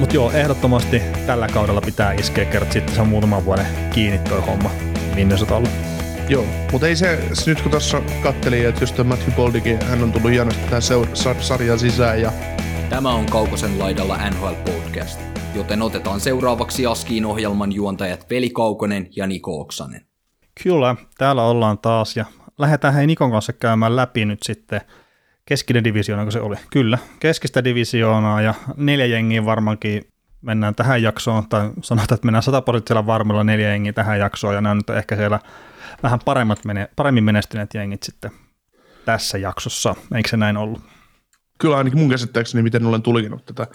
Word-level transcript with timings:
Mutta 0.00 0.14
joo, 0.14 0.30
ehdottomasti 0.30 1.02
tällä 1.26 1.48
kaudella 1.48 1.80
pitää 1.80 2.12
iskeä 2.12 2.44
kerran, 2.44 2.72
sitten 2.72 2.94
se 2.94 3.00
on 3.00 3.08
muutaman 3.08 3.44
vuoden 3.44 3.66
kiinni 3.92 4.18
toi 4.18 4.40
homma 4.40 4.70
Minnesotalla. 5.14 5.68
Joo, 6.28 6.44
mutta 6.72 6.86
ei 6.86 6.96
se, 6.96 7.18
nyt 7.46 7.60
kun 7.62 7.70
tuossa 7.70 8.02
kattelin, 8.22 8.68
että 8.68 8.82
just 8.82 8.98
Matthew 9.04 9.32
Boldikin, 9.34 9.82
hän 9.82 10.02
on 10.02 10.12
tullut 10.12 10.30
hienosti 10.30 10.62
tähän 10.62 10.82
seur- 10.82 11.42
sarjan 11.42 11.78
sisään 11.78 12.22
ja 12.22 12.32
Tämä 12.90 13.10
on 13.10 13.26
Kaukosen 13.26 13.78
laidalla 13.78 14.30
NHL 14.30 14.54
Podcast, 14.72 15.20
joten 15.54 15.82
otetaan 15.82 16.20
seuraavaksi 16.20 16.86
Askiin 16.86 17.26
ohjelman 17.26 17.72
juontajat 17.72 18.30
Veli 18.30 18.50
Kaukonen 18.50 19.08
ja 19.16 19.26
Niko 19.26 19.60
Oksanen. 19.60 20.06
Kyllä, 20.62 20.96
täällä 21.18 21.42
ollaan 21.44 21.78
taas 21.78 22.16
ja 22.16 22.24
lähdetään 22.58 22.94
hei 22.94 23.06
Nikon 23.06 23.30
kanssa 23.30 23.52
käymään 23.52 23.96
läpi 23.96 24.24
nyt 24.24 24.40
sitten 24.42 24.80
keskinen 25.50 25.84
divisioona, 25.84 26.22
kun 26.22 26.32
se 26.32 26.40
oli. 26.40 26.56
Kyllä, 26.70 26.98
keskistä 27.20 27.64
divisioonaa 27.64 28.42
ja 28.42 28.54
neljä 28.76 29.06
jengiä 29.06 29.44
varmaankin 29.44 30.02
mennään 30.42 30.74
tähän 30.74 31.02
jaksoon, 31.02 31.48
tai 31.48 31.70
sanotaan, 31.82 32.14
että 32.14 32.26
mennään 32.26 32.42
sataprosenttisella 32.42 33.06
varmilla 33.06 33.44
neljä 33.44 33.68
jengiä 33.68 33.92
tähän 33.92 34.18
jaksoon, 34.18 34.54
ja 34.54 34.60
nämä 34.60 34.70
on 34.70 34.76
nyt 34.76 34.90
ehkä 34.90 35.16
siellä 35.16 35.40
vähän 36.02 36.20
paremmat, 36.24 36.58
paremmin 36.96 37.24
menestyneet 37.24 37.74
jengit 37.74 38.02
sitten 38.02 38.30
tässä 39.04 39.38
jaksossa. 39.38 39.94
Eikö 40.14 40.28
se 40.28 40.36
näin 40.36 40.56
ollut? 40.56 40.82
kyllä 41.60 41.76
ainakin 41.76 41.98
mun 41.98 42.10
käsittääkseni, 42.10 42.62
miten 42.62 42.86
olen 42.86 43.02
tulkinut 43.02 43.44
tätä 43.44 43.66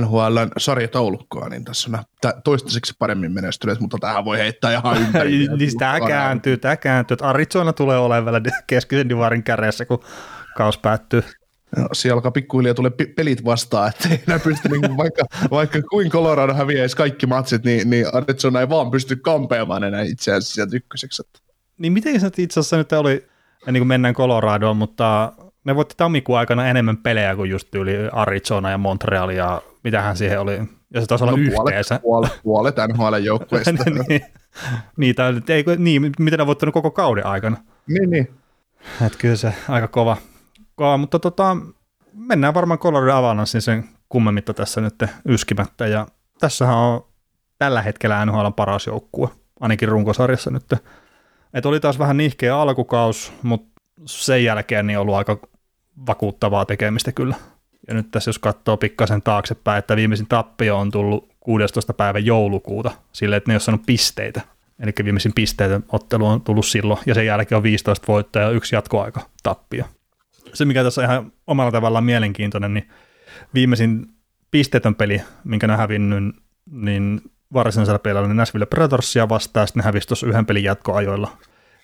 NHLn 0.00 0.50
sarjataulukkoa, 0.58 1.48
niin 1.48 1.64
tässä 1.64 1.90
on 1.94 2.32
toistaiseksi 2.44 2.94
paremmin 2.98 3.32
menestyneet, 3.32 3.80
mutta 3.80 3.98
tähän 4.00 4.24
voi 4.24 4.38
heittää 4.38 4.72
ihan 4.72 4.98
ympäri. 5.02 5.30
niin 5.30 5.78
tämä 5.78 6.00
kääntyy, 6.00 6.56
tämä 6.56 6.76
kääntyy. 6.76 7.16
Arizona 7.20 7.72
tulee 7.72 7.98
olemaan 7.98 8.24
vielä 8.42 8.60
keskisen 8.66 9.08
divarin 9.08 9.42
kärjessä, 9.42 9.84
kun 9.84 10.04
kaus 10.58 10.78
päättyy. 10.78 11.22
No, 11.76 11.88
siellä 11.92 12.14
alkaa 12.14 12.30
pikkuhiljaa 12.30 12.74
tulee 12.74 12.92
pelit 13.16 13.44
vastaan, 13.44 13.88
että 13.88 14.08
ei 14.08 14.22
enää 14.28 14.38
pysty, 14.38 14.68
niin 14.68 14.96
vaikka, 15.02 15.22
vaikka 15.50 15.82
kuin 15.82 16.10
Colorado 16.10 16.54
häviäisi 16.54 16.96
kaikki 16.96 17.26
matsit, 17.26 17.64
niin, 17.64 17.90
niin 17.90 18.06
Arizona 18.14 18.60
ei 18.60 18.68
vaan 18.68 18.90
pysty 18.90 19.16
kampeamaan 19.16 19.84
enää 19.84 20.02
itse 20.02 20.32
asiassa 20.32 20.54
sieltä 20.54 20.76
ykköseksi. 20.76 21.22
Niin 21.78 21.92
miten 21.92 22.20
se 22.20 22.26
itse 22.26 22.60
asiassa 22.60 22.76
nyt 22.76 22.92
oli, 22.92 23.26
niin 23.66 23.80
kuin 23.80 23.88
mennään 23.88 24.14
Coloradoon, 24.14 24.76
mutta 24.76 25.32
ne 25.64 25.76
voitti 25.76 25.94
tammikuun 25.96 26.38
aikana 26.38 26.68
enemmän 26.68 26.96
pelejä 26.96 27.36
kuin 27.36 27.50
just 27.50 27.74
yli 27.74 27.92
Arizona 28.12 28.70
ja 28.70 28.78
Montreal 28.78 29.30
ja 29.30 29.62
mitähän 29.84 30.16
siihen 30.16 30.40
oli. 30.40 30.60
Ja 30.94 31.00
se 31.00 31.06
taisi 31.06 31.24
olla 31.24 31.36
no, 31.36 31.42
yhteensä. 31.42 32.00
Puolet, 32.02 32.40
puolet 32.42 32.76
NHL-joukkueista. 32.76 33.90
niin, 34.08 34.20
niitä, 34.96 35.28
ei, 35.48 35.64
niin, 35.78 36.12
miten 36.18 36.38
ne 36.38 36.46
voittanut 36.46 36.72
koko 36.72 36.90
kauden 36.90 37.26
aikana. 37.26 37.56
Niin, 37.86 38.10
niin. 38.10 38.28
Et 39.06 39.16
kyllä 39.16 39.36
se 39.36 39.54
aika 39.68 39.88
kova. 39.88 40.16
Kova 40.78 40.96
mutta 40.96 41.18
tota, 41.18 41.56
mennään 42.12 42.54
varmaan 42.54 42.78
Colorado 42.78 43.12
Avalanche 43.12 43.60
sen 43.60 43.88
kummemmitta 44.08 44.54
tässä 44.54 44.80
nyt 44.80 44.94
yskimättä. 45.28 45.86
Ja 45.86 46.06
tässähän 46.38 46.76
on 46.76 47.04
tällä 47.58 47.82
hetkellä 47.82 48.26
NHL 48.26 48.48
paras 48.48 48.86
joukkue, 48.86 49.28
ainakin 49.60 49.88
runkosarjassa 49.88 50.50
nyt. 50.50 50.64
Et 51.54 51.66
oli 51.66 51.80
taas 51.80 51.98
vähän 51.98 52.16
nihkeä 52.16 52.56
alkukaus, 52.58 53.32
mutta 53.42 53.82
sen 54.06 54.44
jälkeen 54.44 54.86
niin 54.86 54.98
ollut 54.98 55.14
aika 55.14 55.38
vakuuttavaa 56.06 56.64
tekemistä 56.64 57.12
kyllä. 57.12 57.34
Ja 57.88 57.94
nyt 57.94 58.10
tässä 58.10 58.28
jos 58.28 58.38
katsoo 58.38 58.76
pikkasen 58.76 59.22
taaksepäin, 59.22 59.78
että 59.78 59.96
viimeisin 59.96 60.26
tappio 60.26 60.78
on 60.78 60.90
tullut 60.90 61.28
16. 61.40 61.94
päivä 61.94 62.18
joulukuuta, 62.18 62.90
sille 63.12 63.36
että 63.36 63.50
ne 63.50 63.52
ei 63.52 63.54
ole 63.54 63.60
saanut 63.60 63.86
pisteitä. 63.86 64.40
Eli 64.80 64.92
viimeisin 65.04 65.32
pisteitä 65.34 65.80
ottelu 65.92 66.26
on 66.26 66.40
tullut 66.40 66.66
silloin, 66.66 67.00
ja 67.06 67.14
sen 67.14 67.26
jälkeen 67.26 67.56
on 67.56 67.62
15 67.62 68.04
voittoa 68.08 68.42
ja 68.42 68.50
yksi 68.50 68.74
jatkoaika 68.74 69.20
tappio. 69.42 69.84
Se, 70.54 70.64
mikä 70.64 70.84
tässä 70.84 71.00
on 71.00 71.04
ihan 71.04 71.32
omalla 71.46 71.72
tavallaan 71.72 72.04
mielenkiintoinen, 72.04 72.74
niin 72.74 72.88
viimeisin 73.54 74.06
pisteetön 74.50 74.94
peli, 74.94 75.22
minkä 75.44 75.66
ne 75.66 75.76
hävinnyt, 75.76 76.34
niin 76.70 77.20
varsinaisella 77.52 77.98
pelillä 77.98 78.20
oli 78.20 78.34
Nashville 78.34 78.66
Predatorsia 78.66 79.28
vastaan, 79.28 79.62
ja 79.62 79.66
sitten 79.66 79.80
ne 79.80 79.84
hävisi 79.84 80.08
tuossa 80.08 80.26
yhden 80.26 80.46
pelin 80.46 80.64
jatkoajoilla 80.64 81.38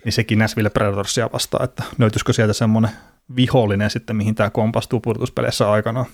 niin 0.05 0.13
sekin 0.13 0.39
Nashville 0.39 0.71
Predatorsia 0.71 1.31
vastaan, 1.33 1.65
että 1.65 1.83
löytyisikö 1.99 2.33
sieltä 2.33 2.53
semmoinen 2.53 2.91
vihollinen 3.37 3.91
sitten, 3.91 4.17
mihin 4.17 4.35
tämä 4.35 4.51
kompastuu 4.51 5.01
purtuspeleissä 5.01 5.71
aikana. 5.71 6.05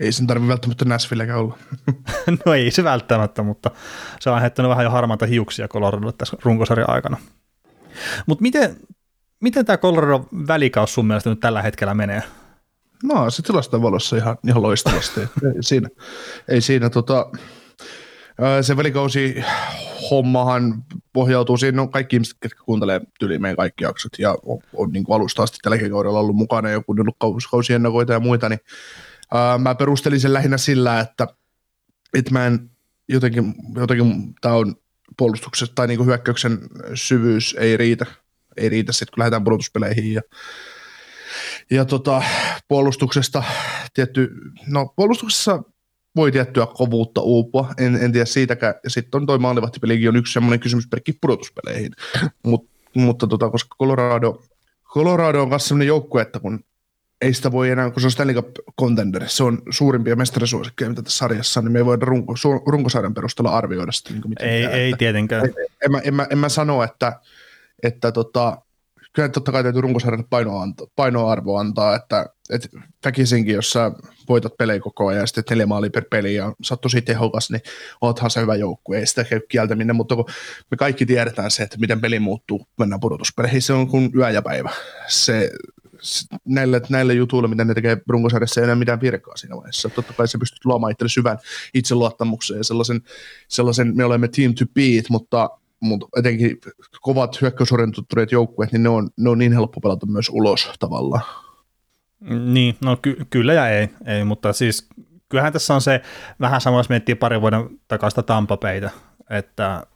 Ei 0.00 0.12
sen 0.12 0.26
tarvitse 0.26 0.48
välttämättä 0.48 0.84
Nashvillekään 0.84 1.38
olla. 1.38 1.58
no 2.46 2.54
ei 2.54 2.70
se 2.70 2.84
välttämättä, 2.84 3.42
mutta 3.42 3.70
se 4.20 4.30
on 4.30 4.40
heittänyt 4.40 4.70
vähän 4.70 4.84
jo 4.84 4.90
harmaita 4.90 5.26
hiuksia 5.26 5.68
Coloradolle 5.68 6.12
tässä 6.12 6.36
runkosarjan 6.42 6.90
aikana. 6.90 7.16
Mutta 8.26 8.42
miten, 8.42 8.76
miten 9.44 9.64
tämä 9.64 9.76
Colorado 9.76 10.28
välikaus 10.48 10.94
sun 10.94 11.06
mielestä 11.06 11.30
nyt 11.30 11.40
tällä 11.40 11.62
hetkellä 11.62 11.94
menee? 11.94 12.22
No 13.02 13.30
se 13.30 13.42
tilaston 13.42 13.82
valossa 13.82 14.16
ihan, 14.16 14.36
ihan 14.48 14.62
loistavasti. 14.62 15.20
ei 15.20 15.62
siinä, 15.62 15.88
ei 16.48 16.60
siinä 16.60 16.90
tota, 16.90 17.30
se 18.62 18.76
välikausi 18.76 19.44
hommahan 20.10 20.84
pohjautuu 21.12 21.56
siihen, 21.56 21.76
no 21.76 21.88
kaikki 21.88 22.16
ihmiset, 22.16 22.36
jotka 22.44 22.64
kuuntelee 22.64 23.00
tyli 23.18 23.38
meidän 23.38 23.56
kaikki 23.56 23.84
jaksot 23.84 24.12
ja 24.18 24.36
on, 24.42 24.58
on 24.72 24.90
niin 24.90 25.04
kuin 25.04 25.16
alusta 25.16 25.42
asti 25.42 25.58
tälläkin 25.62 25.90
kaudella 25.90 26.18
ollut 26.18 26.36
mukana 26.36 26.70
ja 26.70 26.80
kuunnellut 26.80 27.16
kausiennakoita 27.50 28.12
ja 28.12 28.20
muita, 28.20 28.48
niin 28.48 28.60
ää, 29.34 29.58
mä 29.58 29.74
perustelin 29.74 30.20
sen 30.20 30.32
lähinnä 30.32 30.56
sillä, 30.56 31.00
että, 31.00 31.26
että 32.14 32.32
mä 32.32 32.46
en 32.46 32.70
jotenkin, 33.08 33.54
jotenkin 33.74 34.34
tämä 34.40 34.54
on 34.54 34.74
puolustuksessa 35.18 35.74
tai 35.74 35.86
niin 35.86 35.98
kuin 35.98 36.06
hyökkäyksen 36.06 36.58
syvyys 36.94 37.56
ei 37.58 37.76
riitä, 37.76 38.06
ei 38.56 38.68
riitä 38.68 38.92
sitten, 38.92 39.14
kun 39.14 39.20
lähdetään 39.20 39.44
pudotuspeleihin 39.44 40.14
ja 40.14 40.22
ja 41.70 41.84
tota, 41.84 42.22
puolustuksesta 42.68 43.42
tietty, 43.94 44.30
no 44.66 44.92
puolustuksessa 44.96 45.62
voi 46.16 46.32
tiettyä 46.32 46.66
kovuutta 46.66 47.20
uupua, 47.20 47.74
en, 47.78 47.96
en 47.96 48.12
tiedä 48.12 48.24
siitäkään. 48.24 48.74
Ja 48.84 48.90
sitten 48.90 49.20
on 49.20 49.26
toi 49.26 49.38
maalivahtipelikin 49.38 50.08
on 50.08 50.16
yksi 50.16 50.32
semmoinen 50.32 50.60
kysymysperkki 50.60 51.12
pudotuspeleihin. 51.20 51.92
Mut, 52.42 52.68
mutta 52.94 53.26
tota, 53.26 53.50
koska 53.50 53.76
Colorado, 53.78 54.42
Colorado 54.94 55.42
on 55.42 55.50
kanssa 55.50 55.68
semmoinen 55.68 55.88
joukkue, 55.88 56.22
että 56.22 56.40
kun 56.40 56.64
ei 57.20 57.34
sitä 57.34 57.52
voi 57.52 57.70
enää, 57.70 57.90
kun 57.90 58.00
se 58.00 58.06
on 58.06 58.10
Stanley 58.10 58.34
Cup 58.34 58.48
contender, 58.80 59.28
se 59.28 59.44
on 59.44 59.62
suurimpia 59.70 60.16
mestarisuosikkeja, 60.16 60.88
mitä 60.88 61.02
tässä 61.02 61.18
sarjassa 61.18 61.60
on, 61.60 61.64
niin 61.64 61.72
me 61.72 61.78
ei 61.78 61.84
voida 61.84 62.06
runko, 62.06 62.34
runkosarjan 62.66 63.14
perusteella 63.14 63.56
arvioida 63.56 63.92
sitä. 63.92 64.10
Niin 64.12 64.22
ei, 64.40 64.64
ei 64.64 64.94
tietenkään. 64.98 65.44
En, 65.44 65.54
en, 65.82 66.02
en, 66.04 66.14
mä, 66.14 66.26
en 66.30 66.38
mä 66.38 66.48
sano, 66.48 66.82
että, 66.82 67.20
että 67.84 68.12
tota, 68.12 68.58
kyllä 69.12 69.28
totta 69.28 69.52
kai 69.52 69.62
täytyy 69.62 69.80
runkosarjalle 69.80 70.26
painoarvo, 70.96 71.56
antaa, 71.56 71.96
että, 71.96 72.26
että 72.50 72.68
väkisinkin, 73.04 73.54
jos 73.54 73.70
sä 73.70 73.92
voitat 74.28 74.56
pelejä 74.56 74.80
koko 74.80 75.06
ajan 75.06 75.20
ja 75.20 75.26
sitten 75.26 75.44
neljä 75.50 75.66
maalia 75.66 75.90
per 75.90 76.04
peli 76.10 76.34
ja 76.34 76.52
sä 76.62 76.74
oot 76.74 76.80
tosi 76.80 77.02
tehokas, 77.02 77.50
niin 77.50 77.62
oothan 78.00 78.30
se 78.30 78.40
hyvä 78.40 78.54
joukkue, 78.54 78.98
ei 78.98 79.06
sitä 79.06 79.24
käy 79.24 79.40
kieltäminen, 79.48 79.96
mutta 79.96 80.16
kun 80.16 80.24
me 80.70 80.76
kaikki 80.76 81.06
tiedetään 81.06 81.50
se, 81.50 81.62
että 81.62 81.78
miten 81.78 82.00
peli 82.00 82.18
muuttuu, 82.18 82.66
mennään 82.78 83.00
pudotuspeleihin, 83.00 83.62
se 83.62 83.72
on 83.72 83.88
kuin 83.88 84.10
yö 84.16 84.30
ja 84.30 84.42
päivä. 84.42 84.70
Se, 85.08 85.50
näille, 86.44 86.82
näille 86.88 87.14
jutuille, 87.14 87.48
mitä 87.48 87.64
ne 87.64 87.74
tekee 87.74 87.98
runkosarjassa, 88.08 88.60
ei 88.60 88.64
enää 88.64 88.76
mitään 88.76 89.00
virkaa 89.00 89.36
siinä 89.36 89.56
vaiheessa. 89.56 89.88
Totta 89.88 90.12
kai 90.12 90.28
se 90.28 90.38
pystyt 90.38 90.64
luomaan 90.64 90.92
itselle 90.92 91.08
syvän 91.08 91.38
itseluottamuksen 91.74 92.56
ja 92.56 92.64
sellaisen, 92.64 93.00
sellaisen, 93.48 93.96
me 93.96 94.04
olemme 94.04 94.28
team 94.28 94.54
to 94.54 94.64
beat, 94.74 95.04
mutta 95.10 95.50
mutta 95.84 96.06
etenkin 96.16 96.58
kovat 97.00 97.40
hyökkäysorientoituneet 97.40 98.32
joukkueet, 98.32 98.72
niin 98.72 98.82
ne 98.82 98.88
on, 98.88 99.10
ne 99.18 99.30
on 99.30 99.38
niin 99.38 99.52
helppo 99.52 99.80
pelata 99.80 100.06
myös 100.06 100.28
ulos 100.32 100.72
tavallaan. 100.78 101.22
Niin, 102.52 102.76
no 102.84 102.96
ky- 103.02 103.26
kyllä 103.30 103.52
ja 103.52 103.68
ei, 103.68 103.88
ei, 104.06 104.24
mutta 104.24 104.52
siis 104.52 104.88
kyllähän 105.28 105.52
tässä 105.52 105.74
on 105.74 105.80
se 105.80 106.00
vähän 106.40 106.60
sama, 106.60 106.76
jos 106.78 106.88
miettii 106.88 107.14
pari 107.14 107.40
vuoden 107.40 107.68
takaista 107.88 108.22
Tampapeitä, 108.22 108.90
että 109.30 109.86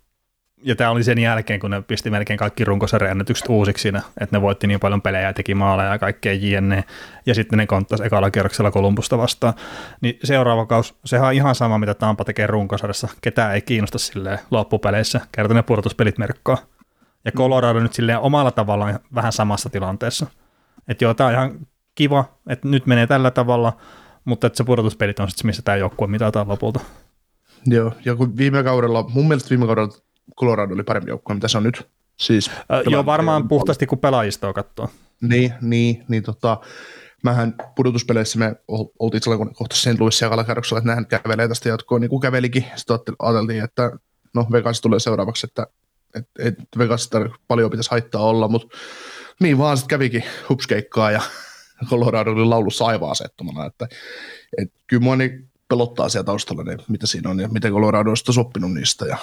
ja 0.62 0.76
tämä 0.76 0.90
oli 0.90 1.04
sen 1.04 1.18
jälkeen, 1.18 1.60
kun 1.60 1.70
ne 1.70 1.82
pisti 1.82 2.10
melkein 2.10 2.38
kaikki 2.38 2.64
runkosarjennetykset 2.64 3.48
uusiksi 3.48 3.82
siinä, 3.82 4.02
että 4.20 4.36
ne 4.36 4.42
voitti 4.42 4.66
niin 4.66 4.80
paljon 4.80 5.02
pelejä 5.02 5.26
ja 5.26 5.32
teki 5.32 5.54
maaleja 5.54 5.92
ja 5.92 5.98
kaikkea 5.98 6.32
jne. 6.32 6.84
Ja 7.26 7.34
sitten 7.34 7.56
ne 7.56 7.66
konttasi 7.66 8.04
ekalla 8.06 8.30
kierroksella 8.30 8.70
Kolumbusta 8.70 9.18
vastaan. 9.18 9.54
Niin 10.00 10.18
seuraava 10.24 10.66
kaus, 10.66 10.94
sehän 11.04 11.26
on 11.26 11.34
ihan 11.34 11.54
sama, 11.54 11.78
mitä 11.78 11.94
Tampa 11.94 12.24
tekee 12.24 12.46
runkosarjassa. 12.46 13.08
Ketään 13.20 13.54
ei 13.54 13.62
kiinnosta 13.62 13.98
silleen 13.98 14.38
loppupeleissä. 14.50 15.20
Kerta 15.32 15.54
ne 15.54 15.62
pudotuspelit 15.62 16.18
merkkaa. 16.18 16.58
Ja 17.24 17.32
Colorado 17.32 17.80
nyt 17.80 17.92
silleen 17.92 18.18
omalla 18.18 18.50
tavallaan 18.50 19.00
vähän 19.14 19.32
samassa 19.32 19.70
tilanteessa. 19.70 20.26
Että 20.88 21.04
joo, 21.04 21.14
tämä 21.14 21.28
on 21.28 21.34
ihan 21.34 21.58
kiva, 21.94 22.24
että 22.48 22.68
nyt 22.68 22.86
menee 22.86 23.06
tällä 23.06 23.30
tavalla, 23.30 23.76
mutta 24.24 24.46
että 24.46 24.56
se 24.56 24.64
pudotuspelit 24.64 25.20
on 25.20 25.30
sitten 25.30 25.46
missä 25.46 25.62
tämä 25.62 25.76
joukkue 25.76 26.06
mitataan 26.06 26.48
lopulta. 26.48 26.80
Joo, 27.66 27.92
ja 28.04 28.16
kun 28.16 28.36
viime 28.36 28.62
kaudella, 28.62 29.10
mun 29.14 29.28
mielestä 29.28 29.50
viime 29.50 29.66
kaudella 29.66 30.07
Colorado 30.40 30.74
oli 30.74 30.82
parempi 30.82 31.10
joukkue, 31.10 31.34
mitä 31.34 31.48
se 31.48 31.58
on 31.58 31.64
nyt. 31.64 31.88
Siis 32.16 32.48
Äh, 32.50 32.82
joo, 32.90 33.06
varmaan 33.06 33.48
puhtaasti 33.48 33.86
kun 33.86 33.98
pelaajistoa 33.98 34.52
katsoo. 34.52 34.88
Niin, 35.20 35.54
niin, 35.60 36.04
niin 36.08 36.22
tota, 36.22 36.60
mähän 37.22 37.54
pudotuspeleissä 37.76 38.38
me 38.38 38.56
ol- 38.68 38.88
oltiin 38.98 39.22
silloin, 39.22 39.38
kun 39.38 39.54
kohta 39.54 39.76
St. 39.76 40.00
Louis 40.00 40.20
ja 40.20 40.44
kierroksella, 40.44 40.78
että 40.78 40.90
nehän 40.90 41.06
kävelee 41.06 41.48
tästä 41.48 41.68
jatkoon, 41.68 42.00
niin 42.00 42.08
kuin 42.08 42.20
kävelikin. 42.20 42.64
Sitten 42.76 43.14
ajateltiin, 43.18 43.64
että 43.64 43.90
no 44.34 44.46
Vegas 44.52 44.80
tulee 44.80 45.00
seuraavaksi, 45.00 45.46
että 45.46 45.66
et, 46.14 46.28
et 46.38 46.54
Vegas 46.78 47.10
paljon 47.48 47.70
pitäisi 47.70 47.90
haittaa 47.90 48.22
olla, 48.22 48.48
mutta 48.48 48.76
niin 49.40 49.58
vaan 49.58 49.76
sitten 49.76 49.88
kävikin 49.88 50.24
hupskeikkaa 50.48 51.10
ja 51.10 51.22
Colorado 51.90 52.30
oli 52.30 52.44
laulussa 52.44 52.86
aivan 52.86 53.10
asettomana, 53.10 53.66
että 53.66 53.88
et, 54.58 54.72
kyllä 54.86 55.02
mua 55.02 55.16
niin 55.16 55.50
pelottaa 55.68 56.08
siellä 56.08 56.24
taustalla, 56.24 56.62
niin 56.62 56.78
mitä 56.88 57.06
siinä 57.06 57.30
on 57.30 57.40
ja 57.40 57.48
miten 57.48 57.72
Colorado 57.72 58.10
on 58.10 58.16
soppinut 58.16 58.74
niistä 58.74 59.06
ja, 59.06 59.16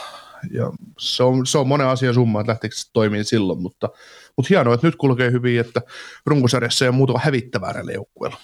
ja 0.52 0.72
se, 0.98 1.24
on, 1.24 1.46
se 1.46 1.58
on 1.58 1.68
monen 1.68 1.88
asian 1.88 2.14
summa, 2.14 2.42
että 2.42 2.52
lähteekö 2.52 2.76
se 2.76 2.94
toimii 2.94 3.24
silloin, 3.24 3.62
mutta, 3.62 3.90
mutta 4.36 4.48
hienoa, 4.50 4.74
että 4.74 4.88
nyt 4.88 4.96
kulkee 4.96 5.32
hyvin, 5.32 5.60
että 5.60 5.82
runkosarjassa 6.26 6.86
ei 6.86 6.90
ole 6.90 6.96
muuta 6.96 7.20
hävittävää 7.24 7.74
näillä 7.74 7.92
joukkueilla. 7.92 8.38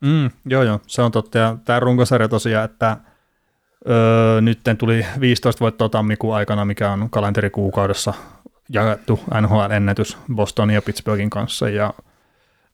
Mm, 0.00 0.30
joo, 0.46 0.62
joo, 0.62 0.80
se 0.86 1.02
on 1.02 1.12
totta. 1.12 1.38
Ja 1.38 1.56
tämä 1.64 1.80
runkosarja 1.80 2.28
tosiaan, 2.28 2.64
että 2.64 2.96
öö, 3.88 4.40
nyt 4.40 4.60
tuli 4.78 5.06
15 5.20 5.60
voittoa 5.60 5.88
tammikuun 5.88 6.34
aikana, 6.34 6.64
mikä 6.64 6.90
on 6.90 7.10
kalenterikuukaudessa 7.10 8.14
jaettu 8.68 9.20
NHL-ennätys 9.40 10.16
Bostonin 10.34 10.74
ja 10.74 10.82
Pittsburghin 10.82 11.30
kanssa, 11.30 11.68
ja 11.68 11.94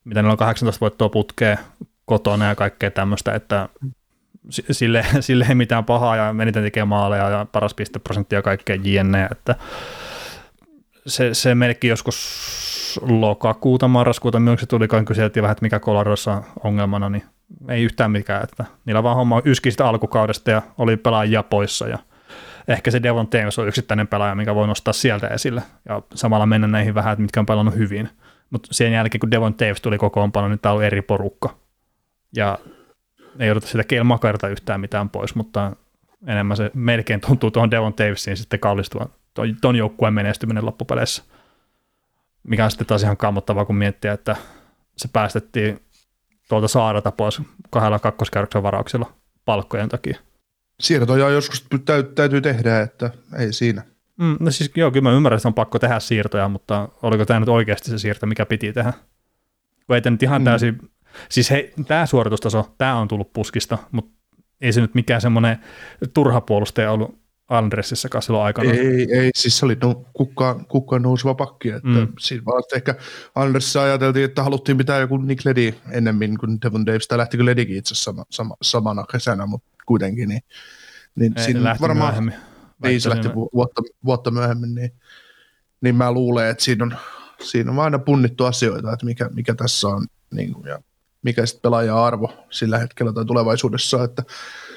mitä 0.03 0.21
niillä 0.21 0.31
on 0.31 0.37
18 0.37 0.81
voittoa 0.81 1.09
putkea 1.09 1.57
kotona 2.05 2.47
ja 2.47 2.55
kaikkea 2.55 2.91
tämmöistä, 2.91 3.33
että 3.33 3.69
sille, 4.49 5.05
sille 5.19 5.45
ei 5.49 5.55
mitään 5.55 5.85
pahaa 5.85 6.15
ja 6.15 6.33
meniten 6.33 6.63
tekee 6.63 6.85
maaleja 6.85 7.29
ja 7.29 7.45
paras 7.51 7.73
pisteprosentti 7.73 8.35
ja 8.35 8.41
kaikkea 8.41 8.77
jne, 8.83 9.27
että 9.31 9.55
se, 11.07 11.33
se 11.33 11.55
melkein 11.55 11.89
joskus 11.89 12.99
lokakuuta, 13.01 13.87
marraskuuta, 13.87 14.39
milloin 14.39 14.59
se 14.59 14.65
tuli, 14.65 14.87
kun 14.87 15.05
kyseltiin 15.05 15.41
vähän, 15.41 15.51
että 15.51 15.65
mikä 15.65 15.79
Coloradossa 15.79 16.33
on 16.33 16.43
ongelmana, 16.63 17.09
niin 17.09 17.23
ei 17.69 17.83
yhtään 17.83 18.11
mikään, 18.11 18.43
että 18.43 18.65
niillä 18.85 19.03
vaan 19.03 19.15
homma 19.15 19.41
yski 19.45 19.71
sitä 19.71 19.87
alkukaudesta 19.87 20.51
ja 20.51 20.61
oli 20.77 20.97
pelaajia 20.97 21.43
poissa 21.43 21.87
ja 21.87 21.99
ehkä 22.67 22.91
se 22.91 23.03
Devon 23.03 23.27
Taves 23.27 23.59
on 23.59 23.67
yksittäinen 23.67 24.07
pelaaja, 24.07 24.35
mikä 24.35 24.55
voi 24.55 24.67
nostaa 24.67 24.93
sieltä 24.93 25.27
esille 25.27 25.63
ja 25.89 26.01
samalla 26.15 26.45
mennä 26.45 26.67
näihin 26.67 26.95
vähän, 26.95 27.13
että 27.13 27.21
mitkä 27.21 27.39
on 27.39 27.45
pelannut 27.45 27.75
hyvin. 27.75 28.09
Mutta 28.49 28.67
sen 28.71 28.91
jälkeen, 28.91 29.19
kun 29.19 29.31
Devon 29.31 29.53
Taves 29.53 29.81
tuli 29.81 29.97
kokoonpano, 29.97 30.47
niin 30.47 30.59
tämä 30.59 30.75
oli 30.75 30.85
eri 30.85 31.01
porukka. 31.01 31.55
Ja 32.35 32.57
ei 33.39 33.51
odota 33.51 33.67
sitä 33.67 33.83
Kelmakarta 33.83 34.47
yhtään 34.47 34.81
mitään 34.81 35.09
pois, 35.09 35.35
mutta 35.35 35.75
enemmän 36.27 36.57
se 36.57 36.71
melkein 36.73 37.21
tuntuu 37.21 37.51
tuohon 37.51 37.71
Devon 37.71 37.93
Tavesiin 37.93 38.37
sitten 38.37 38.59
kallistuvan 38.59 39.09
ton, 39.33 39.55
ton 39.61 39.75
joukkueen 39.75 40.13
menestyminen 40.13 40.65
loppupeleissä. 40.65 41.23
Mikä 42.43 42.65
on 42.65 42.71
sitten 42.71 42.87
taas 42.87 43.03
ihan 43.03 43.17
kammottavaa, 43.17 43.65
kun 43.65 43.75
miettii, 43.75 44.11
että 44.11 44.35
se 44.97 45.09
päästettiin 45.13 45.79
tuolta 46.49 46.67
saarata 46.67 47.11
pois 47.11 47.41
kahdella 47.69 47.99
kakkoskerroksen 47.99 48.63
varauksella 48.63 49.13
palkkojen 49.45 49.89
takia. 49.89 50.17
Siirtoja 50.79 51.29
joskus 51.29 51.65
täy- 51.85 52.13
täytyy 52.15 52.41
tehdä, 52.41 52.81
että 52.81 53.09
ei 53.37 53.53
siinä. 53.53 53.83
Mm, 54.17 54.37
no 54.39 54.51
siis 54.51 54.71
joo, 54.75 54.91
kyllä 54.91 55.09
mä 55.09 55.15
ymmärrän, 55.15 55.37
että 55.37 55.47
on 55.47 55.53
pakko 55.53 55.79
tehdä 55.79 55.99
siirtoja, 55.99 56.47
mutta 56.47 56.89
oliko 57.01 57.25
tämä 57.25 57.39
nyt 57.39 57.49
oikeasti 57.49 57.89
se 57.89 57.97
siirto, 57.97 58.25
mikä 58.25 58.45
piti 58.45 58.73
tehdä? 58.73 58.93
Kun 59.87 59.95
ei 59.95 60.01
nyt 60.11 60.23
ihan 60.23 60.41
mm. 60.41 60.45
täysin, 60.45 60.89
siis 61.29 61.51
hei, 61.51 61.73
tämä 61.87 62.05
suoritustaso, 62.05 62.75
tämä 62.77 62.95
on 62.95 63.07
tullut 63.07 63.33
puskista, 63.33 63.77
mutta 63.91 64.19
ei 64.61 64.73
se 64.73 64.81
nyt 64.81 64.95
mikään 64.95 65.21
semmoinen 65.21 65.57
turha 66.13 66.41
puolustaja 66.41 66.91
ollut 66.91 67.19
Andressissakaan 67.49 68.21
silloin 68.21 68.45
aikana. 68.45 68.71
Ei, 68.71 69.07
ei, 69.13 69.29
siis 69.35 69.59
se 69.59 69.65
oli 69.65 69.77
no, 69.81 70.05
kukkaan, 70.13 70.65
kukkaan 70.65 71.01
nouseva 71.01 71.33
pakki, 71.33 71.69
että 71.69 71.87
mm. 71.87 72.07
siinä 72.19 72.45
vaan 72.45 72.63
ehkä 72.75 72.95
Andersissa 73.35 73.83
ajateltiin, 73.83 74.25
että 74.25 74.43
haluttiin 74.43 74.77
pitää 74.77 74.99
joku 74.99 75.17
Nick 75.17 75.45
Ledi 75.45 75.75
ennemmin 75.91 76.37
kuin 76.37 76.61
Devon 76.61 76.85
Davis, 76.85 77.07
tai 77.07 77.17
lähtikö 77.17 77.45
Ledikin 77.45 77.77
itse 77.77 77.95
sama, 77.95 78.25
sama, 78.29 78.55
samana 78.61 79.05
kesänä, 79.11 79.45
mutta 79.45 79.69
kuitenkin, 79.85 80.29
niin, 80.29 80.41
niin 81.15 81.33
ei, 81.37 81.43
siinä 81.43 81.63
lähti 81.63 81.81
varmaan, 81.81 82.09
myöhemmin. 82.09 82.33
Ei 82.83 82.99
se 82.99 83.09
lähti 83.09 83.29
vuotta, 83.33 83.81
vuotta 84.05 84.31
myöhemmin, 84.31 84.75
niin, 84.75 84.91
niin 85.81 85.95
mä 85.95 86.11
luulen, 86.11 86.49
että 86.49 86.63
siinä 86.63 86.85
on, 86.85 86.95
siinä 87.43 87.71
on 87.71 87.79
aina 87.79 87.99
punnittu 87.99 88.45
asioita, 88.45 88.93
että 88.93 89.05
mikä, 89.05 89.29
mikä 89.33 89.55
tässä 89.55 89.87
on 89.87 90.07
niin 90.31 90.53
kuin, 90.53 90.67
ja 90.67 90.79
mikä 91.21 91.45
sitten 91.45 91.61
pelaaja 91.61 92.05
arvo 92.05 92.33
sillä 92.49 92.77
hetkellä 92.77 93.13
tai 93.13 93.25
tulevaisuudessa, 93.25 94.03
että, 94.03 94.21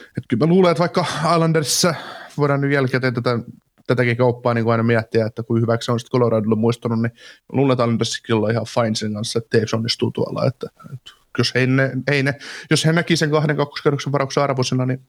että 0.08 0.28
kyllä 0.28 0.46
mä 0.46 0.50
luulen, 0.50 0.70
että 0.70 0.80
vaikka 0.80 1.06
Islandersissa 1.34 1.94
voidaan 2.38 2.60
nyt 2.60 2.72
jälkeen 2.72 3.02
tätä, 3.14 3.38
tätäkin 3.86 4.16
kauppaa 4.16 4.54
niin 4.54 4.64
kuin 4.64 4.72
aina 4.72 4.82
miettiä, 4.82 5.26
että 5.26 5.42
kuin 5.42 5.62
hyväksi 5.62 5.90
on 5.90 6.00
sitten 6.00 6.18
Coloradolla 6.18 6.56
muistunut, 6.56 7.02
niin 7.02 7.12
mä 7.52 7.56
luulen, 7.56 7.72
että 7.72 7.84
Islandersissakin 7.84 8.34
ollaan 8.34 8.52
ihan 8.52 8.66
fine 8.74 8.94
sen 8.94 9.14
kanssa, 9.14 9.38
että 9.38 9.58
Taves 9.58 9.74
onnistuu 9.74 10.10
tuolla, 10.10 10.46
että, 10.46 10.66
että 10.94 11.10
jos, 11.38 11.54
he 11.54 11.66
ne, 11.66 11.92
ei 12.10 12.22
ne, 12.22 12.34
jos 12.70 12.84
he 12.84 12.92
näki 12.92 13.16
sen 13.16 13.30
kahden 13.30 13.56
kakkoskerroksen 13.56 14.12
varauksen 14.12 14.42
arvoisena, 14.42 14.86
niin 14.86 15.00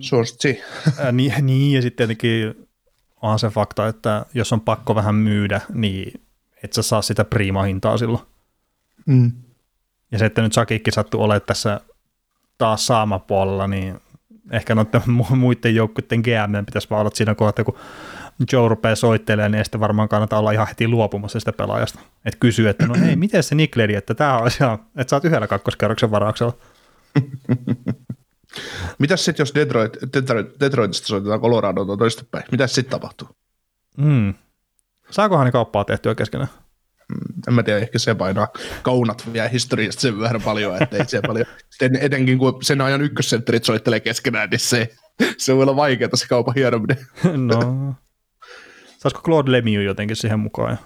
se 0.00 0.16
on 0.16 0.26
sitten 0.26 0.56
niin, 1.12 1.34
niin, 1.42 1.76
ja 1.76 1.82
sitten 1.82 1.96
tietenkin 1.96 2.68
onhan 3.22 3.38
se 3.38 3.48
fakta, 3.48 3.88
että 3.88 4.26
jos 4.34 4.52
on 4.52 4.60
pakko 4.60 4.94
vähän 4.94 5.14
myydä, 5.14 5.60
niin 5.74 6.20
et 6.62 6.72
sä 6.72 6.82
saa 6.82 7.02
sitä 7.02 7.24
prima-hintaa 7.24 7.98
silloin. 7.98 8.24
Mm. 9.06 9.32
Ja 10.12 10.18
se, 10.18 10.26
että 10.26 10.42
nyt 10.42 10.52
Sakikki 10.52 10.90
sattuu 10.90 11.22
olemaan 11.22 11.46
tässä 11.46 11.80
taas 12.58 12.86
saamapuolella, 12.86 13.66
niin 13.66 14.00
ehkä 14.50 14.74
noiden 14.74 15.02
muiden 15.36 15.74
joukkuiden 15.74 16.20
GM 16.20 16.64
pitäisi 16.66 16.90
vaan 16.90 17.00
olla 17.00 17.10
siinä 17.14 17.34
kohtaa, 17.34 17.64
kun 17.64 17.78
Joe 18.52 18.68
rupeaa 18.68 18.96
soittelemaan, 18.96 19.52
niin 19.52 19.64
sitten 19.64 19.80
varmaan 19.80 20.08
kannattaa 20.08 20.38
olla 20.38 20.52
ihan 20.52 20.66
heti 20.66 20.88
luopumassa 20.88 21.40
sitä 21.40 21.52
pelaajasta. 21.52 21.98
Että 22.24 22.38
kysyy, 22.40 22.68
että 22.68 22.86
no 22.86 22.94
hei, 22.94 23.16
miten 23.16 23.42
se 23.42 23.54
Nikledi, 23.54 23.94
että 23.94 24.14
tämä 24.14 24.38
on 24.38 24.50
ihan, 24.60 24.78
että 24.96 25.10
sä 25.10 25.16
oot 25.16 25.24
yhdellä 25.24 25.46
kakkoskerroksen 25.46 26.10
varauksella. 26.10 26.52
Mitäs 28.98 29.24
sitten, 29.24 29.42
jos 29.42 29.54
Detroit, 29.54 29.96
Detroit, 30.14 30.46
Detroitista 30.60 31.06
soitetaan 31.06 31.40
Coloradoa 31.40 31.96
toistepäin? 31.96 32.44
Mitäs 32.50 32.74
sitten 32.74 32.90
tapahtuu? 32.90 33.28
Mm. 33.96 34.34
Saakohan 35.10 35.44
ne 35.44 35.52
kauppaa 35.52 35.84
tehtyä 35.84 36.14
keskenään? 36.14 36.48
En 37.48 37.54
mä 37.54 37.62
tiedä, 37.62 37.78
ehkä 37.78 37.98
se 37.98 38.14
painaa 38.14 38.48
kaunat 38.82 39.32
vielä 39.32 39.48
historiasta 39.48 40.00
sen 40.00 40.20
verran 40.20 40.42
paljon, 40.42 40.82
että 40.82 40.96
ei 40.96 41.08
se 41.08 41.20
paljon, 41.26 41.46
Sitten 41.70 41.96
etenkin 41.96 42.38
kun 42.38 42.58
sen 42.62 42.80
ajan 42.80 43.02
ykkössentterit 43.02 43.64
soittelee 43.64 44.00
keskenään, 44.00 44.50
niin 44.50 44.60
se, 44.60 44.96
se 45.38 45.54
voi 45.54 45.62
olla 45.62 45.76
vaikeaa 45.76 46.10
se 46.14 46.28
kaupan 46.28 46.54
hierominen. 46.54 46.98
No, 47.46 47.94
saisiko 48.98 49.22
Claude 49.22 49.52
Lemieux 49.52 49.84
jotenkin 49.84 50.16
siihen 50.16 50.40
mukaan? 50.40 50.78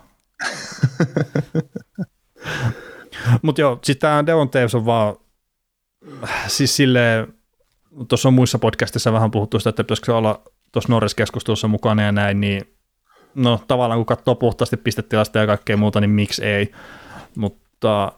Mutta 3.42 3.60
joo, 3.60 3.78
sitten 3.82 4.08
tämä 4.08 4.26
Devon 4.26 4.50
Taves 4.50 4.74
on 4.74 4.86
vaan, 4.86 5.16
siis 6.46 6.76
silleen, 6.76 7.34
tuossa 8.08 8.28
on 8.28 8.34
muissa 8.34 8.58
podcastissa 8.58 9.12
vähän 9.12 9.30
puhuttu 9.30 9.58
sitä, 9.58 9.70
että 9.70 9.84
pitäisikö 9.84 10.06
se 10.06 10.12
olla 10.12 10.42
tuossa 10.72 10.92
Norris-keskustelussa 10.92 11.68
mukana 11.68 12.02
ja 12.02 12.12
näin, 12.12 12.40
niin 12.40 12.76
no 13.34 13.60
tavallaan 13.68 13.98
kun 13.98 14.06
katsoo 14.06 14.34
puhtaasti 14.34 14.76
pistetilasta 14.76 15.38
ja 15.38 15.46
kaikkea 15.46 15.76
muuta, 15.76 16.00
niin 16.00 16.10
miksi 16.10 16.44
ei, 16.44 16.72
mutta 17.36 18.12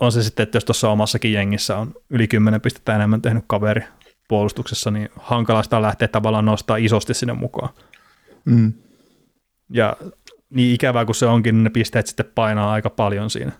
on 0.00 0.12
se 0.12 0.22
sitten, 0.22 0.42
että 0.42 0.56
jos 0.56 0.64
tuossa 0.64 0.90
omassakin 0.90 1.32
jengissä 1.32 1.76
on 1.78 1.92
yli 2.10 2.28
10 2.28 2.60
pistettä 2.60 2.94
enemmän 2.94 3.22
tehnyt 3.22 3.44
kaveri 3.46 3.84
puolustuksessa, 4.28 4.90
niin 4.90 5.08
hankalaista 5.16 5.82
lähteä 5.82 6.08
tavallaan 6.08 6.44
nostaa 6.44 6.76
isosti 6.76 7.14
sinne 7.14 7.32
mukaan. 7.32 7.68
Mm. 8.44 8.72
Ja 9.70 9.96
niin 10.50 10.74
ikävää 10.74 11.04
kuin 11.04 11.16
se 11.16 11.26
onkin, 11.26 11.54
niin 11.54 11.64
ne 11.64 11.70
pisteet 11.70 12.06
sitten 12.06 12.26
painaa 12.34 12.72
aika 12.72 12.90
paljon 12.90 13.30
siinä. 13.30 13.52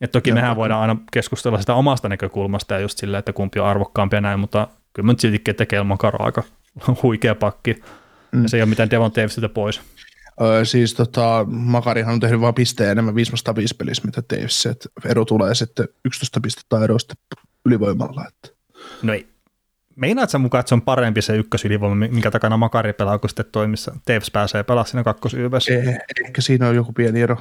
Et 0.00 0.12
toki 0.12 0.30
ja 0.30 0.34
mehän 0.34 0.56
voidaan 0.56 0.80
aina 0.80 0.96
keskustella 1.12 1.60
sitä 1.60 1.74
omasta 1.74 2.08
näkökulmasta 2.08 2.74
ja 2.74 2.80
just 2.80 2.98
sillä, 2.98 3.18
että 3.18 3.32
kumpi 3.32 3.60
on 3.60 3.66
arvokkaampi 3.66 4.16
ja 4.16 4.20
näin, 4.20 4.40
mutta 4.40 4.68
kyllä 4.92 5.06
mä 5.06 5.12
nyt 5.12 5.20
siltikin, 5.20 5.52
että 5.52 5.66
Kelman 5.66 5.98
Karo 5.98 6.24
aika 6.24 6.42
huikea 7.02 7.34
pakki. 7.34 7.82
Mm. 8.32 8.42
Ja 8.42 8.48
se 8.48 8.56
ei 8.56 8.62
ole 8.62 8.68
mitään 8.68 8.90
Devon 8.90 9.12
Tavesilta 9.12 9.48
pois. 9.48 9.80
Öö, 10.40 10.64
siis 10.64 10.94
tota, 10.94 11.46
Makarihan 11.48 12.14
on 12.14 12.20
tehnyt 12.20 12.40
vain 12.40 12.54
pisteen 12.54 12.90
enemmän 12.90 13.14
505 13.14 13.74
pelissä, 13.74 14.02
mitä 14.04 14.22
Taves, 14.22 14.66
että 14.66 14.88
ero 15.04 15.24
tulee 15.24 15.54
sitten 15.54 15.88
11 16.04 16.40
pistettä 16.40 16.84
erosta 16.84 17.14
ylivoimalla. 17.64 18.24
Että. 18.28 18.48
No 19.02 19.12
ei. 19.12 19.26
Meinaat 19.96 20.30
sä 20.30 20.38
mukaan, 20.38 20.60
että 20.60 20.68
se 20.68 20.74
on 20.74 20.82
parempi 20.82 21.22
se 21.22 21.36
ykkösylivoima, 21.36 21.94
minkä 21.94 22.30
takana 22.30 22.56
Makari 22.56 22.92
pelaa, 22.92 23.18
kun 23.18 23.30
sitten 23.30 23.46
toimissa 23.52 23.96
Taves 24.04 24.30
pääsee 24.30 24.62
pelaamaan 24.62 24.88
siinä 24.88 25.04
kakkosyyvässä? 25.04 25.74
Eh, 25.74 25.98
ehkä 26.26 26.40
siinä 26.40 26.68
on 26.68 26.74
joku 26.74 26.92
pieni 26.92 27.20
ero. 27.20 27.36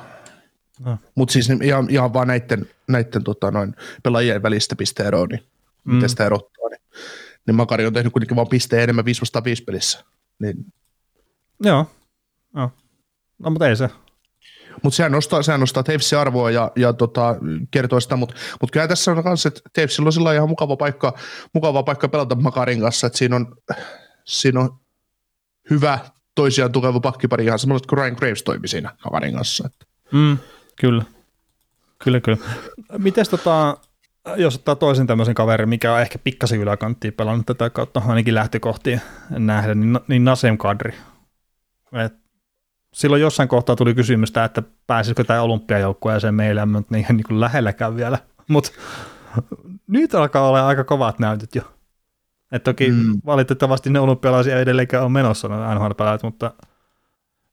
No. 0.85 0.97
Mutta 1.15 1.33
siis 1.33 1.49
ihan, 1.49 1.87
ihan 1.89 2.13
vaan 2.13 2.27
näiden, 2.27 2.69
näiden 2.87 3.23
tota, 3.23 3.51
noin 3.51 3.75
pelaajien 4.03 4.43
välistä 4.43 4.75
pisteeroa, 4.75 5.25
niin 5.25 5.43
mm. 5.83 5.93
miten 5.93 6.09
sitä 6.09 6.25
erottaa, 6.25 6.69
niin, 6.69 6.81
niin 7.47 7.55
Makari 7.55 7.85
on 7.85 7.93
tehnyt 7.93 8.13
kuitenkin 8.13 8.35
vain 8.37 8.47
pisteen 8.47 8.83
enemmän 8.83 9.05
505 9.05 9.63
pelissä. 9.63 10.03
Niin. 10.39 10.65
Joo, 11.63 11.85
Joo. 12.55 12.71
no 13.39 13.49
mutta 13.49 13.67
ei 13.67 13.75
se. 13.75 13.89
Mutta 14.83 14.95
sehän 14.95 15.11
nostaa, 15.11 15.43
sehän 15.43 15.59
nostaa 15.59 15.83
Tavesin 15.83 16.17
arvoa 16.17 16.51
ja, 16.51 16.71
ja 16.75 16.93
tota, 16.93 17.35
kertoo 17.71 17.99
sitä, 17.99 18.15
mutta 18.15 18.35
mut 18.61 18.71
kyllä 18.71 18.87
tässä 18.87 19.11
on 19.11 19.23
myös, 19.25 19.45
että 19.45 19.61
Tavesilla 19.73 20.07
on 20.07 20.13
sillä 20.13 20.33
ihan 20.33 20.49
mukava 20.49 20.75
paikka, 20.75 21.13
mukava 21.53 21.83
paikka 21.83 22.07
pelata 22.07 22.35
Makarin 22.35 22.81
kanssa, 22.81 23.07
että 23.07 23.17
siinä 23.17 23.35
on, 23.35 23.55
Siinä 24.25 24.59
on 24.59 24.79
hyvä 25.69 25.99
toisiaan 26.35 26.71
tukeva 26.71 26.99
pakkipari 26.99 27.45
ihan 27.45 27.59
samalla 27.59 27.81
kuin 27.89 27.97
Ryan 27.97 28.15
Graves 28.19 28.43
toimi 28.43 28.67
siinä 28.67 28.95
kaverin 29.03 29.35
kanssa. 29.35 29.67
Että. 29.67 29.85
Mm, 30.11 30.37
kyllä. 30.81 31.05
Kyllä, 32.03 32.19
kyllä. 32.19 32.37
Mites 32.97 33.29
tota, 33.29 33.77
jos 34.35 34.55
ottaa 34.55 34.75
toisen 34.75 35.07
tämmöisen 35.07 35.35
kaverin, 35.35 35.69
mikä 35.69 35.93
on 35.93 36.01
ehkä 36.01 36.19
pikkasen 36.19 36.59
yläkanttiin 36.59 37.13
pelannut 37.13 37.45
tätä 37.45 37.69
kautta 37.69 38.01
ainakin 38.07 38.35
lähtökohtiin 38.35 39.01
nähdä, 39.29 39.75
niin, 39.75 39.99
niin 40.07 40.23
Nasem 40.23 40.57
Kadri. 40.57 40.93
Et 41.93 42.13
silloin 42.93 43.21
jossain 43.21 43.49
kohtaa 43.49 43.75
tuli 43.75 43.93
kysymystä, 43.93 44.43
että 44.43 44.63
pääsisikö 44.87 45.23
tämä 45.23 45.41
olympiajoukkueeseen 45.41 46.35
meille, 46.35 46.65
mutta 46.65 46.95
niin, 46.95 47.05
niin 47.09 47.23
kuin 47.27 47.39
lähelläkään 47.39 47.95
vielä. 47.95 48.17
Mutta 48.47 48.71
nyt 49.87 50.15
alkaa 50.15 50.47
olla 50.47 50.67
aika 50.67 50.83
kovat 50.83 51.19
näytöt 51.19 51.55
jo. 51.55 51.61
Et 52.51 52.63
toki 52.63 52.91
mm. 52.91 53.21
valitettavasti 53.25 53.89
ne 53.89 53.99
olympialaisia 53.99 54.59
edelleenkään 54.59 55.05
on 55.05 55.11
menossa 55.11 55.47
ne 55.47 55.75
nhl 55.75 55.91
mutta 56.23 56.53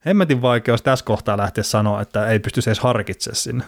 hemmetin 0.06 0.42
vaikeus 0.42 0.82
tässä 0.82 1.04
kohtaa 1.04 1.36
lähteä 1.36 1.64
sanoa, 1.64 2.00
että 2.00 2.26
ei 2.26 2.38
pysty 2.38 2.60
edes 2.66 2.80
harkitsemaan 2.80 3.36
sinne. 3.36 3.64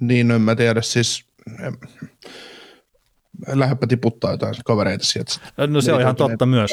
Niin, 0.00 0.28
no 0.28 0.34
en 0.34 0.40
mä 0.40 0.56
tiedä, 0.56 0.82
siis 0.82 1.26
lähdepä 3.46 3.86
tiputtaa 3.86 4.30
jotain 4.30 4.54
kavereita 4.64 5.04
sieltä. 5.04 5.32
No 5.66 5.80
se 5.80 5.92
on 5.92 6.00
ihan 6.00 6.16
totta 6.16 6.46
myös. 6.46 6.70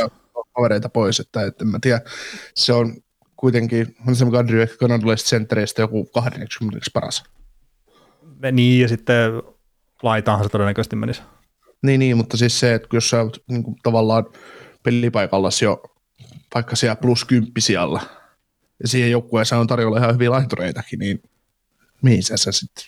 Kavereita 0.55 0.89
pois, 0.89 1.19
että, 1.19 1.45
että 1.45 1.63
en 1.63 1.67
mä 1.67 1.79
tiedä, 1.81 2.01
se 2.55 2.73
on 2.73 2.95
kuitenkin, 3.35 3.95
on 4.07 4.15
se 4.15 4.25
Kadri 4.31 4.61
ehkä 4.61 4.75
kanadalaisista 4.77 5.29
senttereistä 5.29 5.81
joku 5.81 6.05
20 6.05 6.79
paras. 6.93 7.23
Niin, 8.51 8.81
ja 8.81 8.87
sitten 8.87 9.31
laitaanhan 10.03 10.45
se 10.45 10.51
todennäköisesti 10.51 10.95
menisi. 10.95 11.21
Niin, 11.83 11.99
niin, 11.99 12.17
mutta 12.17 12.37
siis 12.37 12.59
se, 12.59 12.73
että 12.73 12.87
jos 12.93 13.09
sä 13.09 13.21
oot 13.21 13.43
niin 13.47 13.63
kuin, 13.63 13.75
tavallaan 13.83 14.25
pelipaikalla 14.83 15.49
jo 15.61 15.83
vaikka 16.55 16.75
siellä 16.75 16.95
plus 16.95 17.25
kymppisialla, 17.25 18.01
ja 18.81 18.87
siihen 18.87 19.11
joukkueeseen 19.11 19.61
on 19.61 19.67
tarjolla 19.67 19.97
ihan 19.97 20.13
hyviä 20.13 20.31
laitureitakin, 20.31 20.99
niin 20.99 21.23
mihin 22.01 22.23
sä, 22.23 22.37
sä 22.37 22.51
sitten? 22.51 22.85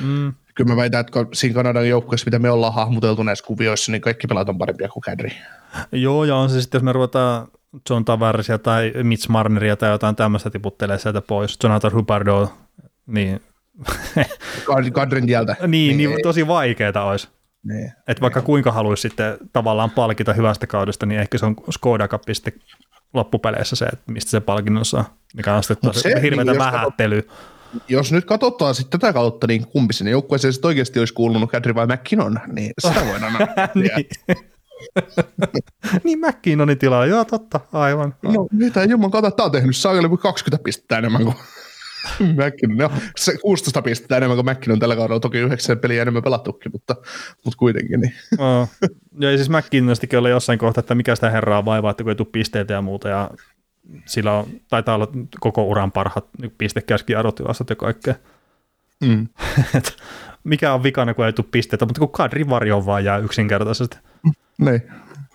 Mm. 0.00 0.34
Kyllä 0.54 0.70
mä 0.70 0.76
väitän, 0.76 1.00
että 1.00 1.26
siinä 1.32 1.54
Kanadan 1.54 1.88
joukkueessa, 1.88 2.24
mitä 2.24 2.38
me 2.38 2.50
ollaan 2.50 2.74
hahmoteltu 2.74 3.22
näissä 3.22 3.44
kuvioissa, 3.44 3.92
niin 3.92 4.02
kaikki 4.02 4.26
pelaat 4.26 4.48
on 4.48 4.58
parempia 4.58 4.88
kuin 4.88 5.00
Kadri. 5.00 5.30
Joo, 5.92 6.24
ja 6.24 6.36
on 6.36 6.50
se 6.50 6.60
sitten, 6.60 6.78
jos 6.78 6.82
me 6.82 6.92
ruvetaan 6.92 7.48
John 7.90 8.04
Tavarsia 8.04 8.58
tai 8.58 8.92
Mitch 9.02 9.28
Marneria 9.28 9.76
tai 9.76 9.90
jotain 9.90 10.16
tämmöistä 10.16 10.50
tiputtelee 10.50 10.98
sieltä 10.98 11.20
pois, 11.20 11.58
Jonathan 11.62 11.92
Hubardo, 11.92 12.52
niin... 13.06 13.40
Kadrin 14.92 15.26
tieltä. 15.26 15.56
niin, 15.66 15.96
niin, 15.96 16.10
niin 16.10 16.22
tosi 16.22 16.46
vaikeaa 16.46 17.04
olisi. 17.04 17.28
Niin. 17.62 17.92
Että 18.08 18.20
vaikka 18.20 18.42
kuinka 18.42 18.72
haluaisi 18.72 19.00
sitten 19.00 19.36
tavallaan 19.52 19.90
palkita 19.90 20.32
hyvästä 20.32 20.66
kaudesta, 20.66 21.06
niin 21.06 21.20
ehkä 21.20 21.38
se 21.38 21.46
on 21.46 21.56
Skoda 21.70 22.08
Cup 22.08 22.22
sitten 22.32 22.52
loppupeleissä 23.14 23.76
se, 23.76 23.84
että 23.84 24.12
mistä 24.12 24.30
se 24.30 24.40
palkinnon 24.40 24.84
saa, 24.84 25.16
mikä 25.36 25.54
on 25.54 25.62
sitten 25.62 25.92
tosi 25.92 26.08
hirveätä 26.22 26.50
niin, 26.50 26.58
vähättelyä. 26.58 27.22
Jos 27.88 28.12
nyt 28.12 28.24
katsotaan 28.24 28.74
sitten 28.74 29.00
tätä 29.00 29.12
kautta, 29.12 29.46
niin 29.46 29.66
kumpi 29.66 29.94
sinne 29.94 30.10
joukkueeseen 30.10 30.52
sitten 30.52 30.68
oikeasti 30.68 30.98
olisi 30.98 31.14
kuulunut 31.14 31.50
Kadri 31.50 31.74
vai 31.74 31.86
McKinnon, 31.86 32.40
niin 32.52 32.70
sitä 32.80 33.06
voidaan 33.06 33.32
niin. 33.74 34.06
niin 36.04 36.18
McKinnonin 36.18 36.78
tilalla, 36.78 37.06
joo 37.06 37.24
totta, 37.24 37.60
aivan. 37.72 38.14
No 38.22 38.48
mitä 38.52 38.84
jumman 38.84 39.10
kautta, 39.10 39.30
tämä 39.30 39.44
on 39.44 39.52
tehnyt 39.52 39.76
saa 39.76 39.92
yli 39.92 40.08
20 40.22 40.64
pistettä 40.64 40.98
enemmän 40.98 41.24
kuin 41.24 41.36
McKinnon. 42.38 42.78
No, 42.78 42.90
se 43.16 43.38
16 43.42 43.82
pistettä 43.82 44.16
enemmän 44.16 44.36
kuin 44.36 44.50
McKinnon 44.50 44.78
tällä 44.78 44.96
kaudella, 44.96 45.20
toki 45.20 45.38
yhdeksän 45.38 45.78
peliä 45.78 46.02
enemmän 46.02 46.22
pelattukin, 46.22 46.72
mutta, 46.72 46.96
mutta 47.44 47.58
kuitenkin. 47.58 48.00
Niin. 48.00 48.12
Oh. 48.38 48.68
Ja 49.20 49.36
siis 49.36 49.50
McKinnostikin 49.50 50.18
oli 50.18 50.30
jossain 50.30 50.58
kohtaa, 50.58 50.80
että 50.80 50.94
mikä 50.94 51.14
sitä 51.14 51.30
herraa 51.30 51.64
vaivaa, 51.64 51.90
että 51.90 52.02
kun 52.04 52.10
ei 52.10 52.16
tule 52.16 52.28
pisteitä 52.32 52.74
ja 52.74 52.82
muuta, 52.82 53.08
ja 53.08 53.30
sillä 54.04 54.32
on, 54.32 54.46
taitaa 54.68 54.94
olla 54.94 55.08
koko 55.40 55.64
uran 55.64 55.92
parhaat 55.92 56.26
pistekäski 56.58 57.12
ja 57.12 57.22
kaikkea. 57.76 58.14
Mm. 59.00 59.28
mikä 60.44 60.72
on 60.74 60.82
vikana, 60.82 61.14
kun 61.14 61.26
ei 61.26 61.32
tule 61.32 61.46
pisteitä, 61.50 61.86
mutta 61.86 61.98
kun 61.98 62.12
kadri 62.12 62.48
varjo 62.48 62.86
vaan 62.86 63.04
jää 63.04 63.18
yksinkertaisesti. 63.18 63.98
Niin. 64.58 64.82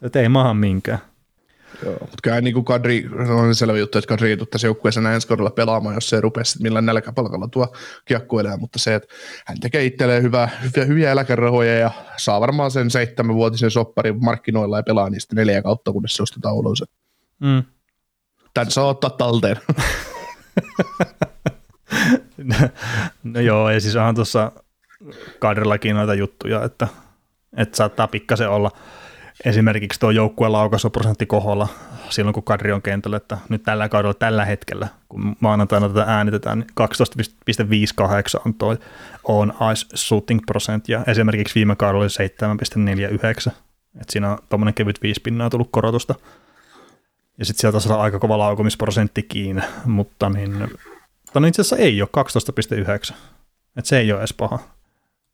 Että 0.02 0.20
ei 0.20 0.30
maahan 0.30 0.58
minkään. 0.58 1.00
Joo, 1.86 1.98
mutta 2.00 2.18
kyllä 2.24 2.42
niin 2.42 2.54
kuin 2.54 2.66
Kadri, 2.66 3.10
on 3.30 3.56
selvä 3.56 3.78
juttu, 3.78 3.98
että 3.98 4.08
Kadri 4.08 4.30
ei 4.30 4.38
tule 4.38 4.48
tässä 4.52 4.68
joukkueessa 4.68 5.14
ensi 5.14 5.28
kaudella 5.28 5.50
pelaamaan, 5.50 5.96
jos 5.96 6.10
se 6.10 6.16
ei 6.16 6.22
rupea 6.22 6.44
sitten 6.44 6.64
millään 6.64 6.86
nälkäpalkalla 6.86 7.48
tuo 7.48 7.76
kiekkoilemaan, 8.06 8.60
mutta 8.60 8.80
se, 8.80 8.96
että 8.96 9.16
hän 9.46 9.60
tekee 9.60 9.86
itselleen 9.86 10.24
hyvää, 10.24 10.50
hyviä, 10.64 10.86
hyviä 10.86 11.12
eläkerahoja 11.12 11.74
ja 11.74 11.92
saa 12.18 12.42
varmaan 12.42 12.72
sen 12.72 12.90
seitsemänvuotisen 12.90 13.72
sopparin 13.72 14.24
markkinoilla 14.24 14.78
ja 14.78 14.84
pelaa 14.84 15.10
niistä 15.10 15.36
neljä 15.36 15.62
kautta, 15.62 15.92
kunnes 15.92 16.16
se 16.16 16.24
ostetaan 16.24 16.56
ulos. 16.56 16.84
Mm. 17.40 17.64
Tän 18.54 18.72
saa 18.72 18.86
ottaa 18.86 19.10
talteen. 19.10 19.58
no, 22.38 22.56
no 23.24 23.40
joo, 23.40 23.70
ja 23.70 23.80
siis 23.80 23.96
onhan 23.96 24.16
tuossa 24.16 24.52
Kadrillakin 25.40 25.96
noita 25.96 26.14
juttuja, 26.14 26.64
että, 26.64 26.88
että 27.58 27.78
saattaa 27.78 28.08
pikkasen 28.08 28.50
olla 28.50 28.72
esimerkiksi 29.46 30.00
tuo 30.00 30.12
joukkueen 30.12 30.52
laukaisuprosentti 30.52 31.26
koholla 31.26 31.68
silloin, 32.10 32.34
kun 32.34 32.44
Kadri 32.44 32.72
on 32.72 32.82
kentällä, 32.82 33.18
että 33.18 33.38
nyt 33.50 33.64
tällä 33.64 33.90
kaudella 33.90 34.14
tällä 34.14 34.46
hetkellä, 34.46 34.88
kun 35.10 35.36
maanantaina 35.40 35.90
tätä 35.90 36.04
äänitetään, 36.08 36.60
niin 36.60 36.68
12,58 38.38 38.42
on 38.46 38.54
tuo 38.54 38.78
on 39.24 39.54
ice 39.72 39.98
shooting 39.98 40.40
prosent, 40.46 40.90
ja 40.90 41.04
esimerkiksi 41.08 41.56
viime 41.56 41.76
kaudella 41.76 42.04
oli 42.04 42.28
7,49, 43.48 43.52
että 44.02 44.12
siinä 44.12 44.32
on 44.32 44.38
tuommoinen 44.50 44.74
kevyt 44.74 45.02
viisi 45.04 45.22
pinnaa 45.22 45.50
tullut 45.50 45.70
korotusta. 45.72 46.16
Ja 47.38 47.46
sitten 47.46 47.62
sieltä 47.62 47.94
on 47.94 48.02
aika 48.02 48.20
kova 48.20 48.38
laukumisprosenttikin, 48.38 49.64
mutta 49.86 50.30
niin, 50.30 50.52
mutta 51.26 51.40
no 51.40 51.48
itse 51.48 51.62
asiassa 51.62 51.78
ei 51.78 52.02
ole 52.02 52.10
12,9. 53.10 53.16
Että 53.78 53.90
se 53.90 54.00
ei 54.00 54.12
ole 54.12 54.20
edes 54.20 54.34
paha. 54.34 54.60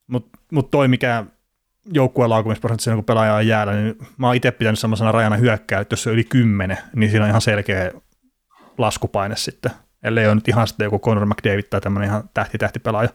Mutta 0.07 0.37
mut 0.51 0.71
toi, 0.71 0.87
mikä 0.87 1.25
joukkueen 1.93 2.29
laukumisprosentti 2.29 2.83
siinä, 2.83 2.95
kun 2.95 3.05
pelaaja 3.05 3.33
on 3.33 3.47
jäällä, 3.47 3.73
niin 3.73 3.97
mä 4.17 4.27
oon 4.27 4.35
itse 4.35 4.51
pitänyt 4.51 4.79
semmoisena 4.79 5.11
rajana 5.11 5.35
hyökkää, 5.35 5.81
että 5.81 5.93
jos 5.93 6.03
se 6.03 6.09
on 6.09 6.13
yli 6.13 6.23
10, 6.23 6.77
niin 6.95 7.09
siinä 7.11 7.25
on 7.25 7.29
ihan 7.29 7.41
selkeä 7.41 7.91
laskupaine 8.77 9.35
sitten. 9.35 9.71
Ellei 10.03 10.25
ole 10.27 10.35
nyt 10.35 10.47
ihan 10.47 10.67
sitten 10.67 10.85
joku 10.85 10.99
Conor 10.99 11.25
McDavid 11.25 11.63
tai 11.63 11.81
tämmöinen 11.81 12.09
ihan 12.09 12.29
tähti 12.33 12.79
pelaaja, 12.79 13.09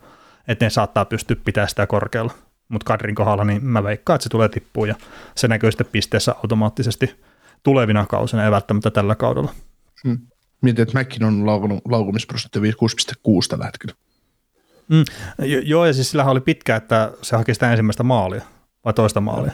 että 0.49 0.67
ne 0.67 0.71
saattaa 0.71 1.05
pystyä 1.05 1.37
pitämään 1.45 1.69
sitä 1.69 1.87
korkealla. 1.87 2.33
Mutta 2.69 2.85
Kadrin 2.85 3.15
kohdalla, 3.15 3.45
niin 3.45 3.65
mä 3.65 3.85
veikkaan, 3.85 4.15
että 4.15 4.23
se 4.23 4.29
tulee 4.29 4.49
tippuun 4.49 4.89
ja 4.89 4.95
se 5.35 5.49
näkyy 5.49 5.73
sitten 5.73 5.87
pisteessä 5.93 6.35
automaattisesti 6.35 7.21
tulevina 7.63 8.07
kausina, 8.07 8.45
ei 8.45 8.51
välttämättä 8.51 8.91
tällä 8.91 9.15
kaudella. 9.15 9.55
Hmm. 10.05 10.19
Mietin, 10.63 10.83
että 10.83 10.99
Mäkin 10.99 11.25
on 11.25 11.47
laukunut, 11.47 11.81
laukumisprosentti 11.89 12.59
6,6 12.59 12.67
tällä 13.49 13.65
hetkellä. 13.65 13.95
Mm, 14.89 15.05
joo, 15.65 15.87
ja 15.87 15.93
siis 15.93 16.11
sillä 16.11 16.25
oli 16.25 16.41
pitkä, 16.41 16.77
että 16.77 17.13
se 17.23 17.37
haki 17.37 17.55
sitä 17.55 17.71
ensimmäistä 17.71 18.03
maalia, 18.03 18.43
vai 18.85 18.93
toista 18.93 19.21
maalia. 19.21 19.53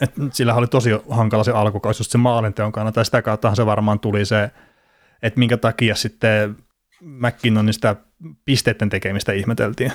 Et 0.00 0.14
sillä 0.32 0.54
oli 0.54 0.66
tosi 0.66 0.90
hankala 1.10 1.44
se 1.44 1.52
alkukausi 1.52 2.00
just 2.00 2.10
se 2.10 2.18
maalinteon 2.18 2.72
kannalta, 2.72 3.00
ja 3.00 3.04
sitä 3.04 3.22
kautta 3.22 3.54
se 3.54 3.66
varmaan 3.66 4.00
tuli 4.00 4.24
se, 4.24 4.50
että 5.22 5.38
minkä 5.38 5.56
takia 5.56 5.94
sitten 5.94 6.56
McKinnonin 7.00 7.74
sitä 7.74 7.96
pisteiden 8.44 8.88
tekemistä 8.88 9.32
ihmeteltiin. 9.32 9.92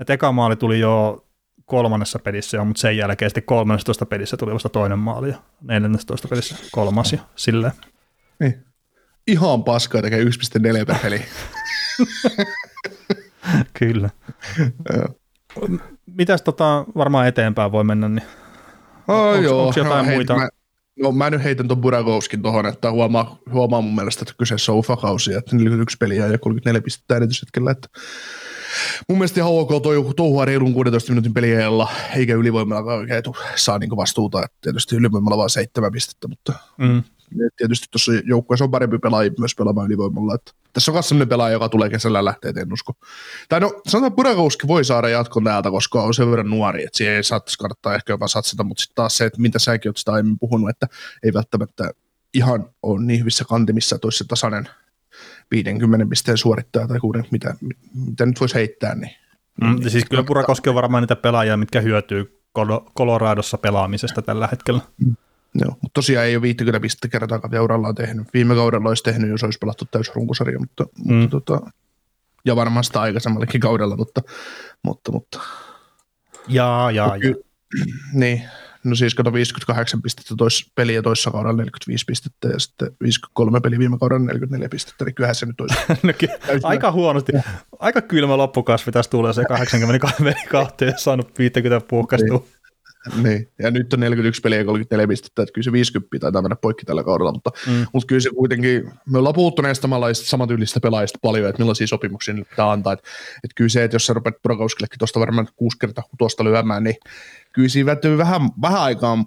Et 0.00 0.10
eka 0.10 0.32
maali 0.32 0.56
tuli 0.56 0.80
jo 0.80 1.26
kolmannessa 1.64 2.18
pelissä 2.18 2.56
jo, 2.56 2.64
mutta 2.64 2.80
sen 2.80 2.96
jälkeen 2.96 3.30
sitten 3.30 3.42
13 3.42 4.06
pelissä 4.06 4.36
tuli 4.36 4.54
vasta 4.54 4.68
toinen 4.68 4.98
maali 4.98 5.28
ja 5.28 5.36
14 5.60 6.28
pelissä 6.28 6.56
kolmas 6.72 7.12
ja 7.12 7.18
silleen. 7.36 7.72
Niin. 8.40 8.64
Ihan 9.26 9.64
paskaa 9.64 10.02
tekee 10.02 10.24
1,4 10.24 10.86
per 10.86 10.96
peli. 11.02 11.22
Kyllä. 13.78 14.10
Mitäs 16.14 16.42
tota, 16.42 16.84
varmaan 16.96 17.28
eteenpäin 17.28 17.72
voi 17.72 17.84
mennä, 17.84 18.08
niin 18.08 18.26
oh, 19.08 19.16
onko, 19.16 19.42
joo. 19.42 19.66
onko 19.66 19.80
jotain 19.80 20.06
no, 20.06 20.12
muita? 20.12 20.36
Mä, 20.36 20.48
no 21.00 21.12
mä 21.12 21.30
nyt 21.30 21.44
heitän 21.44 21.68
tuon 21.68 21.80
Buragovskin 21.80 22.42
tuohon, 22.42 22.66
että 22.66 22.90
huomaa, 22.90 23.38
huomaa 23.52 23.80
mun 23.80 23.94
mielestä, 23.94 24.22
että 24.22 24.34
kyseessä 24.38 24.72
on 24.72 24.78
UFA-kausi, 24.78 25.34
että 25.34 25.56
41 25.56 25.96
peliä 25.96 26.26
ja 26.26 26.38
34 26.38 26.80
pistettä 26.80 27.14
äänityshetkellä, 27.14 27.70
että 27.70 27.88
mun 29.08 29.18
mielestä 29.18 29.40
ihan 29.40 29.52
ok 29.52 29.82
toi, 29.82 30.04
touhua 30.16 30.44
reilun 30.44 30.74
16 30.74 31.12
minuutin 31.12 31.34
peliajalla, 31.34 31.88
eikä 32.16 32.34
ylivoimalla 32.34 32.94
oikein 32.94 33.22
saa 33.56 33.78
niinku 33.78 33.96
vastuuta, 33.96 34.44
että 34.44 34.58
tietysti 34.60 34.96
ylivoimalla 34.96 35.36
vaan 35.36 35.50
seitsemän 35.50 35.92
pistettä, 35.92 36.28
mutta 36.28 36.52
mm. 36.78 37.02
Tietysti 37.56 37.86
tuossa 37.90 38.12
joukkueessa 38.24 38.64
on 38.64 38.70
parempi 38.70 38.98
pelaaja 38.98 39.30
myös 39.38 39.54
pelaamaan 39.54 39.86
ylivoimalla, 39.86 40.34
että 40.34 40.52
tässä 40.72 40.90
on 40.90 40.94
myös 40.94 41.08
sellainen 41.08 41.28
pelaaja, 41.28 41.52
joka 41.52 41.68
tulee 41.68 41.90
kesällä 41.90 42.24
lähteä, 42.24 42.52
en 42.56 42.72
usko. 42.72 42.92
Tai 43.48 43.60
no, 43.60 43.68
sanotaan, 43.88 44.08
että 44.08 44.16
Burakowski 44.16 44.68
voi 44.68 44.84
saada 44.84 45.08
jatkon 45.08 45.44
täältä, 45.44 45.70
koska 45.70 46.02
on 46.02 46.14
sen 46.14 46.30
verran 46.30 46.50
nuori, 46.50 46.84
että 46.84 46.96
siihen 46.96 47.14
ei 47.14 47.24
saattaisi 47.24 47.58
kannattaa 47.58 47.94
ehkä 47.94 48.12
jopa 48.12 48.28
satsata, 48.28 48.64
mutta 48.64 48.80
sitten 48.80 48.94
taas 48.94 49.16
se, 49.16 49.24
että 49.24 49.40
mitä 49.40 49.58
säkin 49.58 49.88
olet 49.88 49.96
sitä 49.96 50.12
aiemmin 50.12 50.38
puhunut, 50.38 50.70
että 50.70 50.86
ei 51.22 51.32
välttämättä 51.32 51.90
ihan 52.34 52.66
ole 52.82 53.04
niin 53.04 53.20
hyvissä 53.20 53.44
kantimissa, 53.44 53.96
että 53.96 54.06
olisi 54.06 54.18
se 54.18 54.24
tasainen 54.24 54.68
50 55.50 56.06
pisteen 56.06 56.38
suorittaja 56.38 56.88
tai 56.88 57.00
kuuden, 57.00 57.24
mitä, 57.30 57.54
mitä 57.94 58.26
nyt 58.26 58.40
voisi 58.40 58.54
heittää. 58.54 58.94
Niin, 58.94 59.10
mm, 59.60 59.76
niin, 59.76 59.90
siis 59.90 60.04
kyllä 60.04 60.22
Burakoski 60.22 60.68
on 60.68 60.74
varmaan 60.74 61.02
niitä 61.02 61.16
pelaajia, 61.16 61.56
mitkä 61.56 61.80
hyötyy 61.80 62.42
Coloradossa 62.98 63.58
pelaamisesta 63.58 64.22
tällä 64.22 64.48
hetkellä. 64.52 64.80
Mm. 64.98 65.16
Joo, 65.54 65.70
mutta 65.70 65.94
tosiaan 65.94 66.26
ei 66.26 66.36
ole 66.36 66.42
50 66.42 66.80
pistettä 66.80 67.08
kertaakaan 67.08 67.62
urallaan 67.62 67.94
tehnyt. 67.94 68.28
Viime 68.34 68.54
kaudella 68.54 68.88
olisi 68.88 69.02
tehnyt, 69.02 69.30
jos 69.30 69.44
olisi 69.44 69.58
pelattu 69.58 69.84
täys 69.90 70.10
runkosarja, 70.14 70.58
mutta, 70.58 70.84
mm. 71.04 71.14
mutta 71.14 71.40
tota, 71.40 71.70
ja 72.44 72.56
varmaan 72.56 72.84
sitä 72.84 73.00
aikaisemmallakin 73.00 73.60
kaudella, 73.60 73.96
mutta, 73.96 74.22
mutta, 74.82 75.12
mutta 75.12 75.40
Jaa, 76.48 76.90
jaa, 76.90 77.16
jaa. 77.16 77.34
niin, 78.12 78.42
no 78.84 78.94
siis 78.94 79.14
kato 79.14 79.32
58 79.32 80.02
pistettä 80.02 80.34
tois, 80.38 80.72
peliä 80.74 81.02
toissa 81.02 81.30
kaudella 81.30 81.56
45 81.56 82.04
pistettä 82.04 82.48
ja 82.48 82.58
sitten 82.58 82.88
53 83.02 83.60
peliä 83.60 83.78
viime 83.78 83.98
kaudella 83.98 84.26
44 84.26 84.68
pistettä, 84.68 85.04
niin 85.04 85.14
kyllähän 85.14 85.34
se 85.34 85.46
nyt 85.46 85.60
olisi. 85.60 85.78
No, 86.02 86.12
ky- 86.18 86.28
aika 86.62 86.92
huonosti, 86.92 87.32
aika 87.78 88.00
kylmä 88.00 88.36
loppukasvi 88.36 88.92
tässä 88.92 89.10
tulee 89.10 89.32
se 89.32 89.44
82 89.44 90.22
peli 90.22 90.34
kahteen 90.48 90.94
saanut 90.98 91.38
50 91.38 91.86
puhkastua. 91.88 92.38
Niin. 92.38 92.61
Niin. 93.22 93.48
Ja 93.58 93.70
nyt 93.70 93.92
on 93.92 94.00
41 94.00 94.40
peliä 94.40 94.58
ja 94.58 94.64
34 94.64 95.08
pistettä, 95.08 95.42
että 95.42 95.52
kyllä 95.52 95.64
se 95.64 95.72
50 95.72 96.18
taitaa 96.20 96.42
mennä 96.42 96.56
poikki 96.56 96.84
tällä 96.84 97.04
kaudella, 97.04 97.32
mutta, 97.32 97.50
mm. 97.66 97.86
mutta 97.92 98.06
kyllä 98.06 98.20
se 98.20 98.30
kuitenkin, 98.30 98.90
me 99.06 99.18
ollaan 99.18 99.34
puhuttu 99.34 99.62
näistä 99.62 99.82
samanlaista 99.82 100.26
samantyylistä 100.26 100.80
pelaajista 100.80 101.18
paljon, 101.22 101.48
että 101.48 101.62
millaisia 101.62 101.86
sopimuksia 101.86 102.34
nyt 102.34 102.48
pitää 102.48 102.70
antaa, 102.70 102.92
että, 102.92 103.08
että 103.36 103.54
kyllä 103.54 103.68
se, 103.68 103.84
että 103.84 103.94
jos 103.94 104.06
sä 104.06 104.12
rupeat 104.12 104.42
Brokauskillekin 104.42 104.98
tuosta 104.98 105.20
varmaan 105.20 105.48
kuusi 105.56 105.78
kertaa 105.78 106.04
tuosta 106.18 106.44
lyömään, 106.44 106.84
niin 106.84 106.96
kyllä 107.52 107.68
siinä 107.68 107.86
välttämättä 107.86 108.24
vähän, 108.24 108.40
vähän 108.62 108.80
aikaa 108.80 109.24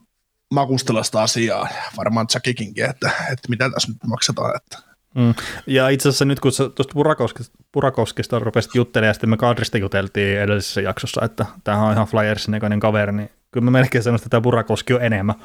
makustella 0.54 1.04
sitä 1.04 1.22
asiaa, 1.22 1.68
varmaan 1.98 2.28
Jackikinkin, 2.34 2.86
että, 2.86 3.12
että 3.32 3.50
mitä 3.50 3.70
tässä 3.70 3.92
nyt 3.92 4.04
maksetaan, 4.08 4.56
että 4.56 4.96
Mm. 5.16 5.34
Ja 5.68 5.90
itse 5.90 6.10
asiassa 6.10 6.26
nyt 6.26 6.40
kun 6.40 6.52
tuosta 6.76 6.94
Purakoskista, 6.94 7.58
Purakoskista 7.72 8.40
rupesit 8.40 8.76
juttelemaan 8.76 9.10
ja 9.10 9.14
sitten 9.14 9.30
me 9.30 9.38
Kadrista 9.38 9.78
juteltiin 9.78 10.40
edellisessä 10.40 10.82
jaksossa, 10.82 11.26
että 11.26 11.46
tämähän 11.64 11.88
on 11.88 11.94
ihan 11.94 12.08
Flyersin 12.08 12.52
näköinen 12.52 12.80
kaveri, 12.80 13.12
niin 13.12 13.30
kyllä 13.56 13.66
mä 13.66 13.72
melkein 13.72 14.04
sanoisin, 14.04 14.24
että 14.24 14.30
tämä 14.30 14.42
Purakoski 14.42 14.94
on 14.94 15.04
enemmän. 15.04 15.36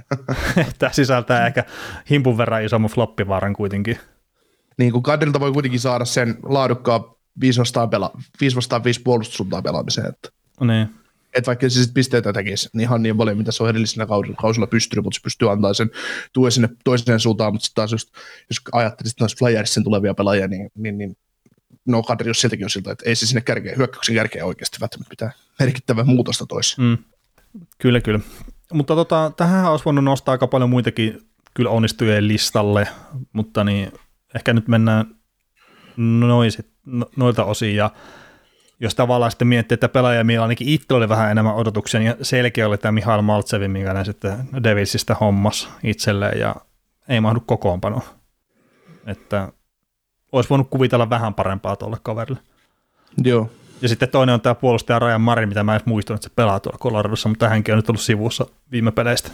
tämä 0.78 0.92
sisältää 0.92 1.46
ehkä 1.46 1.64
himpun 2.10 2.38
verran 2.38 2.64
isomman 2.64 2.90
floppivaaran 2.90 3.52
kuitenkin. 3.52 3.98
Niin 4.78 4.92
kuin 4.92 5.02
Kadrilta 5.02 5.40
voi 5.40 5.52
kuitenkin 5.52 5.80
saada 5.80 6.04
sen 6.04 6.38
laadukkaan 6.42 7.04
5 7.40 7.60
vastaan, 7.60 7.88
pela- 7.88 8.20
5 8.40 8.56
vastaan 8.56 8.84
5 8.84 9.02
puolustussuuntaan 9.02 9.62
pelaamiseen. 9.62 10.06
Että, 10.06 10.28
niin. 10.60 10.88
että 11.34 11.46
vaikka 11.46 11.70
se 11.70 11.82
sit 11.82 11.94
pisteitä 11.94 12.32
tekisi 12.32 12.68
niin 12.72 12.80
ihan 12.82 13.02
niin 13.02 13.16
paljon, 13.16 13.38
mitä 13.38 13.52
se 13.52 13.62
on 13.62 13.68
edellisenä 13.68 14.06
kausilla, 14.06 14.36
kausilla 14.40 14.66
pystynyt, 14.66 15.04
mutta 15.04 15.16
se 15.16 15.22
pystyy 15.22 15.50
antaa 15.50 15.74
sen 15.74 15.90
tuen 16.32 16.52
sinne 16.52 16.68
toiseen 16.84 17.20
suuntaan, 17.20 17.52
mutta 17.52 17.64
sitten 17.64 17.82
taas 17.82 17.92
just, 17.92 18.08
jos 18.50 18.60
ajattelisit 18.72 19.20
noissa 19.20 19.38
Flyersin 19.38 19.84
tulevia 19.84 20.14
pelaajia, 20.14 20.48
niin, 20.48 20.70
niin, 20.74 20.98
niin 20.98 21.16
no 21.86 22.02
Kadri, 22.02 22.30
jos 22.30 22.40
sieltäkin 22.40 22.66
on 22.66 22.70
siltä, 22.70 22.92
että 22.92 23.04
ei 23.08 23.16
se 23.16 23.26
sinne 23.26 23.40
kärkeen, 23.40 23.76
hyökkäyksen 23.76 24.14
kärkeen 24.14 24.44
oikeasti 24.44 24.78
välttämättä 24.80 25.12
mitään 25.12 25.32
merkittävää 25.58 26.04
muutosta 26.04 26.46
toisi. 26.46 26.80
Mm. 26.80 26.98
Kyllä, 27.78 28.00
kyllä. 28.00 28.20
Mutta 28.72 28.94
tota, 28.94 29.32
tähän 29.36 29.70
olisi 29.70 29.84
voinut 29.84 30.04
nostaa 30.04 30.32
aika 30.32 30.46
paljon 30.46 30.70
muitakin 30.70 31.20
kyllä 31.54 31.70
onnistujien 31.70 32.28
listalle, 32.28 32.88
mutta 33.32 33.64
niin, 33.64 33.92
ehkä 34.34 34.52
nyt 34.52 34.68
mennään 34.68 35.06
noisit, 35.96 36.68
no, 36.86 37.06
noilta 37.16 37.44
osin 37.44 37.76
ja 37.76 37.90
jos 38.80 38.94
tavallaan 38.94 39.30
sitten 39.30 39.48
miettii, 39.48 39.74
että 39.74 39.88
pelaaja, 39.88 40.42
ainakin 40.42 40.68
itse 40.68 40.94
oli 40.94 41.08
vähän 41.08 41.30
enemmän 41.30 41.54
odotuksia, 41.54 42.00
niin 42.00 42.14
selkeä 42.22 42.68
oli 42.68 42.78
tämä 42.78 42.92
Mihail 42.92 43.22
Maltsevin, 43.22 43.70
mikä 43.70 43.94
ne 43.94 44.04
sitten 44.04 44.48
Devilsistä 44.64 45.14
hommas 45.14 45.68
itselleen 45.82 46.40
ja 46.40 46.54
ei 47.08 47.20
mahdu 47.20 47.40
kokoonpanoon. 47.46 48.02
Että 49.06 49.52
olisi 50.32 50.50
voinut 50.50 50.70
kuvitella 50.70 51.10
vähän 51.10 51.34
parempaa 51.34 51.76
tuolle 51.76 51.96
kaverille. 52.02 52.40
Joo. 53.24 53.50
Ja 53.82 53.88
sitten 53.88 54.08
toinen 54.08 54.34
on 54.34 54.40
tämä 54.40 54.54
puolustaja 54.54 54.98
Rajan 54.98 55.20
Mari, 55.20 55.46
mitä 55.46 55.62
mä 55.62 55.72
en 55.72 55.76
edes 55.76 55.86
muistunut, 55.86 56.18
että 56.18 56.28
se 56.28 56.34
pelaa 56.34 56.60
tuolla 56.60 56.78
Coloradossa, 56.78 57.28
mutta 57.28 57.48
hänkin 57.48 57.74
on 57.74 57.78
nyt 57.78 57.88
ollut 57.88 58.00
sivussa 58.00 58.46
viime 58.72 58.92
peleistä. 58.92 59.30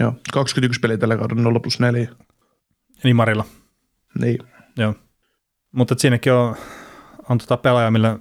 Joo, 0.00 0.14
21 0.32 0.80
peliä 0.80 0.96
tällä 0.96 1.16
kaudella 1.16 1.42
0 1.42 1.60
plus 1.60 1.80
4. 1.80 2.08
Niin 3.04 3.16
Marilla. 3.16 3.44
Niin. 4.20 4.38
Joo. 4.76 4.94
Mutta 5.72 5.94
siinäkin 5.98 6.32
on, 6.32 6.56
on 7.28 7.38
tota 7.38 7.56
pelaaja, 7.56 7.90
millä 7.90 8.18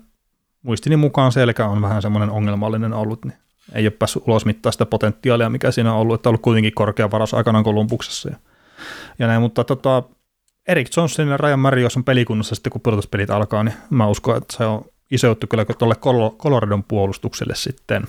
muistini 0.62 0.96
mukaan 0.96 1.32
selkä 1.32 1.68
on 1.68 1.82
vähän 1.82 2.02
semmoinen 2.02 2.30
ongelmallinen 2.30 2.94
ollut, 2.94 3.26
niin 3.26 3.38
ei 3.74 3.86
ole 3.86 3.92
päässyt 3.92 4.24
ulos 4.28 4.46
mittaa 4.46 4.72
sitä 4.72 4.86
potentiaalia, 4.86 5.50
mikä 5.50 5.72
siinä 5.72 5.94
on 5.94 6.00
ollut, 6.00 6.16
että 6.16 6.30
on 6.30 6.32
ollut 6.32 6.42
kuitenkin 6.42 6.74
korkea 6.74 7.12
varas 7.12 7.34
aikanaan 7.34 7.64
Kolumbuksessa 7.64 8.30
ja, 8.30 8.36
ja 9.20 9.28
näin, 9.28 9.42
mutta 9.42 9.64
tota, 9.64 10.04
Erik 10.68 10.88
Johnson 10.98 11.28
ja 11.28 11.38
Ryan 11.38 11.82
jos 11.82 11.98
on 11.98 12.04
pelikunnassa 12.04 12.56
sitten, 12.56 12.72
kun 12.72 12.82
pudotuspelit 12.82 13.30
alkaa, 13.30 13.64
niin 13.64 13.76
mä 13.90 14.08
uskon, 14.08 14.38
että 14.38 14.58
se 14.58 14.66
on 14.66 14.86
iso 15.12 15.28
juttu 15.28 15.48
kyllä 15.48 15.66
tuolle 15.66 15.96
Coloradon 16.38 16.84
puolustukselle 16.84 17.56
sitten 17.56 18.04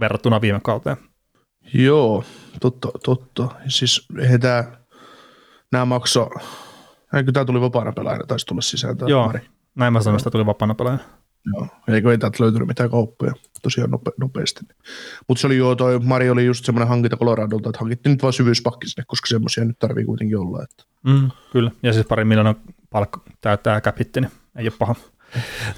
verrattuna 0.00 0.40
viime 0.40 0.60
kauteen. 0.62 0.96
Joo, 1.74 2.24
totta, 2.60 2.88
totta. 3.04 3.48
Siis 3.68 4.06
eihän 4.20 4.40
tämä, 4.40 4.64
nämä 5.72 5.84
makso, 5.84 6.30
eikö 7.14 7.32
tämä 7.32 7.44
tuli 7.44 7.60
vapaana 7.60 7.92
pelaajana, 7.92 8.26
taisi 8.26 8.46
tulla 8.46 8.60
sisään 8.60 8.96
tämä 8.96 9.08
Joo, 9.08 9.26
Mari. 9.26 9.40
näin 9.74 9.92
mä 9.92 10.02
sanoin, 10.02 10.20
että 10.20 10.30
tuli 10.30 10.46
vapaana 10.46 10.74
pelaajana. 10.74 11.04
Joo, 11.54 11.68
eikö 11.88 12.10
ei 12.10 12.18
täältä 12.18 12.42
löytynyt 12.42 12.68
mitään 12.68 12.90
kauppoja 12.90 13.32
tosiaan 13.62 13.90
nope, 13.90 14.10
nopeasti. 14.20 14.60
Mutta 15.28 15.40
se 15.40 15.46
oli 15.46 15.56
joo, 15.56 15.74
toi 15.74 15.98
Mari 15.98 16.30
oli 16.30 16.46
just 16.46 16.64
semmoinen 16.64 16.88
hankinta 16.88 17.16
Coloradolta, 17.16 17.68
että 17.68 17.78
hankittiin 17.80 18.10
nyt 18.10 18.22
vaan 18.22 18.32
syvyyspakki 18.32 18.88
sinne, 18.88 19.04
koska 19.06 19.26
semmoisia 19.26 19.64
nyt 19.64 19.78
tarvii 19.78 20.04
kuitenkin 20.04 20.38
olla. 20.38 20.62
Että. 20.62 20.84
Mm, 21.04 21.30
kyllä, 21.52 21.70
ja 21.82 21.92
siis 21.92 22.06
pari 22.06 22.24
miljoonaa 22.24 22.54
palkka 22.90 23.20
täyttää 23.40 23.80
käpitti, 23.80 24.20
niin 24.20 24.30
ei 24.56 24.64
ole 24.64 24.72
paha. 24.78 24.94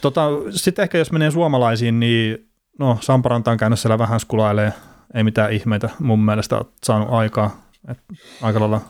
Tota, 0.00 0.28
sitten 0.50 0.82
ehkä 0.82 0.98
jos 0.98 1.12
menee 1.12 1.30
suomalaisiin, 1.30 2.00
niin 2.00 2.48
no 2.78 2.98
Samparanta 3.00 3.50
on 3.50 3.56
käynyt 3.56 3.78
siellä 3.78 3.98
vähän 3.98 4.20
skulailee, 4.20 4.72
ei 5.14 5.24
mitään 5.24 5.52
ihmeitä 5.52 5.90
mun 5.98 6.24
mielestä 6.24 6.56
olet 6.56 6.68
saanut 6.84 7.08
aikaa. 7.10 7.62
Et 7.88 7.98
aika 8.42 8.60
lailla 8.60 8.80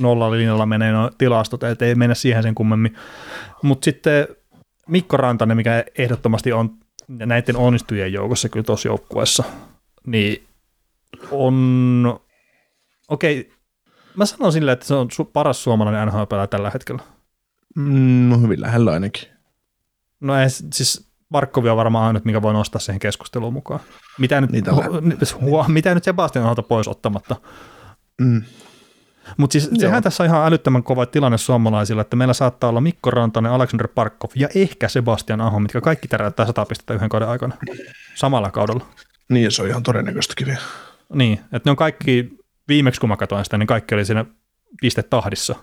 nolla 0.00 0.30
linjalla 0.30 0.66
menee 0.66 0.92
no 0.92 1.10
tilastot, 1.18 1.62
et 1.62 1.82
ei 1.82 1.94
mennä 1.94 2.14
siihen 2.14 2.42
sen 2.42 2.54
kummemmin. 2.54 2.96
Mutta 3.62 3.84
sitten 3.84 4.28
Mikko 4.88 5.16
Rantanen, 5.16 5.56
mikä 5.56 5.84
ehdottomasti 5.98 6.52
on 6.52 6.70
näiden 7.08 7.56
onnistujien 7.56 8.12
joukossa 8.12 8.48
kyllä 8.48 8.64
tuossa 8.64 8.88
joukkueessa, 8.88 9.44
niin 10.06 10.46
on, 11.30 12.20
okei, 13.08 13.40
okay, 13.40 13.52
mä 14.16 14.26
sanon 14.26 14.52
silleen, 14.52 14.72
että 14.72 14.86
se 14.86 14.94
on 14.94 15.08
su- 15.12 15.30
paras 15.32 15.64
suomalainen 15.64 16.08
nhl 16.08 16.22
tällä 16.50 16.70
hetkellä. 16.70 17.02
Mm, 17.76 18.28
no 18.28 18.38
hyvin 18.38 18.60
lähellä 18.60 18.92
ainakin. 18.92 19.31
No 20.22 20.40
ei, 20.40 20.50
siis 20.50 21.10
Markkovi 21.28 21.68
on 21.68 21.76
varmaan 21.76 22.06
ainut, 22.06 22.24
mikä 22.24 22.42
voi 22.42 22.52
nostaa 22.52 22.80
siihen 22.80 23.00
keskusteluun 23.00 23.52
mukaan. 23.52 23.80
Mitä 24.18 24.40
nyt, 24.40 24.50
Niin 24.50 24.64
hu, 24.70 24.80
tällä- 24.82 25.40
hu, 25.40 25.64
mitä 25.68 25.94
nyt 25.94 26.04
Sebastian 26.04 26.46
alta 26.46 26.62
pois 26.62 26.88
ottamatta. 26.88 27.36
Mm. 28.20 28.42
Mutta 29.36 29.52
siis 29.52 29.64
Joo. 29.72 29.80
sehän 29.80 30.02
tässä 30.02 30.22
on 30.22 30.28
ihan 30.28 30.46
älyttömän 30.46 30.82
kova 30.82 31.06
tilanne 31.06 31.38
suomalaisilla, 31.38 32.02
että 32.02 32.16
meillä 32.16 32.34
saattaa 32.34 32.70
olla 32.70 32.80
Mikko 32.80 33.10
Rantanen, 33.10 33.52
Alexander 33.52 33.88
Parkov 33.88 34.30
ja 34.34 34.48
ehkä 34.54 34.88
Sebastian 34.88 35.40
Aho, 35.40 35.60
mitkä 35.60 35.80
kaikki 35.80 36.08
täräyttää 36.08 36.46
100 36.46 36.64
pistettä 36.66 36.94
yhden 36.94 37.08
kauden 37.08 37.28
aikana 37.28 37.54
samalla 38.14 38.50
kaudella. 38.50 38.86
Niin, 39.28 39.52
se 39.52 39.62
on 39.62 39.68
ihan 39.68 39.82
todennäköistäkin 39.82 40.46
vielä. 40.46 40.60
Niin, 41.14 41.40
että 41.52 41.60
ne 41.64 41.70
on 41.70 41.76
kaikki, 41.76 42.38
viimeksi 42.68 43.00
kun 43.00 43.08
mä 43.08 43.16
katsoin 43.16 43.44
sitä, 43.44 43.58
niin 43.58 43.66
kaikki 43.66 43.94
oli 43.94 44.04
siinä 44.04 44.24
pistetahdissa. 44.80 45.54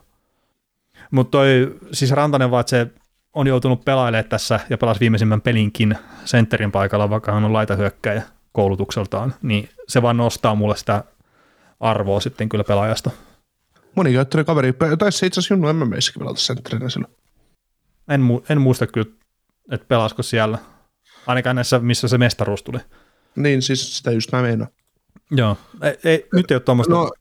Mutta 1.11 1.31
toi, 1.31 1.79
siis 1.91 2.11
Rantanen 2.11 2.51
vaan, 2.51 2.61
että 2.61 2.69
se 2.69 2.87
on 3.33 3.47
joutunut 3.47 3.85
pelailemaan 3.85 4.29
tässä 4.29 4.59
ja 4.69 4.77
pelasi 4.77 4.99
viimeisimmän 4.99 5.41
pelinkin 5.41 5.97
sentterin 6.25 6.71
paikalla, 6.71 7.09
vaikka 7.09 7.31
hän 7.31 7.43
on 7.43 7.53
laitahyökkäjä 7.53 8.23
koulutukseltaan, 8.51 9.33
niin 9.41 9.69
se 9.87 10.01
vaan 10.01 10.17
nostaa 10.17 10.55
mulle 10.55 10.77
sitä 10.77 11.03
arvoa 11.79 12.19
sitten 12.19 12.49
kyllä 12.49 12.63
pelaajasta. 12.63 13.11
Monikäyttöinen 13.95 14.45
kaveri, 14.45 14.73
taisi 14.99 15.17
se 15.17 15.25
itse 15.25 15.39
asiassa 15.39 15.53
Junnu 15.53 15.73
MMEissäkin 15.73 16.19
pelata 16.19 16.39
sentterinä 16.39 16.89
silloin. 16.89 17.13
En, 18.09 18.21
mu- 18.21 18.45
en 18.49 18.61
muista 18.61 18.87
kyllä, 18.87 19.11
että 19.71 19.85
pelasko 19.87 20.23
siellä, 20.23 20.57
ainakaan 21.27 21.55
näissä, 21.55 21.79
missä 21.79 22.07
se 22.07 22.17
mestaruus 22.17 22.63
tuli. 22.63 22.79
Niin, 23.35 23.61
siis 23.61 23.97
sitä 23.97 24.11
just 24.11 24.31
mä 24.31 24.41
meinaan. 24.41 24.71
Joo, 25.31 25.57
ei, 25.83 25.97
ei, 26.03 26.27
nyt 26.33 26.51
ei 26.51 26.55
ole 26.55 26.61
tuommoista. 26.61 26.93
No, 26.93 27.11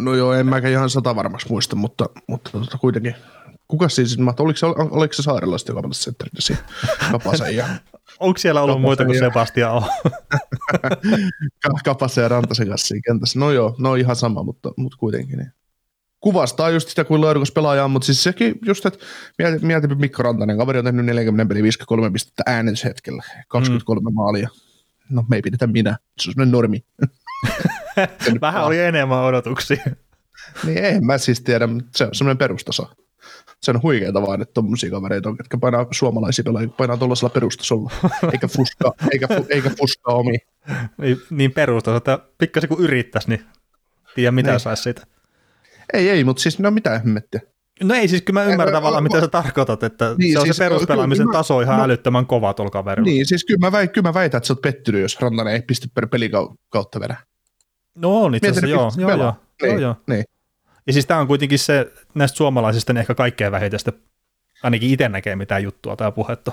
no 0.00 0.14
joo, 0.14 0.32
en 0.32 0.46
mäkään 0.46 0.72
ihan 0.72 0.90
sata 0.90 1.16
varmaksi 1.16 1.48
muista, 1.48 1.76
mutta, 1.76 2.08
mutta 2.28 2.50
tota, 2.50 2.78
kuitenkin. 2.78 3.14
Kuka 3.68 3.88
siis 3.88 4.18
mahtoi? 4.18 4.44
Oliko 4.44 4.56
se, 4.56 4.66
oliko 4.66 5.12
se 5.12 5.22
saarelaista, 5.22 5.70
joka 5.70 5.82
pelasi 5.82 6.02
sentterinä 6.02 6.40
siinä? 6.40 6.62
Kapasen 7.10 7.56
ja, 7.56 7.68
Onko 8.20 8.38
siellä 8.38 8.62
ollut 8.62 8.80
muita 8.80 9.04
kuin 9.04 9.18
Sebastian? 9.18 9.82
Ka- 11.62 11.78
Kapasen 11.84 12.22
ja 12.22 12.28
Rantasen 12.28 12.68
kanssa 12.68 12.86
siinä 12.86 13.02
kentässä. 13.06 13.38
No 13.38 13.50
joo, 13.50 13.74
no 13.78 13.94
ihan 13.94 14.16
sama, 14.16 14.42
mutta, 14.42 14.72
mutta 14.76 14.98
kuitenkin. 14.98 15.38
Niin. 15.38 15.52
Kuvastaa 16.20 16.70
just 16.70 16.88
sitä 16.88 17.04
kuin 17.04 17.20
laadukas 17.20 17.50
pelaaja 17.50 17.84
on, 17.84 17.90
mutta 17.90 18.06
siis 18.06 18.22
sekin 18.22 18.54
just, 18.66 18.86
että 18.86 18.98
mieti, 19.38 19.66
mieti 19.66 19.94
Mikko 19.94 20.22
Rantanen, 20.22 20.58
kaveri 20.58 20.78
on 20.78 20.84
tehnyt 20.84 21.06
40 21.06 21.48
peli 21.48 21.62
53 21.62 22.10
pistettä 22.10 22.42
äänestyshetkellä, 22.46 23.22
23 23.48 24.10
mm. 24.10 24.14
maalia. 24.14 24.48
No 25.10 25.24
me 25.30 25.36
ei 25.36 25.42
pidetä 25.42 25.66
minä, 25.66 25.98
se 26.18 26.30
on 26.30 26.34
semmoinen 26.34 26.52
normi. 26.52 26.84
Vähän 28.40 28.64
oli 28.64 28.78
enemmän 28.78 29.22
odotuksia. 29.22 29.84
Niin 30.64 30.84
en 30.84 31.06
mä 31.06 31.18
siis 31.18 31.40
tiedä, 31.40 31.66
mutta 31.66 31.98
se 31.98 32.04
on 32.04 32.14
semmoinen 32.14 32.38
perustaso. 32.38 32.90
Se 33.66 33.70
on 33.70 33.82
huikeeta 33.82 34.22
vaan, 34.22 34.42
että 34.42 34.52
tommosia 34.54 34.90
kavereita 34.90 35.28
on, 35.28 35.36
jotka 35.38 35.58
painaa 35.58 35.86
suomalaisia 35.90 36.42
pelaajia, 36.44 36.68
painaa 36.68 36.96
tuollaisella 36.96 37.30
perustasolla, 37.30 37.90
eikä 38.32 38.48
fuska, 38.48 38.92
eikä, 39.12 39.28
fu, 39.28 39.46
eikä 39.48 39.70
fuska 39.78 40.12
omi. 40.12 40.36
Niin, 40.98 41.22
niin 41.30 41.52
perusta, 41.52 41.96
että 41.96 42.18
pikkasen 42.38 42.68
kun 42.68 42.80
yrittäisi, 42.80 43.28
niin 43.28 43.44
tiedä 44.14 44.30
mitä 44.32 44.50
Niin. 44.50 44.60
saisi 44.60 44.82
siitä. 44.82 45.02
Ei, 45.92 46.08
ei, 46.08 46.24
mutta 46.24 46.42
siis 46.42 46.58
no 46.58 46.70
mitä 46.70 46.98
hemmettiä. 46.98 47.40
No 47.84 47.94
ei, 47.94 48.08
siis 48.08 48.22
kyllä 48.22 48.40
mä 48.40 48.44
ymmärrän 48.50 48.74
Ä, 48.74 48.78
ä, 48.78 48.80
tavallaan, 48.80 49.02
ä, 49.02 49.08
mitä 49.08 49.20
sä 49.20 49.28
tarkoitat, 49.28 49.82
että 49.82 50.14
Niin, 50.18 50.32
se 50.32 50.38
on 50.38 50.46
siis, 50.46 50.56
se 50.56 50.64
peruspelaamisen 50.64 51.26
kyllä 51.26 51.38
taso 51.38 51.60
ihan 51.60 51.76
mä- 51.76 51.84
älyttömän 51.84 52.26
kova 52.26 52.54
tuolla 52.54 52.70
kaverilla. 52.70 53.06
Niin, 53.10 53.26
siis 53.26 53.44
kyllä 53.44 53.58
mä, 53.66 53.72
väit, 53.72 53.92
kyllä 53.92 54.08
mä 54.08 54.14
väitän, 54.14 54.38
että 54.38 54.46
sä 54.46 54.52
oot 54.52 54.62
pettynyt, 54.62 55.00
jos 55.02 55.20
Rantanen 55.20 55.52
ei 55.54 55.62
piste 55.62 55.86
per 55.94 56.06
pelikautta 56.06 57.00
vedä. 57.00 57.16
No 57.94 58.22
on 58.22 58.34
itse 58.34 58.48
asiassa, 58.48 58.66
joo, 58.68 58.80
joo, 58.80 58.92
joo, 58.98 59.10
pelaa. 59.10 59.40
joo, 59.62 59.72
Niin, 59.72 59.82
joo. 59.82 59.96
niin. 60.06 60.24
Ja 60.86 60.92
siis 60.92 61.06
tämä 61.06 61.20
on 61.20 61.26
kuitenkin 61.26 61.58
se 61.58 61.92
näistä 62.14 62.36
suomalaisista 62.36 62.92
niin 62.92 63.00
ehkä 63.00 63.14
kaikkein 63.14 63.52
vähiten 63.52 63.78
sitä, 63.78 63.92
ainakin 64.62 64.90
itse 64.90 65.08
näkee 65.08 65.36
mitään 65.36 65.62
juttua 65.62 65.96
tai 65.96 66.12
puhetta. 66.12 66.52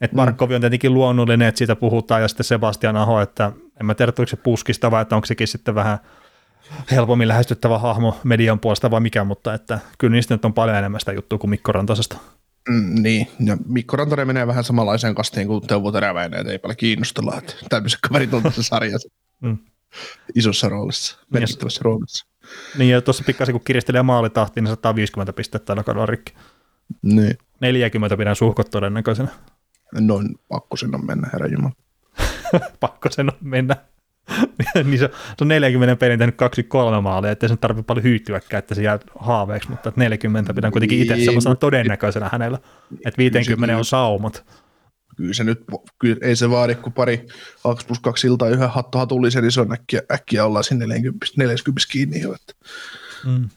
Että 0.00 0.14
Mm. 0.14 0.16
Markkovi 0.16 0.54
on 0.54 0.60
tietenkin 0.60 0.94
luonnollinen, 0.94 1.48
että 1.48 1.58
siitä 1.58 1.76
puhutaan, 1.76 2.22
ja 2.22 2.28
sitten 2.28 2.44
Sebastian 2.44 2.96
Aho, 2.96 3.20
että 3.20 3.52
en 3.80 3.86
mä 3.86 3.94
tiedä, 3.94 4.12
oliko 4.18 4.30
se 4.30 4.36
puskista 4.36 4.90
vai 4.90 5.02
että 5.02 5.14
onko 5.16 5.26
sekin 5.26 5.48
sitten 5.48 5.74
vähän 5.74 5.98
helpommin 6.90 7.28
lähestyttävä 7.28 7.78
hahmo 7.78 8.20
median 8.24 8.60
puolesta 8.60 8.90
vai 8.90 9.00
mikä, 9.00 9.24
mutta 9.24 9.54
että 9.54 9.78
kyllä 9.98 10.12
niistä 10.12 10.34
nyt 10.34 10.44
on 10.44 10.54
paljon 10.54 10.76
enemmän 10.76 11.00
sitä 11.00 11.12
juttua 11.12 11.38
kuin 11.38 11.50
Mikko 11.50 11.72
Rantasesta. 11.72 12.16
Mm, 12.68 13.02
niin, 13.02 13.28
ja 13.44 13.56
Mikko 13.66 13.96
Rantanen 13.96 14.26
menee 14.26 14.46
vähän 14.46 14.64
samanlaiseen 14.64 15.14
kastiin 15.14 15.46
kuin 15.46 15.66
Teuvo 15.66 15.92
Teräväinen, 15.92 16.40
että 16.40 16.52
ei 16.52 16.58
paljon 16.58 16.76
kiinnostella, 16.76 17.38
että 17.38 17.54
tämmöiset 17.68 17.98
kaverit 18.08 18.34
on 18.34 18.42
tässä 18.42 18.62
sarjassa 18.62 19.08
Mm. 19.40 19.58
isossa 20.34 20.68
roolissa, 20.68 21.18
merkittävässä 21.32 21.80
roolissa. 21.84 22.26
Niin 22.78 22.90
ja 22.90 23.00
tuossa 23.00 23.24
pikkasen 23.26 23.52
kun 23.52 23.64
kiristelee 23.64 24.02
maalitahtiin, 24.02 24.64
niin 24.64 24.70
150 24.72 25.32
pistettä 25.32 25.82
kaudella 25.84 26.06
rikki. 26.06 26.34
Niin, 27.02 27.38
40 27.60 28.16
pidän 28.16 28.36
suhkot 28.36 28.70
todennäköisenä. 28.70 29.28
noin 30.00 30.28
pakko 30.48 30.76
sinne 30.76 30.96
on 30.96 31.06
mennä, 31.06 31.30
herra 31.32 31.46
Jumala. 31.46 31.72
pakko 32.80 33.10
sen 33.10 33.30
on 33.30 33.36
mennä. 33.40 33.76
niin 34.84 34.98
se, 34.98 35.10
se, 35.12 35.44
on 35.44 35.48
40 35.48 35.96
pelin 35.96 36.18
tehnyt 36.18 36.36
23 36.36 37.00
maalia, 37.00 37.30
ettei 37.30 37.48
sen 37.48 37.58
tarvitse 37.58 37.86
paljon 37.86 38.04
hyytyäkään, 38.04 38.58
että 38.58 38.74
se 38.74 38.82
jää 38.82 38.98
haaveeksi, 39.18 39.70
mutta 39.70 39.88
että 39.88 40.00
40 40.00 40.54
pidän 40.54 40.72
kuitenkin 40.72 41.00
itse 41.00 41.14
Niin, 41.14 41.24
semmoisena 41.24 41.54
todennäköisenä 41.54 42.28
hänellä, 42.32 42.58
että 43.06 43.18
50 43.18 43.76
on 43.76 43.84
saumat. 43.84 44.44
Kyllä 45.18 45.34
se 45.34 45.44
nyt, 45.44 45.60
kyllä 45.98 46.16
ei 46.20 46.36
se 46.36 46.50
vaadi, 46.50 46.74
kun 46.74 46.92
pari 46.92 47.26
2 47.62 47.86
plus 47.86 47.98
2 48.00 48.26
iltaa 48.26 48.48
yhden 48.48 48.70
hattu 48.70 48.98
hatullisen, 48.98 49.42
niin 49.42 49.52
se 49.52 49.60
on 49.60 49.72
äkkiä, 49.72 50.02
äkkiä 50.12 50.44
ollaan 50.44 50.64
siinä 50.64 50.86
40, 50.86 51.26
40 51.36 51.86
kiinni 51.92 52.20
jo. 52.20 52.34
Että. 52.34 52.52
Mm. 53.26 53.48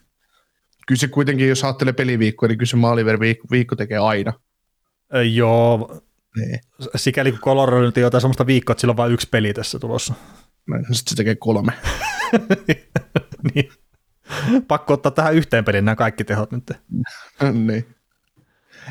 Kyllä 0.88 1.00
se 1.00 1.08
kuitenkin, 1.08 1.50
jos 1.50 1.63
ajattelee 1.63 1.93
peliviikkoa, 1.93 2.47
niin 2.47 2.58
kyllä 2.58 2.69
se 2.69 2.76
maaliver 2.76 3.19
viikko, 3.19 3.47
viikko 3.52 3.76
tekee 3.76 3.97
aina. 3.97 4.34
Ö, 5.15 5.24
Joo, 5.24 6.02
Niin. 6.36 6.60
sikäli 6.95 7.32
kun 7.32 7.39
Colorado 7.41 7.82
nyt 7.86 7.97
ei 7.97 8.02
jotain 8.02 8.21
semmoista 8.21 8.45
viikkoa, 8.45 8.71
että 8.71 8.82
sillä 8.82 8.91
on 8.91 8.97
vain 8.97 9.12
yksi 9.12 9.28
peli 9.32 9.54
tässä 9.54 9.80
tulossa. 9.80 10.13
Sitten 10.91 11.10
se 11.10 11.15
tekee 11.15 11.36
kolme. 11.36 11.74
niin. 13.56 13.71
Pakko 14.67 14.93
ottaa 14.93 15.12
tähän 15.12 15.36
yhteen 15.36 15.65
peliin 15.65 15.86
nämä 15.86 15.95
kaikki 15.95 16.24
tehot 16.24 16.52
nyt. 16.52 16.71
niin. 17.67 17.86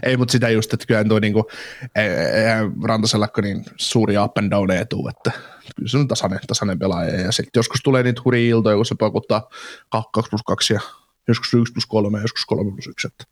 Ei, 0.02 0.16
mutta 0.16 0.32
sitä 0.32 0.48
just, 0.48 0.72
että 0.72 0.86
kyllä 0.86 1.04
toi 1.04 1.20
niinku, 1.20 1.50
eihän 1.94 2.72
Rantasellakaan 2.84 3.44
niin 3.44 3.64
suuri 3.76 4.18
up 4.18 4.38
and 4.38 4.50
down 4.50 4.70
etu, 4.70 5.08
että 5.08 5.30
kyllä 5.76 5.88
se 5.88 5.98
on 5.98 6.08
tasainen, 6.08 6.40
tasainen 6.46 6.78
pelaaja. 6.78 7.20
Ja 7.20 7.32
sitten 7.32 7.58
joskus 7.58 7.80
tulee 7.84 8.02
niitä 8.02 8.22
hurjia 8.24 8.50
iltoja, 8.50 8.76
kun 8.76 8.86
se 8.86 8.94
pakottaa 8.94 9.48
2 9.90 10.10
plus 10.30 10.42
2 10.46 10.74
ja 10.74 10.80
joskus 11.28 11.54
1 11.54 11.72
plus 11.72 11.86
3 11.86 12.18
ja 12.18 12.22
joskus 12.22 12.46
3 12.46 12.72
plus 12.72 12.86
1. 12.86 13.06
Että. 13.06 13.24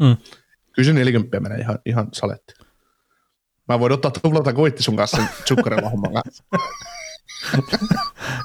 Mm. 0.00 0.16
Kyllä 0.72 0.86
se 0.86 0.92
40 0.92 1.40
menee 1.40 1.58
ihan, 1.58 1.78
ihan 1.86 2.08
saletti. 2.12 2.54
Mä 3.68 3.80
voin 3.80 3.92
ottaa 3.92 4.10
tuplata 4.10 4.52
kuitti 4.52 4.82
sun 4.82 4.96
kanssa 4.96 5.16
sen 5.16 5.28
sukkarilla 5.44 5.90
homman 5.90 6.12
kanssa. 6.12 6.44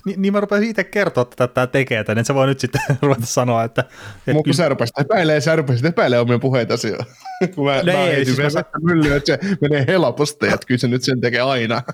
Ni, 0.06 0.14
niin 0.18 0.34
mä 0.34 0.40
rupesin 0.40 0.70
itse 0.70 0.84
kertoa, 0.84 1.22
että 1.22 1.48
tämä 1.48 1.68
tekee 1.68 2.04
tämän, 2.04 2.18
että 2.18 2.28
se 2.28 2.34
voi 2.34 2.48
nyt 2.48 2.60
sitten 2.60 2.82
ruveta 3.02 3.26
sanoa, 3.26 3.64
että, 3.64 3.82
että 3.82 4.34
Mutta 4.34 4.54
sä 4.54 4.70
rupesit 4.70 5.00
epäilee, 5.00 5.42
sä 5.42 5.56
rupesit 5.56 5.86
epäilee 5.86 6.20
omia 6.20 6.40
puheitasi 6.40 6.88
jo. 6.90 6.98
Kun 7.56 7.66
mä, 7.66 7.78
No 7.78 7.94
mä 7.94 8.04
ei, 8.04 8.26
siis 8.26 8.38
mä- 8.38 8.64
myllyyn, 8.84 9.18
että 9.18 9.38
se 9.44 9.58
menee 9.62 9.86
helposti, 9.88 10.46
että 10.48 10.68
kyllä 10.68 10.80
se 10.80 10.88
nyt 10.88 11.04
sen 11.04 11.22
tekee 11.22 11.42
aina. 11.42 11.82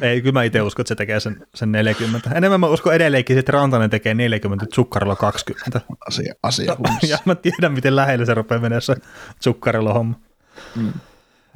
Ei, 0.00 0.20
kyllä 0.20 0.32
mä 0.32 0.42
itse 0.42 0.62
uskon, 0.62 0.82
että 0.82 0.88
se 0.88 0.94
tekee 0.94 1.20
sen, 1.20 1.46
sen 1.54 1.72
40. 1.72 2.30
Enemmän 2.34 2.60
mä 2.60 2.66
uskon 2.66 2.94
edelleenkin, 2.94 3.38
että 3.38 3.52
Rantanen 3.52 3.90
tekee 3.90 4.14
40, 4.14 4.66
Tsukkarilla 4.66 5.16
20. 5.16 5.80
Asia, 6.06 6.34
asia 6.42 6.76
Ja 7.08 7.18
mä 7.24 7.34
tiedän, 7.34 7.72
miten 7.72 7.96
lähelle 7.96 8.26
se 8.26 8.34
rupeaa 8.34 8.60
menemään 8.60 8.82
se 8.82 8.94
Tsukkarilla 9.38 9.92
homma. 9.94 10.14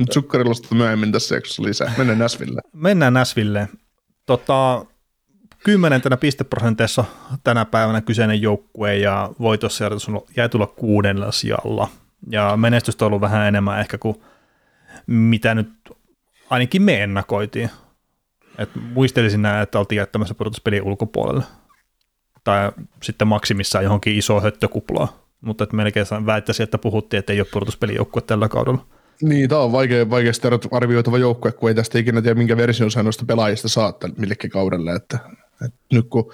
Nyt 0.03 0.13
sukkarilosta 0.13 0.75
myöhemmin 0.75 1.13
tässä 1.13 1.35
jaksossa 1.35 1.63
lisää. 1.63 1.93
Mennään 1.99 2.19
Näsville. 2.19 2.61
Mennään 2.73 3.15
Näsvilleen. 3.15 3.69
Tota, 4.27 4.85
kymmenentenä 5.65 6.17
pisteprosenteissa 6.17 7.05
tänä 7.45 7.65
päivänä 7.65 8.01
kyseinen 8.01 8.43
joukkue 8.43 8.97
ja 8.97 9.31
voitossijoitus 9.41 10.09
on 10.09 10.21
jäi 10.37 10.49
tulla 10.49 10.67
kuudella 10.67 11.33
sijalla. 11.33 11.89
Ja 12.31 12.57
menestystä 12.57 13.05
on 13.05 13.07
ollut 13.07 13.21
vähän 13.21 13.49
enemmän 13.49 13.81
ehkä 13.81 13.99
kuin 13.99 14.17
mitä 15.07 15.55
nyt 15.55 15.73
ainakin 16.51 16.83
me 16.83 17.03
ennakoitiin. 17.03 17.71
Et 18.59 18.71
muistelisin 18.75 19.43
näin, 19.43 19.63
että 19.63 19.79
oltiin 19.79 19.97
jättämässä 19.97 20.35
pudotuspelin 20.35 20.83
ulkopuolelle. 20.83 21.45
Tai 22.45 22.73
sitten 23.03 23.29
maksimissaan 23.29 23.85
johonkin 23.85 24.19
isoon 24.19 24.43
höttökuplaan. 24.43 25.09
Mutta 25.41 25.65
et 25.65 25.73
melkein 25.73 26.07
väittäisin, 26.27 26.65
että 26.65 26.79
puhuttiin, 26.79 27.19
että 27.19 27.33
ei 27.33 27.41
ole 27.41 27.49
pudotuspelijoukkue 27.53 28.23
tällä 28.23 28.49
kaudella. 28.49 28.87
Niin, 29.23 29.49
tämä 29.49 29.61
on 29.61 29.73
vaikea, 29.73 30.11
vaikeasti 30.11 30.49
arvioitava 30.71 31.19
joukkue, 31.19 31.53
kun 31.53 31.69
ei 31.69 31.75
tästä 31.75 31.99
ikinä 31.99 32.23
tiedä, 32.23 32.35
minkä 32.35 32.57
version 32.57 32.91
sä 32.91 33.03
noista 33.03 33.25
pelaajista 33.25 33.69
saat 33.69 33.97
millekin 34.17 34.51
kaudelle. 34.51 34.95
Että, 34.95 35.19
että 35.67 35.79
nyt 35.93 36.07
kun 36.09 36.33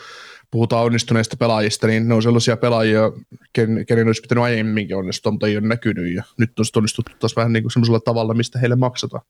puhutaan 0.51 0.85
onnistuneista 0.85 1.37
pelaajista, 1.37 1.87
niin 1.87 2.09
ne 2.09 2.14
on 2.14 2.23
sellaisia 2.23 2.57
pelaajia, 2.57 3.12
ken, 3.53 3.85
kenen 3.87 4.07
olisi 4.07 4.23
pitänyt 4.23 4.45
aiemminkin 4.45 4.97
onnistua, 4.97 5.33
mutta 5.33 5.47
ei 5.47 5.57
ole 5.57 5.67
näkynyt. 5.67 6.14
Ja 6.14 6.23
nyt 6.37 6.59
on 6.59 6.64
onnistuttu 6.77 7.12
taas 7.19 7.37
vähän 7.37 7.53
niin 7.53 7.62
kuin 7.62 7.73
semmoisella 7.73 8.01
tavalla, 8.01 8.35
mistä 8.35 8.59
heille 8.59 8.77
maksetaan. 8.77 9.23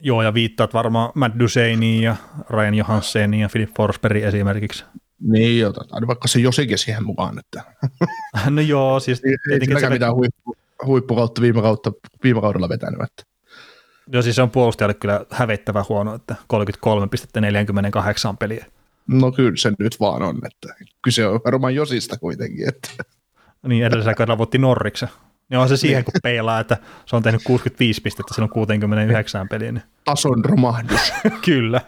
Joo, 0.00 0.22
ja 0.22 0.34
viittaat 0.34 0.74
varmaan 0.74 1.12
Matt 1.14 1.38
Duseiniin 1.38 2.02
ja 2.02 2.16
Ryan 2.50 2.74
Johansseniin 2.74 3.40
ja 3.40 3.48
Philip 3.48 3.70
Forsbergin 3.76 4.24
esimerkiksi. 4.24 4.84
Niin, 5.20 5.66
otetaan 5.66 6.06
vaikka 6.06 6.28
se 6.28 6.40
Josikin 6.40 6.78
siihen 6.78 7.04
mukaan. 7.04 7.38
Että 7.38 7.62
No 8.50 8.60
joo, 8.60 9.00
siis 9.00 9.24
ei, 9.24 9.36
ei 9.52 9.64
silläkään 9.64 9.92
mitään 9.92 10.14
huippu, 10.14 10.56
huippukautta 10.86 11.40
viime, 11.40 11.62
kautta, 11.62 11.92
viime 12.22 12.40
kaudella 12.40 12.68
vetänyt. 12.68 13.00
Että. 13.00 13.22
joo, 14.12 14.22
siis 14.22 14.36
se 14.36 14.42
on 14.42 14.50
puolustajalle 14.50 14.94
kyllä 14.94 15.26
hävettävä 15.30 15.84
huono, 15.88 16.14
että 16.14 16.34
33 16.46 17.08
pistettä 17.08 17.40
48 17.40 18.36
peliä. 18.36 18.66
No 19.06 19.32
kyllä 19.32 19.56
se 19.56 19.72
nyt 19.78 20.00
vaan 20.00 20.22
on, 20.22 20.36
että 20.36 20.84
kyse 21.02 21.26
on 21.26 21.40
varmaan 21.44 21.74
Josista 21.74 22.18
kuitenkin. 22.18 22.68
Että. 22.68 22.90
Niin 23.66 23.86
edellisellä 23.86 24.14
kaudella 24.14 24.38
voitti 24.38 24.58
Norriksen. 24.58 25.08
Niin 25.50 25.58
on 25.58 25.68
se 25.68 25.76
siihen, 25.76 26.04
kun 26.04 26.12
peilaa, 26.22 26.60
että 26.60 26.76
se 27.06 27.16
on 27.16 27.22
tehnyt 27.22 27.42
65 27.44 28.00
pistettä 28.02 28.34
silloin 28.34 28.50
69 28.50 29.48
peliä. 29.48 29.72
Niin 29.72 29.82
Tason 30.04 30.44
romahdus. 30.44 31.12
kyllä. 31.44 31.80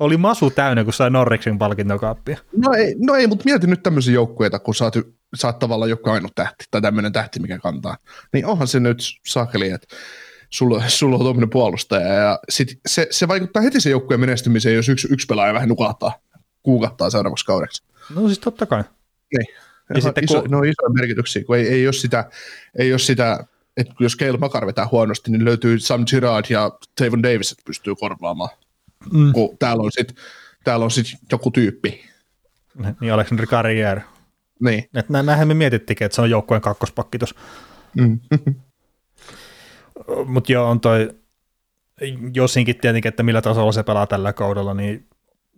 Oli 0.00 0.16
masu 0.16 0.50
täynnä, 0.50 0.84
kun 0.84 0.92
sai 0.92 1.10
Norriksen 1.10 1.58
palkintokaappia. 1.58 2.38
No 2.56 2.72
ei, 2.72 2.94
no 2.98 3.14
ei 3.14 3.26
mutta 3.26 3.44
mieti 3.44 3.66
nyt 3.66 3.82
tämmöisiä 3.82 4.14
joukkueita, 4.14 4.58
kun 4.58 4.74
sä 4.74 4.84
oot, 4.84 4.94
sä 5.34 5.48
oot 5.48 5.58
tavallaan 5.58 5.90
joku 5.90 6.10
ainut 6.10 6.32
tähti 6.34 6.64
tai 6.70 6.80
tämmöinen 6.82 7.12
tähti, 7.12 7.40
mikä 7.40 7.58
kantaa. 7.58 7.96
Niin 8.32 8.46
onhan 8.46 8.68
se 8.68 8.80
nyt 8.80 8.98
sakeli, 9.26 9.70
että 9.70 9.86
sulla, 10.50 10.82
sulla 10.88 11.14
on 11.16 11.20
tuommoinen 11.20 11.50
puolustaja 11.50 12.12
ja 12.14 12.38
sit 12.48 12.80
se, 12.86 13.06
se, 13.10 13.28
vaikuttaa 13.28 13.62
heti 13.62 13.80
se 13.80 13.90
joukkueen 13.90 14.20
menestymiseen, 14.20 14.74
jos 14.74 14.88
yksi, 14.88 15.08
yksi 15.10 15.26
pelaaja 15.26 15.54
vähän 15.54 15.68
nukahtaa, 15.68 16.12
kuukahtaa 16.62 17.10
seuraavaksi 17.10 17.44
kaudeksi. 17.44 17.82
No 18.14 18.26
siis 18.26 18.38
totta 18.38 18.66
kai. 18.66 18.82
Niin. 19.38 19.46
Ja 19.88 19.94
Ja 19.96 20.00
sitten 20.00 20.24
iso, 20.24 20.40
kun- 20.40 20.50
No 20.50 20.58
isoja 20.58 20.90
merkityksiä, 21.00 21.44
kun 21.44 21.56
ei, 21.56 21.68
ei 21.68 21.86
ole 21.86 21.92
sitä, 21.92 22.30
ei 22.78 22.92
ole 22.92 22.98
sitä 22.98 23.44
että 23.76 23.94
jos 24.00 24.16
Keil 24.16 24.36
Makar 24.36 24.66
vetää 24.66 24.88
huonosti, 24.90 25.30
niin 25.30 25.44
löytyy 25.44 25.78
Sam 25.78 26.04
Girard 26.10 26.44
ja 26.50 26.70
Tavon 27.00 27.22
Davis, 27.22 27.52
että 27.52 27.62
pystyy 27.66 27.94
korvaamaan. 27.94 28.50
Mm. 29.12 29.32
Kun 29.32 29.58
täällä 29.58 29.82
on 29.82 29.92
sitten 29.92 30.16
täällä 30.64 30.84
on 30.84 30.90
sit 30.90 31.06
joku 31.32 31.50
tyyppi. 31.50 32.04
Niin 33.00 33.12
Alexandre 33.12 33.46
Carrière. 33.46 34.00
Niin. 34.60 34.84
Että 34.94 35.12
nä- 35.12 35.22
näinhän 35.22 35.48
me 35.48 35.54
mietittikin, 35.54 36.04
että 36.04 36.14
se 36.16 36.22
on 36.22 36.30
joukkueen 36.30 36.62
kakkospakki 36.62 37.18
tuossa. 37.18 37.36
Mm. 37.96 38.20
Mutta 40.26 40.52
joo, 40.52 40.70
on 40.70 40.80
toi 40.80 41.10
Josinkin 42.34 42.78
tietenkin, 42.78 43.08
että 43.08 43.22
millä 43.22 43.42
tasolla 43.42 43.72
se 43.72 43.82
pelaa 43.82 44.06
tällä 44.06 44.32
kaudella, 44.32 44.74
niin 44.74 45.08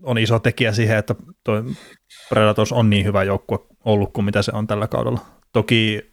on 0.02 0.18
iso 0.18 0.38
tekijä 0.38 0.72
siihen, 0.72 0.98
että 0.98 1.14
toi 1.44 1.64
Predators 2.28 2.72
on 2.72 2.90
niin 2.90 3.06
hyvä 3.06 3.22
joukkue 3.24 3.58
ollut 3.84 4.12
kuin 4.12 4.24
mitä 4.24 4.42
se 4.42 4.52
on 4.54 4.66
tällä 4.66 4.88
kaudella. 4.88 5.20
Toki 5.52 6.10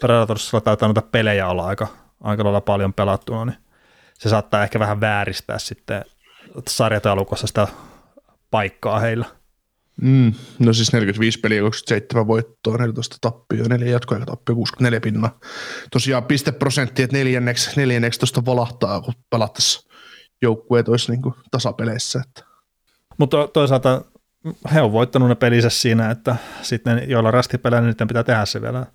Predatorsilla 0.00 0.60
taitaa 0.60 0.88
noita 0.88 1.02
pelejä 1.02 1.48
olla 1.48 1.66
aika, 1.66 1.86
aika 2.20 2.44
lailla 2.44 2.60
paljon 2.60 2.92
pelattuna, 2.92 3.44
niin 3.44 3.56
se 4.18 4.28
saattaa 4.28 4.62
ehkä 4.62 4.78
vähän 4.78 5.00
vääristää 5.00 5.58
sitten 5.58 6.04
sarjataulukossa 6.68 7.46
sitä 7.46 7.68
paikkaa 8.50 9.00
heillä. 9.00 9.26
Mm. 10.02 10.32
No 10.58 10.72
siis 10.72 10.92
45 10.92 11.40
peliä, 11.40 11.62
27 11.62 12.26
voittoa, 12.26 12.76
14 12.76 13.16
tappioa, 13.20 13.68
4 13.68 13.90
jatkoaika 13.90 14.26
tappio, 14.26 14.54
64 14.54 15.00
pinnaa. 15.00 15.38
Tosiaan 15.90 16.24
pisteprosentti, 16.24 17.02
että 17.02 17.16
neljänneksi, 17.16 17.70
neljänneksi 17.76 18.20
tuosta 18.20 18.44
valahtaa, 18.44 19.00
kun 19.00 19.14
pelattaisiin 19.30 19.90
joukkueet 20.42 20.88
olisi 20.88 21.12
niin 21.12 21.22
tasapeleissä. 21.50 22.22
Että. 22.26 22.50
Mutta 23.18 23.48
toisaalta 23.48 24.04
he 24.74 24.82
on 24.82 24.92
voittanut 24.92 25.28
ne 25.28 25.34
pelissä 25.34 25.70
siinä, 25.70 26.10
että 26.10 26.36
sitten 26.62 27.10
joilla 27.10 27.30
rastipelejä, 27.30 27.80
niin 27.80 27.88
niiden 27.88 28.08
pitää 28.08 28.24
tehdä 28.24 28.44
se 28.44 28.62
vielä. 28.62 28.86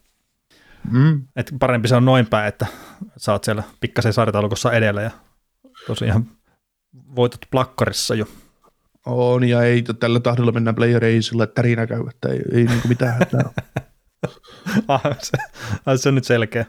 Mm. 0.91 1.27
Et 1.35 1.53
parempi 1.59 1.87
se 1.87 1.95
on 1.95 2.05
noin 2.05 2.27
päin, 2.27 2.47
että 2.47 2.65
sä 3.17 3.31
oot 3.31 3.43
siellä 3.43 3.63
pikkasen 3.79 4.13
sarjataulukossa 4.13 4.71
edellä 4.71 5.01
ja 5.01 5.11
tosiaan 5.87 6.27
voitot 7.15 7.41
plakkarissa 7.51 8.15
jo. 8.15 8.25
On, 9.05 9.43
ja 9.43 9.63
ei 9.63 9.83
tällä 9.99 10.19
tahdilla 10.19 10.51
mennä 10.51 10.73
player 10.73 11.03
sillä 11.21 11.47
tärinä 11.47 11.87
käy, 11.87 12.03
että 12.09 12.29
ei, 12.29 12.41
ei 12.51 12.63
niinku 12.63 12.87
mitään 12.87 13.13
hätää. 13.13 13.49
ah, 14.87 15.01
se, 15.21 15.37
ah, 15.85 15.99
se 15.99 16.09
on 16.09 16.15
nyt 16.15 16.23
selkeä. 16.23 16.65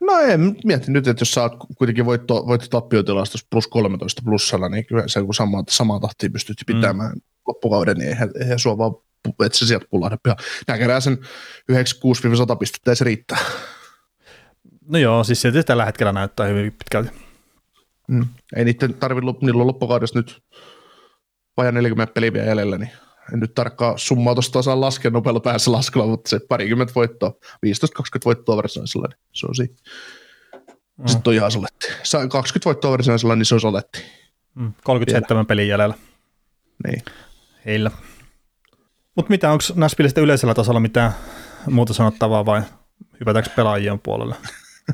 No 0.00 0.18
en 0.18 0.56
mietin 0.64 0.92
nyt, 0.92 1.08
että 1.08 1.20
jos 1.20 1.38
oot 1.38 1.52
kuitenkin 1.78 2.06
voitto, 2.06 2.46
voitto 2.46 2.66
tappiotilastus 2.68 3.46
plus 3.50 3.66
13 3.66 4.22
plussalla, 4.24 4.68
niin 4.68 4.86
kyllä 4.86 5.08
se 5.08 5.22
kun 5.22 5.34
samaa, 5.34 5.64
samaa 5.68 6.00
tahtia 6.00 6.30
pystyt 6.30 6.56
pitämään 6.66 7.12
mm. 7.12 7.20
loppukauden, 7.46 7.96
niin 7.96 8.08
eihän, 8.08 8.30
eihän 8.40 8.58
sua 8.58 8.78
vaan, 8.78 8.92
että 9.44 9.58
se 9.58 9.66
sieltä 9.66 9.86
pullahda 9.90 10.18
pihan. 10.22 10.36
Nää 10.68 10.78
kerää 10.78 11.00
sen 11.00 11.18
96-100 11.72 11.76
pistettä 12.58 12.90
ja 12.90 12.94
se 12.94 13.04
riittää. 13.04 13.38
No 14.88 14.98
joo, 14.98 15.24
siis 15.24 15.42
se 15.42 15.62
tällä 15.62 15.84
hetkellä 15.84 16.12
näyttää 16.12 16.46
hyvin 16.46 16.72
pitkälti. 16.72 17.10
Mm. 18.08 18.26
Ei 18.56 18.64
niiden 18.64 18.94
tarvitse, 18.94 19.30
niillä 19.42 19.60
on 19.60 19.66
loppukaudessa 19.66 20.18
nyt 20.18 20.42
vajaa 21.56 21.72
40 21.72 22.14
peliä 22.14 22.32
vielä 22.32 22.46
jäljellä, 22.46 22.78
niin 22.78 22.90
en 23.32 23.40
nyt 23.40 23.54
tarkkaa 23.54 23.98
summaa 23.98 24.34
tuosta 24.34 24.58
osaa 24.58 24.80
laskea 24.80 25.10
nopealla 25.10 25.40
päässä 25.40 25.72
laskella, 25.72 26.06
mutta 26.06 26.30
se 26.30 26.40
parikymmentä 26.48 26.92
voittoa, 26.94 27.32
15-20 27.66 27.68
voittoa 28.24 28.56
varsinaisella, 28.56 29.08
niin 29.08 29.18
se 29.32 29.46
on 29.46 29.54
siinä. 29.54 29.74
Mm. 30.98 31.06
Sitten 31.06 31.30
on 31.30 31.34
ihan 31.34 31.50
soletti. 31.50 31.86
20 32.12 32.64
voittoa 32.64 32.90
varsinaisella, 32.90 33.36
niin 33.36 33.46
se 33.46 33.54
on 33.54 33.60
soletti. 33.60 34.02
Mm, 34.54 34.72
37 34.84 35.36
Vielä. 35.36 35.44
pelin 35.44 35.68
jäljellä. 35.68 35.94
Niin. 36.86 37.02
Heillä. 37.66 37.90
Mutta 39.14 39.30
mitä, 39.30 39.52
onko 39.52 39.64
Nashvillestä 39.74 40.20
yleisellä 40.20 40.54
tasolla 40.54 40.80
mitään 40.80 41.12
muuta 41.70 41.94
sanottavaa 41.94 42.46
vai 42.46 42.62
hypätäänkö 43.20 43.50
pelaajien 43.56 43.98
puolelle? 43.98 44.34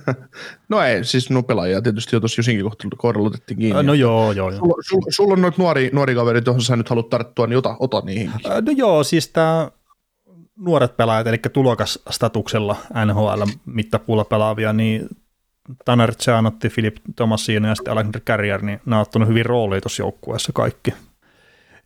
no 0.69 0.83
ei, 0.83 1.05
siis 1.05 1.31
no 1.31 1.43
pelaajia 1.43 1.83
tietysti 1.83 2.17
jo 2.17 2.21
tuossa 2.21 2.39
Jusinkin 2.39 2.65
kohdalla 2.97 3.29
otettiin 3.29 3.59
kiinni. 3.59 3.83
No 3.83 3.95
joo, 3.95 4.33
joo. 4.33 4.51
joo. 4.51 4.59
Sulla, 4.59 4.83
sulla, 4.89 5.07
sulla 5.09 5.33
on 5.33 5.43
noita 5.43 5.63
nuori, 5.63 5.91
nuori 5.93 6.15
kaverit, 6.15 6.47
johon 6.47 6.63
sä 6.63 6.77
nyt 6.77 6.89
haluat 6.89 7.11
tarttua, 7.11 7.47
niin 7.47 7.59
ota, 7.59 7.77
ota 7.79 8.01
niihin. 8.01 8.31
No 8.45 8.73
joo, 8.77 9.05
siis 9.05 9.29
tämä 9.29 9.71
nuoret 10.59 10.97
pelaajat, 10.97 11.27
eli 11.27 11.39
tulokasstatuksella 11.53 12.77
NHL-mittapuulla 13.07 14.25
pelaavia, 14.25 14.73
niin 14.73 15.09
Tanner 15.85 16.13
Gianotti, 16.25 16.69
Philip 16.69 16.97
Tomasino 17.17 17.69
ja 17.69 17.75
sitten 17.75 17.93
Alexander 17.93 18.21
Carrier, 18.21 18.63
niin 18.63 18.81
nämä 18.87 18.97
on 18.97 19.03
ottanut 19.03 19.29
hyvin 19.29 19.47
roolia 19.47 19.81
tuossa 19.81 20.03
joukkueessa 20.03 20.53
kaikki. 20.53 20.95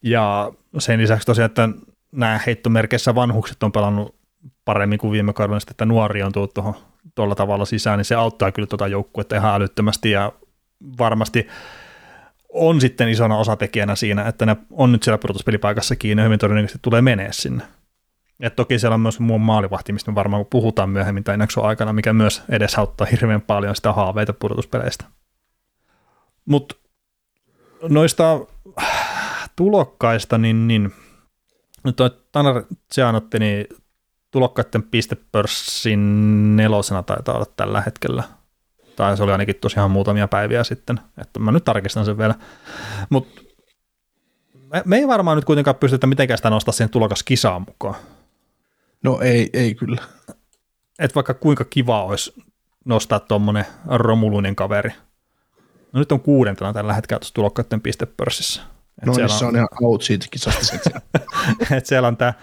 Ja 0.03 0.53
sen 0.79 1.01
lisäksi 1.01 1.27
tosiaan, 1.27 1.47
että 1.47 1.69
nämä 2.12 2.40
heittomerkeissä 2.47 3.14
vanhukset 3.14 3.62
on 3.62 3.73
pelannut 3.73 4.14
paremmin 4.64 4.99
kuin 4.99 5.12
viime 5.12 5.33
kaudella, 5.33 5.61
että 5.71 5.85
nuori 5.85 6.23
on 6.23 6.33
tullut 6.33 6.55
tuohon 6.55 6.75
tuolla 7.14 7.35
tavalla 7.35 7.64
sisään, 7.64 7.99
niin 7.99 8.05
se 8.05 8.14
auttaa 8.14 8.53
kyllä 8.53 8.66
tuota 8.66 8.88
joukkuetta 8.88 9.37
ihan 9.37 9.55
älyttömästi 9.55 10.11
ja 10.11 10.33
varmasti 10.99 11.49
on 12.49 12.81
sitten 12.81 13.09
isona 13.09 13.37
osatekijänä 13.37 13.95
siinä, 13.95 14.29
että 14.29 14.47
ne 14.47 14.57
on 14.71 14.92
nyt 14.92 15.03
siellä 15.03 15.19
pudotuspelipaikassa 15.19 15.97
kiinni 15.97 16.21
ja 16.21 16.25
hyvin 16.25 16.38
todennäköisesti 16.38 16.79
tulee 16.83 17.03
menee 17.03 17.33
sinne. 17.33 17.62
Et 18.40 18.57
toki 18.57 18.79
siellä 18.79 18.95
on 18.95 19.01
myös 19.01 19.21
muun 19.21 19.40
maalivahti, 19.40 19.92
mistä 19.92 20.11
me 20.11 20.14
varmaan 20.14 20.47
puhutaan 20.47 20.90
myöhemmin 20.90 21.25
tai 21.25 21.37
jakson 21.38 21.64
aikana, 21.64 21.92
mikä 21.92 22.12
myös 22.12 22.42
edesauttaa 22.49 23.07
hirveän 23.11 23.40
paljon 23.40 23.77
sitä 23.77 23.92
haaveita 23.92 24.33
pudotuspeleistä. 24.33 25.05
Mutta 26.45 26.75
noista 27.88 28.40
tulokkaista, 29.57 30.38
niin, 30.38 30.69
niin 30.69 30.92
nyt 31.85 31.97
toi 31.97 32.11
Tanner 32.33 32.62
Gianotti, 32.95 33.38
niin 33.38 33.66
tulokkaiden 34.31 34.83
pistepörssin 34.83 36.57
nelosena 36.57 37.03
taitaa 37.03 37.35
olla 37.35 37.47
tällä 37.57 37.81
hetkellä. 37.81 38.23
Tai 38.97 39.17
se 39.17 39.23
oli 39.23 39.33
ainakin 39.33 39.57
tosiaan 39.61 39.91
muutamia 39.91 40.29
päiviä 40.29 40.65
sitten, 40.65 41.01
että 41.19 41.41
mä 41.41 41.53
nyt 41.53 41.65
tarkistan 41.65 42.05
sen 42.05 42.19
vielä. 42.19 42.35
Mutta 43.11 43.41
me, 44.73 44.83
me 44.85 44.97
ei 44.97 45.09
varmaan 45.09 45.37
nyt 45.37 45.45
kuitenkaan 45.45 45.77
pystytä 45.77 46.07
mitenkään 46.07 46.39
sitä 46.39 46.51
nostaa 46.51 46.73
siihen 46.73 46.91
tulokaskisaan 46.91 47.62
mukaan. 47.62 47.95
No 49.03 49.21
ei, 49.21 49.51
ei 49.53 49.75
kyllä. 49.75 50.03
Et 50.99 51.15
vaikka 51.15 51.35
kuinka 51.35 51.65
kiva 51.65 52.05
olisi 52.05 52.35
nostaa 52.85 53.21
tuommoinen 53.21 53.67
romuluinen 53.87 54.57
kaveri. 54.57 54.91
No 55.93 55.99
nyt 55.99 56.12
on 56.12 56.21
kuudentena 56.21 56.73
tällä 56.73 56.95
hetkellä 56.95 57.19
tuossa 57.19 57.35
tulokkaiden 57.35 57.81
pistepörssissä. 57.81 58.62
Et 59.03 59.07
no 59.07 59.13
niin, 59.13 59.29
se 59.29 59.45
on, 59.45 59.49
on 59.49 59.57
ihan 59.57 59.69
out 59.83 60.03
siitä 60.03 60.27
kisasta 60.31 60.77
Et 61.77 61.87
siellä 61.87 62.09
on 62.09 62.17
tämä 62.17 62.35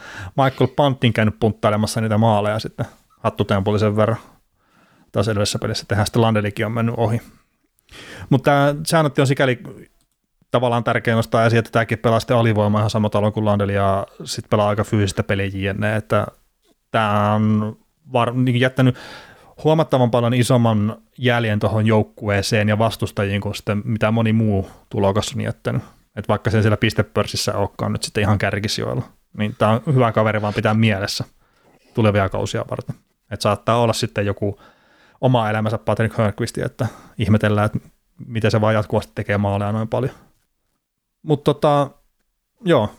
Michael 0.43 0.67
Pantin 0.75 1.13
käynyt 1.13 1.39
punttailemassa 1.39 2.01
niitä 2.01 2.17
maaleja 2.17 2.59
sitten 2.59 2.85
hattutempulisen 3.19 3.95
verran. 3.95 4.17
Taas 5.11 5.27
edellisessä 5.27 5.59
pelissä 5.59 5.85
tehdään 5.87 6.07
sitten 6.07 6.21
Landelikin 6.21 6.65
on 6.65 6.71
mennyt 6.71 6.95
ohi. 6.97 7.21
Mutta 8.29 8.51
tämä 8.89 9.11
on 9.19 9.27
sikäli 9.27 9.59
tavallaan 10.51 10.83
tärkeä 10.83 11.15
nostaa 11.15 11.45
esiin, 11.45 11.59
että 11.59 11.71
tämäkin 11.71 11.99
pelaa 11.99 12.19
sitten 12.19 12.37
alivoimaa 12.37 12.81
ihan 12.81 12.89
sama 12.89 13.09
talo 13.09 13.31
kuin 13.31 13.45
Landeli 13.45 13.73
ja 13.73 14.07
sitten 14.23 14.49
pelaa 14.49 14.69
aika 14.69 14.83
fyysistä 14.83 15.23
peliä 15.23 15.49
jne, 15.53 15.95
että 15.95 16.27
tämä 16.91 17.33
on 17.33 17.77
var, 18.13 18.33
niin 18.33 18.59
jättänyt 18.59 18.95
huomattavan 19.63 20.11
paljon 20.11 20.33
isomman 20.33 20.97
jäljen 21.17 21.59
tuohon 21.59 21.87
joukkueeseen 21.87 22.69
ja 22.69 22.77
vastustajiin 22.77 23.41
kuin 23.41 23.55
sitten 23.55 23.81
mitä 23.85 24.11
moni 24.11 24.33
muu 24.33 24.69
tulokas 24.89 25.33
on 25.35 25.41
jättänyt. 25.41 25.81
Että 26.15 26.27
vaikka 26.27 26.49
se 26.49 26.61
siellä 26.61 26.77
pistepörssissä 26.77 27.57
olekaan 27.57 27.93
nyt 27.93 28.03
sitten 28.03 28.21
ihan 28.21 28.37
kärkisijoilla, 28.37 29.03
niin 29.37 29.55
tämä 29.57 29.71
on 29.71 29.95
hyvä 29.95 30.11
kaveri 30.11 30.41
vaan 30.41 30.53
pitää 30.53 30.73
mielessä 30.73 31.23
tulevia 31.93 32.29
kausia 32.29 32.65
varten. 32.69 32.95
Että 33.31 33.43
saattaa 33.43 33.81
olla 33.81 33.93
sitten 33.93 34.25
joku 34.25 34.59
oma 35.21 35.49
elämänsä 35.49 35.77
Patrick 35.77 36.17
Hörnqvist, 36.17 36.57
että 36.57 36.87
ihmetellään, 37.17 37.65
että 37.65 37.79
miten 38.27 38.51
se 38.51 38.61
vaan 38.61 38.73
jatkuvasti 38.73 39.11
tekee 39.15 39.37
maaleja 39.37 39.71
noin 39.71 39.87
paljon. 39.87 40.13
Mutta 41.23 41.53
tota, 41.53 41.89
joo, 42.65 42.95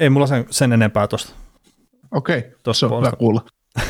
ei 0.00 0.10
mulla 0.10 0.26
sen, 0.26 0.46
sen 0.50 0.72
enempää 0.72 1.08
tuosta. 1.08 1.32
Okei, 2.10 2.52
tuossa 2.62 2.86
on 2.86 2.98
hyvä 3.06 3.16
kuulla. 3.16 3.44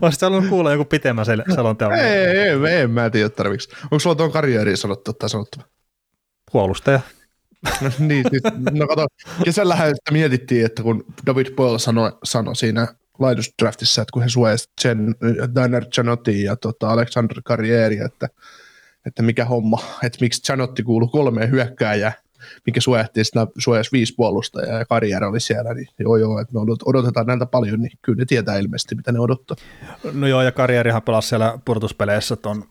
Olisit 0.00 0.22
halunnut 0.22 0.50
kuulla 0.50 0.72
joku 0.72 0.84
pitemmän 0.84 1.26
selonteon? 1.54 1.92
Ei, 1.92 2.04
ei, 2.04 2.38
ei, 2.38 2.66
ei, 2.66 2.86
mä 2.86 3.04
en 3.04 3.12
tiedä 3.12 3.28
tarviksi. 3.28 3.68
Onko 3.82 3.98
sulla 3.98 4.16
tuon 4.16 4.32
karjääriin 4.32 4.76
sanottu 4.76 5.12
tai 5.12 5.28
sanottu? 5.28 5.58
Puolustaja. 6.52 7.00
No, 7.80 7.90
niin, 8.08 8.24
siis, 8.30 8.42
no 8.70 8.86
kato, 8.86 9.06
kesällähän 9.44 9.88
sitä 9.88 10.12
mietittiin, 10.12 10.66
että 10.66 10.82
kun 10.82 11.04
David 11.26 11.50
Boyle 11.50 11.78
sanoi, 11.78 12.12
sanoi 12.24 12.56
siinä 12.56 12.88
laidusdraftissa, 13.18 14.02
että 14.02 14.12
kun 14.12 14.22
he 14.22 14.28
suojasivat 14.28 14.72
Jen, 14.84 15.14
Diner 15.54 15.84
Janotti 15.96 16.42
ja 16.42 16.56
tota 16.56 16.90
Alexander 16.90 17.42
Carrieri, 17.42 17.98
että, 17.98 18.28
että 19.06 19.22
mikä 19.22 19.44
homma, 19.44 19.78
että 20.04 20.18
miksi 20.20 20.52
Janotti 20.52 20.82
kuului 20.82 21.08
kolmeen 21.12 21.50
hyökkääjään, 21.50 22.12
mikä 22.66 22.80
suojattiin, 22.80 23.24
sitä 23.24 23.46
suojasi 23.58 23.92
viisi 23.92 24.14
puolustajaa 24.16 24.78
ja 24.78 24.84
karjeri 24.84 25.26
oli 25.26 25.40
siellä, 25.40 25.74
niin 25.74 25.86
joo 25.98 26.16
joo, 26.16 26.40
että 26.40 26.54
me 26.54 26.60
odotetaan 26.84 27.26
näiltä 27.26 27.46
paljon, 27.46 27.80
niin 27.80 27.98
kyllä 28.02 28.18
ne 28.18 28.24
tietää 28.24 28.58
ilmeisesti, 28.58 28.94
mitä 28.94 29.12
ne 29.12 29.20
odottaa. 29.20 29.56
No 30.12 30.26
joo, 30.26 30.42
ja 30.42 30.52
karjerihan 30.52 31.02
pelasi 31.02 31.28
siellä 31.28 31.58
purtuspeleissä 31.64 32.36
ton, 32.36 32.64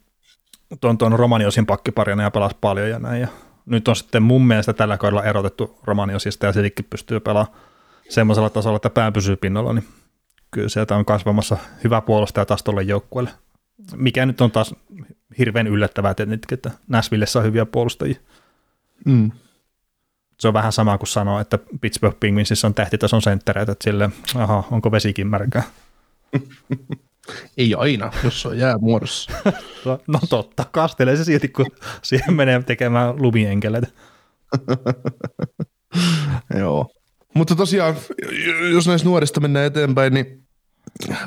ton, 0.81 0.97
ton 0.97 1.19
Romaniosin 1.19 1.65
pakkiparina 1.65 2.23
ja 2.23 2.31
pelasi 2.31 2.55
paljon 2.61 2.89
ja 2.89 2.99
näin, 2.99 3.21
ja 3.21 3.27
nyt 3.65 3.87
on 3.87 3.95
sitten 3.95 4.23
mun 4.23 4.47
mielestä 4.47 4.73
tällä 4.73 4.97
kaudella 4.97 5.23
erotettu 5.23 5.79
Romaniosista 5.83 6.45
ja 6.45 6.53
sittenkin 6.53 6.85
pystyy 6.89 7.19
pelaamaan 7.19 7.57
semmoisella 8.09 8.49
tasolla, 8.49 8.75
että 8.75 8.89
pää 8.89 9.11
pysyy 9.11 9.35
pinnalla, 9.35 9.73
niin 9.73 9.87
kyllä 10.51 10.69
sieltä 10.69 10.95
on 10.95 11.05
kasvamassa 11.05 11.57
hyvä 11.83 12.01
puolustaja 12.01 12.45
taas 12.45 12.63
tuolle 12.63 12.83
joukkueelle. 12.83 13.31
Mikä 13.95 14.25
nyt 14.25 14.41
on 14.41 14.51
taas 14.51 14.75
hirveän 15.37 15.67
yllättävää 15.67 16.13
tietenkin, 16.13 16.53
että 16.53 16.71
Nashvillessä 16.87 17.39
on 17.39 17.45
hyviä 17.45 17.65
puolustajia. 17.65 18.19
Mm. 19.05 19.31
Se 20.39 20.47
on 20.47 20.53
vähän 20.53 20.71
sama 20.71 20.97
kuin 20.97 21.07
sanoa, 21.07 21.41
että 21.41 21.59
Pittsburgh 21.81 22.19
Penguinsissa 22.19 22.67
on 22.67 22.73
tähtitason 22.73 23.21
senttereitä, 23.21 23.71
että 23.71 23.83
sille, 23.83 24.09
aha, 24.35 24.63
onko 24.71 24.91
vesikin 24.91 25.27
märkää. 25.27 25.63
Ei 27.57 27.75
aina, 27.75 28.11
jos 28.23 28.45
on 28.45 28.57
jää 28.57 28.77
muodossa. 28.77 29.31
no 30.07 30.19
totta, 30.29 30.65
kastelee 30.71 31.15
se 31.17 31.23
silti, 31.23 31.47
kun 31.47 31.65
siihen 32.01 32.33
menee 32.33 32.63
tekemään 32.63 33.21
lumienkeleitä. 33.21 33.87
Joo. 36.59 36.89
Mutta 37.33 37.55
tosiaan, 37.55 37.95
jos 38.73 38.87
näistä 38.87 39.07
nuorista 39.07 39.39
mennään 39.39 39.65
eteenpäin, 39.65 40.13
niin 40.13 40.45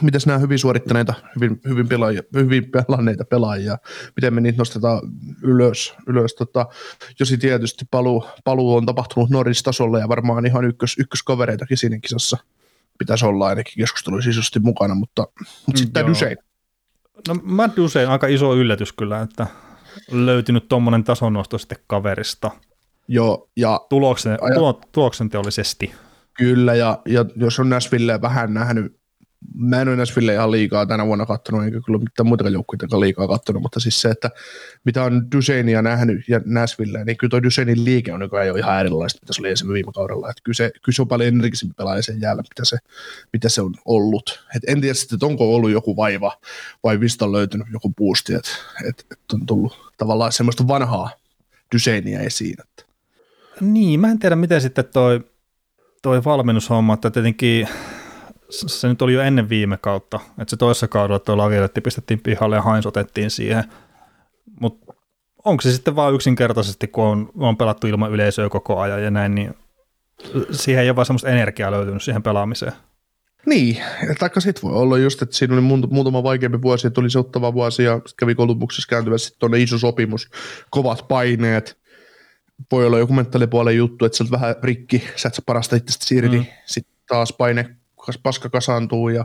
miten 0.02 0.20
nämä 0.26 0.38
hyvin 0.38 0.58
suorittaneita, 0.58 1.14
hyvin, 1.36 1.60
hyvin, 1.68 1.88
pelaajia, 1.88 2.22
hyvin 2.34 2.70
pelanneita 2.70 3.24
pelaajia, 3.24 3.78
miten 4.16 4.34
me 4.34 4.40
niitä 4.40 4.58
nostetaan 4.58 5.00
ylös. 5.42 5.94
ylös. 6.06 6.34
Tota, 6.34 6.66
Josi 7.20 7.38
tietysti 7.38 7.84
paluu, 7.90 8.24
paluu 8.44 8.76
on 8.76 8.86
tapahtunut 8.86 9.30
Norris-tasolla 9.30 9.98
ja 9.98 10.08
varmaan 10.08 10.46
ihan 10.46 10.64
ykkös, 10.64 10.96
ykköskavereitakin 10.98 11.76
siinä 11.76 11.98
kisassa 11.98 12.36
pitäisi 12.98 13.26
olla 13.26 13.46
ainakin 13.46 13.72
keskusteluissa 13.76 14.30
isosti 14.30 14.60
mukana, 14.60 14.94
mutta, 14.94 15.26
mutta 15.66 15.78
sitten 15.78 15.92
tämä 15.92 16.08
Dusein. 16.08 16.36
No 17.28 17.36
Matt 17.42 17.76
Dusein 17.76 18.08
aika 18.08 18.26
iso 18.26 18.56
yllätys 18.56 18.92
kyllä, 18.92 19.22
että 19.22 19.46
löytynyt 20.10 20.68
tuommoinen 20.68 21.04
tasonnosto 21.04 21.58
sitten 21.58 21.78
kaverista. 21.86 22.50
Joo, 23.08 23.50
ja 23.56 23.80
Tuloksen, 23.88 24.38
Aja- 24.40 24.54
tulo, 24.54 24.80
tuloksenteollisesti. 24.92 25.94
Kyllä, 26.34 26.74
ja, 26.74 26.98
ja 27.06 27.24
jos 27.36 27.58
on 27.58 27.68
Nashville 27.68 28.22
vähän 28.22 28.54
nähnyt, 28.54 28.97
mä 29.54 29.80
en 29.80 29.88
ole 29.88 29.96
Nashville 29.96 30.34
ihan 30.34 30.50
liikaa 30.50 30.86
tänä 30.86 31.06
vuonna 31.06 31.26
kattonut, 31.26 31.64
eikä 31.64 31.80
kyllä 31.86 31.98
mitään 31.98 32.26
muitakaan 32.26 32.52
joukkueita 32.52 33.00
liikaa 33.00 33.28
kattonut, 33.28 33.62
mutta 33.62 33.80
siis 33.80 34.00
se, 34.00 34.08
että 34.08 34.30
mitä 34.84 35.02
on 35.02 35.30
Duseinia 35.32 35.82
nähnyt 35.82 36.28
ja 36.28 36.40
Nashville, 36.44 37.04
niin 37.04 37.16
kyllä 37.16 37.30
toi 37.30 37.42
Duseinin 37.42 37.84
liike 37.84 38.12
on 38.12 38.20
nykyään 38.20 38.46
jo 38.46 38.54
ihan 38.54 38.80
erilaista, 38.80 39.20
mitä 39.22 39.32
se 39.32 39.42
oli 39.42 39.48
esimerkiksi 39.48 39.74
viime 39.74 39.92
kaudella. 39.92 40.30
Että 40.30 40.42
kyllä, 40.44 40.56
se, 40.56 40.70
kyllä 40.82 40.96
se 40.96 41.02
on 41.02 41.08
paljon 41.08 41.28
energisempi 41.28 41.74
pelaaja 41.76 42.02
sen 42.02 42.20
jäällä, 42.20 42.42
mitä 42.42 42.64
se, 42.64 42.76
mitä 43.32 43.48
se 43.48 43.62
on 43.62 43.74
ollut. 43.84 44.44
Et 44.56 44.62
en 44.66 44.80
tiedä 44.80 44.94
sitten, 44.94 45.16
että 45.16 45.26
onko 45.26 45.54
ollut 45.54 45.70
joku 45.70 45.96
vaiva 45.96 46.38
vai 46.82 46.98
mistä 46.98 47.24
on 47.24 47.32
löytynyt 47.32 47.66
joku 47.72 47.92
boosti, 47.98 48.34
että 48.34 48.50
et, 48.88 49.06
et 49.12 49.32
on 49.32 49.46
tullut 49.46 49.92
tavallaan 49.98 50.32
semmoista 50.32 50.68
vanhaa 50.68 51.10
Duseinia 51.74 52.20
esiin. 52.20 52.56
Että. 52.60 52.84
Niin, 53.60 54.00
mä 54.00 54.10
en 54.10 54.18
tiedä 54.18 54.36
miten 54.36 54.60
sitten 54.60 54.84
toi, 54.84 55.20
toi 56.02 56.24
valmennushomma, 56.24 56.94
että 56.94 57.10
tietenkin 57.10 57.68
se 58.50 58.88
nyt 58.88 59.02
oli 59.02 59.14
jo 59.14 59.20
ennen 59.22 59.48
viime 59.48 59.76
kautta, 59.80 60.20
että 60.38 60.50
se 60.50 60.56
toisessa 60.56 60.88
kaudella 60.88 61.18
tuo 61.18 61.36
Laviletti 61.38 61.80
pistettiin 61.80 62.20
pihalle 62.20 62.56
ja 62.56 62.62
Heinz 62.62 62.86
otettiin 62.86 63.30
siihen, 63.30 63.64
mutta 64.60 64.94
onko 65.44 65.60
se 65.60 65.72
sitten 65.72 65.96
vaan 65.96 66.14
yksinkertaisesti, 66.14 66.88
kun 66.88 67.04
on, 67.04 67.30
on 67.38 67.56
pelattu 67.56 67.86
ilman 67.86 68.12
yleisöä 68.12 68.48
koko 68.48 68.80
ajan 68.80 69.02
ja 69.02 69.10
näin, 69.10 69.34
niin 69.34 69.54
siihen 70.50 70.82
ei 70.82 70.90
ole 70.90 70.96
vaan 70.96 71.06
semmoista 71.06 71.28
energiaa 71.28 71.70
löytynyt 71.70 72.02
siihen 72.02 72.22
pelaamiseen. 72.22 72.72
Niin, 73.46 73.76
taikka 74.18 74.40
sitten 74.40 74.62
voi 74.62 74.72
olla 74.82 74.98
just, 74.98 75.22
että 75.22 75.36
siinä 75.36 75.54
oli 75.54 75.62
muut- 75.62 75.90
muutama 75.90 76.22
vaikeampi 76.22 76.62
vuosi, 76.62 76.86
että 76.86 76.94
tuli 76.94 77.10
se 77.10 77.18
ottava 77.18 77.54
vuosi 77.54 77.84
ja 77.84 78.00
sit 78.06 78.16
kävi 78.16 78.34
Kolumbuksessa 78.34 78.88
kääntyvässä 78.90 79.26
sitten 79.26 79.40
tuonne 79.40 79.58
iso 79.58 79.78
sopimus, 79.78 80.30
kovat 80.70 81.08
paineet. 81.08 81.78
Voi 82.72 82.86
olla 82.86 82.98
joku 82.98 83.12
mentaalipuolen 83.12 83.76
juttu, 83.76 84.04
että 84.04 84.18
sä 84.18 84.24
vähän 84.30 84.54
rikki, 84.62 85.04
sä 85.16 85.28
et 85.28 85.34
sä 85.34 85.42
parasta 85.46 85.76
itsestä 85.76 86.14
irti, 86.14 86.38
Mm. 86.38 86.46
sitten 86.66 86.94
taas 87.08 87.32
paine, 87.32 87.76
paska 88.22 88.48
kasaantuu 88.48 89.08
ja, 89.08 89.24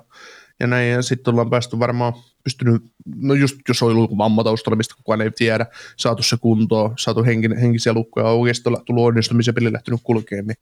ja 0.60 0.68
näin, 0.68 0.92
ja 0.92 1.02
sitten 1.02 1.32
ollaan 1.32 1.50
päästy 1.50 1.80
varmaan 1.80 2.14
pystynyt, 2.44 2.84
no 3.16 3.34
just 3.34 3.56
jos 3.68 3.84
on 3.84 3.90
ollut 3.90 4.04
joku 4.04 4.18
vamma 4.18 4.44
taustalla, 4.44 4.78
mistä 4.78 4.96
kukaan 4.98 5.22
ei 5.22 5.32
tiedä, 5.32 5.66
saatu 5.98 6.24
se 6.24 6.38
kuntoon, 6.42 6.94
saatu 6.98 7.24
henkin, 7.24 7.58
henkisiä 7.58 7.94
lukkoja, 7.94 8.28
oikeasti 8.28 8.70
olla 8.70 8.82
tullut 8.86 9.06
onnistumisen 9.06 9.54
peli 9.54 9.74
lähtenyt 9.74 10.00
kulkeen, 10.04 10.48
niin, 10.48 10.58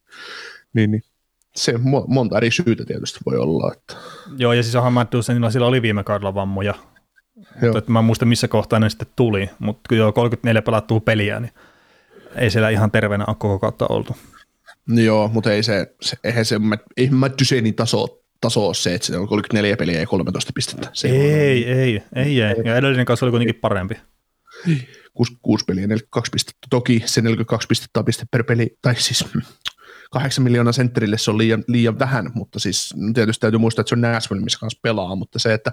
niin, 0.73 0.91
niin 0.91 1.03
se 1.55 1.71
mo- 1.71 2.05
monta 2.07 2.37
eri 2.37 2.51
syytä 2.51 2.85
tietysti 2.85 3.19
voi 3.25 3.37
olla, 3.37 3.73
että 3.73 3.95
Joo, 4.37 4.53
ja 4.53 4.63
siis 4.63 4.75
onhan 4.75 4.93
Matt 4.93 5.11
Dusenilla 5.11 5.51
sillä 5.51 5.67
oli 5.67 5.81
viime 5.81 6.03
kaudella 6.03 6.35
vammoja, 6.35 6.73
Joo. 7.35 7.45
mutta 7.61 7.77
että 7.77 7.91
mä 7.91 7.99
en 7.99 8.05
muista 8.05 8.25
missä 8.25 8.47
kohtaa 8.47 8.79
ne 8.79 8.89
sitten 8.89 9.07
tuli, 9.15 9.49
mutta 9.59 9.81
kyllä 9.89 10.01
joo 10.01 10.13
34 10.13 10.61
pelattua 10.61 10.99
peliä, 10.99 11.39
niin 11.39 11.51
ei 12.35 12.49
siellä 12.49 12.69
ihan 12.69 12.91
terveenä 12.91 13.25
ole 13.27 13.35
koko 13.39 13.59
kautta 13.59 13.85
oltu. 13.89 14.15
Joo, 14.87 15.27
mutta 15.27 15.53
ei 15.53 15.63
se, 15.63 15.95
se 16.01 16.17
eihän 16.23 16.45
se, 16.45 16.55
ei 16.97 17.09
Matt 17.09 17.39
Duchenin 17.39 17.75
taso, 17.75 18.23
taso 18.41 18.65
ole 18.65 18.73
se, 18.73 18.95
että 18.95 19.07
se 19.07 19.17
on 19.17 19.27
34 19.27 19.77
peliä 19.77 19.99
ja 19.99 20.07
13 20.07 20.51
pistettä. 20.55 20.89
Se 20.93 21.07
Ei, 21.07 21.21
ei, 21.21 21.63
ei, 21.65 22.03
ei, 22.15 22.41
ei. 22.41 22.55
Ja 22.65 22.75
edellinen 22.75 23.05
kanssa 23.05 23.25
oli 23.25 23.31
kuitenkin 23.31 23.61
parempi. 23.61 23.95
6, 25.13 25.37
6 25.41 25.65
peliä, 25.65 25.87
42 25.87 26.31
pistettä. 26.31 26.67
Toki 26.69 27.03
se 27.05 27.21
42 27.21 27.67
pistettä 27.67 27.99
on 27.99 28.05
piste 28.05 28.25
per 28.31 28.43
peli, 28.43 28.77
tai 28.81 28.95
siis 28.95 29.25
8 30.11 30.43
miljoonaa 30.43 30.73
sentterille 30.73 31.17
se 31.17 31.31
on 31.31 31.37
liian, 31.37 31.63
liian 31.67 31.99
vähän, 31.99 32.31
mutta 32.33 32.59
siis 32.59 32.93
tietysti 33.13 33.41
täytyy 33.41 33.59
muistaa, 33.59 33.81
että 33.81 33.89
se 33.89 33.95
on 33.95 34.01
Nashville, 34.01 34.43
missä 34.43 34.59
kanssa 34.59 34.79
pelaa, 34.83 35.15
mutta 35.15 35.39
se, 35.39 35.53
että, 35.53 35.71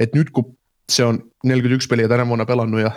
että 0.00 0.18
nyt 0.18 0.30
kun 0.30 0.58
se 0.92 1.04
on 1.04 1.30
41 1.44 1.88
peliä 1.88 2.08
tänä 2.08 2.28
vuonna 2.28 2.46
pelannut 2.46 2.80
ja 2.80 2.90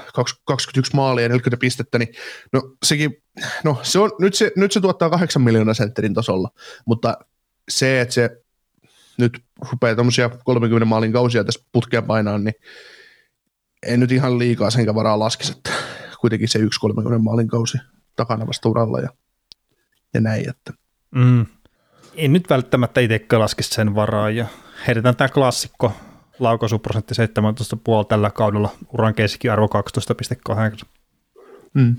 21 0.45 0.95
maalia 0.95 1.25
ja 1.25 1.29
40 1.29 1.59
pistettä, 1.59 1.99
niin 1.99 2.09
no 2.53 2.61
sekin, 2.85 3.23
no 3.63 3.79
se 3.83 3.99
on, 3.99 4.11
nyt 4.19 4.33
se, 4.33 4.51
nyt 4.55 4.71
se 4.71 4.81
tuottaa 4.81 5.09
8 5.09 5.41
miljoonaa 5.41 5.73
sentterin 5.73 6.13
tasolla, 6.13 6.49
mutta 6.85 7.17
se, 7.69 8.01
että 8.01 8.13
se 8.13 8.29
nyt 9.17 9.43
rupeaa 9.71 9.95
tämmöisiä 9.95 10.29
30 10.43 10.85
maalin 10.85 11.13
kausia 11.13 11.43
tässä 11.43 11.65
putkeen 11.71 12.03
painaa, 12.03 12.37
niin 12.37 12.55
ei 13.83 13.97
nyt 13.97 14.11
ihan 14.11 14.39
liikaa 14.39 14.69
senkä 14.69 14.95
varaa 14.95 15.19
laskisi, 15.19 15.51
että 15.51 15.71
kuitenkin 16.21 16.47
se 16.47 16.59
yksi 16.59 16.79
30 16.79 17.23
maalin 17.23 17.47
kausi 17.47 17.77
takana 18.15 18.47
vasta 18.47 18.69
uralla 18.69 18.99
ja, 18.99 19.09
ja 20.13 20.21
näin, 20.21 20.49
että 20.49 20.73
Mm. 21.15 21.45
Ei 22.15 22.27
nyt 22.27 22.49
välttämättä 22.49 23.01
itsekään 23.01 23.39
laskisi 23.39 23.69
sen 23.69 23.95
varaan 23.95 24.35
ja 24.35 24.45
heitetään 24.87 25.15
tämä 25.15 25.29
klassikko 25.29 25.93
laukaisuprosentti 26.39 27.13
17,5 27.15 28.05
tällä 28.09 28.29
kaudella, 28.29 28.69
uran 28.93 29.13
keskiarvo 29.13 29.67
12,8. 30.79 30.85
mm. 31.73 31.95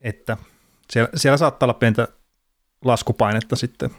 Että 0.00 0.36
siellä, 0.90 1.10
siellä 1.14 1.36
saattaa 1.36 1.66
olla 1.66 1.74
pientä 1.74 2.08
laskupainetta 2.84 3.56
sitten. 3.56 3.90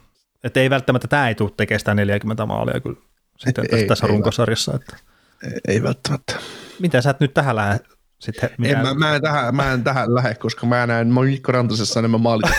Että 0.43 0.59
ei 0.59 0.69
välttämättä 0.69 1.07
tämä 1.07 1.27
ei 1.27 1.35
tule 1.35 1.51
tekemään 1.57 1.79
sitä 1.79 1.93
40 1.93 2.45
maalia 2.45 2.79
kyllä 2.79 2.97
sitten 3.37 3.63
Ei, 3.63 3.69
tässä, 3.69 3.81
ei, 3.81 3.87
tässä 3.87 4.05
ei 4.05 4.09
runkosarjassa. 4.09 4.75
Että. 4.75 4.97
ei, 5.43 5.59
ei 5.67 5.83
välttämättä. 5.83 6.35
Mitä 6.79 7.01
sä 7.01 7.09
et 7.09 7.19
nyt 7.19 7.33
tähän 7.33 7.55
lähde 7.55 7.79
sitten? 8.19 8.49
Mitä? 8.57 8.77
En, 8.79 8.85
mä, 8.87 8.93
mä, 8.93 9.15
en 9.15 9.21
tähän, 9.21 9.55
mä 9.55 9.71
en 9.71 9.83
tähän 9.83 10.15
lähde, 10.15 10.35
koska 10.35 10.65
mä 10.65 10.87
näen 10.87 11.13
Mikko 11.13 11.51
Rantasessa 11.51 11.99
enemmän 11.99 12.21
maalit. 12.21 12.51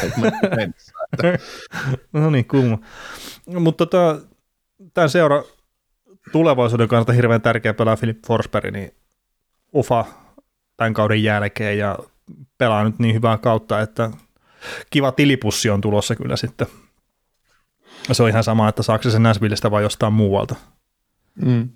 No 2.12 2.30
niin, 2.30 2.44
kumma. 2.44 2.78
Mutta 3.46 3.86
tota, 3.86 4.20
tämän 4.94 5.10
seura 5.10 5.42
tulevaisuuden 6.32 6.88
kannalta 6.88 7.12
hirveän 7.12 7.42
tärkeä 7.42 7.74
pelaa 7.74 7.96
Philip 7.96 8.18
Forsberg, 8.26 8.72
niin 8.72 8.94
ufa 9.74 10.04
tämän 10.76 10.94
kauden 10.94 11.22
jälkeen 11.22 11.78
ja 11.78 11.98
pelaa 12.58 12.84
nyt 12.84 12.98
niin 12.98 13.14
hyvää 13.14 13.38
kautta, 13.38 13.80
että 13.80 14.10
kiva 14.90 15.12
tilipussi 15.12 15.70
on 15.70 15.80
tulossa 15.80 16.16
kyllä 16.16 16.36
sitten. 16.36 16.66
Se 18.12 18.22
on 18.22 18.28
ihan 18.28 18.44
sama, 18.44 18.68
että 18.68 18.82
saako 18.82 19.02
se 19.02 19.10
sen 19.10 19.22
Nashvillestä 19.22 19.70
vai 19.70 19.82
jostain 19.82 20.12
muualta. 20.12 20.54
Mm. 21.44 21.68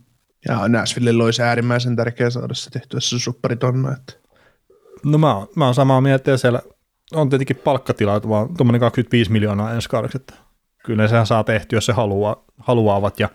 Ja 0.48 0.68
Nashville 0.68 1.24
olisi 1.24 1.42
äärimmäisen 1.42 1.96
tärkeää 1.96 2.30
saada 2.30 2.54
se 2.54 2.70
tehtyä 2.70 3.00
se 3.00 3.18
supperitonna. 3.18 3.92
Että. 3.92 4.12
No 5.04 5.18
mä 5.18 5.34
oon, 5.34 5.48
mä 5.56 5.64
oon 5.64 5.74
samaa 5.74 6.00
mieltä 6.00 6.30
ja 6.30 6.38
siellä 6.38 6.62
on 7.12 7.28
tietenkin 7.28 7.56
palkkatilat, 7.56 8.28
vaan 8.28 8.56
tuommoinen 8.56 8.80
25 8.80 9.32
miljoonaa 9.32 9.74
ensi 9.74 9.88
kaudeksi, 9.88 10.16
että 10.16 10.34
kyllä 10.84 11.08
sehän 11.08 11.26
saa 11.26 11.44
tehtyä, 11.44 11.76
jos 11.76 11.86
se 11.86 11.92
haluaa, 11.92 12.44
haluavat 12.58 13.20
ja 13.20 13.28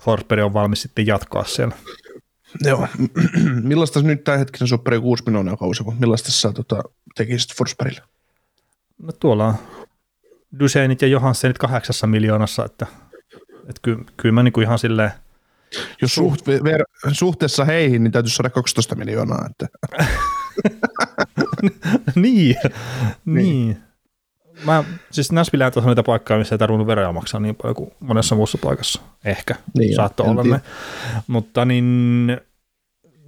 Forsberg 0.00 0.44
on 0.44 0.54
valmis 0.54 0.82
sitten 0.82 1.06
jatkaa 1.06 1.44
siellä. 1.44 1.74
Joo. 2.64 2.88
Millaista 3.62 4.02
nyt 4.02 4.24
tämä 4.24 4.38
hetkinen 4.38 4.68
supperi 4.68 5.00
6 5.00 5.22
miljoonaa 5.26 5.56
kausi, 5.56 5.84
kun 5.84 5.96
millaista 5.98 6.32
sä 6.32 6.52
tota, 6.52 6.82
tekisit 7.16 7.56
Forsbergille? 7.56 8.02
No 9.02 9.12
tuolla 9.12 9.46
on 9.46 9.54
Duseinit 10.60 11.02
ja 11.02 11.08
Johanssenit 11.08 11.58
kahdeksassa 11.58 12.06
miljoonassa, 12.06 12.64
että, 12.64 12.86
että 13.60 13.80
ky, 13.82 13.96
kyllä 14.16 14.32
mä 14.32 14.42
niinku 14.42 14.60
ihan 14.60 14.78
silleen, 14.78 15.10
Jos 16.02 16.14
suht, 16.14 16.46
ver, 16.46 16.84
suhteessa 17.12 17.64
heihin, 17.64 18.04
niin 18.04 18.12
täytyisi 18.12 18.36
saada 18.36 18.50
12 18.50 18.94
miljoonaa. 18.94 19.46
Että. 19.50 19.66
niin, 22.22 22.56
niin. 23.24 23.82
Mä, 24.64 24.84
siis 25.10 25.32
Nashville 25.32 25.64
on 25.76 25.84
niitä 25.86 26.02
paikkoja, 26.02 26.38
missä 26.38 26.54
ei 26.54 26.58
tarvinnut 26.58 26.86
veroja 26.86 27.12
maksaa 27.12 27.40
niin 27.40 27.54
paljon 27.54 27.74
kuin 27.74 27.90
monessa 28.00 28.34
muussa 28.34 28.58
paikassa. 28.58 29.00
Ehkä, 29.24 29.54
Niin, 29.78 29.94
saattoi 29.96 30.26
olla 30.26 30.42
tiedä. 30.42 30.56
ne. 30.56 30.62
Mutta 31.26 31.64
niin, 31.64 32.26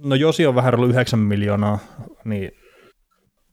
no 0.03 0.15
Josi 0.15 0.45
on 0.45 0.55
vähän 0.55 0.75
ollut 0.75 0.89
9 0.89 1.19
miljoonaa, 1.19 1.79
niin 2.25 2.51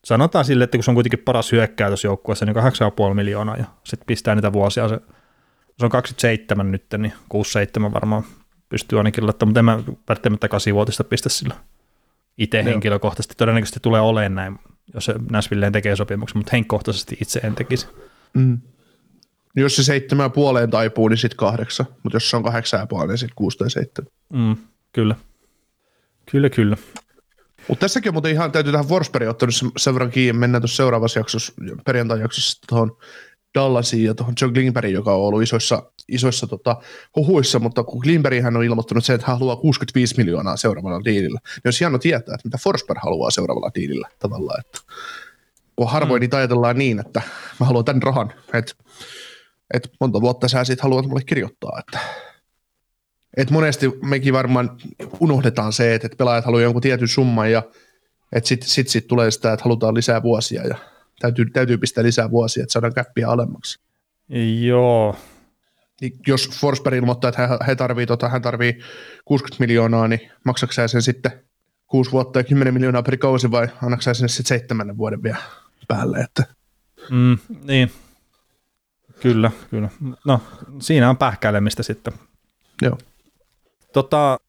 sanotaan 0.04 0.44
sille, 0.44 0.64
että 0.64 0.78
kun 0.78 0.84
se 0.84 0.90
on 0.90 0.94
kuitenkin 0.94 1.22
paras 1.24 1.52
hyökkääjä 1.52 1.90
tuossa 1.90 2.06
joukkueessa, 2.08 2.46
niin 2.46 2.56
8,5 2.56 3.14
miljoonaa 3.14 3.56
ja 3.56 3.64
sitten 3.84 4.06
pistää 4.06 4.34
niitä 4.34 4.52
vuosia. 4.52 4.88
Se, 4.88 5.00
se 5.78 5.84
on 5.84 5.90
27 5.90 6.70
nyt, 6.72 6.84
niin 6.98 7.12
6-7 7.88 7.92
varmaan 7.94 8.24
pystyy 8.68 8.98
ainakin 8.98 9.26
laittamaan, 9.26 9.48
mutta 9.50 9.58
en 9.60 9.64
mä 9.64 9.94
välttämättä 10.08 10.46
8-vuotista 10.46 11.04
pistä 11.04 11.28
sillä 11.28 11.54
itse 12.38 12.64
henkilökohtaisesti. 12.64 13.34
Todennäköisesti 13.36 13.80
tulee 13.80 14.00
olemaan 14.00 14.34
näin, 14.34 14.58
jos 14.94 15.04
se 15.04 15.14
Nashvilleen 15.30 15.72
tekee 15.72 15.96
sopimuksen, 15.96 16.38
mutta 16.38 16.50
henkilökohtaisesti 16.52 17.16
itse 17.20 17.40
en 17.40 17.54
tekisi. 17.54 17.86
Mm. 18.34 18.58
Jos 19.56 19.76
se 19.76 19.84
seitsemän 19.84 20.32
puoleen 20.32 20.70
taipuu, 20.70 21.08
niin 21.08 21.18
sitten 21.18 21.36
kahdeksan. 21.36 21.86
Mutta 22.02 22.16
jos 22.16 22.30
se 22.30 22.36
on 22.36 22.42
kahdeksan 22.42 22.80
ja 22.80 22.86
puoli, 22.86 23.08
niin 23.08 23.18
sitten 23.18 23.34
kuusi 23.34 23.58
tai 23.58 23.70
seitsemän. 23.70 24.12
Mm, 24.32 24.56
kyllä. 24.92 25.14
Kyllä, 26.30 26.50
kyllä. 26.50 26.76
Mutta 27.68 27.80
tässäkin 27.80 28.10
on 28.10 28.14
muuten 28.14 28.32
ihan, 28.32 28.52
täytyy 28.52 28.72
tähän 28.72 28.86
Forsbergin 28.86 29.30
ottanut 29.30 29.54
sen, 29.54 29.70
sen 29.76 29.94
verran 29.94 30.10
kiinni. 30.10 30.40
Mennään 30.40 30.62
tuossa 30.62 30.76
seuraavassa 30.76 31.20
jaksossa, 31.20 31.52
perjantai 31.84 32.20
jaksossa 32.20 32.58
tuohon 32.68 32.96
Dallasiin 33.54 34.04
ja 34.04 34.14
tuohon 34.14 34.34
John 34.40 34.52
Klingbergin, 34.52 34.94
joka 34.94 35.14
on 35.14 35.20
ollut 35.20 35.42
isoissa, 35.42 35.82
isoissa 36.08 36.46
tota, 36.46 36.76
huhuissa, 37.16 37.58
mutta 37.58 37.84
kun 37.84 38.00
Klingberg 38.00 38.42
hän 38.42 38.56
on 38.56 38.64
ilmoittanut 38.64 39.04
sen, 39.04 39.14
että 39.14 39.26
hän 39.26 39.38
haluaa 39.38 39.56
65 39.56 40.16
miljoonaa 40.16 40.56
seuraavalla 40.56 41.04
diilillä, 41.04 41.40
niin 41.44 41.62
olisi 41.64 41.80
hieno 41.80 41.98
tietää, 41.98 42.34
että 42.34 42.48
mitä 42.48 42.58
Forsberg 42.62 43.00
haluaa 43.02 43.30
seuraavalla 43.30 43.70
diilillä 43.74 44.08
tavallaan. 44.18 44.60
Että, 44.60 44.78
kun 45.76 45.90
harvoin 45.90 46.18
mm. 46.18 46.20
niitä 46.20 46.36
ajatellaan 46.36 46.78
niin, 46.78 47.00
että 47.00 47.22
mä 47.60 47.66
haluan 47.66 47.84
tämän 47.84 48.02
rahan, 48.02 48.32
että, 48.54 48.72
että 49.74 49.88
monta 50.00 50.20
vuotta 50.20 50.48
sä 50.48 50.64
siitä 50.64 50.82
haluat 50.82 51.06
mulle 51.06 51.22
kirjoittaa, 51.26 51.78
että 51.78 51.98
et 53.36 53.50
monesti 53.50 53.86
mekin 54.02 54.34
varmaan 54.34 54.76
unohdetaan 55.20 55.72
se, 55.72 55.94
että, 55.94 56.06
että 56.06 56.16
pelaajat 56.16 56.44
haluaa 56.44 56.62
jonkun 56.62 56.82
tietyn 56.82 57.08
summan 57.08 57.52
ja 57.52 57.62
Että 58.32 58.48
sitten 58.48 58.68
sit, 58.68 58.88
sit 58.88 59.06
tulee 59.06 59.30
sitä, 59.30 59.52
että 59.52 59.64
halutaan 59.64 59.94
lisää 59.94 60.22
vuosia 60.22 60.66
ja 60.66 60.76
täytyy, 61.20 61.50
täytyy 61.50 61.78
pistää 61.78 62.04
lisää 62.04 62.30
vuosia, 62.30 62.62
että 62.62 62.72
saadaan 62.72 62.94
käppiä 62.94 63.28
alemmaksi. 63.28 63.80
Joo, 64.60 65.16
Niin 66.00 66.12
jos 66.26 66.50
Forsberg 66.60 66.96
ilmoittaa, 66.96 67.28
että 67.28 67.46
hän, 67.46 67.58
hän, 67.62 67.76
tarvii, 67.76 68.06
tota, 68.06 68.28
hän 68.28 68.42
tarvii 68.42 68.80
60 69.24 69.62
miljoonaa, 69.62 70.08
niin 70.08 70.30
maksatko 70.44 70.72
sä 70.72 70.88
sen 70.88 71.02
sitten 71.02 71.32
6 71.86 72.12
vuotta 72.12 72.38
ja 72.38 72.44
10 72.44 72.74
miljoonaa 72.74 73.02
per 73.02 73.16
kausi 73.16 73.50
vai 73.50 73.68
annatko 73.82 74.02
sä 74.02 74.14
sen 74.14 74.28
sitten 74.28 74.48
seitsemännen 74.48 74.98
vuoden 74.98 75.22
vielä 75.22 75.42
päälle? 75.88 76.18
Että, 76.18 76.44
mm, 77.10 77.38
niin. 77.64 77.90
Kyllä, 79.20 79.50
kyllä. 79.70 79.88
No, 80.24 80.40
siinä 80.80 81.10
on 81.10 81.16
pähkäilemistä 81.16 81.82
sitten. 81.82 82.12
joo. 82.82 82.98
Tota, 83.92 84.40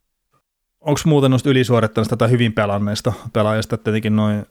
onko 0.81 0.99
muuten 1.05 1.31
noista 1.31 1.49
ylisuorittanista 1.49 2.17
tai 2.17 2.29
hyvin 2.29 2.53
pelanneista 2.53 3.13
pelaajista, 3.33 3.75
että 3.75 3.83
tietenkin 3.83 4.15
noin 4.15 4.45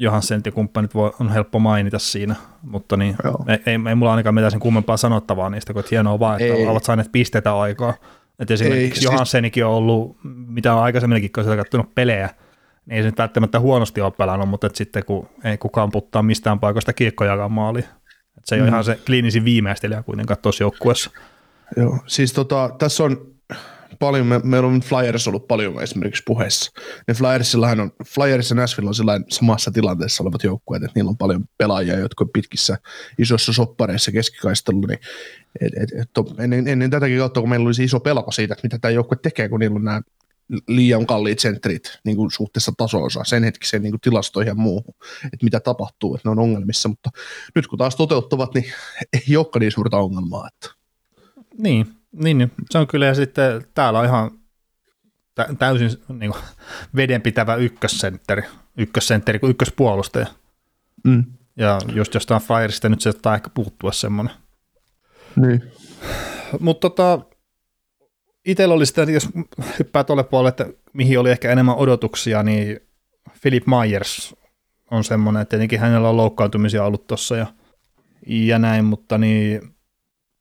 Johansen 0.00 0.40
ja 0.46 0.52
kumppanit 0.52 0.94
voi, 0.94 1.12
on 1.20 1.28
helppo 1.28 1.58
mainita 1.58 1.98
siinä, 1.98 2.34
mutta 2.62 2.96
niin, 2.96 3.16
Joo. 3.24 3.44
ei, 3.48 3.58
ei, 3.66 3.80
ei, 3.88 3.94
mulla 3.94 4.10
ainakaan 4.10 4.34
mitään 4.34 4.50
sen 4.50 4.60
kummempaa 4.60 4.96
sanottavaa 4.96 5.50
niistä, 5.50 5.72
kun 5.72 5.82
hienoa 5.90 6.18
vaan, 6.18 6.40
että 6.40 6.54
Ei. 6.54 6.66
ovat 6.66 6.84
saaneet 6.84 7.12
pisteitä 7.12 7.58
aikaa. 7.58 7.94
Että 8.38 8.54
esimerkiksi 8.54 9.00
siis- 9.00 9.12
Johansenikin 9.12 9.66
on 9.66 9.72
ollut, 9.72 10.16
mitä 10.24 10.74
on 10.74 10.82
aikaisemminkin, 10.82 11.32
kun 11.32 11.44
sitä 11.44 11.56
katsonut 11.56 11.94
pelejä, 11.94 12.30
niin 12.86 12.96
ei 12.96 13.02
se 13.02 13.08
nyt 13.08 13.18
välttämättä 13.18 13.60
huonosti 13.60 14.00
ole 14.00 14.10
pelannut, 14.10 14.48
mutta 14.48 14.66
että 14.66 14.76
sitten 14.76 15.04
kun 15.04 15.28
ei 15.44 15.58
kukaan 15.58 15.90
puttaa 15.90 16.22
mistään 16.22 16.60
paikasta 16.60 16.92
kiekkojakaan 16.92 17.52
maaliin. 17.52 17.84
Että 17.84 18.42
se 18.44 18.54
ei 18.54 18.60
mm. 18.60 18.64
ole 18.64 18.68
ihan 18.68 18.84
se 18.84 18.98
kliinisin 19.06 19.44
viimeistelijä 19.44 20.02
kuitenkaan 20.02 20.38
tuossa 20.42 20.64
joukkueessa. 20.64 21.10
Joo, 21.76 21.98
siis 22.06 22.32
tota, 22.32 22.70
tässä 22.78 23.04
on 23.04 23.26
paljon, 23.98 24.26
me, 24.26 24.40
meillä 24.44 24.68
on 24.68 24.80
Flyers 24.80 25.28
ollut 25.28 25.48
paljon 25.48 25.82
esimerkiksi 25.82 26.22
puheessa. 26.26 26.72
Ne 27.08 27.14
Flyersillahan 27.14 27.80
on, 27.80 27.92
Flyers 28.06 28.50
ja 28.50 28.56
Nashville 28.56 28.88
on 28.88 28.94
sellainen 28.94 29.26
samassa 29.28 29.70
tilanteessa 29.70 30.22
olevat 30.22 30.44
joukkueet, 30.44 30.82
että 30.82 30.92
niillä 30.94 31.08
on 31.08 31.16
paljon 31.16 31.44
pelaajia, 31.58 31.98
jotka 31.98 32.24
on 32.24 32.30
pitkissä 32.32 32.78
isossa 33.18 33.52
soppareissa 33.52 34.12
keskikaistelulla, 34.12 34.86
niin 34.86 35.00
et, 35.60 35.72
et, 35.82 36.00
et, 36.00 36.10
to- 36.12 36.34
ennen, 36.38 36.68
ennen 36.68 36.90
tätäkin 36.90 37.18
kautta, 37.18 37.40
kun 37.40 37.48
meillä 37.48 37.66
olisi 37.66 37.84
iso 37.84 38.00
pelko 38.00 38.30
siitä, 38.30 38.54
että 38.54 38.66
mitä 38.66 38.78
tämä 38.78 38.92
joukkue 38.92 39.18
tekee, 39.22 39.48
kun 39.48 39.60
niillä 39.60 39.76
on 39.76 39.84
nämä 39.84 40.00
liian 40.68 41.06
kalliit 41.06 41.38
sentterit 41.38 41.98
niin 42.04 42.16
kuin 42.16 42.30
suhteessa 42.30 42.72
tasoonsa, 42.76 43.24
sen 43.24 43.44
hetkiseen 43.44 43.82
niin 43.82 43.92
kuin 43.92 44.00
tilastoihin 44.00 44.50
ja 44.50 44.54
muuhun, 44.54 44.94
että 45.24 45.44
mitä 45.44 45.60
tapahtuu, 45.60 46.14
että 46.14 46.28
ne 46.28 46.30
on 46.30 46.38
ongelmissa, 46.38 46.88
mutta 46.88 47.10
nyt 47.54 47.66
kun 47.66 47.78
taas 47.78 47.96
toteuttavat, 47.96 48.54
niin 48.54 48.64
ei 49.12 49.36
olekaan 49.36 49.60
niin 49.60 49.72
suurta 49.72 49.96
ongelmaa, 49.96 50.48
että 50.48 50.76
Niin, 51.58 51.95
niin, 52.24 52.38
niin. 52.38 52.52
se 52.70 52.78
on 52.78 52.86
kyllä, 52.86 53.06
ja 53.06 53.14
sitten 53.14 53.66
täällä 53.74 53.98
on 53.98 54.04
ihan 54.04 54.30
tä- 55.34 55.54
täysin 55.58 55.90
niin 56.08 56.32
kuin, 56.32 56.42
vedenpitävä 56.96 57.54
ykkössentteri, 57.54 58.42
ykkössentteri 58.76 59.38
kuin 59.38 59.50
ykköspuolustaja. 59.50 60.26
mm. 61.04 61.24
Ja 61.58 61.78
just 61.92 62.14
jostain 62.14 62.42
Flyersista 62.42 62.88
nyt 62.88 63.00
se 63.00 63.12
saattaa 63.12 63.34
ehkä 63.34 63.50
puuttua 63.50 63.92
semmoinen. 63.92 64.34
niin. 65.36 65.62
Mutta 66.60 66.90
tota, 66.90 67.20
itsellä 68.44 68.74
oli 68.74 68.86
sitä, 68.86 69.02
jos 69.02 69.28
hyppää 69.78 70.04
tuolle 70.04 70.24
puolelle, 70.24 70.48
että 70.48 70.66
mihin 70.92 71.18
oli 71.18 71.30
ehkä 71.30 71.52
enemmän 71.52 71.76
odotuksia, 71.76 72.42
niin 72.42 72.80
Philip 73.42 73.64
Myers 73.66 74.36
on 74.90 75.04
semmoinen, 75.04 75.42
että 75.42 75.50
tietenkin 75.50 75.80
hänellä 75.80 76.08
on 76.08 76.16
loukkaantumisia 76.16 76.84
ollut 76.84 77.06
tuossa 77.06 77.36
ja, 77.36 77.46
ja 78.26 78.58
näin, 78.58 78.84
mutta 78.84 79.18
niin 79.18 79.74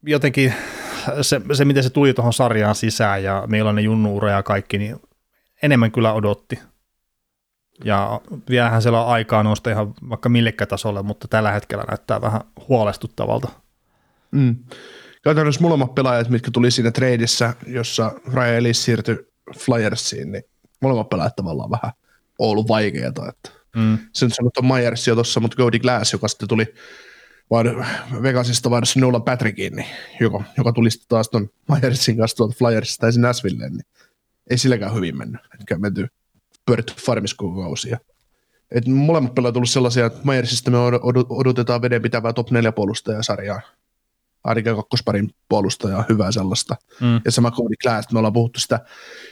jotenkin 0.04 0.54
se, 1.22 1.42
se, 1.54 1.66
miten 1.66 1.84
se 1.84 1.90
tuli 1.90 2.14
tuohon 2.14 2.34
sarjaan 2.34 2.76
sisään 2.76 3.24
ja 3.24 3.44
millainen 3.48 3.84
junnuura 3.84 4.32
ja 4.32 4.44
kaikki, 4.44 4.78
niin 4.78 4.96
enemmän 5.64 5.92
kyllä 5.92 6.14
odotti. 6.14 6.60
Ja 7.84 8.22
vielähän 8.50 8.82
siellä 8.82 9.02
on 9.02 9.12
aikaa 9.12 9.44
nousta 9.44 9.72
ihan 9.72 9.94
vaikka 10.10 10.30
millekä 10.30 10.66
tasolle, 10.66 11.02
mutta 11.02 11.28
tällä 11.28 11.52
hetkellä 11.52 11.84
näyttää 11.88 12.22
vähän 12.22 12.42
huolestuttavalta. 12.70 13.50
Mm. 14.32 14.56
Käytännössä 15.24 15.62
molemmat 15.62 15.96
pelaajat, 15.96 16.30
mitkä 16.30 16.52
tuli 16.52 16.72
siinä 16.72 16.92
treidissä, 16.92 17.54
jossa 17.68 18.12
Ryan 18.34 18.56
Ellis 18.56 18.86
siirtyi 18.86 19.18
Flyersiin, 19.58 20.32
niin 20.32 20.44
molemmat 20.82 21.10
pelaajat 21.10 21.36
tavallaan 21.36 21.72
vähän 21.72 21.92
on 22.40 22.50
ollut 22.50 22.68
vaikeata. 22.68 23.30
Että 23.30 23.66
Mm. 23.76 23.98
sen 24.14 24.32
sanottu 24.32 24.62
Myers 24.62 25.08
jo 25.08 25.16
tuossa, 25.16 25.40
mutta 25.40 25.58
Cody 25.58 25.80
Glass, 25.80 26.14
joka 26.14 26.28
sitten 26.28 26.48
tuli 26.48 26.74
vaan 27.50 27.86
Vegasista 28.22 28.70
vaihdossa 28.70 29.00
Nolan 29.00 29.24
Patrickiin, 29.24 29.76
niin, 29.76 29.88
joka, 30.20 30.44
joka 30.58 30.72
tuli 30.74 30.90
taas 31.10 31.30
tuon 31.30 31.50
Myersin 31.70 32.18
kanssa 32.18 32.38
tuolta 32.38 32.56
Flyersista 32.58 33.06
ensin 33.08 33.22
Nashvilleen, 33.22 33.72
niin 33.74 33.86
ei 34.50 34.58
silläkään 34.58 34.96
hyvin 34.96 35.18
mennyt. 35.18 35.42
Etkä 35.60 35.78
menty 35.78 36.08
pyöritty. 36.66 36.94
Ja- 37.90 37.98
Et 38.72 38.88
molemmat 38.88 39.36
pelaajat 39.36 39.52
on 39.52 39.54
tullut 39.54 39.70
sellaisia, 39.70 40.06
että 40.06 40.20
Myersista 40.24 40.72
me 40.72 40.78
od- 40.78 41.26
odotetaan 41.30 41.82
vedenpitävää 41.82 42.34
top 42.34 42.52
4 42.52 42.72
puolustajasarjaa. 42.72 43.62
Ainakin 44.46 44.76
kakkosparin 44.76 45.30
puolustajaa, 45.50 46.06
hyvää 46.10 46.32
sellaista. 46.32 46.76
Mm. 47.02 47.22
Ja 47.26 47.32
sama 47.32 47.52
Cody 47.52 47.76
Glass, 47.84 48.12
me 48.12 48.20
ollaan 48.20 48.34
puhuttu 48.34 48.60
sitä, 48.60 48.80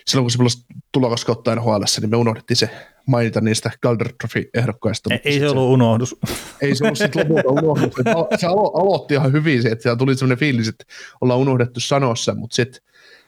silloin 0.07 0.23
kun 0.23 0.31
se 0.31 0.37
pelasi 0.37 0.65
tulokaskautta 0.91 1.55
nhl 1.55 1.83
niin 2.01 2.09
me 2.09 2.17
unohdettiin 2.17 2.57
se 2.57 2.69
mainita 3.07 3.41
niistä 3.41 3.71
Calder 3.83 4.13
Trophy-ehdokkaista. 4.13 5.13
Ei, 5.13 5.19
ei 5.23 5.39
se 5.39 5.49
ollut 5.49 5.73
unohdus. 5.73 6.15
ei 6.61 6.75
se 6.75 6.83
ollut 6.85 6.97
sitten 6.97 7.25
lopulta 7.29 8.11
al- 8.15 8.37
Se 8.37 8.47
alo- 8.47 8.81
aloitti 8.81 9.13
ihan 9.13 9.31
hyvin 9.31 9.61
se, 9.61 9.69
että 9.69 9.95
tuli 9.95 10.15
sellainen 10.15 10.37
fiilis, 10.37 10.67
että 10.67 10.85
ollaan 11.21 11.39
unohdettu 11.39 11.79
sanoa 11.79 12.15
se, 12.15 12.33
mutta 12.33 12.55
sitten 12.55 12.81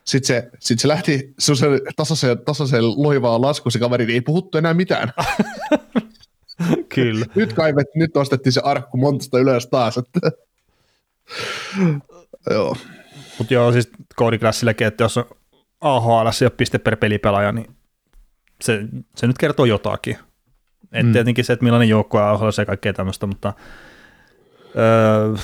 sit 0.05 0.23
se, 0.23 0.49
sit 0.59 0.79
se 0.79 0.88
lähti 0.88 1.33
tasaiseen, 1.95 2.38
tasaiseen 2.45 2.83
loivaan 3.03 3.41
laskuun 3.41 3.71
se 3.71 3.79
kaveri, 3.79 4.05
niin 4.05 4.13
ei 4.13 4.21
puhuttu 4.21 4.57
enää 4.57 4.73
mitään. 4.73 5.13
Kyllä. 6.95 7.25
nyt 7.36 7.53
kaivet, 7.53 7.88
nyt 7.95 8.15
nostettiin 8.15 8.53
se 8.53 8.61
arkku 8.63 8.97
montasta 8.97 9.39
ylös 9.39 9.67
taas. 9.67 9.97
Että. 9.97 10.31
Joo. 12.49 12.76
Mutta 13.38 13.53
joo, 13.53 13.71
siis 13.71 13.89
Cody 14.17 14.38
Glassillekin, 14.38 14.88
että 14.88 15.03
jos 15.03 15.17
on 15.17 15.26
AHL 15.82 16.28
ja 16.43 16.51
piste 16.51 16.78
per 16.78 16.95
pelipelaaja, 16.95 17.51
niin 17.51 17.76
se, 18.61 18.84
se 19.15 19.28
nyt 19.28 19.38
kertoo 19.38 19.65
jotakin. 19.65 20.17
Et 20.91 21.05
Mm. 21.05 21.11
Tietenkin 21.11 21.45
se, 21.45 21.53
että 21.53 21.63
millainen 21.63 21.89
joukko 21.89 22.17
on 22.17 22.23
AHL 22.23 22.49
ja 22.57 22.65
kaikkea 22.65 22.93
tämmöistä, 22.93 23.26
mutta 23.26 23.53
öö, 24.76 25.36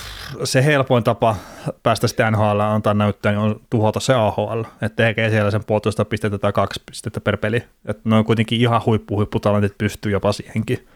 se 0.44 0.66
helpoin 0.66 1.04
tapa 1.04 1.36
päästä 1.84 2.08
sitten 2.08 2.34
NHL 2.34 2.60
antaa 2.60 2.94
näyttää, 2.94 3.32
niin 3.32 3.40
on 3.40 3.62
tuhota 3.70 4.00
se 4.00 4.14
AHL. 4.14 4.64
Että 4.82 5.04
tekee 5.04 5.30
siellä 5.30 5.52
sen 5.52 5.64
puolitoista 5.68 6.06
pistettä 6.06 6.38
tai 6.38 6.54
kaksi 6.54 6.82
pistettä 6.86 7.22
per 7.22 7.38
peli. 7.38 7.64
Että 7.86 8.10
ne 8.10 8.16
on 8.16 8.26
kuitenkin 8.26 8.62
ihan 8.62 8.82
huippu, 8.86 9.16
huipputalentit 9.16 9.78
pystyy 9.78 10.12
jopa 10.12 10.32
siihenkin. 10.32 10.88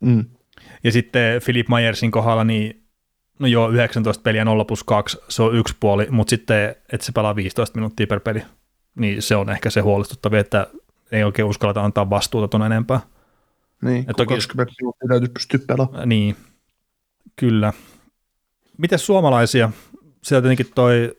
Mm. 0.00 0.24
Ja 0.84 0.92
sitten 0.92 1.40
Philip 1.44 1.68
Myersin 1.68 2.10
kohdalla, 2.10 2.44
niin 2.44 2.81
no 3.42 3.48
joo, 3.48 3.70
19 3.70 4.22
peliä 4.22 4.44
0 4.44 4.64
plus 4.64 4.84
2, 4.84 5.18
se 5.28 5.42
on 5.42 5.54
yksi 5.56 5.76
puoli, 5.80 6.06
mutta 6.10 6.30
sitten, 6.30 6.76
että 6.92 7.06
se 7.06 7.12
pelaa 7.12 7.36
15 7.36 7.78
minuuttia 7.78 8.06
per 8.06 8.20
peli, 8.20 8.42
niin 8.94 9.22
se 9.22 9.36
on 9.36 9.50
ehkä 9.50 9.70
se 9.70 9.80
huolestuttavia, 9.80 10.40
että 10.40 10.66
ei 11.12 11.24
oikein 11.24 11.46
uskalleta 11.46 11.84
antaa 11.84 12.10
vastuuta 12.10 12.48
tuon 12.48 12.62
enempää. 12.62 13.00
Niin, 13.82 14.00
Et 14.00 14.06
kun 14.06 14.14
toki- 14.14 14.34
20 14.34 14.74
minuuttia 14.80 15.08
täytyy 15.08 15.28
pystyä 15.28 15.60
pelaamaan. 15.66 16.08
Niin, 16.08 16.36
kyllä. 17.36 17.72
Miten 18.78 18.98
suomalaisia? 18.98 19.70
Sieltä 20.22 20.42
tietenkin 20.42 20.74
toi 20.74 21.16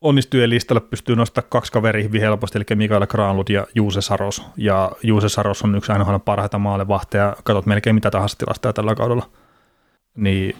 onnistujen 0.00 0.50
listalle 0.50 0.80
pystyy 0.80 1.16
nostamaan 1.16 1.50
kaksi 1.50 1.72
kaveria 1.72 2.02
hyvin 2.02 2.20
helposti, 2.20 2.58
eli 2.58 2.76
Mikael 2.76 3.06
Granlund 3.06 3.48
ja 3.48 3.66
Juuse 3.74 4.00
Saros. 4.00 4.42
Ja 4.56 4.92
Juuse 5.02 5.28
Saros 5.28 5.62
on 5.62 5.74
yksi 5.74 5.92
NHL 5.92 6.16
parhaita 6.16 6.58
maalevahteja, 6.58 7.36
katsot 7.44 7.66
melkein 7.66 7.94
mitä 7.94 8.10
tahansa 8.10 8.38
tilastoja 8.38 8.72
tällä 8.72 8.94
kaudella. 8.94 9.30
Niin 10.16 10.56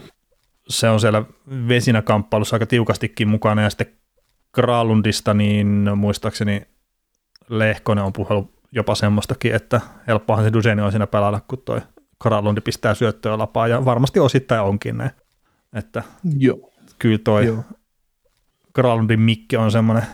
se 0.69 0.89
on 0.89 1.01
siellä 1.01 1.23
vesinä 1.69 2.03
kamppailussa 2.03 2.57
aika 2.57 2.67
tiukastikin 2.67 3.29
mukana, 3.29 3.63
ja 3.63 3.71
sitten 3.71 3.93
Granlundista, 4.55 5.35
niin 5.35 5.91
muistaakseni 5.97 6.67
Lehkonen 7.49 8.05
on 8.05 8.13
puhellut 8.13 8.55
jopa 8.73 8.95
semmoistakin, 8.95 9.55
että 9.55 9.81
helppohan 10.07 10.45
se 10.45 10.53
Duseni 10.53 10.83
on 10.83 10.93
siinä 10.93 11.07
pelailla, 11.07 11.41
kun 11.49 11.63
toi 11.65 11.81
Granlundi 12.23 12.61
pistää 12.61 12.95
syöttöä 12.95 13.39
lapaa, 13.39 13.69
ja 13.69 13.85
varmasti 13.85 14.21
osittain 14.21 14.61
onkin 14.61 14.99
näin. 14.99 15.11
Että 15.73 16.03
Joo. 16.39 16.71
kyllä 16.99 17.19
toi 17.19 17.47
Joo. 17.47 17.65
Granlundin 18.75 19.21
Mikke 19.21 19.59
on 19.59 19.73
semmoinen 19.73 20.07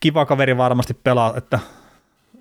kiva 0.00 0.26
kaveri 0.26 0.56
varmasti 0.56 0.94
pelaa, 0.94 1.34
että, 1.36 1.58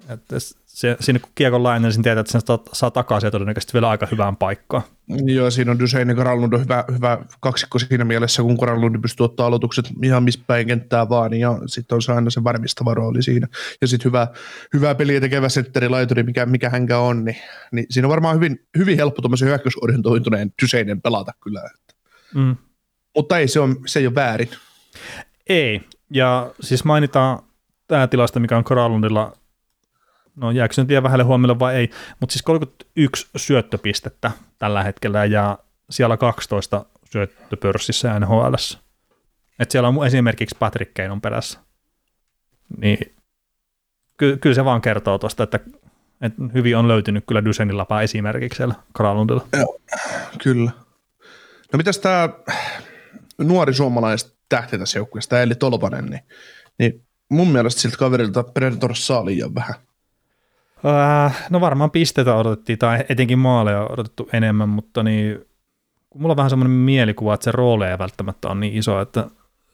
että 0.10 0.36
se, 0.66 0.98
sinne 1.00 1.20
kun 1.20 1.32
kiekon 1.36 1.64
lainen, 1.64 1.92
niin 1.92 2.04
tietää, 2.04 2.22
että 2.22 2.32
sen 2.32 2.42
saa, 2.42 2.60
saa 2.74 2.92
takaisin 2.92 3.28
ja 3.28 3.32
todennäköisesti 3.32 3.74
vielä 3.74 3.90
aika 3.90 4.08
hyvään 4.12 4.36
paikkaan. 4.36 4.84
Joo, 5.26 5.52
siinä 5.52 5.72
on 5.72 5.80
Dusein 5.80 6.10
ja 6.10 6.16
Karalund 6.16 6.54
on 6.54 6.62
hyvä, 6.62 6.84
hyvä 6.96 7.26
kaksikko 7.40 7.80
siinä 7.80 8.06
mielessä, 8.06 8.42
kun 8.42 8.58
Karalund 8.58 9.02
pystyy 9.02 9.24
ottaa 9.24 9.48
aloitukset 9.48 9.86
ihan 10.04 10.24
missä 10.24 10.40
päin 10.48 10.68
kenttää 10.68 11.10
vaan, 11.10 11.34
ja 11.34 11.60
sitten 11.66 11.96
on 11.96 12.02
se 12.02 12.12
aina 12.12 12.30
se 12.30 12.44
varmistava 12.44 12.94
rooli 12.94 13.24
siinä. 13.24 13.48
Ja 13.82 13.88
sitten 13.88 14.10
hyvä, 14.10 14.28
hyvää 14.74 14.96
peliä 14.96 15.22
tekevä 15.22 15.50
sentterilaituri, 15.50 16.24
mikä, 16.24 16.46
mikä 16.46 16.70
hänkä 16.70 16.98
on, 16.98 17.26
niin, 17.26 17.38
niin 17.72 17.86
siinä 17.90 18.08
on 18.08 18.12
varmaan 18.12 18.36
hyvin, 18.36 18.68
hyvin 18.78 18.98
helppo 18.98 19.22
tuommoisen 19.22 19.48
hyökkäysorientoituneen 19.48 20.54
Duseinen 20.62 21.02
pelata 21.02 21.32
kyllä. 21.44 21.70
Mm. 22.36 22.56
Mutta 23.16 23.38
ei, 23.38 23.48
se, 23.48 23.60
on, 23.60 23.76
se 23.86 24.00
ei 24.00 24.08
ole 24.08 24.16
väärin. 24.16 24.50
Ei, 25.50 25.82
ja 26.14 26.52
siis 26.60 26.84
mainitaan 26.84 27.40
tämä 27.88 28.08
tilasta, 28.08 28.40
mikä 28.40 28.58
on 28.58 28.64
Kralundilla 28.64 29.34
no 30.36 30.52
jääkö 30.52 30.74
se 30.74 30.82
nyt 30.82 30.88
vielä 30.88 31.04
vähälle 31.04 31.24
huomiolle 31.24 31.60
vai 31.60 31.76
ei, 31.76 31.90
mutta 32.20 32.34
siis 32.34 32.44
31 32.44 33.30
syöttöpistettä 33.36 34.32
tällä 34.60 34.84
hetkellä 34.84 35.26
ja 35.26 35.58
siellä 35.90 36.18
12 36.18 36.86
syöttöpörssissä 37.12 38.20
NHL. 38.20 38.54
Että 39.60 39.72
siellä 39.72 39.90
on 39.90 40.08
esimerkiksi 40.08 40.56
Patrick 40.60 40.94
Keinon 40.94 41.22
perässä. 41.22 41.60
Niin 42.78 42.98
ky- 44.18 44.38
kyllä 44.38 44.56
se 44.56 44.66
vaan 44.66 44.82
kertoo 44.82 45.18
tuosta, 45.18 45.44
että, 45.44 45.60
että 46.22 46.42
hyvin 46.54 46.78
on 46.78 46.88
löytynyt 46.88 47.24
kyllä 47.28 47.46
Dysenin 47.46 47.78
lapa 47.78 48.02
esimerkiksi 48.02 48.58
siellä 48.58 48.76
Kralundilla. 48.96 49.48
Joo, 49.58 49.80
kyllä. 50.44 50.72
No 51.74 51.78
mitäs 51.78 52.00
tämä 52.00 52.30
nuori 53.38 53.74
suomalaiset 53.74 54.36
tähti 54.50 54.78
tässä 54.78 55.00
joukkueessa, 55.00 55.42
eli 55.42 55.56
Tolvanen, 55.56 56.06
niin, 56.06 56.22
niin 56.80 57.06
mun 57.30 57.48
mielestä 57.48 57.82
siltä 57.82 57.98
kaverilta 57.98 58.44
Predator 58.44 58.96
saa 58.96 59.26
liian 59.26 59.56
vähän. 59.56 59.76
Äh, 60.86 61.48
no 61.50 61.62
varmaan 61.62 61.92
pisteitä 61.92 62.36
odotettiin, 62.36 62.80
tai 62.80 63.06
etenkin 63.10 63.40
maaleja 63.40 63.88
odotettu 63.90 64.30
enemmän, 64.34 64.70
mutta 64.70 65.04
niin, 65.04 65.46
kun 66.10 66.22
mulla 66.22 66.34
on 66.34 66.38
vähän 66.38 66.50
semmoinen 66.50 66.78
mielikuva, 66.78 67.34
että 67.34 67.44
se 67.44 67.52
rooli 67.52 67.86
ei 67.86 67.98
välttämättä 67.98 68.48
ole 68.48 68.60
niin 68.60 68.74
iso, 68.74 69.02
että 69.02 69.28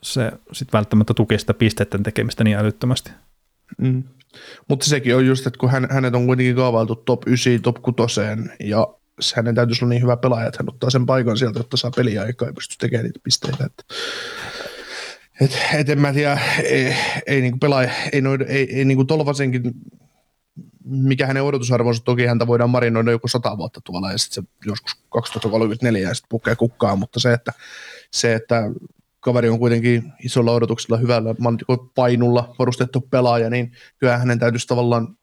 se 0.04 0.32
sitten 0.52 0.78
välttämättä 0.78 1.14
tukee 1.14 1.38
sitä 1.38 1.54
pisteiden 1.54 2.04
tekemistä 2.04 2.44
niin 2.44 2.58
älyttömästi. 2.58 3.12
Mm. 3.78 4.04
Mutta 4.68 4.86
sekin 4.86 5.16
on 5.16 5.26
just, 5.26 5.48
että 5.48 5.60
kun 5.60 5.72
hän, 5.72 5.88
hänet 5.92 6.16
on 6.16 6.26
kuitenkin 6.26 6.56
kaavailtu 6.56 6.96
top 6.96 7.28
9, 7.28 7.62
top 7.62 7.82
6, 7.82 8.22
ja 8.60 8.88
hänen 9.36 9.56
täytyisi 9.56 9.86
olla 9.86 9.90
niin 9.90 10.02
hyvä 10.02 10.18
pelaaja, 10.18 10.48
että 10.48 10.60
hän 10.60 10.70
ottaa 10.70 10.90
sen 10.90 11.06
paikan 11.06 11.38
sieltä, 11.38 11.60
jotta 11.60 11.78
saa 11.78 11.92
peliaikaa 11.96 12.48
ja 12.48 12.54
pystyy 12.54 12.78
tekemään 12.80 13.06
niitä 13.06 13.20
pisteitä. 13.24 13.66
Että, 13.66 13.84
et, 15.42 15.60
et 15.74 15.90
en 15.90 16.02
mä 16.02 16.14
tiedä, 16.14 16.40
ei, 16.64 16.96
ei 17.28 17.42
niinku 17.42 17.58
pelaaja, 17.58 17.92
ei, 18.12 18.22
noid, 18.22 18.42
ei, 18.42 18.78
ei 18.78 18.86
niinku 18.86 19.06
Tolvasenkin, 19.06 19.74
mikä 20.88 21.28
hänen 21.28 21.44
odotusarvonsa, 21.44 22.04
toki 22.04 22.26
häntä 22.26 22.48
voidaan 22.48 22.70
marinoida 22.70 23.12
joku 23.12 23.28
sata 23.28 23.58
vuotta 23.58 23.82
tuolla 23.84 24.12
ja 24.12 24.18
sitten 24.18 24.44
se 24.44 24.50
joskus 24.66 24.96
2034 25.10 26.02
ja 26.02 26.14
sitten 26.14 26.30
pukee 26.30 26.56
kukkaan, 26.56 27.00
mutta 27.00 27.20
se, 27.20 27.34
että, 27.34 27.54
se, 28.12 28.34
että 28.34 28.64
kaveri 29.20 29.50
on 29.50 29.60
kuitenkin 29.60 30.14
isolla 30.24 30.52
odotuksella, 30.52 30.98
hyvällä 30.98 31.36
painulla 31.96 32.56
varustettu 32.60 33.02
pelaaja, 33.02 33.50
niin 33.50 33.72
kyllä 33.98 34.18
hänen 34.18 34.40
täytyisi 34.40 34.68
tavallaan 34.68 35.18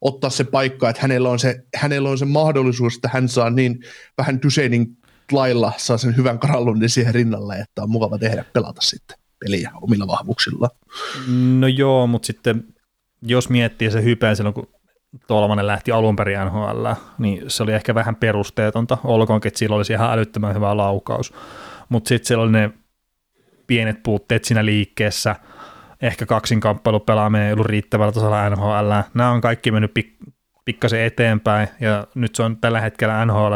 ottaa 0.00 0.30
se 0.30 0.44
paikka, 0.44 0.90
että 0.90 1.02
hänellä 1.02 1.30
on 1.30 1.38
se, 1.38 1.64
hänellä 1.76 2.08
on 2.08 2.18
se 2.18 2.24
mahdollisuus, 2.24 2.94
että 2.94 3.10
hän 3.12 3.28
saa 3.28 3.50
niin 3.50 3.78
vähän 4.18 4.42
Dyseinin 4.42 4.96
lailla 5.32 5.72
saa 5.76 5.98
sen 5.98 6.16
hyvän 6.16 6.38
karallundin 6.38 6.90
siihen 6.90 7.14
rinnalle, 7.14 7.56
että 7.56 7.82
on 7.82 7.90
mukava 7.90 8.18
tehdä 8.18 8.44
pelata 8.52 8.80
sitten 8.80 9.16
peliä 9.38 9.70
omilla 9.82 10.06
vahvuuksilla. 10.06 10.70
No 11.58 11.66
joo, 11.66 12.06
mutta 12.06 12.26
sitten 12.26 12.64
jos 13.22 13.48
miettii 13.48 13.90
se 13.90 14.02
hypeä 14.02 14.34
silloin, 14.34 14.54
kun 14.54 14.68
Tolvanen 15.26 15.66
lähti 15.66 15.92
alun 15.92 16.16
perin 16.16 16.38
NHL, 16.40 16.86
niin 17.18 17.42
se 17.50 17.62
oli 17.62 17.72
ehkä 17.72 17.94
vähän 17.94 18.16
perusteetonta, 18.16 18.98
olkoonkin, 19.04 19.48
että 19.48 19.58
sillä 19.58 19.76
olisi 19.76 19.92
ihan 19.92 20.12
älyttömän 20.12 20.54
hyvä 20.54 20.76
laukaus. 20.76 21.34
Mutta 21.88 22.08
sitten 22.08 22.26
siellä 22.26 22.44
oli 22.44 22.52
ne 22.52 22.70
pienet 23.66 24.02
puutteet 24.02 24.44
siinä 24.44 24.64
liikkeessä, 24.64 25.36
ehkä 26.02 26.26
kaksinkamppailu 26.26 27.00
pelaaminen 27.00 27.46
ei 27.46 27.52
ollut 27.52 27.66
riittävällä 27.66 28.12
tasolla 28.12 28.50
NHL. 28.50 28.92
Nämä 29.14 29.30
on 29.30 29.40
kaikki 29.40 29.70
mennyt 29.70 29.92
pik- 29.98 30.32
pikkasen 30.64 31.00
eteenpäin 31.00 31.68
ja 31.80 32.06
nyt 32.14 32.34
se 32.34 32.42
on 32.42 32.56
tällä 32.56 32.80
hetkellä 32.80 33.24
NHL 33.24 33.54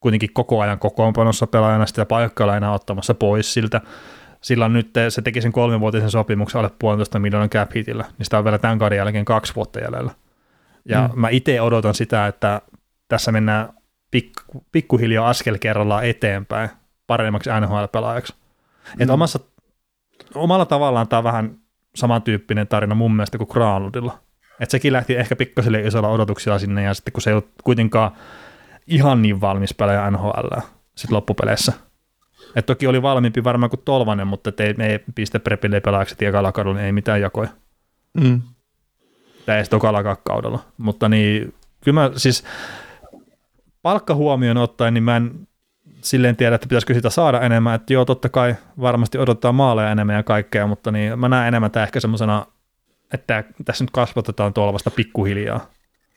kuitenkin 0.00 0.32
koko 0.32 0.60
ajan 0.60 0.78
kokoonpanossa 0.78 1.46
pelaajana 1.46 1.86
sitä 1.86 2.06
paikkaa 2.06 2.56
enää 2.56 2.72
ottamassa 2.72 3.14
pois 3.14 3.54
siltä. 3.54 3.80
Sillä 4.40 4.68
nyt 4.68 4.90
se 5.08 5.22
teki 5.22 5.40
sen 5.40 5.52
kolmivuotisen 5.52 6.10
sopimuksen 6.10 6.58
alle 6.58 6.70
puolentoista 6.78 7.18
miljoonan 7.18 7.50
cap 7.50 7.70
hitillä, 7.76 8.04
niin 8.18 8.24
sitä 8.26 8.38
on 8.38 8.44
vielä 8.44 8.58
tämän 8.58 8.78
kauden 8.78 8.96
jälkeen 8.96 9.24
kaksi 9.24 9.54
vuotta 9.54 9.80
jäljellä. 9.80 10.10
Ja 10.84 11.10
mm. 11.12 11.20
mä 11.20 11.28
itse 11.28 11.60
odotan 11.60 11.94
sitä, 11.94 12.26
että 12.26 12.62
tässä 13.08 13.32
mennään 13.32 13.68
pikku, 14.10 14.66
pikkuhiljaa 14.72 15.28
askel 15.28 15.58
kerrallaan 15.58 16.04
eteenpäin 16.04 16.70
paremmaksi 17.06 17.50
NHL-pelaajaksi. 17.50 18.32
Mm. 18.32 19.02
Että 19.02 19.12
omassa, 19.12 19.40
omalla 20.34 20.66
tavallaan 20.66 21.08
tämä 21.08 21.18
on 21.18 21.24
vähän 21.24 21.58
samantyyppinen 21.94 22.68
tarina 22.68 22.94
mun 22.94 23.16
mielestä 23.16 23.38
kuin 23.38 23.48
Granlundilla. 23.50 24.18
Että 24.60 24.70
sekin 24.70 24.92
lähti 24.92 25.16
ehkä 25.16 25.36
pikkasen 25.36 25.86
isolla 25.86 26.08
odotuksilla 26.08 26.58
sinne, 26.58 26.82
ja 26.82 26.94
sitten 26.94 27.12
kun 27.12 27.22
se 27.22 27.30
ei 27.30 27.34
ollut 27.34 27.50
kuitenkaan 27.64 28.10
ihan 28.86 29.22
niin 29.22 29.40
valmis 29.40 29.74
pelaaja 29.74 30.10
NHL 30.10 30.60
sitten 30.96 31.16
loppupeleissä. 31.16 31.72
Et 32.56 32.66
toki 32.66 32.86
oli 32.86 33.02
valmiimpi 33.02 33.44
varmaan 33.44 33.70
kuin 33.70 33.80
Tolvanen, 33.84 34.26
mutta 34.26 34.52
ei, 34.58 34.74
ei 34.90 34.98
piste 35.14 35.38
Prepille 35.38 35.80
pelaajaksi 35.80 36.16
kadulla, 36.54 36.76
niin 36.76 36.86
ei 36.86 36.92
mitään 36.92 37.20
jakoja. 37.20 37.48
Mm. 38.14 38.42
Tai 39.48 39.58
ei 39.58 39.64
tokalla. 39.64 40.64
Mutta 40.78 41.08
niin, 41.08 41.54
kyllä 41.84 42.00
mä 42.00 42.10
siis 42.16 42.44
palkka 43.82 44.14
huomioon 44.14 44.56
ottaen, 44.56 44.94
niin 44.94 45.04
mä 45.04 45.16
en 45.16 45.48
silleen 46.00 46.36
tiedä, 46.36 46.54
että 46.54 46.68
pitäisikö 46.68 46.94
sitä 46.94 47.10
saada 47.10 47.40
enemmän, 47.40 47.74
että 47.74 47.92
joo, 47.92 48.04
totta 48.04 48.28
kai 48.28 48.54
varmasti 48.80 49.18
odottaa 49.18 49.52
maaleja 49.52 49.90
enemmän 49.90 50.16
ja 50.16 50.22
kaikkea, 50.22 50.66
mutta 50.66 50.90
niin 50.90 51.18
mä 51.18 51.28
näen 51.28 51.48
enemmän 51.48 51.70
tämä 51.70 51.84
ehkä 51.84 52.00
semmoisena, 52.00 52.46
että 53.14 53.44
tässä 53.64 53.84
nyt 53.84 53.90
kasvatetaan 53.90 54.54
tuolla 54.54 54.90
pikkuhiljaa. 54.96 55.70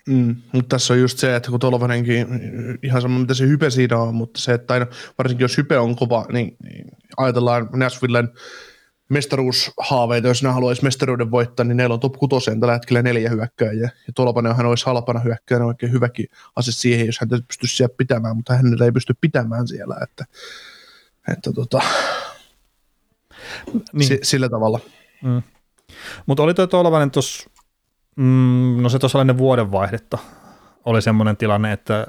Mm, 0.08 0.36
mutta 0.52 0.76
tässä 0.76 0.94
on 0.94 1.00
just 1.00 1.18
se, 1.18 1.36
että 1.36 1.52
kun 1.52 1.60
Tolvanenkin, 1.60 2.28
ihan 2.84 3.02
sama 3.02 3.20
mitä 3.20 3.34
se 3.34 3.48
hype 3.48 3.70
siinä 3.70 3.98
on, 3.98 4.16
mutta 4.16 4.40
se, 4.40 4.54
että 4.54 4.74
aina, 4.74 4.86
varsinkin 5.18 5.44
jos 5.44 5.58
hype 5.58 5.78
on 5.78 5.96
kova, 5.96 6.26
niin, 6.32 6.58
niin 6.64 6.88
ajatellaan 7.18 7.70
Nashvillen 7.74 8.30
mestaruushaaveita, 9.12 10.28
jos 10.28 10.43
ne 10.43 10.49
haluaisi 10.49 10.84
mestaruuden 10.84 11.32
voittaa, 11.32 11.66
niin 11.66 11.78
neillä 11.78 11.93
on 11.93 11.99
top 11.99 12.14
6 12.14 12.51
tällä 12.59 12.74
hetkellä 12.74 13.01
neljä 13.01 13.30
hyökkääjää. 13.30 13.89
Ja 14.07 14.14
Tolvanenhan 14.16 14.66
olisi 14.66 14.86
halpana 14.86 15.20
hyökkäjänä 15.20 15.66
oikein 15.66 15.91
hyväkin 15.91 16.26
ase 16.55 16.72
siihen, 16.72 17.05
jos 17.05 17.20
häntä 17.20 17.39
pystyisi 17.47 17.76
siellä 17.76 17.95
pitämään, 17.97 18.36
mutta 18.36 18.53
hän 18.53 18.66
ei 18.86 18.91
pysty 18.91 19.14
pitämään 19.22 19.68
siellä. 19.68 19.95
Että, 20.03 20.26
että 21.34 21.53
tota, 21.53 21.82
niin. 23.93 24.07
s- 24.07 24.30
sillä 24.30 24.49
tavalla. 24.49 24.80
Mm. 25.24 25.41
Mutta 26.26 26.43
oli 26.43 26.53
tuo 26.53 26.68
Tolvanen 26.68 27.12
tuossa, 27.12 27.49
mm, 28.16 28.78
no 28.82 28.89
se 28.89 28.99
tuossa 28.99 29.22
ennen 29.22 29.38
vuodenvaihdetta 29.38 30.18
oli 30.86 31.01
semmoinen 31.01 31.38
tilanne, 31.38 31.72
että 31.72 32.07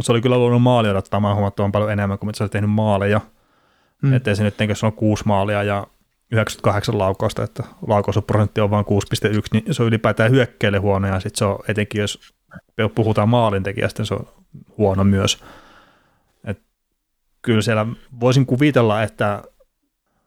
se 0.00 0.12
oli 0.12 0.20
kyllä 0.20 0.38
luonut 0.38 0.62
maali 0.62 0.88
odottamaan 0.88 1.34
huomattavan 1.34 1.72
paljon 1.72 1.92
enemmän 1.92 2.18
kuin 2.18 2.28
mitä 2.28 2.36
se 2.36 2.44
oli 2.44 2.50
tehnyt 2.50 2.70
maaleja. 2.70 3.20
Mm. 4.02 4.12
Että 4.12 4.34
se 4.34 4.42
nyt, 4.42 4.54
jos 4.68 4.84
on 4.84 4.92
kuusi 4.92 5.24
maalia 5.26 5.62
ja 5.62 5.86
98 6.30 6.98
laukausta, 6.98 7.44
että 7.44 7.64
laukausprosentti 7.86 8.60
on 8.60 8.70
vain 8.70 8.84
6,1, 8.84 9.40
niin 9.52 9.74
se 9.74 9.82
on 9.82 9.88
ylipäätään 9.88 10.30
hyökkäille 10.30 10.78
huono, 10.78 11.08
ja 11.08 11.20
sitten 11.20 11.38
se 11.38 11.44
on 11.44 11.58
etenkin, 11.68 12.00
jos 12.00 12.34
puhutaan 12.94 13.28
maalintekijästä, 13.28 14.00
niin 14.02 14.06
se 14.06 14.14
on 14.14 14.26
huono 14.78 15.04
myös. 15.04 15.44
Et 16.44 16.60
kyllä 17.42 17.62
siellä 17.62 17.86
voisin 18.20 18.46
kuvitella, 18.46 19.02
että 19.02 19.42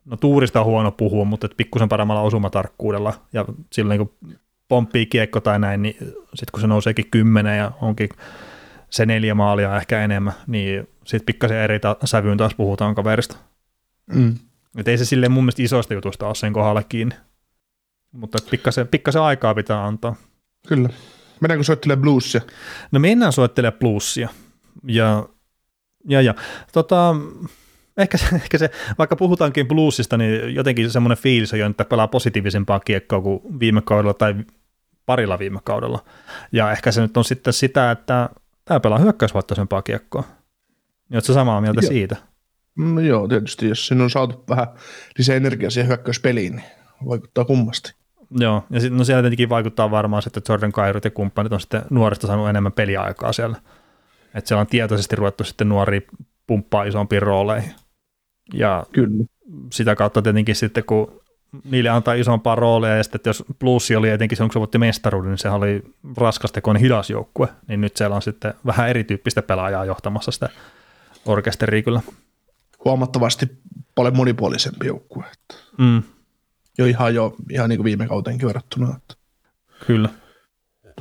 no 0.05 0.17
tuurista 0.17 0.59
on 0.59 0.65
huono 0.65 0.91
puhua, 0.91 1.25
mutta 1.25 1.49
pikkusen 1.57 1.89
paremmalla 1.89 2.21
osumatarkkuudella, 2.21 3.13
ja 3.33 3.45
silloin 3.71 3.97
kun 3.97 4.37
pomppii 4.67 5.05
kiekko 5.05 5.41
tai 5.41 5.59
näin, 5.59 5.81
niin 5.81 5.95
sitten 5.99 6.51
kun 6.51 6.61
se 6.61 6.67
nouseekin 6.67 7.11
kymmenen 7.11 7.57
ja 7.57 7.71
onkin 7.81 8.09
se 8.89 9.05
neljä 9.05 9.35
maalia 9.35 9.77
ehkä 9.77 10.03
enemmän, 10.03 10.33
niin 10.47 10.87
sitten 11.05 11.25
pikkasen 11.25 11.57
eri 11.57 11.79
ta- 11.79 11.97
sävyyn 12.05 12.37
taas 12.37 12.55
puhutaan 12.55 12.95
kaverista. 12.95 13.37
Mm. 14.13 14.35
Et 14.77 14.87
ei 14.87 14.97
se 14.97 15.05
silleen 15.05 15.31
mun 15.31 15.43
mielestä 15.43 15.61
isosta 15.63 15.93
jutusta 15.93 16.27
ole 16.27 16.35
sen 16.35 16.53
kohdalla 16.53 16.83
kiinni. 16.83 17.15
Mutta 18.11 18.37
pikkasen, 18.51 18.87
pikkasen 18.87 19.21
aikaa 19.21 19.55
pitää 19.55 19.85
antaa. 19.85 20.15
Kyllä. 20.67 20.89
Mennäänkö 21.41 21.63
soittelemaan 21.63 22.01
bluesia? 22.01 22.41
No 22.91 22.99
mennään 22.99 23.33
soittelemaan 23.33 23.79
bluesia. 23.79 24.29
Ja, 24.87 25.25
ja, 26.09 26.21
ja 26.21 26.35
tota, 26.73 27.15
ehkä, 27.97 28.17
se, 28.17 28.25
ehkä 28.35 28.57
se, 28.57 28.71
vaikka 28.97 29.15
puhutaankin 29.15 29.67
bluesista, 29.67 30.17
niin 30.17 30.55
jotenkin 30.55 30.91
semmoinen 30.91 31.17
fiilis 31.17 31.53
on, 31.53 31.71
että 31.71 31.85
pelaa 31.85 32.07
positiivisempaa 32.07 32.79
kiekkoa 32.79 33.21
kuin 33.21 33.59
viime 33.59 33.81
kaudella 33.81 34.13
tai 34.13 34.35
parilla 35.05 35.39
viime 35.39 35.59
kaudella. 35.63 36.03
Ja 36.51 36.71
ehkä 36.71 36.91
se 36.91 37.01
nyt 37.01 37.17
on 37.17 37.25
sitten 37.25 37.53
sitä, 37.53 37.91
että 37.91 38.29
tämä 38.65 38.79
pelaa 38.79 38.99
hyökkäysvoittoisempaa 38.99 39.81
kiekkoa. 39.81 40.23
Oletko 41.13 41.33
samaa 41.33 41.61
mieltä 41.61 41.81
Joo. 41.81 41.89
siitä? 41.89 42.15
No 42.77 43.01
joo, 43.01 43.27
tietysti 43.27 43.69
jos 43.69 43.87
sinun 43.87 44.03
on 44.03 44.09
saatu 44.09 44.43
vähän 44.49 44.67
lisää 45.17 45.35
energiaa 45.35 45.69
siihen 45.69 45.87
hyökkäyspeliin, 45.87 46.55
niin 46.55 46.65
vaikuttaa 47.09 47.45
kummasti. 47.45 47.93
Joo, 48.39 48.63
ja 48.69 48.79
sitten 48.79 48.97
no 48.97 49.03
siellä 49.03 49.21
tietenkin 49.21 49.49
vaikuttaa 49.49 49.91
varmaan 49.91 50.23
että 50.27 50.41
Jordan 50.49 50.71
Kairut 50.71 51.05
ja 51.05 51.11
kumppanit 51.11 51.53
on 51.53 51.59
sitten 51.59 51.81
nuorista 51.89 52.27
saanut 52.27 52.49
enemmän 52.49 52.71
peliaikaa 52.71 53.33
siellä. 53.33 53.57
Että 54.35 54.47
siellä 54.47 54.61
on 54.61 54.67
tietoisesti 54.67 55.15
ruvettu 55.15 55.43
sitten 55.43 55.69
nuori 55.69 56.07
pumppaa 56.47 56.83
isompiin 56.83 57.21
rooleihin. 57.21 57.71
Ja 58.53 58.83
Kyllä. 58.91 59.25
sitä 59.71 59.95
kautta 59.95 60.21
tietenkin 60.21 60.55
sitten, 60.55 60.83
kun 60.83 61.21
niille 61.63 61.89
antaa 61.89 62.13
isompaa 62.13 62.55
roolia, 62.55 62.95
ja 62.95 63.03
sitten 63.03 63.19
että 63.19 63.29
jos 63.29 63.43
plussi 63.59 63.95
oli 63.95 64.09
etenkin 64.09 64.35
silloin, 64.35 64.49
kun 64.49 64.53
se 64.53 64.59
voitti 64.59 64.77
mestaruuden, 64.77 65.29
niin 65.29 65.37
se 65.37 65.49
oli 65.49 65.83
raskastekoinen 66.17 66.81
hidas 66.81 67.09
joukkue, 67.09 67.47
niin 67.67 67.81
nyt 67.81 67.97
siellä 67.97 68.15
on 68.15 68.21
sitten 68.21 68.53
vähän 68.65 68.89
erityyppistä 68.89 69.41
pelaajaa 69.41 69.85
johtamassa 69.85 70.31
sitä 70.31 70.49
orkesteria 71.25 71.83
kyllä 71.83 72.01
huomattavasti 72.85 73.45
paljon 73.95 74.15
monipuolisempi 74.15 74.87
joukkue. 74.87 75.25
Mm. 75.77 76.03
Jo 76.77 76.85
ihan 76.85 77.15
jo 77.15 77.35
ihan 77.49 77.69
niin 77.69 77.77
kuin 77.77 77.85
viime 77.85 78.07
kauteenkin 78.07 78.47
verrattuna. 78.47 78.95
Että. 78.97 79.15
Kyllä. 79.87 80.09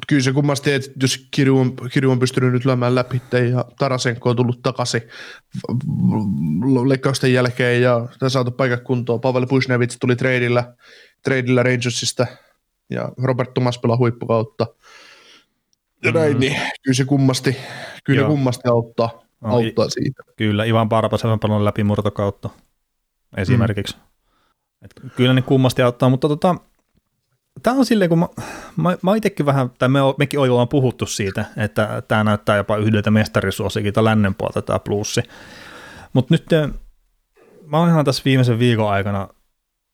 kyllä 0.08 0.22
se 0.22 0.32
kummasti, 0.32 0.72
että 0.72 0.90
jos 1.02 1.28
Kirju 1.30 1.58
on, 1.58 1.76
Kirju 1.92 2.10
on 2.10 2.18
pystynyt 2.18 2.52
nyt 2.52 2.64
lyömään 2.64 2.94
läpi 2.94 3.22
ja 3.52 3.64
Tarasenko 3.78 4.30
on 4.30 4.36
tullut 4.36 4.62
takaisin 4.62 5.02
leikkausten 6.86 7.32
jälkeen 7.32 7.82
ja 7.82 8.08
saatu 8.28 8.50
paikat 8.50 8.80
kuntoon. 8.80 9.20
Pavel 9.20 9.46
Pusnevits 9.46 9.96
tuli 10.00 10.16
tradeillä, 10.16 10.74
tradeillä 11.24 11.62
Rangersista 11.62 12.26
ja 12.90 13.12
Robert 13.22 13.54
Thomas 13.54 13.78
pelaa 13.78 13.96
huippukautta. 13.96 14.66
Ja 16.04 16.12
näin, 16.12 16.26
mm-hmm. 16.26 16.40
niin 16.40 16.56
kyllä 16.82 16.94
se 16.94 17.04
kummasti, 17.04 17.56
kyllä 18.04 18.26
kummasti 18.26 18.68
auttaa, 18.68 19.22
no, 19.40 19.50
auttaa 19.50 19.84
i- 19.84 19.90
siitä. 19.90 20.22
Kyllä, 20.36 20.64
Ivan 20.64 20.88
Parpas 20.88 21.24
on 21.24 21.40
pelannut 21.40 21.64
läpi 21.64 21.84
murtokautta 21.84 22.50
esimerkiksi. 23.36 23.96
Mm. 23.96 24.02
Et 24.84 24.94
kyllä 25.16 25.34
ne 25.34 25.42
kummasti 25.42 25.82
auttaa, 25.82 26.08
mutta 26.08 26.28
tota, 26.28 26.54
tämä 27.62 27.76
on 27.76 27.86
silleen, 27.86 28.08
kun 28.08 28.18
mä, 28.18 28.28
mä, 28.76 28.96
mä 29.02 29.16
itsekin 29.16 29.46
vähän, 29.46 29.70
tai 29.78 29.88
me, 29.88 29.98
mekin 30.18 30.40
ollaan 30.40 30.68
puhuttu 30.68 31.06
siitä, 31.06 31.44
että 31.56 32.02
tämä 32.08 32.24
näyttää 32.24 32.56
jopa 32.56 32.76
yhdeltä 32.76 33.10
mestarisuosikilta 33.10 34.04
lännen 34.04 34.34
puolta 34.34 34.62
tämä 34.62 34.78
plussi. 34.78 35.22
Mutta 36.12 36.34
nyt 36.34 36.46
mä 37.66 37.78
oon 37.78 37.88
ihan 37.88 38.04
tässä 38.04 38.22
viimeisen 38.24 38.58
viikon 38.58 38.90
aikana 38.90 39.28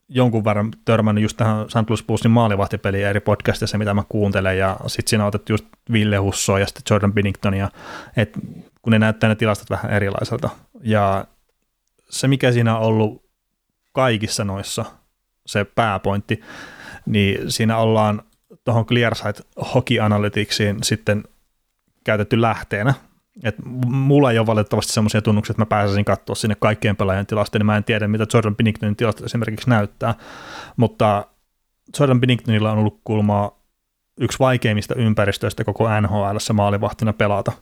jonkun 0.09 0.45
verran 0.45 0.71
törmännyt 0.85 1.23
just 1.23 1.37
tähän 1.37 1.71
St. 1.71 1.91
Louis 1.91 2.03
Bluesin 2.03 2.31
maalivahtipeliä 2.31 3.11
eri 3.11 3.21
podcastissa, 3.21 3.79
mitä 3.79 3.95
mä 3.95 4.03
kuuntelen, 4.09 4.59
ja 4.59 4.77
sitten 4.87 5.11
siinä 5.11 5.25
on 5.25 5.29
otettu 5.29 5.53
just 5.53 5.67
Ville 5.93 6.17
Husso 6.17 6.59
ja 6.59 6.67
sitten 6.67 6.83
Jordan 6.91 7.13
Binningtonia, 7.13 7.71
että 8.17 8.41
kun 8.87 8.91
ne 8.91 8.99
näyttää 8.99 9.28
ne 9.28 9.34
tilastot 9.34 9.70
vähän 9.70 9.93
erilaiselta. 9.93 10.51
Ja 10.80 11.26
se, 12.11 12.28
mikä 12.28 12.53
siinä 12.53 12.78
on 12.78 12.82
ollut 12.82 13.24
kaikissa 13.93 14.45
noissa, 14.45 14.84
se 15.47 15.64
pääpointti, 15.64 16.41
niin 17.07 17.51
siinä 17.51 17.78
ollaan 17.78 18.22
tuohon 18.64 18.87
ClearSight 18.87 19.41
Hockey 19.74 20.01
Analyticsiin 20.01 20.76
sitten 20.82 21.24
käytetty 22.05 22.41
lähteenä. 22.41 22.95
Et 23.45 23.55
mulla 23.87 24.30
ei 24.30 24.39
ole 24.39 24.47
valitettavasti 24.47 24.93
semmoisia 24.93 25.22
tunnuksia, 25.22 25.53
että 25.53 25.62
mä 25.62 25.66
pääsisin 25.66 26.05
katsoa 26.05 26.34
sinne 26.34 26.55
kaikkien 26.55 26.97
pelaajien 26.97 27.26
tilastoja, 27.26 27.59
niin 27.59 27.66
mä 27.66 27.76
en 27.76 27.84
tiedä, 27.84 28.09
mitä 28.09 28.26
Jordan 28.34 28.57
Binningtonin 28.57 28.97
tilasto 28.97 29.24
esimerkiksi 29.24 29.70
näyttää, 29.70 30.14
mutta 30.76 31.26
Jordan 31.99 32.20
Binningtonilla 32.20 32.72
on 32.72 32.78
ollut 32.78 33.01
kulmaa 33.05 33.59
yksi 34.20 34.39
vaikeimmista 34.39 34.95
ympäristöistä 34.95 35.64
koko 35.64 36.01
NHL 36.01 36.37
maalivahtina 36.53 37.12
pelata. 37.12 37.53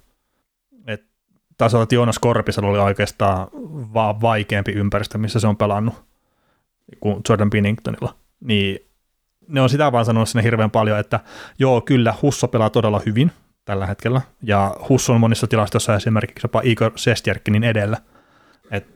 Taas 1.59 1.75
että 1.75 1.95
Joonas 1.95 2.19
Korpisella 2.19 2.71
oli 2.71 2.79
oikeastaan 2.79 3.49
vaan 3.95 4.21
vaikeampi 4.21 4.73
ympäristö, 4.73 5.19
missä 5.19 5.41
se 5.41 5.47
on 5.47 5.57
pelannut 5.57 5.95
kuin 7.01 7.21
Jordan 7.29 7.51
Binningtonilla. 7.51 8.15
Niin 8.41 8.79
ne 9.49 9.61
on 9.61 9.71
sitä 9.71 9.93
vaan 9.93 10.05
sanonut 10.05 10.29
sinne 10.29 10.43
hirveän 10.43 10.71
paljon, 10.71 10.99
että 10.99 11.21
joo, 11.59 11.81
kyllä, 11.81 12.15
Husso 12.23 12.49
pelaa 12.49 12.71
todella 12.71 13.01
hyvin 13.07 13.33
tällä 13.65 13.87
hetkellä, 13.87 14.21
ja 14.43 14.77
Husso 14.89 15.13
on 15.13 15.21
monissa 15.21 15.47
tilastoissa 15.47 15.95
esimerkiksi 15.95 16.45
jopa 16.45 16.61
Igor 16.65 16.93
Sestjerkinin 16.97 17.65
edellä, 17.65 17.97
et 18.71 18.87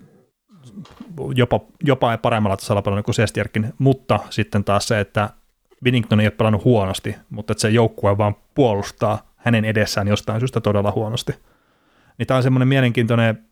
jopa, 1.35 1.61
jopa 1.85 2.19
paremmalla 2.19 2.57
tasolla 2.57 2.83
pelannut 2.83 3.05
kuin 3.05 3.15
Sestjerkin, 3.15 3.75
mutta 3.79 4.19
sitten 4.31 4.65
taas 4.65 4.89
se, 4.89 5.01
että 5.01 5.31
Binnington 5.85 6.21
ei 6.21 6.27
ole 6.27 6.31
pelannut 6.31 6.65
huonosti, 6.65 7.17
mutta 7.31 7.53
että 7.53 7.63
se 7.63 7.71
joukkue 7.71 8.19
vaan 8.19 8.37
puolustaa 8.55 9.33
hänen 9.37 9.65
edessään 9.65 10.09
jostain 10.09 10.41
syystä 10.41 10.61
todella 10.61 10.93
huonosti. 10.93 11.33
Niin 12.19 12.27
tämä 12.27 12.37
on 12.37 12.43
semmoinen 12.43 12.69
mielenkiintoinen 12.69 13.49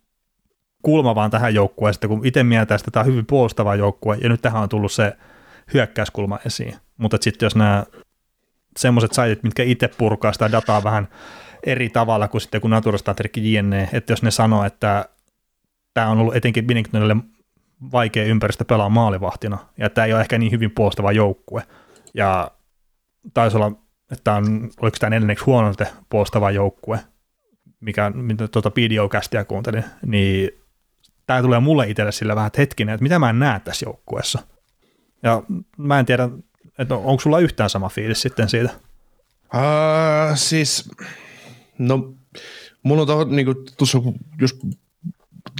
kulma 0.82 1.14
vaan 1.14 1.30
tähän 1.30 1.54
joukkueeseen, 1.54 2.08
kun 2.08 2.26
itse 2.26 2.42
mietitään, 2.42 2.78
että 2.78 2.90
tämä 2.90 3.00
on 3.00 3.06
hyvin 3.06 3.26
puolustava 3.26 3.74
joukkue, 3.74 4.18
ja 4.22 4.28
nyt 4.28 4.42
tähän 4.42 4.62
on 4.62 4.68
tullut 4.68 4.92
se 4.92 5.16
hyökkäyskulma 5.74 6.38
esiin. 6.46 6.74
Mutta 6.96 7.18
sitten 7.20 7.46
jos 7.46 7.56
nämä 7.56 7.84
semmoiset 8.76 9.12
saitit, 9.12 9.42
mitkä 9.42 9.62
itse 9.62 9.88
purkaa 9.98 10.32
sitä 10.32 10.52
dataa 10.52 10.84
vähän 10.84 11.08
eri 11.66 11.88
tavalla 11.88 12.28
kuin 12.28 12.40
sitten 12.40 12.60
kun 12.60 12.70
Naturastatrikki 12.70 13.54
JNE, 13.54 13.88
että 13.92 14.12
jos 14.12 14.22
ne 14.22 14.30
sanoo, 14.30 14.64
että 14.64 15.08
tämä 15.94 16.08
on 16.08 16.18
ollut 16.18 16.36
etenkin 16.36 16.66
Binningtonille 16.66 17.16
vaikea 17.92 18.24
ympäristö 18.24 18.64
pelaa 18.64 18.88
maalivahtina, 18.88 19.58
ja 19.78 19.90
tämä 19.90 20.04
ei 20.04 20.12
ole 20.12 20.20
ehkä 20.20 20.38
niin 20.38 20.52
hyvin 20.52 20.70
puolustava 20.70 21.12
joukkue, 21.12 21.62
ja 22.14 22.50
taisi 23.34 23.56
olla, 23.56 23.72
että 24.10 24.34
on, 24.34 24.70
oliko 24.80 24.96
tämä 25.00 25.10
neljänneksi 25.10 25.44
huono 25.44 25.72
puolustava 26.10 26.50
joukkue, 26.50 26.98
mikä, 27.80 28.10
mitä 28.10 28.48
tuota 28.48 28.70
PDO-kästiä 28.70 29.44
kuuntelin, 29.44 29.84
niin 30.06 30.50
tämä 31.26 31.42
tulee 31.42 31.60
mulle 31.60 31.90
itselle 31.90 32.12
sillä 32.12 32.34
vähän, 32.34 32.46
että 32.46 32.60
hetkinen, 32.60 32.94
että 32.94 33.02
mitä 33.02 33.18
mä 33.18 33.30
en 33.30 33.38
näe 33.38 33.60
tässä 33.60 33.86
joukkueessa– 33.86 34.38
ja 35.22 35.42
mä 35.76 35.98
en 35.98 36.06
tiedä, 36.06 36.28
että 36.78 36.94
onko 36.94 37.20
sulla 37.20 37.38
yhtään 37.38 37.70
sama 37.70 37.88
fiilis 37.88 38.22
sitten 38.22 38.48
siitä? 38.48 38.70
Uh, 39.54 40.36
siis, 40.36 40.90
no, 41.78 42.14
mulla 42.82 43.00
on 43.02 43.06
tuohon, 43.06 43.36
niin 43.36 43.46
tuossa, 43.78 43.98
just 44.40 44.56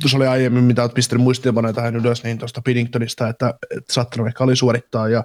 tuossa 0.01 0.19
oli 0.19 0.27
aiemmin, 0.27 0.65
mitä 0.65 0.83
olet 0.83 0.95
pistänyt 0.95 1.25
muistiinpanoja 1.25 1.73
tähän 1.73 1.97
ylös, 1.97 2.25
niin 2.25 2.39
tuosta 2.39 2.63
Piddingtonista, 2.63 3.29
että, 3.29 3.55
että 3.77 4.27
ehkä 4.29 4.45
oli 4.45 4.57
suorittaa, 4.57 5.09
ja 5.09 5.25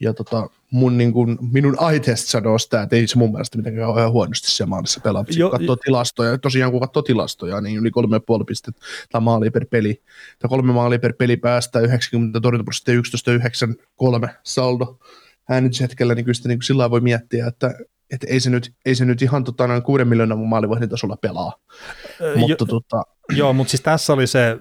ja 0.00 0.14
tota, 0.14 0.50
mun, 0.70 0.98
niin 0.98 1.12
kuin, 1.12 1.38
minun 1.52 1.76
eye-test 1.90 2.28
sanoo 2.28 2.58
sitä, 2.58 2.82
että 2.82 2.96
ei 2.96 3.06
se 3.06 3.18
mun 3.18 3.32
mielestä 3.32 3.58
mitenkään 3.58 3.88
ole 3.88 4.00
ihan 4.00 4.12
huonosti 4.12 4.50
siellä 4.50 4.70
maalissa 4.70 5.00
pelaa. 5.00 5.24
Jo, 5.36 5.50
katsoo 5.50 5.76
tilastoja, 5.76 6.38
tosiaan 6.38 6.72
kun 6.72 6.80
katsoo 6.80 7.02
tilastoja, 7.02 7.60
niin 7.60 7.78
yli 7.78 7.90
kolme 7.90 8.20
puoli 8.20 8.44
pistettä 8.44 8.80
tai 9.10 9.20
maali 9.20 9.50
per 9.50 9.66
peli. 9.70 10.02
Tai 10.38 10.48
kolme 10.48 10.72
maalia 10.72 10.98
per 10.98 11.12
peli 11.12 11.36
päästä 11.36 11.80
90 11.80 12.40
torjuntaprosenttia 12.40 12.94
11 12.94 13.32
9 13.32 13.74
3 13.96 14.28
saldo 14.42 14.98
äänityshetkellä, 15.48 16.14
niin 16.14 16.24
kyllä 16.24 16.34
sitä 16.34 16.48
niin 16.48 16.62
sillä 16.62 16.90
voi 16.90 17.00
miettiä, 17.00 17.46
että 17.46 17.74
että 18.10 18.26
ei 18.30 18.40
se 18.40 18.50
nyt, 18.50 18.72
ei 18.84 18.94
se 18.94 19.04
nyt 19.04 19.22
ihan 19.22 19.44
tota, 19.44 19.66
noin 19.66 19.82
kuuden 19.82 20.08
miljoonan 20.08 20.38
maalivahdin 20.38 20.88
tasolla 20.88 21.16
pelaa. 21.16 21.52
Öö, 22.20 22.36
mutta, 22.36 22.64
jo, 22.64 22.66
tota... 22.66 23.02
Joo, 23.32 23.52
mutta 23.52 23.70
siis 23.70 23.80
tässä 23.80 24.12
oli 24.12 24.26
se, 24.26 24.58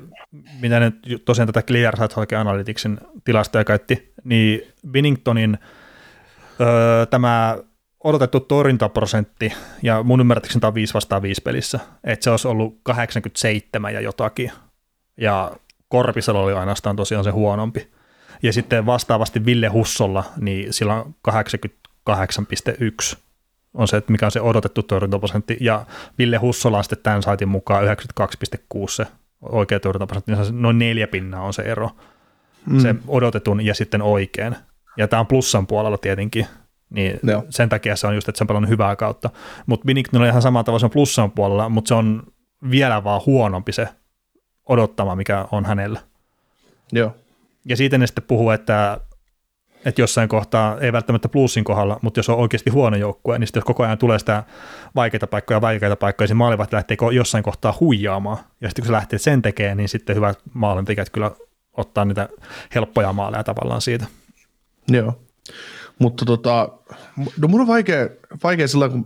mitä 0.62 0.80
nyt 0.80 0.96
tosiaan 1.26 1.48
tätä 1.48 1.62
Clear 1.62 1.98
Sight 1.98 2.34
Analyticsin 2.34 2.98
tilastoja 3.24 3.64
käytti, 3.64 4.14
niin 4.24 4.62
Binningtonin 4.92 5.58
öö, 6.62 7.06
tämä 7.06 7.58
odotettu 8.04 8.40
torjuntaprosentti, 8.40 9.54
ja 9.84 10.04
mun 10.04 10.20
ymmärtääkseni 10.20 10.62
tämä 10.62 10.70
on 10.70 10.76
5 10.76 10.94
vastaan 10.94 11.22
5 11.22 11.42
pelissä, 11.42 11.80
että 12.04 12.24
se 12.24 12.30
olisi 12.30 12.48
ollut 12.48 12.80
87 12.84 13.94
ja 13.94 14.02
jotakin, 14.02 14.52
ja 15.18 15.52
Korpisella 15.90 16.42
oli 16.42 16.54
ainoastaan 16.54 16.96
tosiaan 16.96 17.24
se 17.24 17.30
huonompi. 17.30 17.92
Ja 18.44 18.54
sitten 18.54 18.86
vastaavasti 18.86 19.46
Ville 19.46 19.68
Hussolla, 19.68 20.24
niin 20.42 20.74
sillä 20.74 20.94
on 20.94 21.16
88,1 21.30 23.18
on 23.74 23.88
se, 23.88 23.98
että 23.98 24.12
mikä 24.12 24.26
on 24.26 24.32
se 24.32 24.42
odotettu 24.42 24.84
torjuntaprosentti, 24.84 25.58
ja 25.60 25.86
Ville 26.18 26.38
Hussola 26.38 26.84
sitten 26.84 27.00
tämän 27.04 27.24
saitin 27.24 27.48
mukaan 27.48 27.84
92,6 27.84 27.90
se 28.88 29.08
oikea 29.50 29.80
torjuntaprosentti, 29.80 30.32
niin 30.32 30.62
noin 30.62 30.80
neljä 30.80 31.08
pinnaa 31.08 31.42
on 31.42 31.54
se 31.54 31.62
ero, 31.62 31.90
mm. 32.66 32.80
se 32.80 32.96
odotetun 33.08 33.66
ja 33.66 33.74
sitten 33.74 34.02
oikein. 34.02 34.56
Ja 34.98 35.08
tämä 35.08 35.20
on 35.20 35.28
plussan 35.28 35.68
puolella 35.68 35.98
tietenkin, 35.98 36.48
niin 36.90 37.20
Joo. 37.24 37.44
sen 37.50 37.70
takia 37.70 37.96
se 37.96 38.08
on 38.08 38.16
just, 38.16 38.30
että 38.30 38.38
se 38.38 38.44
on 38.44 38.48
pelannut 38.48 38.70
hyvää 38.70 38.96
kautta. 38.96 39.30
Mutta 39.66 39.86
Binnington 39.86 40.22
on 40.22 40.28
ihan 40.28 40.42
samalla 40.42 40.64
tavalla, 40.64 40.80
se 40.80 40.86
on 40.86 40.92
plussan 40.92 41.32
puolella, 41.32 41.70
mutta 41.70 41.88
se 41.88 41.94
on 41.94 42.24
vielä 42.72 43.04
vaan 43.04 43.22
huonompi 43.26 43.72
se 43.72 43.90
odottama, 44.70 45.16
mikä 45.16 45.46
on 45.52 45.66
hänellä. 45.66 46.00
Joo. 46.92 47.16
Ja 47.66 47.78
siitä 47.78 47.98
ne 47.98 48.08
sitten 48.08 48.24
puhuu, 48.28 48.50
että 48.50 49.00
että 49.86 50.02
jossain 50.02 50.30
kohtaa, 50.30 50.80
ei 50.80 50.94
välttämättä 50.94 51.30
plussin 51.30 51.64
kohdalla, 51.64 52.00
mutta 52.02 52.20
jos 52.20 52.30
on 52.30 52.38
oikeasti 52.38 52.70
huono 52.70 52.98
joukkue, 52.98 53.40
niin 53.40 53.48
sitten 53.48 53.60
jos 53.60 53.66
koko 53.66 53.84
ajan 53.84 53.98
tulee 53.98 54.20
sitä 54.20 54.44
vaikeita 54.96 55.28
paikkoja, 55.28 55.62
vaikeita 55.62 55.96
paikkoja, 55.96 56.28
niin 56.28 56.38
maalivahti 56.38 56.76
lähtee 56.76 56.98
jossain 57.14 57.44
kohtaa 57.44 57.78
huijaamaan, 57.80 58.38
ja 58.62 58.70
sitten 58.70 58.84
kun 58.84 58.88
se 58.88 58.92
lähtee 58.92 59.20
sen 59.20 59.42
tekemään, 59.42 59.78
niin 59.78 59.90
sitten 59.90 60.16
hyvät 60.16 60.40
maalintekijät 60.54 61.10
kyllä 61.10 61.32
ottaa 61.74 62.06
niitä 62.06 62.30
helppoja 62.76 63.14
maaleja 63.14 63.44
tavallaan 63.44 63.82
siitä. 63.82 64.06
Joo, 64.88 65.20
mutta 66.00 66.26
tota, 66.26 66.70
no 67.42 67.48
mun 67.48 67.62
on 67.62 67.68
vaikea, 67.68 68.10
vaikea 68.44 68.68
sillä 68.68 68.90
kun, 68.90 69.06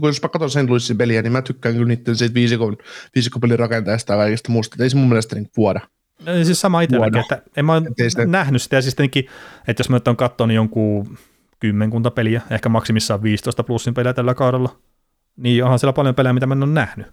kun 0.00 0.08
jos 0.08 0.22
mä 0.22 0.28
katson 0.28 0.50
sen 0.50 0.68
Louisin 0.68 0.98
peliä, 0.98 1.22
niin 1.22 1.32
mä 1.32 1.42
tykkään 1.42 1.74
kyllä 1.74 1.88
niiden 1.88 2.16
siitä 2.16 2.34
viisikon, 2.34 2.76
viisikopelin 3.14 3.58
rakentajasta 3.58 4.12
ja 4.12 4.18
kaikesta 4.18 4.52
muusta, 4.52 4.82
ei 4.82 4.90
se 4.90 4.96
mun 4.96 5.08
mielestä 5.08 5.34
niin 5.34 5.50
vuoda. 5.56 5.80
Siis 6.44 6.60
sama 6.60 6.80
itselläkin, 6.80 7.20
että 7.20 7.42
en 7.56 7.64
mä 7.64 7.72
ole 7.72 8.08
sitä... 8.08 8.26
nähnyt 8.26 8.62
sitä, 8.62 8.76
ja 8.76 8.82
siis 8.82 8.94
tietenkin, 8.94 9.26
että 9.68 9.80
jos 9.80 9.88
mä 9.88 9.96
nyt 9.96 10.08
on 10.08 10.16
katsonut 10.16 10.48
niin 10.48 10.56
jonkun 10.56 11.18
kymmenkunta 11.60 12.10
peliä, 12.10 12.42
ehkä 12.50 12.68
maksimissaan 12.68 13.22
15 13.22 13.62
plussin 13.62 13.94
peliä 13.94 14.12
tällä 14.12 14.34
kaudella, 14.34 14.76
niin 15.36 15.64
onhan 15.64 15.78
siellä 15.78 15.92
paljon 15.92 16.14
pelejä, 16.14 16.32
mitä 16.32 16.46
mä 16.46 16.54
en 16.54 16.62
ole 16.62 16.72
nähnyt. 16.72 17.06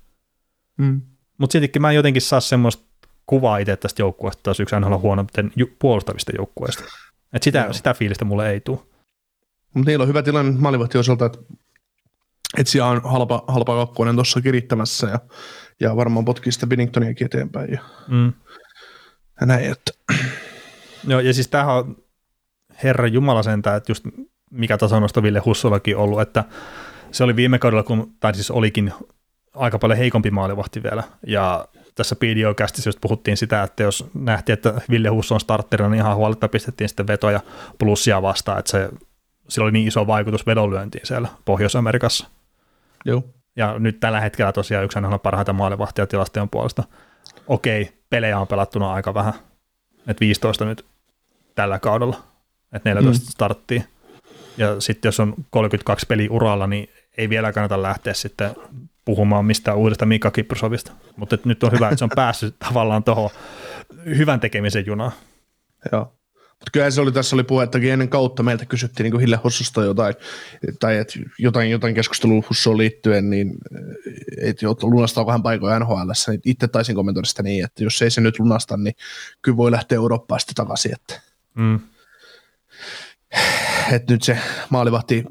Mm. 0.78 1.02
Mutta 1.38 1.52
sittenkin 1.52 1.82
mä 1.82 1.90
en 1.90 1.96
jotenkin 1.96 2.22
saa 2.22 2.40
semmoista 2.40 2.84
kuvaa 3.26 3.58
itse 3.58 3.76
tästä 3.76 4.02
joukkueesta, 4.02 4.44
taas 4.44 4.60
yksi 4.60 4.76
aina 4.76 4.98
huonommin 4.98 5.52
puolustavista 5.80 6.32
joukkueista. 6.38 6.84
Et 7.34 7.44
sitä, 7.44 7.74
sitä 7.74 7.94
fiilistä 7.94 8.26
mulle 8.26 8.52
ei 8.52 8.60
tule. 8.60 8.80
Mutta 9.74 9.90
niillä 9.92 10.04
on 10.04 10.10
hyvä 10.10 10.24
tilanne 10.24 10.60
maalivahti 10.60 10.98
osalta, 10.98 11.26
että 11.26 11.40
et 12.58 12.68
siellä 12.68 12.90
on 12.90 13.02
halpa, 13.04 13.44
halpa 13.48 13.86
kakkonen 13.86 14.16
tuossa 14.16 14.42
kirittämässä 14.42 15.08
ja, 15.08 15.20
ja 15.80 15.96
varmaan 15.96 16.26
potkii 16.26 16.52
sitä 16.52 16.68
Binningtoniakin 16.68 17.26
eteenpäin. 17.26 17.72
Ja, 17.72 17.80
mm 18.08 18.34
ja 19.42 19.48
näin, 19.48 19.72
että. 19.72 19.92
Joo, 21.08 21.20
ja 21.20 21.34
siis 21.34 21.48
tämähän 21.48 21.76
on 21.76 21.96
Herran 22.84 23.14
Jumala 23.14 23.44
sentään, 23.44 23.78
että 23.78 23.92
just 23.92 24.06
mikä 24.52 24.78
tasonosto 24.78 25.24
Ville 25.24 25.40
Hussollakin 25.40 25.98
ollut, 25.98 26.22
että 26.22 26.44
se 27.12 27.24
oli 27.24 27.36
viime 27.36 27.60
kaudella, 27.60 27.84
kun, 27.84 28.14
tai 28.20 28.34
siis 28.34 28.52
olikin 28.52 28.94
aika 29.56 29.80
paljon 29.80 29.98
heikompi 29.98 30.32
maalivahti 30.32 30.84
vielä, 30.84 31.04
ja 31.28 31.68
tässä 31.96 32.16
PDO-kästissä 32.16 32.88
just 32.88 33.02
puhuttiin 33.02 33.38
sitä, 33.38 33.64
että 33.64 33.84
jos 33.84 34.06
nähtiin, 34.14 34.54
että 34.54 34.82
Ville 34.90 35.10
Husso 35.10 35.36
on 35.36 35.40
starterina, 35.40 35.90
niin 35.90 36.00
ihan 36.00 36.16
huoletta 36.16 36.48
pistettiin 36.48 36.90
sitten 36.90 37.08
vetoja 37.08 37.40
plussia 37.80 38.22
vastaan, 38.22 38.60
että 38.60 38.72
se, 38.72 38.90
sillä 39.50 39.66
oli 39.66 39.72
niin 39.72 39.88
iso 39.88 40.08
vaikutus 40.08 40.46
vedonlyöntiin 40.46 41.08
siellä 41.08 41.28
Pohjois-Amerikassa. 41.46 42.28
Joo. 43.06 43.24
Ja 43.56 43.80
nyt 43.80 44.00
tällä 44.00 44.20
hetkellä 44.20 44.52
tosiaan 44.52 44.86
yksi 44.86 45.00
on 45.00 45.20
parhaita 45.20 45.54
maalivahtia 45.54 46.08
tilastojen 46.08 46.50
puolesta. 46.50 46.84
Okei, 47.48 47.97
pelejä 48.10 48.40
on 48.40 48.48
pelattuna 48.48 48.94
aika 48.94 49.14
vähän, 49.14 49.34
että 50.08 50.20
15 50.20 50.66
nyt 50.66 50.86
tällä 51.56 51.80
kaudella, 51.80 52.24
että 52.74 52.90
14 52.90 53.26
mm. 53.26 53.30
starttiin. 53.30 53.84
Ja 54.58 54.82
sitten 54.82 55.08
jos 55.08 55.20
on 55.20 55.34
32 55.50 56.06
peli 56.06 56.28
uralla, 56.32 56.68
niin 56.68 56.90
ei 57.18 57.30
vielä 57.30 57.54
kannata 57.54 57.82
lähteä 57.82 58.14
sitten 58.14 58.56
puhumaan 59.06 59.46
mistään 59.46 59.78
uudesta 59.78 60.06
Mika 60.06 60.32
Kiprosovista. 60.32 60.92
Mutta 61.16 61.38
nyt 61.46 61.64
on 61.64 61.72
hyvä, 61.72 61.88
että 61.88 61.98
se 61.98 62.04
on 62.04 62.10
päässyt 62.16 62.56
tavallaan 62.60 63.04
tuohon 63.04 63.30
hyvän 64.06 64.40
tekemisen 64.40 64.86
junaan. 64.86 65.12
Joo. 65.92 66.17
Mutta 66.60 66.72
kyllä 66.72 66.92
se 66.92 67.02
oli, 67.02 67.12
tässä 67.12 67.36
oli 67.36 67.44
puhettakin 67.44 67.92
ennen 67.92 68.10
kautta, 68.10 68.44
meiltä 68.44 68.66
kysyttiin 68.66 69.04
niin 69.04 69.12
kuin 69.12 69.22
Hille 69.22 69.40
Hossusta 69.44 69.84
jotain, 69.84 70.16
tai 70.80 70.98
et 70.98 71.20
jotain, 71.40 71.72
jotain 71.72 71.96
keskustelua 71.96 72.44
Hussoon 72.50 72.78
liittyen, 72.78 73.30
niin 73.30 73.54
että 74.42 74.66
lunastaako 74.82 75.32
hän 75.32 75.44
paikoja 75.44 75.80
NHL, 75.80 76.12
niin 76.28 76.42
itse 76.46 76.68
taisin 76.68 76.96
kommentoida 76.96 77.28
sitä 77.28 77.44
niin, 77.44 77.66
että 77.66 77.84
jos 77.84 78.02
ei 78.02 78.12
se 78.12 78.22
nyt 78.22 78.40
lunasta, 78.40 78.78
niin 78.78 78.96
kyllä 79.42 79.58
voi 79.58 79.72
lähteä 79.72 79.96
Eurooppaan 79.96 80.40
sitten 80.40 80.56
takaisin, 80.56 80.94
että 80.94 81.22
mm 81.56 81.80
että 83.96 84.14
nyt 84.14 84.24
se 84.24 84.40
maalivahti 84.70 85.24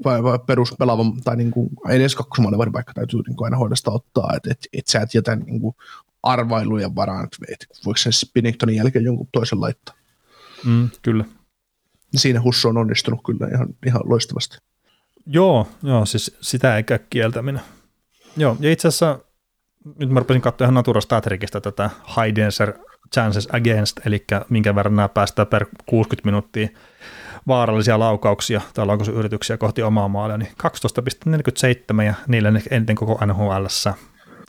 peruspelaava, 0.46 1.04
tai 1.24 1.36
niin 1.36 1.50
kuin, 1.50 1.68
ei 1.88 1.96
edes 1.96 2.14
kakkosmaalivahdin 2.14 2.72
paikka 2.72 2.92
täytyy 2.94 3.20
niin 3.26 3.36
kuin 3.36 3.46
aina 3.46 3.56
hoidosta 3.56 3.90
ottaa, 3.90 4.32
että 4.36 4.50
et, 4.50 4.58
et 4.72 4.86
sä 4.86 5.00
et 5.00 5.14
jätä 5.14 5.36
niin 5.36 5.60
kuin 5.60 5.76
arvailujen 6.22 6.94
varaan, 6.96 7.24
että 7.24 7.36
et, 7.52 7.66
voiko 7.84 7.96
se 7.96 8.12
Spinningtonin 8.12 8.76
jälkeen 8.76 9.04
jonkun 9.04 9.28
toisen 9.32 9.60
laittaa. 9.60 9.94
Mm, 10.64 10.90
kyllä. 11.02 11.24
Siinä 12.16 12.42
Husso 12.42 12.68
on 12.68 12.76
onnistunut 12.76 13.20
kyllä 13.26 13.48
ihan, 13.54 13.68
ihan 13.86 14.02
loistavasti. 14.04 14.58
Joo, 15.26 15.68
joo, 15.82 16.06
siis 16.06 16.36
sitä 16.40 16.76
ei 16.76 16.82
käy 16.82 16.98
kieltäminen. 17.10 17.62
Joo, 18.36 18.56
ja 18.60 18.72
itse 18.72 18.88
asiassa 18.88 19.18
nyt 19.98 20.10
mä 20.10 20.20
rupesin 20.20 20.42
katsoa 20.42 20.64
ihan 20.64 20.74
Natura 20.74 21.00
Statrikista 21.00 21.60
tätä 21.60 21.90
High 22.06 22.36
Denser 22.36 22.72
Chances 23.14 23.48
Against, 23.52 24.06
eli 24.06 24.24
minkä 24.48 24.74
verran 24.74 24.96
nämä 24.96 25.08
päästään 25.08 25.48
per 25.48 25.66
60 25.86 26.28
minuuttia 26.28 26.68
vaarallisia 27.46 27.98
laukauksia 27.98 28.60
tai 28.74 28.86
laukausyrityksiä 28.86 29.56
kohti 29.56 29.82
omaa 29.82 30.08
maalia, 30.08 30.38
niin 30.38 30.50
12,47 31.98 32.02
ja 32.02 32.14
niillä 32.28 32.52
eniten 32.70 32.96
koko 32.96 33.26
nhl 33.26 33.66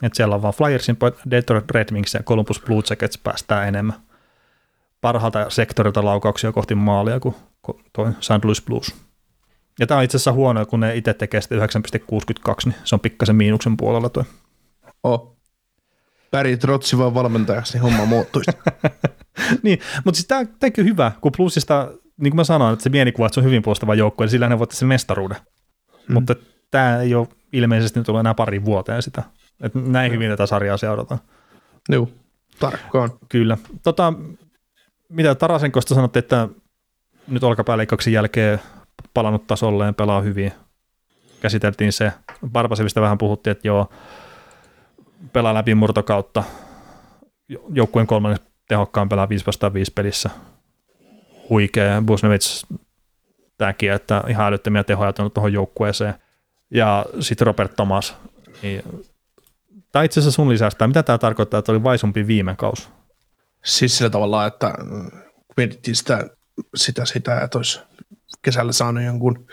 Et 0.02 0.14
siellä 0.14 0.34
on 0.34 0.42
vaan 0.42 0.54
Flyersin, 0.54 0.96
Detroit 1.30 1.70
Red 1.70 1.92
Wings 1.92 2.14
ja 2.14 2.22
Columbus 2.22 2.60
Blue 2.60 2.82
Jackets 2.90 3.18
päästää 3.18 3.66
enemmän 3.66 3.96
parhaalta 5.00 5.50
sektorilta 5.50 6.04
laukauksia 6.04 6.52
kohti 6.52 6.74
maalia 6.74 7.20
kuin 7.20 7.34
toi 7.92 8.12
St. 8.20 8.44
Louis 8.44 8.62
Blues. 8.62 8.94
Ja 9.80 9.86
tämä 9.86 9.98
on 9.98 10.04
itse 10.04 10.16
asiassa 10.16 10.32
huono, 10.32 10.66
kun 10.66 10.80
ne 10.80 10.96
itse 10.96 11.14
tekee 11.14 11.40
sitten 11.40 11.58
9,62, 11.58 12.54
niin 12.64 12.74
se 12.84 12.94
on 12.94 13.00
pikkasen 13.00 13.36
miinuksen 13.36 13.76
puolella 13.76 14.08
tuo. 14.08 14.24
Oh. 15.02 15.38
Päri 16.30 16.56
Trotsi 16.56 16.98
vaan 16.98 17.14
valmentajaksi, 17.14 17.72
niin 17.72 17.82
homma 17.82 18.04
muuttuisi. 18.04 18.50
niin, 19.62 19.78
mutta 20.04 20.16
siis 20.16 20.26
tämä 20.26 20.40
on 20.40 20.84
hyvä, 20.84 21.12
kun 21.20 21.32
plussista 21.36 21.88
niin 22.20 22.30
kuin 22.30 22.36
mä 22.36 22.44
sanoin, 22.44 22.72
että 22.72 22.82
se 22.82 22.90
mielikuva, 22.90 23.26
että 23.26 23.34
se 23.34 23.40
on 23.40 23.46
hyvin 23.46 23.62
puolustava 23.62 23.94
joukkue, 23.94 24.24
eli 24.24 24.30
sillä 24.30 24.48
ne 24.48 24.58
voitte 24.58 24.76
sen 24.76 24.88
mestaruuden. 24.88 25.36
Hmm. 26.08 26.14
Mutta 26.14 26.34
tämä 26.70 27.00
ei 27.00 27.14
ole 27.14 27.28
ilmeisesti 27.52 28.00
nyt 28.00 28.08
ollut 28.08 28.20
enää 28.20 28.34
pari 28.34 28.64
vuoteen 28.64 29.02
sitä. 29.02 29.22
Että 29.62 29.78
näin 29.78 30.12
hyvin 30.12 30.30
tätä 30.30 30.46
sarjaa 30.46 30.76
seurataan. 30.76 31.20
Joo, 31.88 32.08
tarkkaan. 32.58 33.10
Kyllä. 33.28 33.56
Tota, 33.82 34.12
mitä 35.08 35.34
Tarasenkosta 35.34 35.94
sanotte, 35.94 36.18
että 36.18 36.48
nyt 37.28 37.44
olkapääleikkauksen 37.44 38.12
jälkeen 38.12 38.60
palannut 39.14 39.46
tasolleen, 39.46 39.94
pelaa 39.94 40.20
hyvin. 40.20 40.52
Käsiteltiin 41.40 41.92
se. 41.92 42.12
Barbasevista 42.52 43.00
vähän 43.00 43.18
puhuttiin, 43.18 43.52
että 43.52 43.68
joo, 43.68 43.88
pelaa 45.32 45.54
läpi 45.54 45.74
murtokautta. 45.74 46.44
Joukkueen 47.72 48.06
kolmannen 48.06 48.40
tehokkaan 48.68 49.08
pelaa 49.08 49.28
5 49.28 49.46
vastaan 49.46 49.74
5 49.74 49.92
pelissä 49.92 50.30
huikea. 51.48 52.02
Busnevits 52.06 52.66
tämäkin, 53.58 53.92
että 53.92 54.24
ihan 54.28 54.46
älyttömiä 54.46 54.84
tehoja 54.84 55.12
tuohon 55.12 55.52
joukkueeseen. 55.52 56.14
Ja 56.70 57.06
sitten 57.20 57.46
Robert 57.46 57.76
Thomas. 57.76 58.16
Niin, 58.62 58.82
tai 59.92 60.04
itse 60.04 60.20
asiassa 60.20 60.36
sun 60.36 60.48
lisästä, 60.48 60.86
mitä 60.86 61.02
tämä 61.02 61.18
tarkoittaa, 61.18 61.58
että 61.58 61.72
oli 61.72 61.82
vaisumpi 61.82 62.26
viime 62.26 62.54
kausi? 62.56 62.88
Siis 63.68 63.98
sillä 63.98 64.10
tavalla, 64.10 64.46
että 64.46 64.74
mietittiin 65.56 65.96
sitä, 65.96 66.30
sitä, 66.76 67.04
sitä 67.04 67.40
että 67.40 67.58
olisi 67.58 67.80
kesällä 68.42 68.72
saanut 68.72 69.04
jonkun, 69.04 69.46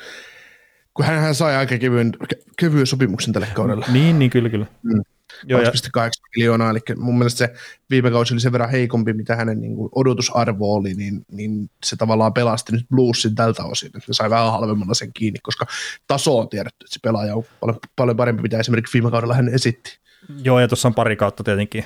kun 0.94 1.06
hän, 1.06 1.20
hän 1.20 1.36
sai 1.36 1.56
aika 1.56 1.78
kevyen, 1.78 2.14
kevyen 2.60 2.88
sopimuksen 2.88 3.34
tälle 3.34 3.48
kaudelle. 3.54 3.86
Niin, 3.92 4.20
niin 4.20 4.32
kyllä, 4.32 4.50
kyllä. 4.50 4.66
Mm. 4.84 5.02
2,8 5.44 6.10
miljoonaa, 6.36 6.70
eli 6.70 6.80
mun 6.98 7.18
mielestä 7.18 7.38
se 7.38 7.54
viime 7.90 8.12
kausi 8.12 8.34
oli 8.34 8.42
sen 8.42 8.52
verran 8.52 8.70
heikompi, 8.70 9.14
mitä 9.14 9.36
hänen 9.36 9.62
niin 9.62 9.76
kuin 9.76 9.90
odotusarvo 9.96 10.76
oli, 10.76 10.94
niin, 10.94 11.26
niin 11.32 11.70
se 11.84 11.96
tavallaan 11.96 12.34
pelasti 12.34 12.72
nyt 12.72 12.86
Bluesin 12.90 13.36
tältä 13.36 13.64
osin, 13.64 13.92
että 13.98 14.14
sai 14.14 14.30
vähän 14.30 14.52
halvemmalla 14.52 14.94
sen 14.94 15.14
kiinni, 15.14 15.40
koska 15.44 15.66
taso 16.08 16.40
on 16.40 16.50
tiedetty, 16.50 16.86
että 16.86 16.94
se 16.94 17.00
pelaaja 17.04 17.36
on 17.36 17.44
paljon, 17.60 17.80
paljon 17.96 18.18
parempi, 18.18 18.42
mitä 18.42 18.60
esimerkiksi 18.60 18.94
viime 18.94 19.12
kaudella 19.12 19.34
hän 19.34 19.50
esitti. 19.50 20.00
Joo, 20.44 20.60
ja 20.60 20.68
tuossa 20.68 20.88
on 20.88 20.96
pari 20.96 21.16
kautta 21.16 21.44
tietenkin. 21.44 21.86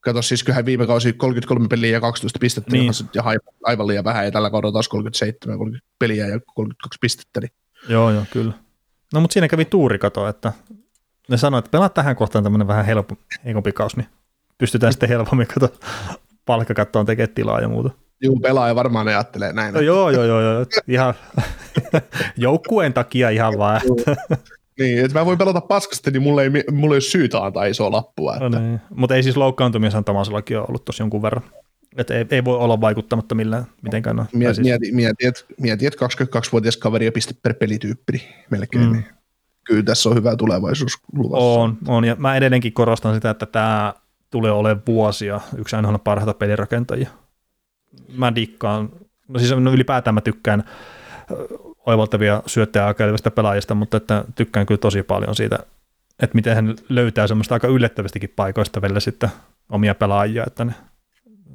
Kato 0.00 0.22
siis 0.22 0.44
kyllähän 0.44 0.66
viime 0.66 0.86
kausi 0.86 1.12
33 1.12 1.68
peliä 1.68 1.90
ja 1.90 2.00
12 2.00 2.38
pistettä, 2.38 2.72
niin. 2.72 2.92
ja 3.14 3.22
aivan 3.64 3.86
liian 3.86 4.04
vähän, 4.04 4.24
ja 4.24 4.30
tällä 4.30 4.50
kaudella 4.50 4.72
taas 4.72 4.88
37 4.88 5.58
30 5.58 5.88
peliä 5.98 6.26
ja 6.26 6.40
32 6.54 6.98
pistettä. 7.00 7.40
Niin. 7.40 7.52
Joo, 7.88 8.10
joo, 8.10 8.24
kyllä. 8.32 8.52
No 9.14 9.20
mutta 9.20 9.32
siinä 9.32 9.48
kävi 9.48 9.64
tuuri 9.64 9.98
kato, 9.98 10.28
että 10.28 10.52
ne 11.28 11.36
sanoi, 11.36 11.58
että 11.58 11.70
pelaa 11.70 11.88
tähän 11.88 12.16
kohtaan 12.16 12.44
tämmöinen 12.44 12.68
vähän 12.68 12.84
helppo, 12.84 13.16
heikompi 13.44 13.72
kaus, 13.72 13.96
niin 13.96 14.06
pystytään 14.58 14.92
sitten 14.92 15.08
helpommin 15.08 15.46
kato 15.46 15.74
palkkakattoon 16.44 17.06
tekemään 17.06 17.34
tilaa 17.34 17.60
ja 17.60 17.68
muuta. 17.68 17.90
Joo, 18.20 18.36
pelaaja 18.36 18.74
varmaan 18.74 19.06
ne 19.06 19.14
ajattelee 19.14 19.52
näin. 19.52 19.74
No, 19.74 19.80
joo, 19.80 20.10
joo, 20.10 20.24
joo, 20.24 20.40
joo. 20.40 20.66
Ihan 20.88 21.14
joukkueen 22.36 22.92
takia 22.92 23.30
ihan 23.30 23.58
vaan. 23.58 23.80
Niin, 24.78 25.04
että 25.04 25.18
mä 25.18 25.26
voin 25.26 25.38
pelata 25.38 25.60
paskasti, 25.60 26.10
niin 26.10 26.22
mulla 26.22 26.42
ei, 26.42 26.50
mulla 26.50 26.94
ei 26.94 26.96
ole 26.96 27.00
syytä 27.00 27.44
antaa 27.44 27.64
isoa 27.64 27.92
lappua. 27.92 28.34
Että. 28.34 28.48
No 28.48 28.58
niin. 28.58 28.80
Mutta 28.94 29.14
ei 29.14 29.22
siis 29.22 29.36
loukkaantumisen 29.36 30.04
Tamasellakin 30.04 30.58
ole 30.58 30.66
ollut 30.68 30.84
tosi 30.84 31.02
jonkun 31.02 31.22
verran. 31.22 31.42
Että 31.96 32.14
ei, 32.14 32.26
ei, 32.30 32.44
voi 32.44 32.58
olla 32.58 32.80
vaikuttamatta 32.80 33.34
millään 33.34 33.64
mitenkään. 33.82 34.16
No. 34.16 34.26
Mieti, 34.32 34.54
siis... 34.54 34.64
mieti, 34.64 34.92
mieti, 34.92 35.26
että, 35.26 35.40
mieti, 35.60 35.86
että 35.86 36.06
22-vuotias 36.06 36.76
kaveri 36.76 37.04
ja 37.04 37.12
piste 37.12 37.34
per 37.42 37.54
pelityyppi, 37.54 38.28
melkein. 38.50 38.86
Mm. 38.86 38.92
Niin 38.92 39.04
kyllä 39.64 39.82
tässä 39.82 40.08
on 40.08 40.14
hyvä 40.14 40.36
tulevaisuus 40.36 40.92
luvassa. 41.12 41.46
On, 41.46 41.78
on, 41.86 42.04
ja 42.04 42.16
mä 42.18 42.36
edelleenkin 42.36 42.72
korostan 42.72 43.14
sitä, 43.14 43.30
että 43.30 43.46
tämä 43.46 43.94
tulee 44.30 44.52
olemaan 44.52 44.82
vuosia 44.86 45.40
yksi 45.56 45.76
aina 45.76 45.98
parhaita 45.98 46.34
pelirakentajia. 46.34 47.08
Mä 48.16 48.34
dikkaan, 48.34 48.90
no 49.28 49.38
siis 49.38 49.56
no 49.56 49.72
ylipäätään 49.72 50.14
mä 50.14 50.20
tykkään 50.20 50.64
oivaltavia 51.88 52.42
syöttäjä 52.46 52.86
aikaa 52.86 53.30
pelaajista, 53.34 53.74
mutta 53.74 53.96
että 53.96 54.24
tykkään 54.34 54.66
kyllä 54.66 54.78
tosi 54.78 55.02
paljon 55.02 55.36
siitä, 55.36 55.58
että 56.22 56.34
miten 56.34 56.54
hän 56.54 56.76
löytää 56.88 57.26
semmoista 57.26 57.54
aika 57.54 57.68
yllättävistäkin 57.68 58.32
paikoista 58.36 58.82
välillä 58.82 59.00
sitten 59.00 59.30
omia 59.68 59.94
pelaajia, 59.94 60.44
että 60.46 60.64
ne, 60.64 60.74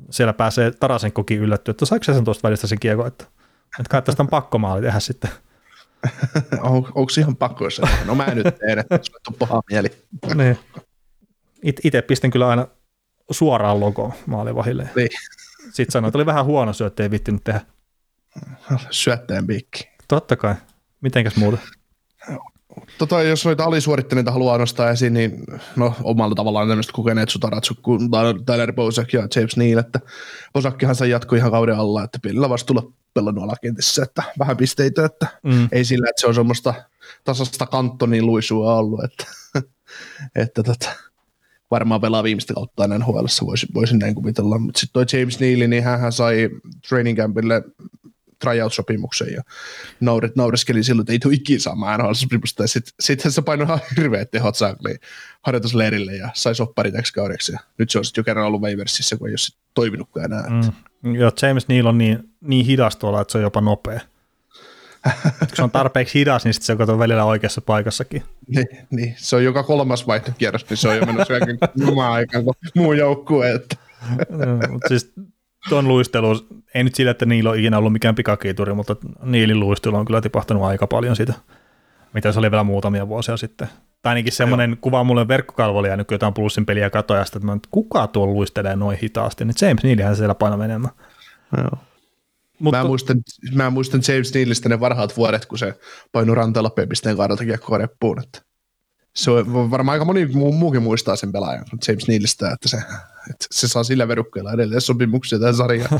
siellä 0.09 0.33
pääsee 0.33 0.71
Tarasenkokin 0.71 1.39
yllättyä, 1.39 1.71
että 1.71 1.85
saiko 1.85 2.03
se 2.03 2.13
sen 2.13 2.23
tuosta 2.23 2.47
välistä 2.47 2.67
sen 2.67 2.79
kiekko, 2.79 3.05
että, 3.05 3.23
että 3.79 3.89
kai 3.89 4.01
tästä 4.01 4.23
on 4.23 4.27
pakko 4.27 4.57
maali 4.57 4.81
tehdä 4.81 4.99
sitten. 4.99 5.29
on, 6.61 6.75
onko 6.75 7.07
ihan 7.17 7.35
pakko, 7.35 7.63
jos 7.63 7.81
no 8.05 8.15
mä 8.15 8.25
en 8.25 8.37
nyt 8.37 8.57
tee, 8.57 8.73
että 8.79 8.99
sulle 9.01 9.19
on 9.27 9.35
paha 9.39 9.61
mieli. 9.71 9.91
niin. 10.35 10.59
It, 11.63 11.79
itse 11.83 12.01
pistän 12.01 12.31
kyllä 12.31 12.47
aina 12.47 12.67
suoraan 13.31 13.79
logo 13.79 14.13
maalivahille. 14.25 14.89
Niin. 14.95 15.09
Sitten 15.63 15.91
sanoin, 15.91 16.09
että 16.09 16.17
oli 16.17 16.25
vähän 16.25 16.45
huono 16.45 16.73
syöttö, 16.73 17.03
ei 17.03 17.11
vittinyt 17.11 17.43
tehdä. 17.43 17.61
Syöttäjän 18.91 19.47
piikki. 19.47 19.92
Totta 20.13 20.35
kai. 20.35 20.55
Mitenkäs 21.01 21.35
muuta? 21.35 21.57
Tota, 22.97 23.23
jos 23.23 23.45
noita 23.45 23.63
alisuorittaneita 23.63 24.31
haluaa 24.31 24.57
nostaa 24.57 24.89
esiin, 24.89 25.13
niin 25.13 25.43
no, 25.75 25.95
omalla 26.03 26.35
tavallaan 26.35 26.67
tämmöistä 26.67 26.93
kokeneet 26.93 27.29
sutaratsut 27.29 27.79
kuin 27.81 28.09
Tyler 28.45 28.73
Bozak 28.73 29.13
ja 29.13 29.27
James 29.35 29.57
Neal, 29.57 29.79
että 29.79 29.99
Bozakkihan 30.53 30.95
sai 30.95 31.09
jatkoi 31.09 31.37
ihan 31.37 31.51
kauden 31.51 31.77
alla, 31.77 32.03
että 32.03 32.19
pienellä 32.21 32.49
vastuulla 32.49 32.91
pelannut 33.13 33.43
alakentissä, 33.43 34.03
että 34.03 34.23
vähän 34.39 34.57
pisteitä, 34.57 35.05
että 35.05 35.27
mm. 35.43 35.67
ei 35.71 35.85
sillä, 35.85 36.09
että 36.09 36.21
se 36.21 36.27
on 36.27 36.35
semmoista 36.35 36.73
tasasta 37.23 37.65
kantonin 37.65 38.25
luisua 38.25 38.75
ollut, 38.75 39.03
että, 39.03 39.25
että 40.43 40.63
tota, 40.63 40.89
varmaan 41.71 42.01
pelaa 42.01 42.23
viimeistä 42.23 42.53
kautta 42.53 42.87
NHL, 42.87 43.25
voisin, 43.45 43.69
voisin 43.73 43.99
näin 43.99 44.15
kuvitella, 44.15 44.57
mutta 44.57 44.79
sitten 44.79 45.07
toi 45.07 45.19
James 45.19 45.39
Neal, 45.39 45.69
niin 45.69 45.83
hän 45.83 46.11
sai 46.11 46.49
training 46.89 47.17
campille 47.17 47.63
tryout-sopimuksen 48.43 49.33
ja 49.33 49.41
nauret, 49.99 50.35
naureskeli 50.35 50.83
silloin, 50.83 51.03
että 51.03 51.13
ei 51.13 51.19
tule 51.19 51.33
ikinä 51.33 51.59
saamaan 51.59 51.99
NHL-sopimusta. 51.99 52.63
Ja 52.63 52.67
sitten 52.67 52.93
sit 52.99 53.21
se 53.27 53.41
painoi 53.41 53.65
ihan 53.65 53.79
hirveät 53.97 54.31
tehot 54.31 54.55
saakliin 54.55 54.99
harjoitusleirille 55.41 56.15
ja 56.15 56.29
sai 56.33 56.55
soppari 56.55 56.91
täksi 56.91 57.13
kaudeksi. 57.13 57.51
Ja 57.51 57.59
nyt 57.77 57.89
se 57.89 57.97
on 57.97 58.05
sitten 58.05 58.21
jo 58.21 58.25
kerran 58.25 58.45
ollut 58.45 58.61
Waiversissä, 58.61 59.17
kun 59.17 59.27
ei 59.27 59.31
ole 59.31 59.57
toiminutkaan 59.73 60.25
enää. 60.25 60.49
Mm. 61.03 61.15
Joo, 61.15 61.31
James 61.41 61.67
Neal 61.67 61.85
on 61.85 61.97
niin, 61.97 62.29
niin 62.41 62.65
hidas 62.65 62.95
tuolla, 62.95 63.21
että 63.21 63.31
se 63.31 63.37
on 63.37 63.41
jopa 63.41 63.61
nopea. 63.61 63.99
kun 65.39 65.49
se 65.55 65.63
on 65.63 65.71
tarpeeksi 65.71 66.19
hidas, 66.19 66.43
niin 66.45 66.53
sitten 66.53 66.77
se 66.87 66.91
on 66.91 66.99
välillä 66.99 67.25
oikeassa 67.25 67.61
paikassakin. 67.61 68.23
Niin, 68.47 68.67
niin, 68.89 69.15
se 69.17 69.35
on 69.35 69.43
joka 69.43 69.63
kolmas 69.63 70.07
vaihtokierros, 70.07 70.69
niin 70.69 70.77
se 70.77 70.89
on 70.89 70.97
jo 70.97 71.05
mennyt 71.05 71.27
syökin 71.27 71.57
aikaan 72.11 72.43
kuin 72.43 72.55
muu 72.75 72.93
joukkue. 72.93 73.51
Että. 73.51 73.75
no, 74.29 74.71
mutta 74.71 74.87
siis 74.87 75.13
tuon 75.69 75.87
luistelu, 75.87 76.47
ei 76.73 76.83
nyt 76.83 76.95
sillä, 76.95 77.11
että 77.11 77.25
niillä 77.25 77.49
on 77.49 77.59
ikinä 77.59 77.77
ollut 77.77 77.93
mikään 77.93 78.15
pikakiituri, 78.15 78.73
mutta 78.73 78.95
niilin 79.23 79.59
luistelu 79.59 79.95
on 79.95 80.05
kyllä 80.05 80.21
tipahtanut 80.21 80.63
aika 80.63 80.87
paljon 80.87 81.15
siitä, 81.15 81.33
mitä 82.13 82.31
se 82.31 82.39
oli 82.39 82.51
vielä 82.51 82.63
muutamia 82.63 83.07
vuosia 83.07 83.37
sitten. 83.37 83.67
Tai 84.01 84.11
ainakin 84.11 84.33
semmoinen 84.33 84.77
kuva 84.81 85.03
mulle 85.03 85.27
verkkokalvolla 85.27 85.87
jäänyt, 85.87 86.07
kun 86.07 86.15
jotain 86.15 86.33
plussin 86.33 86.65
peliä 86.65 86.89
katojasta, 86.89 87.39
että, 87.39 87.53
että 87.53 87.69
kuka 87.71 88.07
tuo 88.07 88.27
luistelee 88.27 88.75
noin 88.75 88.97
hitaasti, 88.97 89.45
niin 89.45 89.55
James 89.61 89.83
Nealihän 89.83 90.15
siellä 90.15 90.35
painaa 90.35 90.57
menemään. 90.57 90.93
Joo. 91.57 91.83
Mutta, 92.59 92.77
mä, 92.77 92.83
muistan, 92.83 93.17
mä 93.53 93.69
muistan 93.69 94.01
James 94.07 94.33
Nealista 94.33 94.69
ne 94.69 94.79
varhaat 94.79 95.17
vuodet, 95.17 95.45
kun 95.45 95.57
se 95.57 95.79
painui 96.11 96.35
ranteella 96.35 96.71
pisteen 96.89 97.17
kaadalta 97.17 97.45
kiekkoa 97.45 97.77
reppuun. 97.77 98.19
Että 98.23 98.41
se 99.15 99.31
on 99.31 99.71
varmaan 99.71 99.93
aika 99.93 100.05
moni 100.05 100.25
muu, 100.25 100.51
muukin 100.51 100.83
muistaa 100.83 101.15
sen 101.15 101.31
pelaajan, 101.31 101.65
James 101.87 102.07
Nealista, 102.07 102.51
että 102.51 102.69
se, 102.69 102.77
että 103.29 103.45
se 103.51 103.67
saa 103.67 103.83
sillä 103.83 104.07
verukkeella 104.07 104.51
edelleen 104.51 104.81
sopimuksia 104.81 105.39
tähän 105.39 105.55
sarjaan. 105.55 105.99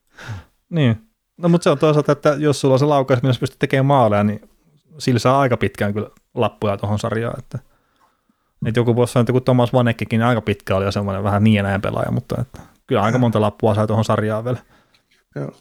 niin. 0.70 1.10
No 1.36 1.48
mutta 1.48 1.64
se 1.64 1.70
on 1.70 1.78
toisaalta, 1.78 2.12
että 2.12 2.36
jos 2.38 2.60
sulla 2.60 2.74
on 2.74 2.78
se 2.78 2.84
laukaus, 2.84 3.22
millä 3.22 3.34
pystyt 3.40 3.58
tekemään 3.58 3.86
maaleja, 3.86 4.24
niin 4.24 4.50
sillä 4.98 5.18
saa 5.18 5.40
aika 5.40 5.56
pitkään 5.56 5.94
kyllä 5.94 6.10
lappuja 6.34 6.76
tuohon 6.76 6.98
sarjaan. 6.98 7.38
Että, 7.38 7.58
että 8.66 8.80
joku 8.80 8.96
voisi 8.96 9.12
sanoa, 9.12 9.22
että 9.22 9.32
kun 9.32 9.42
Thomas 9.42 9.72
Vanekkikin 9.72 10.22
aika 10.22 10.40
pitkä 10.40 10.76
oli 10.76 10.84
jo 10.84 10.92
semmoinen 10.92 11.24
vähän 11.24 11.44
niin 11.44 11.54
ja 11.54 11.80
pelaaja, 11.82 12.10
mutta 12.10 12.40
että, 12.40 12.60
kyllä 12.86 13.02
aika 13.02 13.18
monta 13.18 13.40
lappua 13.40 13.74
sai 13.74 13.86
tuohon 13.86 14.04
sarjaan 14.04 14.44
vielä. 14.44 14.58
Joo. 15.34 15.52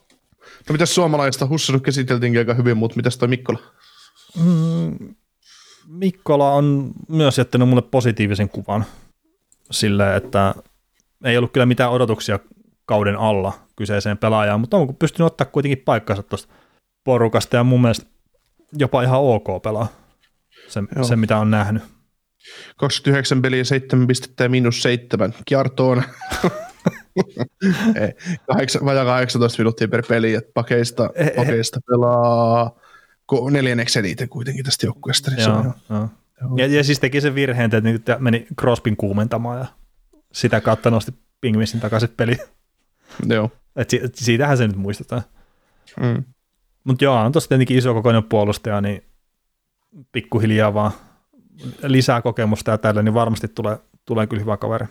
No 0.70 0.74
mitäs 0.74 0.96
suomalaista? 0.96 1.48
Hussarut 1.48 1.84
käsiteltiinkin 1.84 2.40
aika 2.40 2.54
hyvin, 2.54 2.78
mutta 2.78 2.96
mitäs 2.96 3.18
toi 3.18 3.28
Mikkola? 3.28 3.60
Mm, 4.44 5.16
Mikkola 5.90 6.54
on 6.54 6.92
myös 7.08 7.38
jättänyt 7.38 7.70
mulle 7.70 7.82
positiivisen 7.82 8.50
kuvan 8.50 8.86
sille, 9.72 10.16
että 10.16 10.56
ei 11.24 11.38
ollut 11.38 11.52
kyllä 11.52 11.66
mitään 11.66 11.92
odotuksia 11.92 12.40
kauden 12.86 13.16
alla 13.16 13.54
kyseiseen 13.76 14.18
pelaajaan, 14.18 14.60
mutta 14.60 14.78
on 14.78 14.96
pystynyt 14.96 15.28
ottaa 15.28 15.48
kuitenkin 15.48 15.84
paikkansa 15.86 16.24
tuosta 16.24 16.54
porukasta 17.04 17.56
ja 17.56 17.64
mun 17.64 17.82
mielestä 17.82 18.06
jopa 18.74 19.04
ihan 19.04 19.20
ok 19.20 19.62
pelaa 19.64 19.88
sen, 20.68 20.88
sen 21.02 21.20
mitä 21.20 21.38
on 21.38 21.52
nähnyt. 21.52 21.84
29 22.78 23.42
peliä, 23.42 23.64
7 23.64 24.08
pistettä 24.08 24.44
ja 24.44 24.50
miinus 24.50 24.82
7. 24.82 25.34
Kjartoon. 25.48 26.04
vajaa 28.86 29.06
18 29.06 29.62
minuuttia 29.62 29.88
per 29.88 30.04
peli, 30.08 30.34
että 30.34 30.52
pakeista, 30.54 31.10
pakeista 31.36 31.80
pelaa 31.90 32.80
neljänneksi 33.52 34.00
eniten 34.00 34.30
kuitenkin 34.30 34.66
tästä 34.66 34.86
joukkueesta. 34.86 35.32
Niin 35.32 35.42
joo, 35.42 35.74
joo. 35.90 36.10
Ja, 36.58 36.68
ja, 36.68 36.84
siis 36.84 37.00
teki 37.00 37.22
sen 37.22 37.36
virheen, 37.36 37.72
että 37.96 38.18
meni 38.20 38.48
Crospin 38.60 38.98
kuumentamaan 38.98 39.60
ja 39.60 39.66
sitä 40.34 40.62
kautta 40.62 40.90
nosti 40.92 41.14
Pingvissin 41.42 41.80
takaisin 41.80 42.10
peli. 42.18 42.38
Joo. 43.28 43.52
Et 43.76 43.90
si- 43.90 44.02
siitähän 44.16 44.58
se 44.58 44.68
nyt 44.68 44.76
muistetaan. 44.76 45.22
Mm. 46.00 46.24
Mutta 46.84 47.04
joo, 47.04 47.16
on 47.16 47.32
tosiaan 47.32 47.50
tietenkin 47.50 47.78
iso 47.78 47.94
kokoinen 47.94 48.24
puolustaja, 48.24 48.82
niin 48.82 49.04
pikkuhiljaa 50.12 50.74
vaan 50.74 50.92
lisää 51.84 52.22
kokemusta 52.22 52.72
ja 52.72 52.78
tällä, 52.78 53.02
niin 53.04 53.14
varmasti 53.14 53.48
tulee, 53.48 53.78
tulee 54.06 54.28
kyllä 54.28 54.42
hyvä 54.42 54.58
kaveri. 54.58 54.86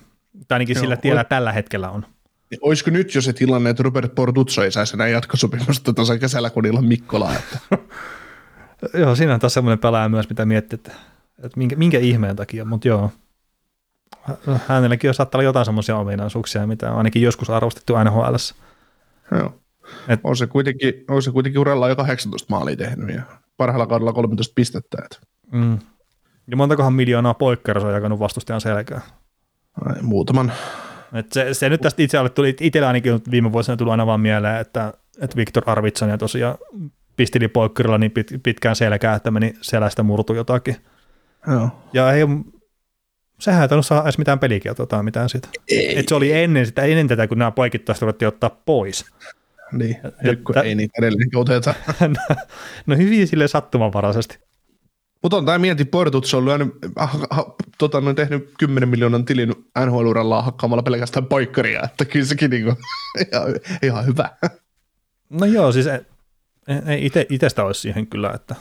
Tai 0.49 0.57
ainakin 0.57 0.75
joo, 0.75 0.81
sillä 0.81 0.97
tiellä 0.97 1.21
o- 1.21 1.25
tällä 1.25 1.53
hetkellä 1.53 1.91
on. 1.91 2.07
Niin 2.51 2.59
olisiko 2.63 2.91
nyt 2.91 3.15
jo 3.15 3.21
se 3.21 3.33
tilanne, 3.33 3.71
että 3.71 3.83
Robert 3.83 4.15
Portuzzo 4.15 4.63
ei 4.63 4.73
saisi 4.73 4.97
enää 4.97 5.09
jatkosopimusta 5.09 5.93
tuossa 5.93 6.19
kesällä, 6.19 6.51
kun 6.51 6.63
niillä 6.63 6.79
on 6.79 6.87
Mikkola? 6.87 7.33
Että... 7.35 7.59
joo, 8.95 9.15
siinä 9.15 9.35
on 9.35 9.41
taas 9.41 9.55
semmoinen 9.55 9.79
pelaaja 9.79 10.09
myös, 10.09 10.29
mitä 10.29 10.47
miettii, 10.47 10.77
että, 10.77 10.93
että 11.45 11.59
minkä, 11.59 11.77
minkä 11.77 11.99
ihmeen 11.99 12.37
takia, 12.37 12.65
mutta 12.65 12.89
joo. 12.89 13.11
Hänelläkin 14.67 15.11
on 15.11 15.15
saattaa 15.15 15.39
olla 15.39 15.49
jotain 15.49 15.65
semmoisia 15.65 15.97
ominaisuuksia, 15.97 16.67
mitä 16.67 16.91
on 16.91 16.99
ainakin 16.99 17.23
joskus 17.23 17.51
arvostettu 17.51 17.95
NHL. 18.05 18.35
Joo. 19.33 19.55
Et, 20.09 20.21
on, 20.25 20.37
se 20.37 20.47
kuitenkin, 20.47 20.95
on 21.09 21.23
se 21.23 21.31
kuitenkin 21.31 21.61
uralla 21.61 21.89
jo 21.89 21.97
18 21.97 22.47
maalia 22.51 22.77
tehnyt 22.77 23.17
ja 23.17 23.23
parhaalla 23.57 23.87
kaudella 23.87 24.13
13 24.13 24.53
pistettä. 24.55 24.99
Et. 25.05 25.21
Mm. 25.53 25.79
Ja 26.51 26.57
montakohan 26.57 26.93
miljoonaa 26.93 27.35
poikkeus 27.35 27.85
on 27.85 27.95
jakanut 27.95 28.19
vastustajan 28.19 28.61
selkään? 28.61 29.03
Ai, 29.85 30.03
muutaman. 30.03 30.53
Et 31.13 31.33
se, 31.33 31.55
se, 31.55 31.69
nyt 31.69 31.81
tästä 31.81 32.03
itse 32.03 32.19
tuli, 32.35 32.57
itsellä 32.61 32.89
ainakin 32.89 33.21
viime 33.31 33.53
vuosina 33.53 33.77
tuli 33.77 33.91
aina 33.91 34.07
vaan 34.07 34.21
mieleen, 34.21 34.61
että, 34.61 34.93
että 35.21 35.37
Viktor 35.37 35.63
Arvitson 35.67 36.09
ja 36.09 36.19
tosiaan 36.19 36.59
pistili 37.19 37.49
poikkerilla 37.49 37.99
niin 37.99 38.11
pit, 38.11 38.31
pitkään 38.43 38.77
selkää, 38.77 39.15
että 39.15 39.31
meni 39.31 39.55
selästä 39.61 40.03
murtu 40.03 40.35
jotakin. 40.35 40.77
Joo. 41.47 41.71
Ja 41.93 42.13
ei, 42.13 42.23
sehän 43.41 43.69
ei 43.73 43.83
saada 43.83 44.03
edes 44.03 44.19
mitään 44.19 44.39
pelikieltoa 44.39 44.87
tai 44.87 45.03
mitään 45.03 45.29
siitä. 45.29 45.49
Ei. 45.69 45.99
Et 45.99 46.09
se 46.09 46.15
oli 46.15 46.33
ennen, 46.33 46.67
sitä, 46.67 46.83
ennen 46.83 47.09
tätä, 47.09 47.27
kun 47.27 47.39
nämä 47.39 47.51
poikittaiset 47.51 48.03
ruvettiin 48.03 48.29
ottaa 48.29 48.51
pois. 48.51 49.07
Niin, 49.73 49.97
nyt 50.23 50.43
kun 50.43 50.59
ei 50.59 50.75
niitä 50.75 50.93
edelleen 50.99 51.37
oteta. 51.37 51.75
no, 52.01 52.37
no 52.87 52.97
hyvin 52.97 53.29
sille 53.29 53.49
sattumanvaraisesti. 53.49 54.39
Mutta 55.23 55.37
on 55.37 55.47
tämä 55.47 55.59
mieti, 55.59 55.85
Portuts 55.85 56.35
on 56.35 56.45
lyönyt, 56.45 56.69
ah, 56.97 57.17
ah, 57.31 57.45
tota, 57.79 57.99
on 57.99 58.15
tehnyt 58.15 58.51
10 58.59 58.89
miljoonan 58.89 59.25
tilin 59.25 59.55
NHL-uralla 59.79 60.43
hakkaamalla 60.43 60.83
pelkästään 60.83 61.27
paikkaria, 61.27 61.83
että 61.85 62.05
kyllä 62.05 62.27
sekin 62.27 62.51
niinku, 62.51 62.75
ihan, 63.33 63.55
ihan 63.83 64.07
hyvä. 64.07 64.31
No 65.31 65.47
joo, 65.47 65.73
siis 65.73 65.87
ei, 66.87 67.07
ite, 67.07 67.27
itestä 67.29 67.65
olisi 67.65 67.81
siihen 67.81 68.07
kyllä, 68.07 68.33
että 68.35 68.55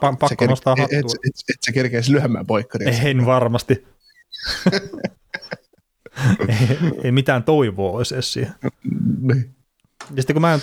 pa, 0.00 0.12
pakko 0.12 0.44
ker- 0.44 0.48
nostaa 0.48 0.76
hattua. 0.78 0.98
Et, 0.98 1.04
et, 1.04 1.12
et, 1.12 1.34
et 1.54 1.62
sä 1.66 1.72
kerkeisi 1.72 2.12
lyömään 2.12 2.46
poikkaria. 2.46 2.90
En 2.90 3.26
varmasti. 3.26 3.86
ei, 6.48 6.78
ei, 7.04 7.12
mitään 7.12 7.42
toivoa 7.42 7.90
olisi 7.90 8.14
edes 8.14 8.32
siihen. 8.32 8.54
Niin. 9.20 9.54
Ja 10.14 10.22
sitten 10.22 10.34
kun 10.34 10.40
mä 10.40 10.54
en 10.54 10.60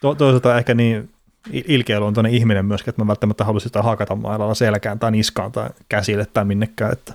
to, 0.00 0.14
toisaalta 0.14 0.58
ehkä 0.58 0.74
niin 0.74 1.10
ilkeäluontoinen 1.52 2.34
ihminen 2.34 2.66
myöskin, 2.66 2.90
että 2.90 3.02
mä 3.02 3.08
välttämättä 3.08 3.44
haluaisin 3.44 3.68
sitä 3.68 3.82
hakata 3.82 4.14
mailalla 4.14 4.54
selkään 4.54 4.98
tai 4.98 5.10
niskaan 5.10 5.52
tai 5.52 5.70
käsille 5.88 6.26
tai 6.26 6.44
minnekään, 6.44 6.92
että, 6.92 7.14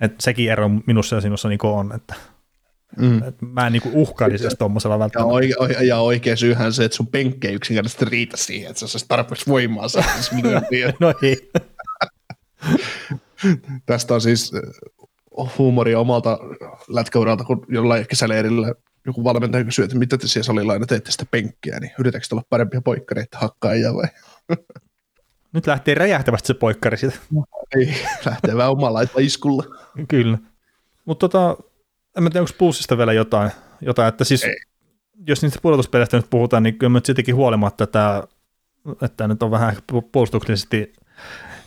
että 0.00 0.22
sekin 0.22 0.50
ero 0.50 0.68
minussa 0.86 1.16
ja 1.16 1.20
sinussa 1.20 1.48
niin 1.48 1.58
on, 1.62 1.92
että, 1.94 2.14
mm. 2.96 3.20
mä 3.40 3.66
en 3.66 3.72
niin 3.72 3.82
uhkailisi 3.92 4.48
tuommoisella 4.58 4.98
välttämättä. 4.98 5.46
Ja, 5.46 5.56
oike, 5.58 5.84
ja 5.84 5.98
oikea 5.98 6.36
syyhän 6.36 6.72
se, 6.72 6.84
että 6.84 6.96
sun 6.96 7.06
penkki 7.06 7.48
ei 7.48 7.54
yksinkertaisesti 7.54 8.04
riitä 8.04 8.36
siihen, 8.36 8.70
että 8.70 8.80
se 8.80 8.84
olisi 8.84 9.04
tarpeeksi 9.08 9.50
voimaa 9.50 9.86
no 11.00 11.14
ei. 11.22 11.50
Tästä 13.86 14.14
on 14.14 14.20
siis 14.20 14.52
huumoria 15.58 16.00
omalta 16.00 16.38
lätkäuralta, 16.88 17.44
kun 17.44 17.66
jollain 17.68 18.06
kesäleirillä 18.06 18.74
joku 19.06 19.24
valmentaja 19.24 19.64
kysyy, 19.64 19.84
että 19.84 19.98
mitä 19.98 20.18
te 20.18 20.28
siellä 20.28 20.46
salilla 20.46 20.72
aina 20.72 20.86
teette 20.86 21.10
sitä 21.10 21.26
penkkiä, 21.30 21.80
niin 21.80 21.92
yritätkö 21.98 22.26
olla 22.32 22.42
parempia 22.50 22.80
poikkareita 22.80 23.38
hakkaajia 23.38 23.94
vai? 23.94 24.08
Nyt 25.52 25.66
lähtee 25.66 25.94
räjähtävästi 25.94 26.46
se 26.46 26.54
poikkari 26.54 26.96
siitä. 26.96 27.16
Ei, 27.76 27.94
lähtee 28.24 28.56
vähän 28.56 28.70
omalla 28.70 29.00
iskulla. 29.18 29.64
Kyllä. 30.08 30.38
Mutta 31.04 31.28
tota, 31.28 31.56
en 32.16 32.24
tiedä, 32.24 32.40
onko 32.40 32.52
puussista 32.58 32.98
vielä 32.98 33.12
jotain, 33.12 33.50
jotain 33.80 34.08
että 34.08 34.24
siis, 34.24 34.44
Ei. 34.44 34.56
jos 35.26 35.42
niistä 35.42 35.58
pudotuspeleistä 35.62 36.16
nyt 36.16 36.30
puhutaan, 36.30 36.62
niin 36.62 36.78
kyllä 36.78 37.00
sittenkin 37.04 37.34
huolimatta, 37.34 37.84
että, 37.84 38.22
että 39.02 39.28
nyt 39.28 39.42
on 39.42 39.50
vähän 39.50 39.76
puolustuksellisesti 40.12 40.92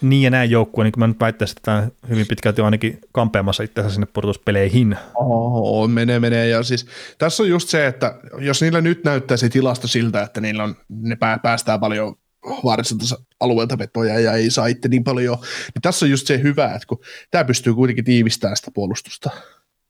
niin 0.02 0.24
ja 0.24 0.30
näin 0.30 0.52
joukkue, 0.52 0.84
niin 0.84 0.92
kuin 0.92 1.00
mä 1.00 1.08
nyt 1.08 1.20
väittäisin, 1.20 1.58
että 1.58 1.72
tämä 1.72 1.88
hyvin 2.10 2.28
pitkälti 2.28 2.62
on 2.62 2.66
ainakin 2.66 3.00
kampeamassa 3.12 3.64
itseänsä 3.64 3.94
sinne 3.94 4.08
pudotuspeleihin. 4.14 4.98
Oh, 5.16 5.90
menee, 5.90 6.20
menee. 6.20 6.48
Ja 6.48 6.64
siis, 6.64 6.88
tässä 7.18 7.44
on 7.44 7.50
just 7.50 7.70
se, 7.70 7.88
että 7.88 8.20
jos 8.38 8.62
niillä 8.62 8.82
nyt 8.82 9.04
näyttää 9.04 9.38
se 9.38 9.50
tilasto 9.50 9.88
siltä, 9.88 10.22
että 10.22 10.42
niillä 10.42 10.64
on, 10.64 10.76
ne 10.90 11.18
päästään 11.44 11.80
paljon 11.80 12.16
vaaralliselta 12.64 13.06
alueelta 13.40 13.78
vetoja 13.78 14.20
ja 14.20 14.34
ei 14.34 14.50
saa 14.50 14.68
itse 14.68 14.88
niin 14.88 15.04
paljon, 15.04 15.38
niin 15.42 15.82
tässä 15.82 16.06
on 16.06 16.10
just 16.10 16.28
se 16.28 16.42
hyvä, 16.44 16.66
että 16.66 16.88
kun 16.88 17.00
tämä 17.32 17.44
pystyy 17.44 17.74
kuitenkin 17.74 18.06
tiivistämään 18.06 18.58
sitä 18.58 18.72
puolustusta 18.74 19.30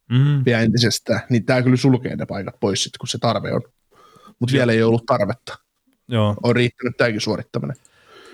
mm. 0.09 0.45
vielä 0.45 0.61
entisestään, 0.61 1.21
niin 1.29 1.45
tämä 1.45 1.61
kyllä 1.61 1.77
sulkee 1.77 2.15
ne 2.15 2.25
paikat 2.25 2.59
pois 2.59 2.83
sitten, 2.83 2.99
kun 2.99 3.07
se 3.07 3.17
tarve 3.17 3.53
on. 3.53 3.61
Mutta 4.39 4.53
vielä 4.53 4.71
ei 4.71 4.83
ollut 4.83 5.05
tarvetta. 5.05 5.57
Joo. 6.07 6.35
On 6.43 6.55
riittänyt 6.55 6.97
tämäkin 6.97 7.21
suorittaminen. 7.21 7.75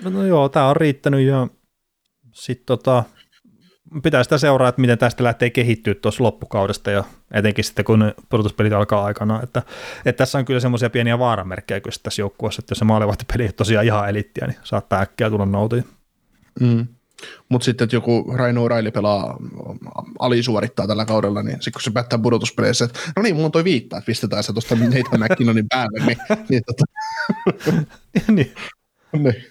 No, 0.02 0.10
no 0.10 0.26
joo, 0.26 0.48
tämä 0.48 0.68
on 0.68 0.76
riittänyt 0.76 1.26
ja 1.26 1.48
sitten 2.32 2.66
tota, 2.66 3.04
pitää 4.02 4.22
sitä 4.22 4.38
seuraa, 4.38 4.68
että 4.68 4.80
miten 4.80 4.98
tästä 4.98 5.24
lähtee 5.24 5.50
kehittyä 5.50 5.94
tuossa 5.94 6.24
loppukaudesta 6.24 6.90
ja 6.90 7.04
etenkin 7.32 7.64
sitten 7.64 7.84
kun 7.84 8.14
pudotuspelit 8.28 8.72
alkaa 8.72 9.04
aikana, 9.04 9.42
että, 9.42 9.62
että 10.04 10.18
tässä 10.18 10.38
on 10.38 10.44
kyllä 10.44 10.60
semmoisia 10.60 10.90
pieniä 10.90 11.18
vaaramerkkejä 11.18 11.80
kyllä 11.80 11.96
tässä 12.02 12.22
joukkueessa, 12.22 12.60
että 12.60 12.72
jos 12.72 12.78
se 12.78 12.84
maalivahtipeli 12.84 13.42
ei 13.42 13.52
tosiaan 13.52 13.86
ihan 13.86 14.08
elittiä, 14.08 14.46
niin 14.46 14.58
saattaa 14.62 15.00
äkkiä 15.00 15.30
tulla 15.30 15.46
noutuja. 15.46 15.82
Mm. 16.60 16.86
Mutta 17.48 17.64
sitten, 17.64 17.84
että 17.84 17.96
joku 17.96 18.32
Raino 18.36 18.68
Raili 18.68 18.90
pelaa, 18.90 19.36
alisuorittaa 20.18 20.86
tällä 20.86 21.04
kaudella, 21.04 21.42
niin 21.42 21.54
sitten 21.54 21.72
kun 21.72 21.82
se 21.82 21.90
päättää 21.90 22.18
pudotuspeleissä, 22.18 22.84
että 22.84 22.98
no 23.16 23.22
niin, 23.22 23.34
mulla 23.34 23.46
on 23.46 23.52
toi 23.52 23.64
viittaa, 23.64 23.98
että 23.98 24.06
pistetään 24.06 24.42
se 24.42 24.52
tuosta 24.52 24.74
Nathan 24.80 25.20
McKinnonin 25.20 25.68
päälle, 25.68 26.06
niin, 26.06 26.18
niin, 26.48 26.62
tota. 26.66 26.84
niin. 28.32 28.54
niin. 29.12 29.44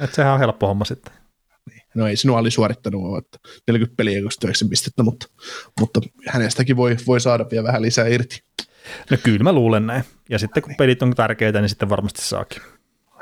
Että 0.00 0.16
sehän 0.16 0.32
on 0.32 0.38
helppo 0.38 0.66
homma 0.66 0.84
sitten. 0.84 1.12
Niin. 1.70 1.82
No 1.94 2.06
ei 2.06 2.16
sinua 2.16 2.38
alisuorittanut 2.38 3.18
että 3.18 3.38
40 3.66 3.96
peliä 3.96 4.22
29 4.22 4.68
pistettä, 4.68 5.02
mutta, 5.02 5.26
mutta 5.80 6.00
hänestäkin 6.28 6.76
voi, 6.76 6.96
voi 7.06 7.20
saada 7.20 7.46
vielä 7.50 7.66
vähän 7.66 7.82
lisää 7.82 8.06
irti. 8.06 8.42
No 9.10 9.16
kyllä 9.22 9.44
mä 9.44 9.52
luulen 9.52 9.86
näin. 9.86 10.04
Ja 10.28 10.38
sitten 10.38 10.62
kun 10.62 10.68
niin. 10.68 10.76
pelit 10.76 11.02
on 11.02 11.14
tärkeitä, 11.14 11.60
niin 11.60 11.68
sitten 11.68 11.88
varmasti 11.88 12.22
saakin. 12.22 12.62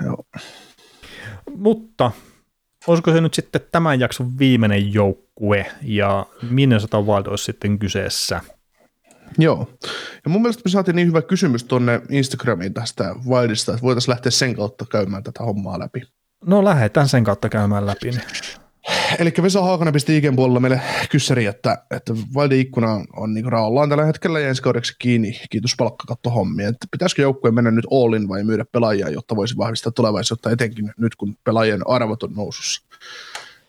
Joo. 0.05 0.25
Mutta 1.57 2.11
olisiko 2.87 3.13
se 3.13 3.21
nyt 3.21 3.35
sitten 3.35 3.61
tämän 3.73 4.01
jakson 4.01 4.39
viimeinen 4.39 4.95
joukkue 4.95 5.67
ja 5.83 6.27
Minnesota 6.51 7.01
Wild 7.01 7.27
olisi 7.27 7.45
sitten 7.45 7.79
kyseessä? 7.79 8.41
Joo. 9.39 9.69
Ja 10.25 10.31
mun 10.31 10.43
mielestä 10.43 10.63
me 10.65 10.71
saatiin 10.71 10.97
niin 10.97 11.09
hyvä 11.09 11.23
kysymys 11.23 11.65
tuonne 11.65 12.03
Instagramiin 12.11 12.75
tästä 12.75 13.15
Wildista, 13.29 13.73
että 13.73 13.83
voitaisiin 13.83 14.11
lähteä 14.11 14.31
sen 14.31 14.57
kautta 14.57 14.87
käymään 14.87 15.23
tätä 15.23 15.45
hommaa 15.45 15.79
läpi. 15.79 16.03
No 16.47 16.65
lähdetään 16.65 17.09
sen 17.09 17.25
kautta 17.25 17.49
käymään 17.49 17.87
läpi. 17.87 18.11
Niin. 18.11 18.21
Eli 19.19 19.33
Vesa 19.43 19.63
Haakana 19.63 19.93
pisti 19.93 20.17
IGN 20.17 20.37
puolella 20.37 20.61
meille 20.61 20.81
kyssäri, 21.11 21.47
että, 21.47 21.85
että 21.91 22.13
Wildin 22.37 22.61
ikkuna 22.61 23.05
on, 23.17 23.35
niin 23.35 23.53
raollaan 23.53 23.89
tällä 23.89 24.05
hetkellä 24.05 24.41
ja 24.41 24.49
ensi 24.49 24.63
kaudeksi 24.63 24.97
kiinni, 24.99 25.41
kiitos 25.51 25.75
palkkakattohommia. 25.79 26.69
Että 26.69 26.87
pitäisikö 26.91 27.23
joukkueen 27.23 27.55
mennä 27.55 27.71
nyt 27.71 27.85
all 27.91 28.13
in 28.13 28.29
vai 28.29 28.45
myydä 28.45 28.65
pelaajia, 28.73 29.09
jotta 29.09 29.37
voisi 29.37 29.57
vahvistaa 29.57 29.93
tulevaisuutta 29.93 30.51
etenkin 30.51 30.93
nyt, 30.97 31.17
kun 31.17 31.37
pelaajien 31.45 31.89
arvot 31.89 32.23
on 32.23 32.33
nousussa. 32.35 32.83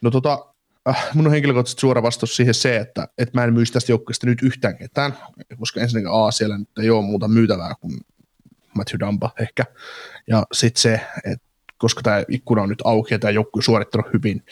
No 0.01 0.11
tota, 0.11 0.45
äh, 0.89 1.07
mun 1.13 1.27
on 1.27 1.31
henkilökohtaisesti 1.31 1.81
suora 1.81 2.03
vastaus 2.03 2.35
siihen 2.35 2.53
se, 2.53 2.77
että, 2.77 3.07
että 3.17 3.39
mä 3.39 3.43
en 3.43 3.53
myisi 3.53 3.73
tästä 3.73 3.91
joukkueesta 3.91 4.27
nyt 4.27 4.41
yhtään 4.41 4.77
ketään, 4.77 5.17
koska 5.59 5.81
ensinnäkin 5.81 6.11
A, 6.11 6.31
siellä 6.31 6.57
nyt 6.57 6.69
ei 6.81 6.89
ole 6.89 7.05
muuta 7.05 7.27
myytävää 7.27 7.73
kuin 7.81 7.99
Matthew 8.75 8.99
Dampa 8.99 9.31
ehkä. 9.39 9.65
Ja 10.27 10.45
sitten 10.53 10.81
se, 10.81 11.01
että 11.25 11.50
koska 11.81 12.01
tämä 12.01 12.23
ikkuna 12.27 12.61
on 12.61 12.69
nyt 12.69 12.81
auki 12.83 13.13
ja 13.13 13.19
tämä 13.19 13.31
joukku 13.31 13.59
on 13.59 13.63
suorittanut 13.63 14.13
hyvin, 14.13 14.45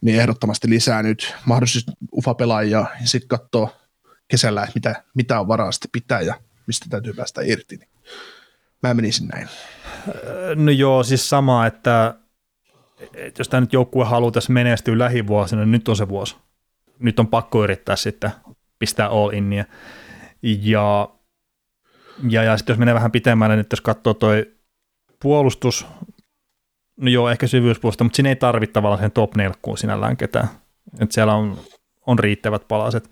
niin 0.00 0.20
ehdottomasti 0.20 0.70
lisää 0.70 1.02
nyt 1.02 1.34
mahdollisesti 1.44 1.92
UFA-pelaajia 2.12 2.86
ja 3.00 3.06
sitten 3.06 3.28
katsoa 3.28 3.76
kesällä, 4.28 4.62
että 4.62 4.72
mitä, 4.74 5.02
mitä 5.14 5.40
on 5.40 5.48
varaa 5.48 5.72
sitten 5.72 5.90
pitää 5.92 6.20
ja 6.20 6.34
mistä 6.66 6.86
täytyy 6.90 7.12
päästä 7.12 7.40
irti. 7.44 7.76
Niin 7.76 7.88
mä 8.82 8.94
menisin 8.94 9.28
näin. 9.28 9.48
No 10.54 10.70
joo, 10.70 11.02
siis 11.02 11.28
sama, 11.28 11.66
että, 11.66 12.14
että 13.14 13.40
jos 13.40 13.48
tämä 13.48 13.60
nyt 13.60 13.72
joukkue 13.72 14.04
haluaa 14.04 14.32
tässä 14.32 14.52
menestyä 14.52 14.98
lähivuosina, 14.98 15.60
niin 15.60 15.72
nyt 15.72 15.88
on 15.88 15.96
se 15.96 16.08
vuosi. 16.08 16.36
Nyt 16.98 17.18
on 17.18 17.26
pakko 17.26 17.64
yrittää 17.64 17.96
sitten 17.96 18.30
pistää 18.78 19.08
all 19.08 19.30
innia. 19.30 19.64
Ja, 20.42 21.08
ja, 22.28 22.42
ja 22.42 22.56
sitten 22.56 22.74
jos 22.74 22.78
menee 22.78 22.94
vähän 22.94 23.12
pitemmälle, 23.12 23.56
niin 23.56 23.66
jos 23.70 23.80
katsoo 23.80 24.14
toi 24.14 24.56
puolustus, 25.22 25.86
no 26.96 27.10
joo, 27.10 27.30
ehkä 27.30 27.46
syvyyspuolesta, 27.46 28.04
mutta 28.04 28.16
siinä 28.16 28.28
ei 28.28 28.36
tarvitse 28.36 28.72
tavallaan 28.72 29.00
sen 29.00 29.12
top 29.12 29.36
4 29.36 29.54
sinällään 29.76 30.16
ketään. 30.16 30.48
että 31.00 31.14
siellä 31.14 31.34
on, 31.34 31.58
on 32.06 32.18
riittävät 32.18 32.68
palaset. 32.68 33.10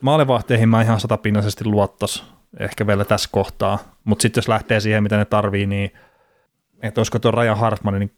Maalevahteihin 0.00 0.68
mä 0.68 0.82
ihan 0.82 1.00
satapinnaisesti 1.00 1.64
luottas 1.64 2.34
ehkä 2.60 2.86
vielä 2.86 3.04
tässä 3.04 3.28
kohtaa, 3.32 3.78
mutta 4.04 4.22
sitten 4.22 4.38
jos 4.38 4.48
lähtee 4.48 4.80
siihen, 4.80 5.02
mitä 5.02 5.16
ne 5.16 5.24
tarvii, 5.24 5.66
niin 5.66 5.90
että 6.82 7.00
olisiko 7.00 7.18
tuo 7.18 7.30
Raja 7.30 7.54
Hartman, 7.54 7.98
niin 7.98 8.14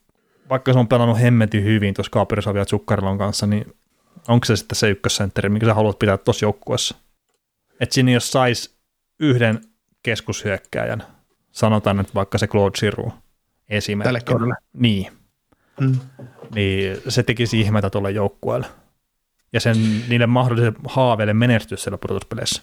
vaikka 0.50 0.72
se 0.72 0.78
on 0.78 0.88
pelannut 0.88 1.20
hemmetin 1.20 1.64
hyvin 1.64 1.94
tuossa 1.94 2.10
Kaapirisovia 2.10 2.64
Tsukkarilon 2.64 3.18
kanssa, 3.18 3.46
niin 3.46 3.74
onko 4.28 4.44
se 4.44 4.56
sitten 4.56 4.76
se 4.76 4.90
ykkössentteri, 4.90 5.48
mikä 5.48 5.66
sä 5.66 5.74
haluat 5.74 5.98
pitää 5.98 6.16
tuossa 6.16 6.44
joukkueessa? 6.44 6.96
Että 7.80 7.94
siinä 7.94 8.12
jos 8.12 8.32
sais 8.32 8.76
yhden 9.20 9.60
keskushyökkääjän, 10.02 11.02
sanotaan 11.52 11.96
nyt 11.96 12.14
vaikka 12.14 12.38
se 12.38 12.46
Claude 12.46 12.78
Giroux, 12.78 13.14
esimerkki. 13.68 14.06
Tälle 14.06 14.20
kaudelle. 14.20 14.54
Niin. 14.72 15.06
Mm. 15.80 15.98
Niin 16.54 16.96
se 17.08 17.22
tekisi 17.22 17.60
ihmeitä 17.60 17.90
tuolle 17.90 18.10
joukkueelle 18.10 18.66
ja 19.52 19.60
sen, 19.60 19.76
niille 20.08 20.26
mahdollisen 20.26 20.74
haaveille 20.84 21.34
menestys 21.34 21.82
siellä 21.82 21.98
pudotuspeleissä. 21.98 22.62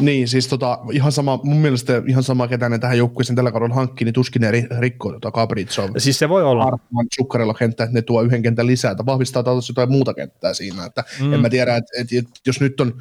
Niin, 0.00 0.28
siis 0.28 0.48
tota, 0.48 0.78
ihan 0.92 1.12
sama, 1.12 1.40
mun 1.42 1.56
mielestä 1.56 2.02
ihan 2.06 2.22
sama, 2.22 2.48
ketä 2.48 2.68
ne 2.68 2.78
tähän 2.78 2.98
joukkueeseen 2.98 3.36
tällä 3.36 3.52
kaudella 3.52 3.74
hankkii, 3.74 4.04
niin 4.04 4.12
tuskin 4.12 4.42
ne 4.42 4.50
rikkoo 4.80 5.12
tota 5.12 5.30
Gabritsov. 5.30 5.90
Siis 5.98 6.18
se 6.18 6.28
voi 6.28 6.42
olla. 6.42 6.64
Arman 6.64 7.06
sukkarilla 7.16 7.54
kenttä, 7.54 7.84
että 7.84 7.94
ne 7.94 8.02
tuo 8.02 8.22
yhden 8.22 8.42
kentän 8.42 8.66
lisää, 8.66 8.90
että 8.90 9.06
vahvistaa 9.06 9.42
taas 9.42 9.68
jotain 9.68 9.90
muuta 9.90 10.14
kenttää 10.14 10.54
siinä, 10.54 10.84
että 10.84 11.04
mm. 11.20 11.32
en 11.32 11.40
mä 11.40 11.50
tiedä, 11.50 11.76
että, 11.76 12.00
että, 12.00 12.18
että, 12.18 12.30
jos 12.46 12.60
nyt 12.60 12.80
on 12.80 12.94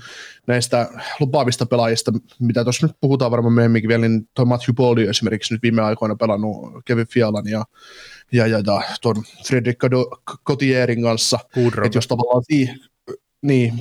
näistä 0.47 0.89
lupaavista 1.19 1.65
pelaajista, 1.65 2.11
mitä 2.39 2.63
tuossa 2.63 2.87
nyt 2.87 2.95
puhutaan 3.01 3.31
varmaan 3.31 3.53
myöhemminkin 3.53 3.87
vielä, 3.87 4.07
niin 4.07 4.29
tuo 4.33 4.45
Matthew 4.45 4.75
Boldy 4.75 5.09
esimerkiksi 5.09 5.53
nyt 5.53 5.63
viime 5.63 5.81
aikoina 5.81 6.15
pelannut 6.15 6.73
Kevin 6.85 7.07
Fialan 7.07 7.47
ja 7.47 7.63
ja, 8.33 8.47
ja, 8.47 8.57
ja 8.57 8.81
tuon 9.01 9.15
Fredrik 9.47 9.77
Cotierin 10.47 11.03
kanssa, 11.03 11.39
että 11.85 11.97
jos 11.97 12.07
tavallaan 12.07 12.43
siihen, 12.43 12.79
niin, 13.41 13.73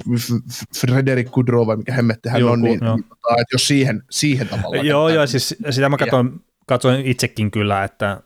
Frederik 0.81 1.31
Kudrow 1.31 1.67
vai 1.67 1.77
mikä 1.77 1.93
hemmetti 1.93 2.29
hän 2.29 2.45
on, 2.45 2.63
niin, 2.63 2.81
niin 2.81 3.05
että 3.31 3.55
jos 3.55 3.69
siihen, 3.69 4.03
siihen 4.11 4.49
tavallaan. 4.49 4.87
Joo, 4.87 5.09
joo, 5.09 5.27
siis 5.27 5.57
sitä 5.71 5.89
mä 5.89 5.97
katsoin, 5.97 6.41
katsoin 6.67 7.07
itsekin 7.07 7.51
kyllä, 7.51 7.85
että, 7.85 8.23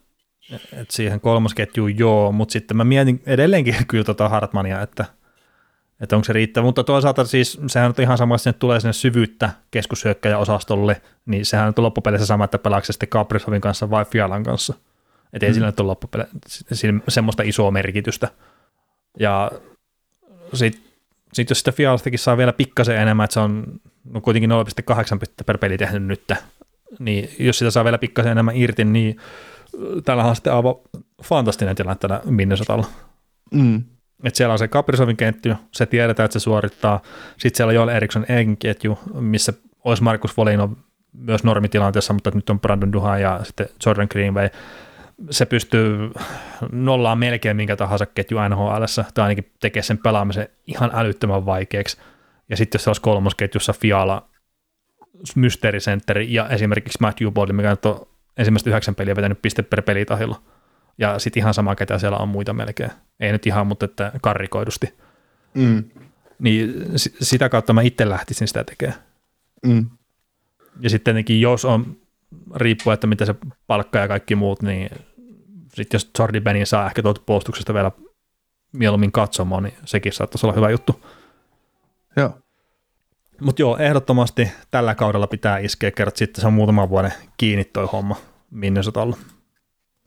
että 0.52 0.94
siihen 0.94 1.20
kolmosketjuun 1.20 1.98
joo, 1.98 2.32
mutta 2.32 2.52
sitten 2.52 2.76
mä 2.76 2.84
mietin 2.84 3.22
edelleenkin 3.26 3.76
kyllä 3.88 4.04
tota 4.04 4.28
Hartmania, 4.28 4.82
että, 4.82 5.04
että 6.00 6.16
onko 6.16 6.24
se 6.24 6.32
riittävä, 6.32 6.64
mutta 6.64 6.84
toisaalta 6.84 7.24
siis 7.24 7.60
sehän 7.66 7.94
on 7.98 8.02
ihan 8.02 8.18
sama, 8.18 8.34
että 8.34 8.52
tulee 8.52 8.80
sinne 8.80 8.92
syvyyttä 8.92 9.50
keskushyökkäjäosastolle, 9.70 11.02
niin 11.26 11.46
sehän 11.46 11.68
on 11.68 11.84
loppupeleissä 11.84 12.26
sama, 12.26 12.44
että 12.44 12.58
pelaako 12.58 12.84
sitten 12.84 13.08
Kaprizovin 13.08 13.60
kanssa 13.60 13.90
vai 13.90 14.04
Fialan 14.04 14.42
kanssa. 14.42 14.74
Että 15.36 15.46
ei 15.46 15.50
mm. 15.50 15.54
sillä 15.54 15.66
nyt 15.66 15.80
ole 15.80 15.86
loppupeleissä 15.86 16.92
semmoista 17.08 17.42
isoa 17.42 17.70
merkitystä. 17.70 18.28
Ja 19.18 19.50
sitten 20.54 20.86
sitten 21.32 21.54
jos 21.54 21.58
sitä 21.58 21.72
Fialastakin 21.72 22.18
saa 22.18 22.36
vielä 22.36 22.52
pikkasen 22.52 22.96
enemmän, 22.96 23.24
että 23.24 23.34
se 23.34 23.40
on 23.40 23.64
no 24.04 24.20
kuitenkin 24.20 24.50
0,8 24.50 25.18
pittä 25.18 25.44
per 25.44 25.58
peli 25.58 25.78
tehnyt 25.78 26.02
nyt, 26.02 26.32
niin 26.98 27.30
jos 27.38 27.58
sitä 27.58 27.70
saa 27.70 27.84
vielä 27.84 27.98
pikkasen 27.98 28.32
enemmän 28.32 28.56
irti, 28.56 28.84
niin 28.84 29.16
tällä 30.04 30.24
on 30.24 30.36
sitten 30.36 30.52
aivan 30.52 30.74
fantastinen 31.22 31.76
tilanne 31.76 31.98
tällä 31.98 32.20
Minnesotalla. 32.24 32.86
Mm. 33.50 33.82
Et 34.24 34.34
siellä 34.34 34.52
on 34.52 34.58
se 34.58 34.68
Kaprizovin 34.68 35.16
kentty, 35.16 35.54
se 35.72 35.86
tiedetään, 35.86 36.24
että 36.24 36.38
se 36.38 36.42
suorittaa. 36.42 37.02
Sitten 37.38 37.56
siellä 37.56 37.70
on 37.70 37.74
Joel 37.74 37.88
Eriksson 37.88 38.26
ketju, 38.58 38.98
missä 39.14 39.52
olisi 39.84 40.02
Markus 40.02 40.36
Volino 40.36 40.76
myös 41.12 41.44
normitilanteessa, 41.44 42.12
mutta 42.12 42.30
nyt 42.34 42.50
on 42.50 42.60
Brandon 42.60 42.92
Duhan 42.92 43.20
ja 43.20 43.40
sitten 43.42 43.68
Jordan 43.86 44.08
Greenway 44.10 44.48
se 45.30 45.46
pystyy 45.46 46.10
nollaan 46.72 47.18
melkein 47.18 47.56
minkä 47.56 47.76
tahansa 47.76 48.06
ketju 48.06 48.38
NHL, 48.48 48.84
tai 49.14 49.22
ainakin 49.22 49.52
tekee 49.60 49.82
sen 49.82 49.98
pelaamisen 49.98 50.48
ihan 50.66 50.90
älyttömän 50.94 51.46
vaikeaksi. 51.46 51.98
Ja 52.48 52.56
sitten 52.56 52.78
jos 52.78 52.84
se 52.84 52.90
olisi 52.90 53.02
kolmosketjussa 53.02 53.72
Fiala, 53.72 54.28
mysteerisentteri 55.34 56.34
ja 56.34 56.48
esimerkiksi 56.48 56.98
Matthew 57.00 57.30
Boldy, 57.30 57.52
mikä 57.52 57.76
on 57.84 58.06
ensimmäistä 58.36 58.70
yhdeksän 58.70 58.94
peliä 58.94 59.16
vetänyt 59.16 59.42
piste 59.42 59.62
per 59.62 59.82
pelitahilla. 59.82 60.42
Ja 60.98 61.18
sitten 61.18 61.40
ihan 61.40 61.54
sama, 61.54 61.74
ketä 61.74 61.98
siellä 61.98 62.18
on 62.18 62.28
muita 62.28 62.52
melkein. 62.52 62.90
Ei 63.20 63.32
nyt 63.32 63.46
ihan, 63.46 63.66
mutta 63.66 63.84
että 63.84 64.12
karrikoidusti. 64.22 64.94
Mm. 65.54 65.84
Niin 66.38 66.84
sitä 67.20 67.48
kautta 67.48 67.72
mä 67.72 67.82
itse 67.82 68.08
lähtisin 68.08 68.48
sitä 68.48 68.64
tekemään. 68.64 68.98
Mm. 69.66 69.86
Ja 70.80 70.90
sitten 70.90 71.14
tietenkin, 71.14 71.40
jos 71.40 71.64
on 71.64 71.96
riippuu, 72.54 72.92
että 72.92 73.06
mitä 73.06 73.24
se 73.24 73.34
palkka 73.66 73.98
ja 73.98 74.08
kaikki 74.08 74.34
muut, 74.34 74.62
niin 74.62 74.90
sitten 75.74 75.94
jos 75.94 76.10
Jordi 76.18 76.40
Benin 76.40 76.66
saa 76.66 76.86
ehkä 76.86 77.02
tuolta 77.02 77.22
puolustuksesta 77.26 77.74
vielä 77.74 77.92
mieluummin 78.72 79.12
katsomaan, 79.12 79.62
niin 79.62 79.74
sekin 79.84 80.12
saattaisi 80.12 80.46
olla 80.46 80.56
hyvä 80.56 80.70
juttu. 80.70 81.04
Joo. 82.16 82.38
Mutta 83.40 83.62
joo, 83.62 83.76
ehdottomasti 83.76 84.50
tällä 84.70 84.94
kaudella 84.94 85.26
pitää 85.26 85.58
iskeä 85.58 85.90
kerran, 85.90 86.16
sitten 86.16 86.40
se 86.40 86.46
on 86.46 86.52
muutaman 86.52 86.88
vuoden 86.88 87.12
kiinni 87.36 87.64
toi 87.64 87.88
homma 87.92 88.16
Minnesotalla. 88.50 89.16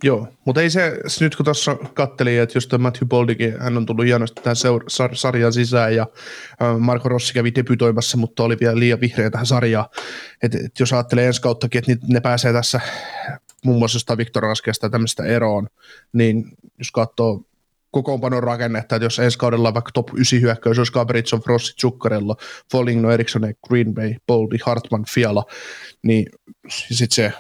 Joo, 0.04 0.28
mutta 0.46 0.62
ei 0.62 0.70
se, 0.70 1.00
nyt 1.20 1.36
kun 1.36 1.44
tuossa 1.44 1.76
katteli, 1.94 2.38
että 2.38 2.58
just 2.58 2.72
Matthew 2.78 3.08
Boldikin, 3.08 3.60
hän 3.60 3.78
on 3.78 3.86
tullut 3.86 4.06
hienosti 4.06 4.42
tähän 4.42 4.56
seur- 4.56 4.84
sar- 4.84 5.16
sarjan 5.16 5.54
sisään 5.54 5.96
ja 5.96 6.08
Marko 6.80 7.10
Rossi 7.10 7.34
kävi 7.34 7.56
debytoimassa, 7.56 8.18
mutta 8.18 8.44
oli 8.44 8.58
vielä 8.60 8.80
liian 8.80 9.02
vihreä 9.02 9.30
tähän 9.30 9.46
sarjaan. 9.46 9.86
Et, 10.44 10.56
et 10.56 10.80
jos 10.80 10.94
ajattelee 10.94 11.28
ensi 11.28 11.42
kauttakin, 11.42 11.80
että 11.80 12.06
ne 12.08 12.20
pääsee 12.20 12.54
tässä 12.54 12.82
muun 13.66 13.80
muassa 13.80 13.96
jostain 13.96 14.18
Viktor 14.18 14.44
Raskeasta 14.44 14.90
tämmöistä 14.90 15.24
eroon, 15.24 15.68
niin 16.14 16.46
jos 16.78 16.92
katsoo 16.92 17.44
kokoonpanon 17.92 18.44
rakennetta, 18.44 18.96
että 18.96 19.06
jos 19.06 19.20
ensi 19.20 19.38
kaudella 19.38 19.74
vaikka 19.74 19.92
top 19.92 20.10
9 20.14 20.42
hyökkäys 20.42 20.78
olisi 20.78 20.94
Gabrielson, 20.94 21.42
Frossi, 21.42 21.74
Zuccarello, 21.82 22.36
Foligno, 22.72 23.12
Eriksson, 23.12 23.54
Green 23.68 23.94
Bay, 23.94 24.14
Boldi, 24.28 24.58
Hartman, 24.66 25.06
Fiala, 25.14 25.46
niin 26.04 26.26
sitten 26.70 27.16
se 27.16 27.34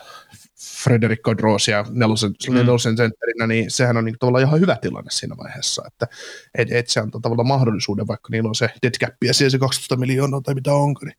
Frederico 0.84 1.38
Drosia 1.38 1.86
nelosen, 1.90 2.32
mm. 2.50 2.56
nelosen 2.56 2.98
sentterinä, 2.98 3.48
niin 3.48 3.72
sehän 3.72 3.98
on 3.98 4.06
niin 4.06 4.16
tavallaan 4.20 4.44
ihan 4.44 4.60
hyvä 4.60 4.78
tilanne 4.82 5.12
siinä 5.12 5.38
vaiheessa, 5.38 5.84
että 5.88 6.08
et, 6.58 6.72
et 6.72 6.90
se 6.90 7.00
antaa 7.00 7.22
tavallaan 7.22 7.48
mahdollisuuden, 7.48 8.08
vaikka 8.08 8.28
niillä 8.32 8.48
on 8.48 8.56
se 8.56 8.70
dead 8.84 8.94
cap 9.00 9.14
ja 9.24 9.34
siellä 9.34 9.50
se 9.50 9.58
12 9.58 9.96
miljoonaa 9.96 10.42
tai 10.42 10.54
mitä 10.54 10.74
onko. 10.74 11.06
Niin. 11.06 11.18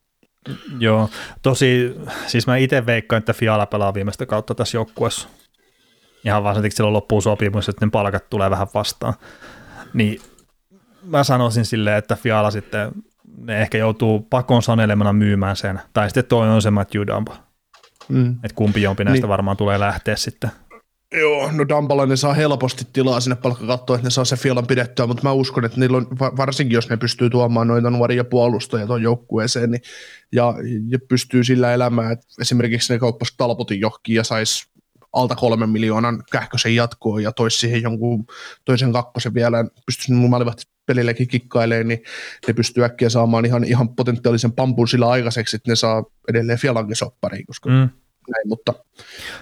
Joo, 0.79 1.11
tosi, 1.43 1.97
siis 2.27 2.47
mä 2.47 2.57
itse 2.57 2.87
veikkaan, 2.87 3.19
että 3.19 3.33
Fiala 3.33 3.67
pelaa 3.67 3.95
viimeistä 3.95 4.27
kautta 4.27 4.55
tässä 4.55 4.77
joukkueessa. 4.77 5.29
Ihan 6.25 6.45
vaan 6.45 6.55
sen, 6.55 6.65
että 6.65 6.87
on 6.87 6.93
loppuun 6.93 7.23
sopimus, 7.23 7.69
että 7.69 7.87
ne 7.87 7.91
palkat 7.91 8.31
tulee 8.31 8.51
vähän 8.51 8.69
vastaan. 8.75 9.15
Niin 9.95 10.21
mä 11.03 11.25
sanoisin 11.25 11.65
silleen, 11.65 11.97
että 11.97 12.17
Fiala 12.17 12.51
sitten 12.51 12.93
ne 13.39 13.63
ehkä 13.63 13.79
joutuu 13.79 14.21
pakon 14.21 14.63
sanelemana 14.63 15.13
myymään 15.13 15.57
sen, 15.57 15.81
tai 15.93 16.09
sitten 16.09 16.25
toi 16.25 16.49
on 16.49 16.63
se 16.63 16.71
Matthew 16.71 17.07
Dumba 17.07 17.50
Mm. 18.09 18.31
Että 18.31 18.55
kumpi 18.55 18.83
jompi 18.83 19.05
näistä 19.05 19.25
niin. 19.25 19.29
varmaan 19.29 19.57
tulee 19.57 19.81
lähteä 19.81 20.17
sitten. 20.17 20.51
Joo, 21.19 21.53
no 21.53 21.69
Dampalla 21.69 22.07
ne 22.07 22.17
saa 22.17 22.35
helposti 22.35 22.87
tilaa 22.93 23.21
sinne 23.21 23.37
palkkakattoon, 23.37 23.99
että 23.99 24.07
ne 24.07 24.11
saa 24.11 24.25
se 24.25 24.37
fialan 24.37 24.67
pidettyä, 24.67 25.07
mutta 25.07 25.23
mä 25.23 25.33
uskon, 25.33 25.65
että 25.65 25.81
niillä 25.81 25.97
on, 25.97 26.07
varsinkin 26.21 26.75
jos 26.75 26.89
ne 26.89 26.97
pystyy 26.97 27.31
tuomaan 27.31 27.69
noita 27.69 27.91
nuoria 27.91 28.25
puolustajia 28.25 28.87
tuon 28.87 29.03
joukkueeseen, 29.03 29.71
niin, 29.71 29.83
ja, 30.33 30.55
ja, 30.89 30.99
pystyy 31.09 31.45
sillä 31.45 31.75
elämään, 31.75 32.13
että 32.13 32.27
esimerkiksi 32.41 32.93
ne 32.93 32.99
kauppasi 32.99 33.35
Talpotin 33.37 33.81
johkiin 33.81 34.17
ja 34.17 34.25
saisi 34.25 34.67
alta 35.13 35.37
kolmen 35.37 35.71
miljoonan 35.71 36.23
kähkösen 36.33 36.75
jatkoon 36.75 37.23
ja 37.23 37.33
toisi 37.33 37.59
siihen 37.59 37.83
jonkun 37.83 38.27
toisen 38.65 38.93
kakkosen 38.93 39.35
vielä, 39.35 39.65
pystyisi 39.87 40.13
maalivahti 40.13 40.63
pelilläkin 40.91 41.29
kikkailemaan, 41.29 41.89
niin 41.89 42.03
ne 42.47 42.55
pystyy 42.55 42.85
äkkiä 42.85 43.09
saamaan 43.09 43.45
ihan, 43.45 43.65
ihan 43.65 43.89
potentiaalisen 43.89 44.53
pampun 44.53 44.89
sillä 44.89 45.09
aikaiseksi, 45.09 45.57
että 45.57 45.71
ne 45.71 45.77
saa 45.77 46.05
edelleen 46.29 46.59
Fialankin 46.59 46.97
soppariin, 46.97 47.47
koska 47.47 47.71
mm. 47.71 47.77
näin, 48.31 48.49
mutta, 48.49 48.75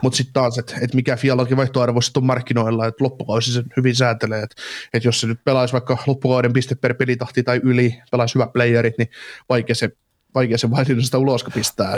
mutta 0.03 0.17
sitten 0.17 0.33
taas, 0.33 0.59
että, 0.59 0.75
että 0.83 0.97
mikä 0.97 1.17
Fialankin 1.17 1.57
vaihtoarvo 1.57 2.01
sitten 2.01 2.21
on 2.21 2.27
markkinoilla, 2.27 2.87
että 2.87 3.05
loppukausi 3.05 3.53
sen 3.53 3.65
hyvin 3.77 3.95
säätelee, 3.95 4.43
että, 4.43 4.63
että 4.93 5.09
jos 5.09 5.21
se 5.21 5.27
nyt 5.27 5.45
pelaisi 5.45 5.73
vaikka 5.73 5.99
loppukauden 6.07 6.53
piste 6.53 6.75
per 6.75 6.95
pelitahti 6.95 7.43
tai 7.43 7.61
yli, 7.63 7.99
pelaisi 8.11 8.35
hyvät 8.35 8.53
playerit, 8.53 8.99
niin 8.99 9.09
vaikea 9.49 9.75
se 9.75 9.91
vaikea 10.35 10.59
se 10.59 10.71
vaihdosta 10.71 11.19
ulos 11.19 11.45
pistää. 11.55 11.95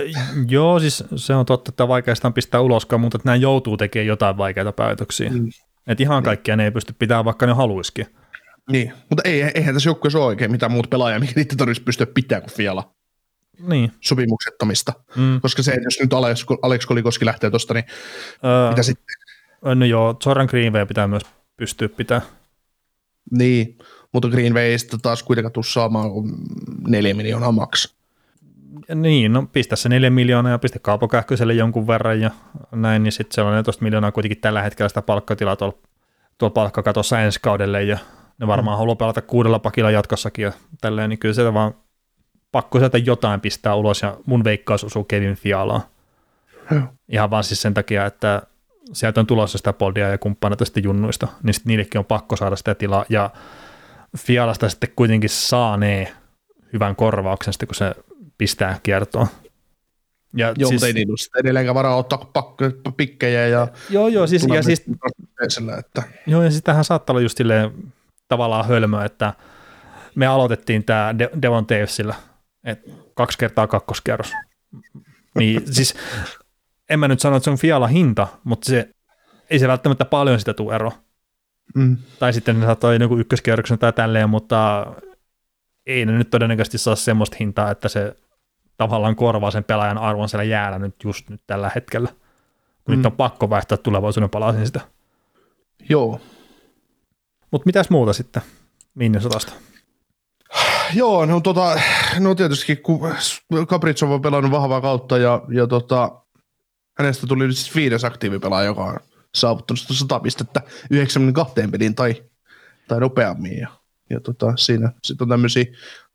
Joo, 0.48 0.80
siis 0.80 1.04
se 1.16 1.34
on 1.34 1.46
totta, 1.46 1.68
että 1.68 1.88
vaikeasta 1.88 2.30
pistää 2.30 2.60
ulos, 2.60 2.88
mutta 2.98 3.16
että 3.16 3.28
nämä 3.28 3.36
joutuu 3.36 3.76
tekemään 3.76 4.06
jotain 4.06 4.36
vaikeita 4.36 4.72
päätöksiä. 4.72 5.30
Mm. 5.30 5.48
Että 5.86 6.02
ihan 6.02 6.22
kaikkia 6.22 6.56
ne 6.56 6.64
ei 6.64 6.70
pysty 6.70 6.94
pitämään, 6.98 7.24
vaikka 7.24 7.46
ne 7.46 7.52
haluisikin. 7.52 8.06
Niin, 8.70 8.92
mutta 9.10 9.22
ei, 9.24 9.42
eihän 9.42 9.74
tässä 9.74 9.88
joukkueessa 9.88 10.18
ole 10.18 10.26
oikein 10.26 10.50
mitään 10.50 10.72
muut 10.72 10.90
pelaajia, 10.90 11.20
mikä 11.20 11.32
niitä 11.36 11.56
tarvitsisi 11.56 11.84
pystyä 11.84 12.06
pitämään 12.06 12.42
kuin 12.42 12.56
Fiala. 12.56 12.94
Niin. 13.68 13.92
Sopimuksettomista. 14.00 14.92
Mm. 15.16 15.40
Koska 15.40 15.62
se, 15.62 15.78
jos 15.84 16.00
nyt 16.00 16.12
Alex, 16.12 16.46
Alex 16.62 16.86
Kolikoski 16.86 17.26
lähtee 17.26 17.50
tuosta, 17.50 17.74
niin 17.74 17.84
öö, 18.44 18.70
mitä 18.70 18.82
sitten? 18.82 19.16
No 19.74 19.84
joo, 19.84 20.16
Jordan 20.26 20.46
Greenway 20.50 20.86
pitää 20.86 21.08
myös 21.08 21.22
pystyä 21.56 21.88
pitämään. 21.88 22.26
Niin, 23.30 23.78
mutta 24.12 24.28
Greenwayista 24.28 24.98
taas 24.98 25.22
kuitenkaan 25.22 25.52
tuu 25.52 25.62
saamaan 25.62 26.10
neljä 26.88 27.14
miljoonaa 27.14 27.52
maks. 27.52 27.94
Niin, 28.94 29.32
no 29.32 29.46
pistä 29.52 29.76
se 29.76 29.88
neljä 29.88 30.10
miljoonaa 30.10 30.52
ja 30.52 30.58
pistä 30.58 30.78
kaupakähköiselle 30.78 31.54
jonkun 31.54 31.86
verran 31.86 32.20
ja 32.20 32.30
näin, 32.72 33.02
niin 33.02 33.12
sitten 33.12 33.34
se 33.34 33.40
on 33.40 33.50
14 33.50 33.82
miljoonaa 33.82 34.12
kuitenkin 34.12 34.40
tällä 34.40 34.62
hetkellä 34.62 34.88
sitä 34.88 35.02
palkkatilaa 35.02 35.56
tuolla, 35.56 35.78
tuolla 36.38 36.52
palkkakatossa 36.52 37.20
ensi 37.20 37.40
kaudelle 37.42 37.82
ja 37.82 37.98
ne 38.40 38.46
varmaan 38.46 38.76
mm. 38.76 38.78
haluaa 38.78 38.96
pelata 38.96 39.22
kuudella 39.22 39.58
pakilla 39.58 39.90
jatkossakin 39.90 40.42
ja 40.42 40.52
tälleen, 40.80 41.10
niin 41.10 41.18
kyllä 41.18 41.34
se 41.34 41.54
vaan 41.54 41.74
pakko 42.52 42.78
sieltä 42.78 42.98
jotain 42.98 43.40
pistää 43.40 43.74
ulos 43.74 44.02
ja 44.02 44.16
mun 44.26 44.44
veikkaus 44.44 44.84
osuu 44.84 45.04
Kevin 45.04 45.34
Fialaan. 45.34 45.82
Hmm. 46.70 46.88
Ihan 47.08 47.30
vaan 47.30 47.44
siis 47.44 47.62
sen 47.62 47.74
takia, 47.74 48.06
että 48.06 48.42
sieltä 48.92 49.20
on 49.20 49.26
tulossa 49.26 49.58
sitä 49.58 49.72
podia 49.72 50.08
ja 50.08 50.18
kumppaneita 50.18 50.64
sitten 50.64 50.84
junnuista, 50.84 51.28
niin 51.42 51.54
sitten 51.54 51.70
niillekin 51.70 51.98
on 51.98 52.04
pakko 52.04 52.36
saada 52.36 52.56
sitä 52.56 52.74
tilaa 52.74 53.04
ja 53.08 53.30
Fialasta 54.18 54.68
sitten 54.68 54.90
kuitenkin 54.96 55.30
saanee 55.30 56.12
hyvän 56.72 56.96
korvauksen 56.96 57.52
sitten, 57.52 57.66
kun 57.66 57.74
se 57.74 57.94
pistää 58.38 58.78
kiertoon. 58.82 59.26
Ja 60.36 60.46
joo, 60.46 60.68
siis, 60.68 60.70
mutta 60.70 60.86
ei 60.86 60.92
niin 60.92 61.08
edelleenkään 61.40 61.74
varaa 61.74 61.96
ottaa 61.96 62.30
pakko, 62.32 62.64
pikkejä 62.96 63.46
ja 63.46 63.68
joo, 63.90 64.08
joo, 64.08 64.26
siis, 64.26 64.46
ja 64.54 64.62
siis, 64.62 64.84
että. 65.78 66.02
joo, 66.26 66.42
ja 66.42 66.50
sitähän 66.50 66.84
saattaa 66.84 67.14
olla 67.14 67.20
just 67.20 67.36
silleen 67.36 67.92
tavallaan 68.30 68.68
hölmö, 68.68 69.04
että 69.04 69.34
me 70.14 70.26
aloitettiin 70.26 70.84
tämä 70.84 71.18
De- 71.18 71.30
Devon 71.42 71.66
Tavesillä, 71.66 72.14
että 72.64 72.90
kaksi 73.14 73.38
kertaa 73.38 73.66
kakkoskerros. 73.66 74.32
Niin 75.38 75.74
siis 75.74 75.94
en 76.90 77.00
mä 77.00 77.08
nyt 77.08 77.20
sano, 77.20 77.36
että 77.36 77.44
se 77.44 77.50
on 77.50 77.58
Fiala 77.58 77.86
hinta, 77.86 78.28
mutta 78.44 78.70
se, 78.70 78.90
ei 79.50 79.58
se 79.58 79.68
välttämättä 79.68 80.04
paljon 80.04 80.38
sitä 80.38 80.54
tule 80.54 80.74
ero. 80.74 80.92
Mm. 81.74 81.96
Tai 82.18 82.32
sitten 82.32 82.60
ne 82.60 82.66
saattaa 82.66 82.94
joku 82.94 83.16
ykköskierroksen 83.16 83.78
tai 83.78 83.92
tälleen, 83.92 84.30
mutta 84.30 84.86
ei 85.86 86.06
ne 86.06 86.12
nyt 86.12 86.30
todennäköisesti 86.30 86.78
saa 86.78 86.96
semmoista 86.96 87.36
hintaa, 87.40 87.70
että 87.70 87.88
se 87.88 88.16
tavallaan 88.76 89.16
korvaa 89.16 89.50
sen 89.50 89.64
pelaajan 89.64 89.98
arvon 89.98 90.28
siellä 90.28 90.44
jäällä 90.44 90.78
nyt 90.78 90.94
just 91.04 91.30
nyt 91.30 91.40
tällä 91.46 91.70
hetkellä. 91.74 92.08
Kun 92.84 92.94
mm. 92.94 92.96
nyt 92.96 93.06
on 93.06 93.12
pakko 93.12 93.50
vaihtaa 93.50 93.78
tulevaisuuden 93.78 94.30
palasin 94.30 94.66
sitä. 94.66 94.80
Joo, 95.88 96.20
mutta 97.50 97.66
mitäs 97.66 97.90
muuta 97.90 98.12
sitten 98.12 98.42
Minnesotasta? 98.94 99.52
Joo, 100.94 101.26
no, 101.26 101.40
tota, 101.40 101.80
no 102.18 102.34
tietysti 102.34 102.76
kun 102.76 103.00
Capriccio 103.66 104.14
on 104.14 104.22
pelannut 104.22 104.52
vahvaa 104.52 104.80
kautta 104.80 105.18
ja, 105.18 105.42
ja 105.48 105.66
tota, 105.66 106.22
hänestä 106.98 107.26
tuli 107.26 107.46
nyt 107.46 107.56
siis 107.56 107.74
viides 107.74 108.04
aktiivipelaaja, 108.04 108.66
joka 108.66 108.84
on 108.84 108.96
saavuttanut 109.34 109.80
100 109.90 110.20
pistettä 110.20 110.60
92 110.90 111.54
peliin 111.70 111.94
tai, 111.94 112.24
tai 112.88 113.00
nopeammin. 113.00 113.58
Ja, 113.58 113.68
ja 114.10 114.20
tota, 114.20 114.52
siinä 114.56 114.92
sitten 115.04 115.24
on 115.24 115.28
tämmöisiä 115.28 115.64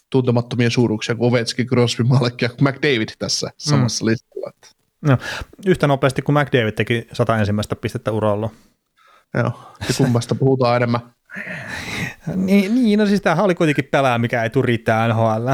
tuntemattomia 0.09 0.69
suuruuksia 0.69 1.15
kuin 1.15 1.29
Ovechkin, 1.29 1.67
Crosby, 1.67 2.03
Malek 2.03 2.41
ja 2.41 2.49
McDavid 2.61 3.09
tässä 3.19 3.51
samassa 3.57 4.05
mm. 4.05 4.11
listalla. 4.11 4.51
No, 5.01 5.17
yhtä 5.65 5.87
nopeasti 5.87 6.21
kuin 6.21 6.37
McDavid 6.39 6.71
teki 6.71 7.07
100 7.13 7.37
ensimmäistä 7.37 7.75
pistettä 7.75 8.11
uralla. 8.11 8.49
Joo, 9.33 9.51
ja 9.79 9.95
kummasta 9.97 10.35
puhutaan 10.35 10.75
enemmän. 10.75 11.14
Niin, 12.35 12.75
niin, 12.75 12.99
no 12.99 13.05
siis 13.05 13.21
tämähän 13.21 13.45
oli 13.45 13.55
kuitenkin 13.55 13.87
pelää, 13.91 14.17
mikä 14.17 14.43
ei 14.43 14.49
tule 14.49 14.65
riittää 14.65 15.07
NHL. 15.07 15.49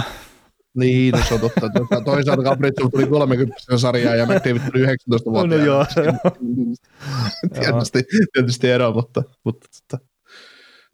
Niin, 0.78 1.12
no 1.12 1.20
se 1.28 1.34
on 1.34 1.40
totta. 1.40 1.70
Toisaalta 2.06 2.44
Capriccio 2.44 2.90
tuli 2.90 3.08
30 3.08 3.78
sarjaa 3.78 4.16
ja 4.16 4.26
McDavid 4.26 4.62
tuli 4.72 4.84
19 4.84 5.32
vuotta. 5.32 5.58
No, 5.58 5.64
joo. 5.66 5.86
tietysti, 7.60 8.04
tietysti 8.34 8.70
ero, 8.70 8.94
mutta, 8.94 9.24
mutta 9.44 9.68
mutta 9.82 9.98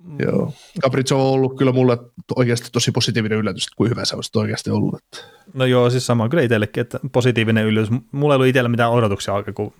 mm. 0.03 0.17
Joo. 0.19 0.53
Capriccio 0.81 1.17
on 1.17 1.33
ollut 1.33 1.57
kyllä 1.57 1.71
mulle 1.71 1.97
oikeasti 2.35 2.69
tosi 2.71 2.91
positiivinen 2.91 3.37
yllätys, 3.37 3.63
että 3.63 3.77
kuinka 3.77 3.95
hyvä 3.95 4.05
se 4.05 4.15
olisi 4.15 4.31
oikeasti 4.35 4.69
ollut. 4.69 4.95
Että. 4.95 5.27
No 5.53 5.65
joo, 5.65 5.89
siis 5.89 6.05
sama 6.05 6.29
kyllä 6.29 6.43
itsellekin, 6.43 6.81
että 6.81 6.99
positiivinen 7.11 7.65
yllätys. 7.65 7.89
Mulla 8.11 8.33
ei 8.33 8.35
ollut 8.35 8.47
itsellä 8.47 8.69
mitään 8.69 8.91
odotuksia 8.91 9.33
oikein, 9.33 9.55
kun 9.55 9.73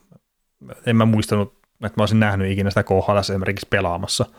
en 0.86 0.96
mä 0.96 1.06
muistanut, 1.06 1.54
että 1.84 1.94
mä 1.98 2.02
olisin 2.02 2.20
nähnyt 2.20 2.52
ikinä 2.52 2.70
sitä 2.70 2.84
KHL 2.84 3.18
esimerkiksi 3.18 3.68
pelaamassa– 3.70 4.26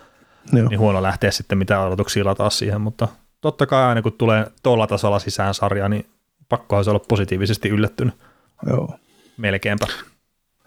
Joo. 0.52 0.68
niin 0.68 0.80
huono 0.80 1.02
lähteä 1.02 1.30
sitten 1.30 1.58
mitä 1.58 1.80
odotuksia 1.80 2.24
lataa 2.24 2.50
siihen, 2.50 2.80
mutta 2.80 3.08
totta 3.40 3.66
kai 3.66 3.84
aina 3.84 4.02
kun 4.02 4.12
tulee 4.12 4.46
tuolla 4.62 4.86
tasolla 4.86 5.18
sisään 5.18 5.54
sarja, 5.54 5.88
niin 5.88 6.06
pakkohan 6.48 6.84
se 6.84 6.90
olla 6.90 7.04
positiivisesti 7.08 7.68
yllättynyt. 7.68 8.14
Joo. 8.66 8.98
Melkeinpä. 9.36 9.86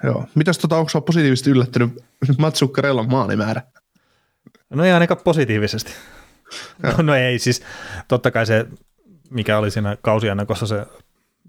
Joo. 0.03 0.25
Mitäs 0.35 0.57
tota, 0.57 0.77
onko 0.77 0.89
se 0.89 1.01
positiivisesti 1.01 1.49
yllättynyt 1.49 2.03
Matsukkarellan 2.37 3.11
maalimäärä? 3.11 3.61
No 4.69 4.85
ei 4.85 4.91
ainakaan 4.91 5.21
positiivisesti. 5.23 5.93
no, 6.83 7.03
no, 7.03 7.15
ei, 7.15 7.39
siis 7.39 7.63
totta 8.07 8.31
kai 8.31 8.45
se, 8.45 8.65
mikä 9.29 9.57
oli 9.57 9.71
siinä 9.71 9.97
kausiannakossa 10.01 10.67
se 10.67 10.85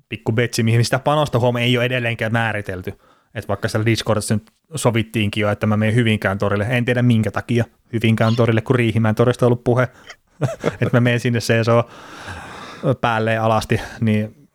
pikku 0.09 0.33
betsi, 0.33 0.63
mihin 0.63 0.85
sitä 0.85 0.99
panosta 0.99 1.39
huom 1.39 1.57
ei 1.57 1.77
ole 1.77 1.85
edelleenkään 1.85 2.33
määritelty. 2.33 2.99
Että 3.35 3.49
vaikka 3.49 3.69
siellä 3.69 3.87
Discordissa 3.87 4.35
nyt 4.35 4.51
sovittiinkin 4.75 5.41
jo, 5.41 5.51
että 5.51 5.67
mä 5.67 5.77
menen 5.77 5.95
Hyvinkään 5.95 6.39
torille, 6.39 6.67
en 6.71 6.85
tiedä 6.85 7.03
minkä 7.03 7.31
takia 7.31 7.65
Hyvinkään 7.93 8.37
torille, 8.37 8.61
kun 8.61 8.77
Riihimään 8.77 9.15
torista 9.15 9.47
on 9.47 9.49
ollut 9.49 9.65
puhe, 9.65 9.83
että 10.81 10.91
mä 10.93 11.01
menen 11.01 11.21
sinne 11.21 11.41
seisoo 11.41 11.91
päälleen 13.01 13.43
alasti, 13.43 13.81
niin 14.01 14.49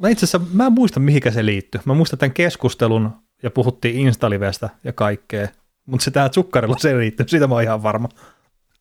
mä 0.00 0.08
itse 0.08 0.26
asiassa, 0.26 0.48
mä 0.52 0.66
en 0.66 0.72
muista 0.72 1.00
mihinkä 1.00 1.30
se 1.30 1.46
liittyy. 1.46 1.80
Mä 1.84 1.94
muistan 1.94 2.18
tämän 2.18 2.34
keskustelun 2.34 3.10
ja 3.42 3.50
puhuttiin 3.50 3.96
Instalivestä 3.96 4.68
ja 4.84 4.92
kaikkea, 4.92 5.48
mutta 5.86 6.04
se 6.04 6.10
tähän 6.10 6.30
Tsukkarilla 6.30 6.76
se 6.78 6.98
liittyy, 6.98 7.28
siitä 7.28 7.46
mä 7.46 7.54
oon 7.54 7.62
ihan 7.62 7.82
varma. 7.82 8.08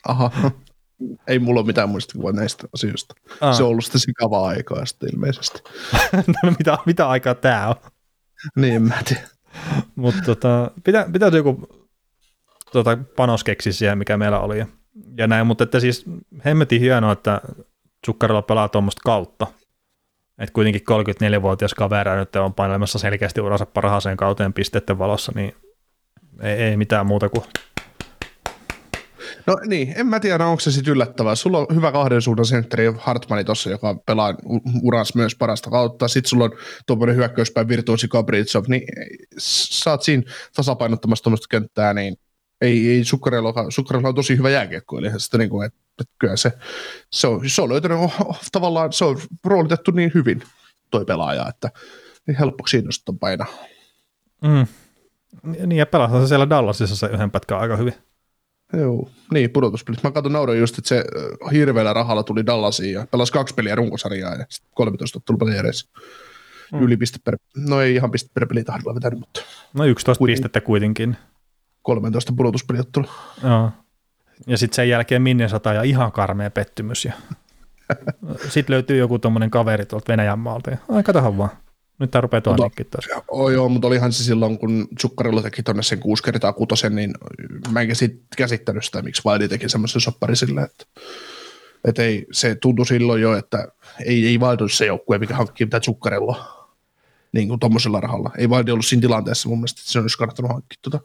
Aha, 0.07 0.31
ei 1.27 1.39
mulla 1.39 1.59
ole 1.59 1.67
mitään 1.67 1.89
muistikuvaa 1.89 2.31
näistä 2.31 2.67
asioista. 2.73 3.15
Aa. 3.41 3.53
Se 3.53 3.63
on 3.63 3.69
ollut 3.69 3.85
sitä 3.85 3.99
sikavaa 3.99 4.47
aikaa 4.47 4.85
sitten 4.85 5.09
ilmeisesti. 5.13 5.61
no 6.43 6.51
mitä, 6.57 6.77
mitä 6.85 7.09
aikaa 7.09 7.35
tää 7.35 7.67
on? 7.67 7.75
Niin, 8.55 8.81
mä 8.81 8.97
tiedän. 9.05 9.27
Mutta 9.95 10.21
tota, 10.25 10.71
pitää, 10.83 11.05
pitää 11.13 11.29
joku 11.33 11.67
tuota, 12.71 12.97
panoskeksi 13.15 13.73
siihen, 13.73 13.97
mikä 13.97 14.17
meillä 14.17 14.39
oli. 14.39 14.65
Ja, 15.17 15.27
näin, 15.27 15.47
mutta 15.47 15.63
että 15.63 15.79
siis 15.79 16.05
hemmetin 16.45 16.81
hienoa, 16.81 17.11
että 17.11 17.41
Zuccarello 18.05 18.41
pelaa 18.41 18.69
tuommoista 18.69 19.01
kautta. 19.05 19.47
Että 20.37 20.53
kuitenkin 20.53 20.81
34-vuotias 20.81 21.73
kaveri 21.73 22.15
nyt 22.15 22.35
on 22.35 22.53
painelemassa 22.53 22.99
selkeästi 22.99 23.41
uransa 23.41 23.65
parhaaseen 23.65 24.17
kauteen 24.17 24.53
pisteiden 24.53 24.99
valossa, 24.99 25.31
niin 25.35 25.55
ei, 26.41 26.53
ei 26.53 26.77
mitään 26.77 27.05
muuta 27.05 27.29
kuin 27.29 27.43
No 29.47 29.57
niin, 29.65 29.93
en 29.97 30.07
mä 30.07 30.19
tiedä, 30.19 30.45
onko 30.45 30.59
se 30.59 30.71
sitten 30.71 30.91
yllättävää. 30.91 31.35
Sulla 31.35 31.57
on 31.57 31.67
hyvä 31.75 31.91
kahden 31.91 32.21
suunnan 32.21 32.45
sentteri 32.45 32.93
Hartmani 32.97 33.43
tuossa, 33.43 33.69
joka 33.69 33.95
pelaa 34.05 34.35
uras 34.81 35.15
myös 35.15 35.35
parasta 35.35 35.69
kautta. 35.69 36.07
Sitten 36.07 36.29
sulla 36.29 36.43
on 36.43 36.51
tuommoinen 36.87 37.15
hyökkäyspäin 37.15 37.67
virtuosi 37.67 38.07
Gabritsov, 38.07 38.63
niin 38.67 38.81
sä 39.37 39.91
oot 39.91 40.03
siinä 40.03 40.23
tasapainottamassa 40.55 41.23
tuommoista 41.23 41.47
kenttää, 41.49 41.93
niin 41.93 42.15
ei, 42.61 42.89
ei 42.89 43.03
Sukkarella 43.03 44.09
on 44.09 44.15
tosi 44.15 44.37
hyvä 44.37 44.49
jääkiekko, 44.49 44.97
eli 44.97 45.09
sitä 45.17 45.37
niin 45.37 45.49
kuin, 45.49 45.65
että, 45.65 45.79
että 46.01 46.13
kyllä 46.19 46.35
se, 46.35 46.51
se, 47.11 47.27
on, 47.27 47.49
se 47.49 47.61
on 47.61 47.69
löytänyt 47.69 47.97
oh, 47.97 48.15
oh, 48.25 48.39
tavallaan, 48.51 48.93
se 48.93 49.05
on 49.05 49.17
roolitettu 49.45 49.91
niin 49.91 50.11
hyvin 50.13 50.43
toi 50.91 51.05
pelaaja, 51.05 51.47
että 51.49 51.71
niin 52.27 52.37
helpoksi 52.37 52.77
innostaa 52.77 53.15
painaa. 53.19 53.47
Mm. 54.41 54.67
Niin 55.43 55.71
ja 55.71 55.85
pelasi 55.85 56.21
se 56.21 56.27
siellä 56.27 56.49
Dallasissa 56.49 56.95
se 56.95 57.07
yhden 57.07 57.31
pätkän 57.31 57.59
aika 57.59 57.75
hyvin. 57.75 58.06
Joo, 58.73 59.09
niin 59.33 59.49
pudotuspelit. 59.49 60.03
Mä 60.03 60.11
katson 60.11 60.33
nauroin 60.33 60.59
just, 60.59 60.77
että 60.77 60.87
se 60.87 61.05
hirveällä 61.51 61.93
rahalla 61.93 62.23
tuli 62.23 62.45
Dallasiin 62.45 62.93
ja 62.93 63.07
pelasi 63.11 63.33
kaksi 63.33 63.53
peliä 63.53 63.75
runkosarjaa 63.75 64.35
ja 64.35 64.45
13 64.73 65.19
ottelu 65.19 65.51
edes. 65.59 65.89
Mm. 66.73 66.81
Yli 66.81 66.97
piste 66.97 67.19
per, 67.23 67.37
no 67.55 67.81
ei 67.81 67.95
ihan 67.95 68.11
piste 68.11 68.29
per 68.33 68.47
peli 68.47 68.63
tahdilla 68.63 68.95
vetänyt, 68.95 69.19
mutta. 69.19 69.41
No 69.73 69.85
11 69.85 70.19
kuitenkin. 70.19 70.33
pistettä 70.33 70.61
kuitenkin. 70.61 71.17
13 71.81 72.33
pudotuspeliottelu. 72.37 73.05
Joo. 73.43 73.71
Ja 74.47 74.57
sitten 74.57 74.75
sen 74.75 74.89
jälkeen 74.89 75.21
Minnesota 75.21 75.73
ja 75.73 75.83
ihan 75.83 76.11
karmea 76.11 76.51
pettymys. 76.51 77.05
Ja... 77.05 77.13
sitten 78.49 78.73
löytyy 78.73 78.97
joku 78.97 79.19
tuommoinen 79.19 79.51
kaveri 79.51 79.85
tuolta 79.85 80.11
Venäjän 80.11 80.39
maalta. 80.39 80.71
Ja, 80.71 80.77
ai 80.89 81.03
katohan 81.03 81.37
vaan. 81.37 81.49
Nyt 81.99 82.11
tämä 82.11 82.21
rupeaa 82.21 82.41
toinenkin 82.41 82.87
taas. 82.91 83.23
Oh, 83.27 83.49
joo, 83.49 83.69
mutta 83.69 83.87
olihan 83.87 84.13
se 84.13 84.23
silloin, 84.23 84.59
kun 84.59 84.87
Tsukkarilla 84.95 85.41
teki 85.41 85.63
tuonne 85.63 85.83
sen 85.83 85.99
kuusi 85.99 86.23
kertaa 86.23 86.53
kutosen, 86.53 86.95
niin 86.95 87.13
mä 87.71 87.81
en 87.81 87.87
käsittänyt 88.37 88.85
sitä, 88.85 89.01
miksi 89.01 89.21
Wildi 89.25 89.47
teki 89.47 89.69
semmoisen 89.69 90.01
soppari 90.01 90.35
sille, 90.35 90.61
että, 90.61 90.85
että 91.83 92.03
ei, 92.03 92.27
se 92.31 92.55
tuntui 92.55 92.85
silloin 92.85 93.21
jo, 93.21 93.37
että 93.37 93.67
ei, 94.05 94.27
ei 94.27 94.37
Wildi 94.37 94.69
se 94.69 94.85
joukkue, 94.85 95.17
mikä 95.17 95.35
hankkii 95.35 95.65
mitään 95.65 95.81
Tsukkarilla 95.81 96.67
niin 97.31 97.47
kuin 97.47 97.59
tuommoisella 97.59 97.99
rahalla. 97.99 98.31
Ei 98.37 98.47
Wildi 98.47 98.71
ollut 98.71 98.85
siinä 98.85 99.01
tilanteessa 99.01 99.49
mun 99.49 99.57
mielestä, 99.57 99.79
että 99.81 99.91
se 99.91 99.99
olisi 99.99 100.17
kannattanut 100.17 100.51
hankkia 100.51 100.79
tuota. 100.81 100.99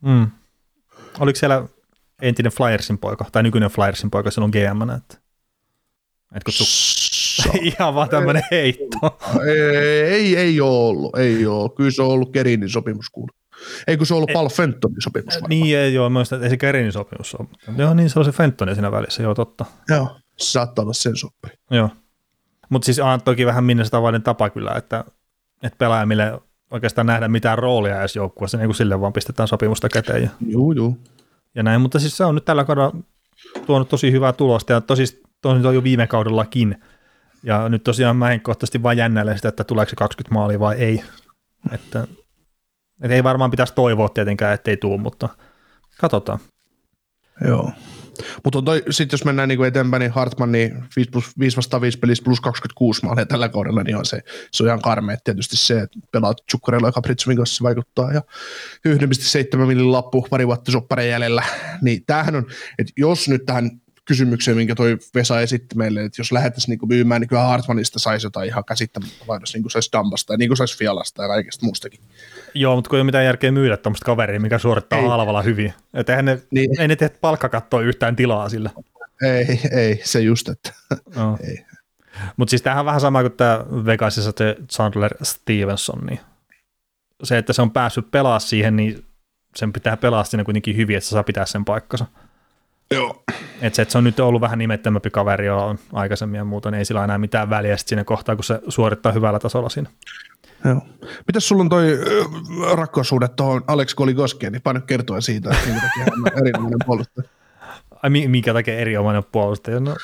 Mm. 0.00 0.26
Oliko 1.18 1.38
siellä 1.38 1.68
entinen 2.22 2.52
Flyersin 2.52 2.98
poika, 2.98 3.24
tai 3.32 3.42
nykyinen 3.42 3.70
Flyersin 3.70 4.10
poika 4.10 4.30
silloin 4.30 4.52
GM, 4.52 4.90
että, 4.90 5.21
että 6.34 6.44
kun 6.44 6.54
Ihan 7.62 7.94
vaan 7.94 8.08
tämmöinen 8.08 8.42
heitto. 8.50 9.18
Ei, 9.46 10.06
ei, 10.06 10.36
ei 10.36 10.60
ole 10.60 10.88
ollut, 10.88 11.18
ei 11.18 11.46
ole. 11.46 11.70
Kyllä 11.76 11.90
se 11.90 12.02
on 12.02 12.08
ollut 12.08 12.32
Kerinin 12.32 12.68
sopimus 12.68 13.10
kuulu. 13.10 13.28
Ei 13.86 13.96
kun 13.96 14.06
se 14.06 14.14
on 14.14 14.16
ollut 14.16 14.30
Paul 14.32 14.48
Fentonin 14.48 15.02
sopimus 15.02 15.34
varmaan. 15.34 15.50
Niin 15.50 15.78
ei 15.78 15.94
joo, 15.94 16.10
myös 16.10 16.32
ei 16.32 16.50
se 16.50 16.56
Kerinin 16.56 16.92
sopimus 16.92 17.34
ole. 17.34 17.48
Joo, 17.76 17.94
niin 17.94 18.10
se 18.10 18.18
on 18.18 18.24
se 18.24 18.32
Fentoni 18.32 18.74
siinä 18.74 18.92
välissä, 18.92 19.22
joo 19.22 19.34
totta. 19.34 19.64
Joo, 19.88 20.16
se 20.38 20.50
saattaa 20.50 20.82
olla 20.82 20.92
sen 20.92 21.16
soppari. 21.16 21.54
Joo. 21.70 21.90
Mutta 22.68 22.86
siis 22.86 22.98
on 22.98 23.22
toki 23.22 23.46
vähän 23.46 23.64
minne 23.64 23.84
sitä 23.84 23.98
tapa 24.24 24.50
kyllä, 24.50 24.72
että, 24.76 25.04
että 25.62 25.78
pelaajamille 25.78 26.40
oikeastaan 26.70 27.06
nähdä 27.06 27.28
mitään 27.28 27.58
roolia 27.58 28.00
edes 28.00 28.16
joukkueessa, 28.16 28.58
niin 28.58 28.68
kuin 28.68 28.76
sille 28.76 29.00
vaan 29.00 29.12
pistetään 29.12 29.48
sopimusta 29.48 29.88
käteen. 29.88 30.22
Ja, 30.22 30.30
joo, 30.46 30.72
joo. 30.72 30.96
Ja 31.54 31.62
näin, 31.62 31.80
mutta 31.80 31.98
siis 31.98 32.16
se 32.16 32.24
on 32.24 32.34
nyt 32.34 32.44
tällä 32.44 32.64
kaudella 32.64 32.92
tuonut 33.66 33.88
tosi 33.88 34.12
hyvää 34.12 34.32
tulosta 34.32 34.72
ja 34.72 34.80
tosi, 34.80 35.22
tosi 35.42 35.74
jo 35.74 35.84
viime 35.84 36.06
kaudellakin– 36.06 36.76
ja 37.42 37.68
nyt 37.68 37.84
tosiaan 37.84 38.16
mä 38.16 38.28
henkkohtaisesti 38.28 38.82
vaan 38.82 38.96
jännäilen 38.96 39.36
sitä, 39.36 39.48
että 39.48 39.64
tuleeko 39.64 39.90
se 39.90 39.96
20 39.96 40.34
maalia 40.34 40.60
vai 40.60 40.76
ei. 40.76 41.02
Että, 41.72 42.06
että 43.02 43.14
ei 43.14 43.24
varmaan 43.24 43.50
pitäisi 43.50 43.74
toivoa 43.74 44.08
tietenkään, 44.08 44.54
ettei 44.54 44.76
tule, 44.76 45.00
mutta 45.00 45.28
katsotaan. 46.00 46.38
Joo. 47.46 47.72
Mutta 48.44 48.60
sitten 48.90 49.14
jos 49.14 49.24
mennään 49.24 49.48
niinku 49.48 49.64
eteenpäin, 49.64 50.00
niin 50.00 50.10
Hartman 50.10 50.52
niin 50.52 50.84
5, 50.96 51.10
plus, 51.10 51.38
5 51.38 51.56
vastaan 51.56 51.82
5 51.82 51.98
pelissä 51.98 52.24
plus 52.24 52.40
26 52.40 53.04
maalia 53.04 53.26
tällä 53.26 53.48
kaudella, 53.48 53.82
niin 53.82 53.96
on 53.96 54.04
se, 54.04 54.22
se 54.50 54.62
on 54.62 54.66
ihan 54.66 54.82
karmea. 54.82 55.16
Tietysti 55.24 55.56
se, 55.56 55.80
että 55.80 55.98
pelaat 56.12 56.36
Chukkarella 56.50 56.88
ja 56.88 56.92
Capritsovin 56.92 57.36
kanssa 57.36 57.56
se 57.56 57.62
vaikuttaa. 57.62 58.12
Ja 58.12 58.22
1,7 58.88 59.66
millin 59.66 59.92
lappu 59.92 60.26
pari 60.30 60.46
vuotta 60.46 60.72
soppareen 60.72 61.10
jäljellä. 61.10 61.42
Niin 61.82 62.02
tämähän 62.06 62.36
on, 62.36 62.46
että 62.78 62.92
jos 62.96 63.28
nyt 63.28 63.46
tähän 63.46 63.70
kysymykseen, 64.04 64.56
minkä 64.56 64.74
toi 64.74 64.98
Vesa 65.14 65.40
esitti 65.40 65.76
meille, 65.76 66.04
että 66.04 66.20
jos 66.20 66.32
lähdettäisiin 66.32 66.70
niinku 66.70 66.86
myymään, 66.86 67.20
niin 67.20 67.28
kyllä 67.28 67.42
Hartmanista 67.42 67.98
saisi 67.98 68.26
jotain 68.26 68.48
ihan 68.48 68.64
käsittämättä 68.64 69.24
vaihdossa, 69.28 69.56
niin 69.56 69.62
kuin 69.62 69.70
saisi 69.70 69.92
Dambasta 69.92 70.32
ja 70.32 70.36
niin 70.36 70.48
kuin 70.48 70.56
saisi 70.56 70.78
Fialasta 70.78 71.22
ja 71.22 71.28
kaikesta 71.28 71.66
muustakin. 71.66 72.00
Joo, 72.54 72.74
mutta 72.74 72.88
kun 72.88 72.96
ei 72.96 73.00
ole 73.00 73.06
mitään 73.06 73.24
järkeä 73.24 73.52
myydä 73.52 73.76
tuommoista 73.76 74.04
kaveria, 74.04 74.40
mikä 74.40 74.58
suorittaa 74.58 74.98
ei. 74.98 75.06
halvalla 75.06 75.42
hyvin. 75.42 75.74
Että 75.94 76.22
ne, 76.22 76.42
niin. 76.50 76.80
ei 76.80 76.88
ne 76.88 76.96
tee 76.96 77.08
palkkakattoa 77.08 77.80
yhtään 77.80 78.16
tilaa 78.16 78.48
sillä. 78.48 78.70
Ei, 79.22 79.60
ei, 79.70 80.00
se 80.04 80.20
just, 80.20 80.48
että 80.48 80.72
no. 81.16 81.38
ei. 81.48 81.64
Mutta 82.36 82.50
siis 82.50 82.62
tämähän 82.62 82.80
on 82.80 82.86
vähän 82.86 83.00
sama 83.00 83.20
kuin 83.20 83.32
tämä 83.32 83.64
Vegasissa 83.86 84.32
se 84.38 84.56
Chandler 84.72 85.14
Stevenson, 85.22 86.06
niin 86.06 86.20
se, 87.22 87.38
että 87.38 87.52
se 87.52 87.62
on 87.62 87.70
päässyt 87.70 88.10
pelaa 88.10 88.38
siihen, 88.38 88.76
niin 88.76 89.04
sen 89.56 89.72
pitää 89.72 89.96
pelaa 89.96 90.24
siinä 90.24 90.44
kuitenkin 90.44 90.76
hyvin, 90.76 90.96
että 90.96 91.08
se 91.08 91.10
saa 91.10 91.22
pitää 91.22 91.46
sen 91.46 91.64
paikkansa. 91.64 92.06
Joo. 92.94 93.24
Et 93.62 93.74
se, 93.74 93.82
että 93.82 93.92
se 93.92 93.98
on 93.98 94.04
nyt 94.04 94.20
ollut 94.20 94.40
vähän 94.40 94.58
nimettömämpi 94.58 95.10
kaveri 95.10 95.46
jo 95.46 95.76
aikaisemmin 95.92 96.38
ja 96.38 96.44
muuta, 96.44 96.70
niin 96.70 96.78
ei 96.78 96.84
sillä 96.84 97.04
enää 97.04 97.18
mitään 97.18 97.50
väliä 97.50 97.76
siinä 97.76 98.04
kohtaa, 98.04 98.34
kun 98.36 98.44
se 98.44 98.60
suorittaa 98.68 99.12
hyvällä 99.12 99.38
tasolla 99.38 99.68
siinä. 99.68 99.90
Joo. 100.64 100.80
Mitäs 101.26 101.48
sulla 101.48 101.60
on 101.60 101.68
toi 101.68 101.92
äh, 101.92 102.72
rakkaussuhde 102.74 103.28
tuohon 103.28 103.64
Alex 103.66 103.94
Goligoskeen, 103.94 104.52
niin 104.52 104.62
paino 104.62 104.80
kertoa 104.80 105.20
siitä, 105.20 105.50
että 105.50 105.66
minkä 105.66 105.80
takia 105.80 106.04
hän 106.04 106.32
on 106.36 106.38
erinomainen 106.38 106.78
puolustaja. 106.86 107.28
Ai 108.02 108.10
minkä 108.10 108.52
takia 108.52 108.78
erinomainen 108.78 109.22
puolustaja? 109.32 109.80
No, 109.80 109.96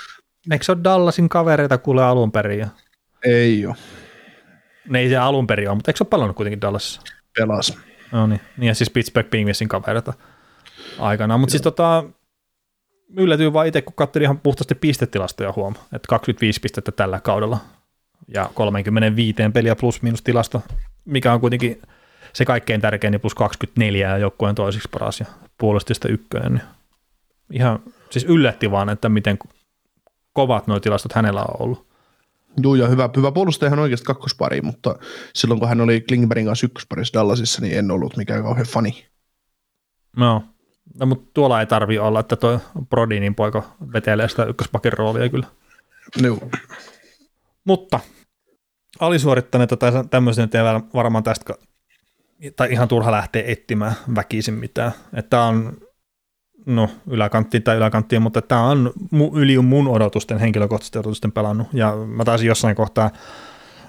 eikö 0.50 0.64
se 0.64 0.72
ole 0.72 0.84
Dallasin 0.84 1.28
kavereita 1.28 1.78
kuule 1.78 2.04
alun 2.04 2.32
perin? 2.32 2.66
Ei 3.24 3.66
ole. 3.66 3.76
Ne 4.88 4.98
ei 4.98 5.08
se 5.08 5.16
alun 5.16 5.46
perin 5.46 5.68
ole, 5.68 5.74
mutta 5.74 5.90
eikö 5.90 5.98
se 5.98 6.04
ole 6.04 6.08
palannut 6.08 6.36
kuitenkin 6.36 6.60
Dallasissa? 6.60 7.00
Pelas. 7.38 7.78
No 8.12 8.26
niin, 8.26 8.40
niin 8.56 8.68
ja 8.68 8.74
siis 8.74 8.90
Pittsburgh 8.90 9.30
Penguinsin 9.30 9.68
kavereita 9.68 10.12
aikanaan, 10.98 11.40
mutta 11.40 11.50
siis 11.50 11.62
tota, 11.62 12.04
yllätyin 13.16 13.52
vaan 13.52 13.66
itse, 13.66 13.82
kun 13.82 13.94
katselin 13.96 14.24
ihan 14.24 14.38
puhtaasti 14.38 14.74
pistetilastoja 14.74 15.52
huom, 15.56 15.74
että 15.92 16.08
25 16.08 16.60
pistettä 16.60 16.92
tällä 16.92 17.20
kaudella 17.20 17.58
ja 18.34 18.50
35 18.54 19.36
peliä 19.54 19.76
plus 19.76 20.02
miinus 20.02 20.22
tilasto, 20.22 20.62
mikä 21.04 21.32
on 21.32 21.40
kuitenkin 21.40 21.82
se 22.32 22.44
kaikkein 22.44 22.80
tärkein, 22.80 23.12
niin 23.12 23.20
plus 23.20 23.34
24 23.34 24.08
ja 24.08 24.18
joukkueen 24.18 24.54
toiseksi 24.54 24.88
paras 24.92 25.20
ja 25.20 25.26
puolustista 25.58 26.08
ykkönen. 26.08 26.52
Niin 26.52 26.62
ihan 27.52 27.78
siis 28.10 28.24
yllätti 28.24 28.70
vaan, 28.70 28.88
että 28.88 29.08
miten 29.08 29.38
kovat 30.32 30.66
nuo 30.66 30.80
tilastot 30.80 31.12
hänellä 31.12 31.40
on 31.40 31.56
ollut. 31.58 31.88
Joo, 32.62 32.74
ja 32.74 32.88
hyvä, 32.88 33.08
hyvä 33.16 33.32
puolustajahan 33.32 33.78
oikeasti 33.78 34.04
kakkospari, 34.04 34.60
mutta 34.60 34.94
silloin 35.34 35.60
kun 35.60 35.68
hän 35.68 35.80
oli 35.80 36.00
Klingbergin 36.00 36.46
kanssa 36.46 36.66
ykkösparissa 36.66 37.18
Dallasissa, 37.18 37.62
niin 37.62 37.78
en 37.78 37.90
ollut 37.90 38.16
mikään 38.16 38.42
kauhean 38.42 38.66
fani. 38.66 39.06
No, 40.16 40.44
No, 41.00 41.06
mutta 41.06 41.30
tuolla 41.34 41.60
ei 41.60 41.66
tarvi 41.66 41.98
olla, 41.98 42.20
että 42.20 42.36
tuo 42.36 42.60
Brodinin 42.90 43.34
poika 43.34 43.62
vetelee 43.92 44.28
sitä 44.28 44.44
ykköspakin 44.44 44.92
roolia 44.92 45.28
kyllä. 45.28 45.46
No. 46.22 46.38
Mutta 47.64 48.00
alisuorittaneita 49.00 49.76
tai 49.76 49.92
tämmöisen 50.10 50.50
ei 50.54 50.80
varmaan 50.94 51.24
tästä 51.24 51.54
tai 52.56 52.72
ihan 52.72 52.88
turha 52.88 53.12
lähteä 53.12 53.42
etsimään 53.46 53.92
väkisin 54.14 54.54
mitään. 54.54 54.92
Että 55.14 55.30
tämä 55.30 55.46
on 55.46 55.76
no 56.66 56.88
yläkanttiin 57.06 57.62
tai 57.62 57.76
yläkanttiin, 57.76 58.22
mutta 58.22 58.42
tämä 58.42 58.62
on 58.62 58.92
yli 59.34 59.58
mun 59.58 59.88
odotusten, 59.88 60.38
henkilökohtaisten 60.38 61.00
odotusten 61.00 61.32
pelannut. 61.32 61.66
Ja 61.72 61.96
mä 61.96 62.24
taisin 62.24 62.48
jossain 62.48 62.76
kohtaa 62.76 63.10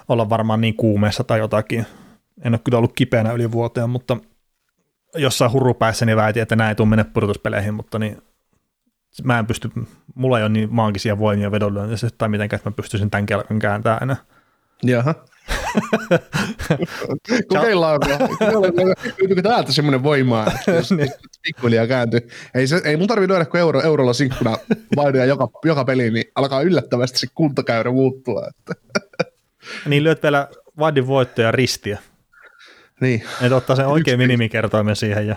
olla 0.08 0.28
varmaan 0.28 0.60
niin 0.60 0.76
kuumeessa 0.76 1.24
tai 1.24 1.38
jotakin. 1.38 1.86
En 2.44 2.54
ole 2.54 2.60
kyllä 2.64 2.78
ollut 2.78 2.92
kipeänä 2.92 3.32
yli 3.32 3.52
vuoteen, 3.52 3.90
mutta 3.90 4.16
jossain 5.14 5.52
hurrupäässäni 5.52 6.16
väitin, 6.16 6.42
että 6.42 6.56
näin 6.56 6.68
ei 6.68 6.74
tule 6.74 6.88
mennä 6.88 7.04
pudotuspeleihin, 7.04 7.74
mutta 7.74 7.98
niin 7.98 8.22
mä 9.24 9.38
en 9.38 9.46
pysty, 9.46 9.70
mulla 10.14 10.38
ei 10.38 10.44
ole 10.44 10.48
niin 10.52 10.68
maagisia 10.74 11.18
voimia 11.18 11.50
vedonlyönnissä 11.50 12.08
tai 12.18 12.28
mitenkään, 12.28 12.58
että 12.58 12.70
mä 12.70 12.74
pystyisin 12.74 13.10
tämän 13.10 13.26
kelkan 13.26 13.58
kääntämään 13.58 14.02
enää. 14.02 14.16
Jaha. 14.82 15.14
Kokeillaan, 17.48 18.00
löytyykö 19.20 19.42
täältä 19.42 19.72
semmoinen 19.72 20.02
voimaa, 20.02 20.46
että 20.46 20.72
niin. 20.96 21.10
pikkuhiljaa 21.42 21.86
kääntyy. 21.86 22.20
Ei, 22.54 22.66
se, 22.66 22.80
ei 22.84 22.96
mun 22.96 23.08
tarvitse 23.08 23.32
lyödä 23.32 23.44
kuin 23.44 23.60
euro, 23.60 23.82
eurolla 23.82 24.12
sinkkuna 24.12 24.58
vainia 24.96 25.24
joka, 25.24 25.48
joka 25.64 25.84
peli, 25.84 26.10
niin 26.10 26.24
alkaa 26.34 26.62
yllättävästi 26.62 27.18
se 27.18 27.26
kuntakäyrä 27.34 27.90
muuttua. 27.90 28.46
Että. 28.48 28.74
niin 29.86 30.04
lyöt 30.04 30.22
vielä 30.22 30.48
vaadin 30.78 31.06
voittoja 31.06 31.50
ristiä. 31.50 31.98
Niin. 33.00 33.22
Että 33.42 33.56
ottaa 33.56 33.76
sen 33.76 33.86
oikein 33.86 34.18
minimikertoimen 34.18 34.96
siihen 34.96 35.26
ja 35.26 35.36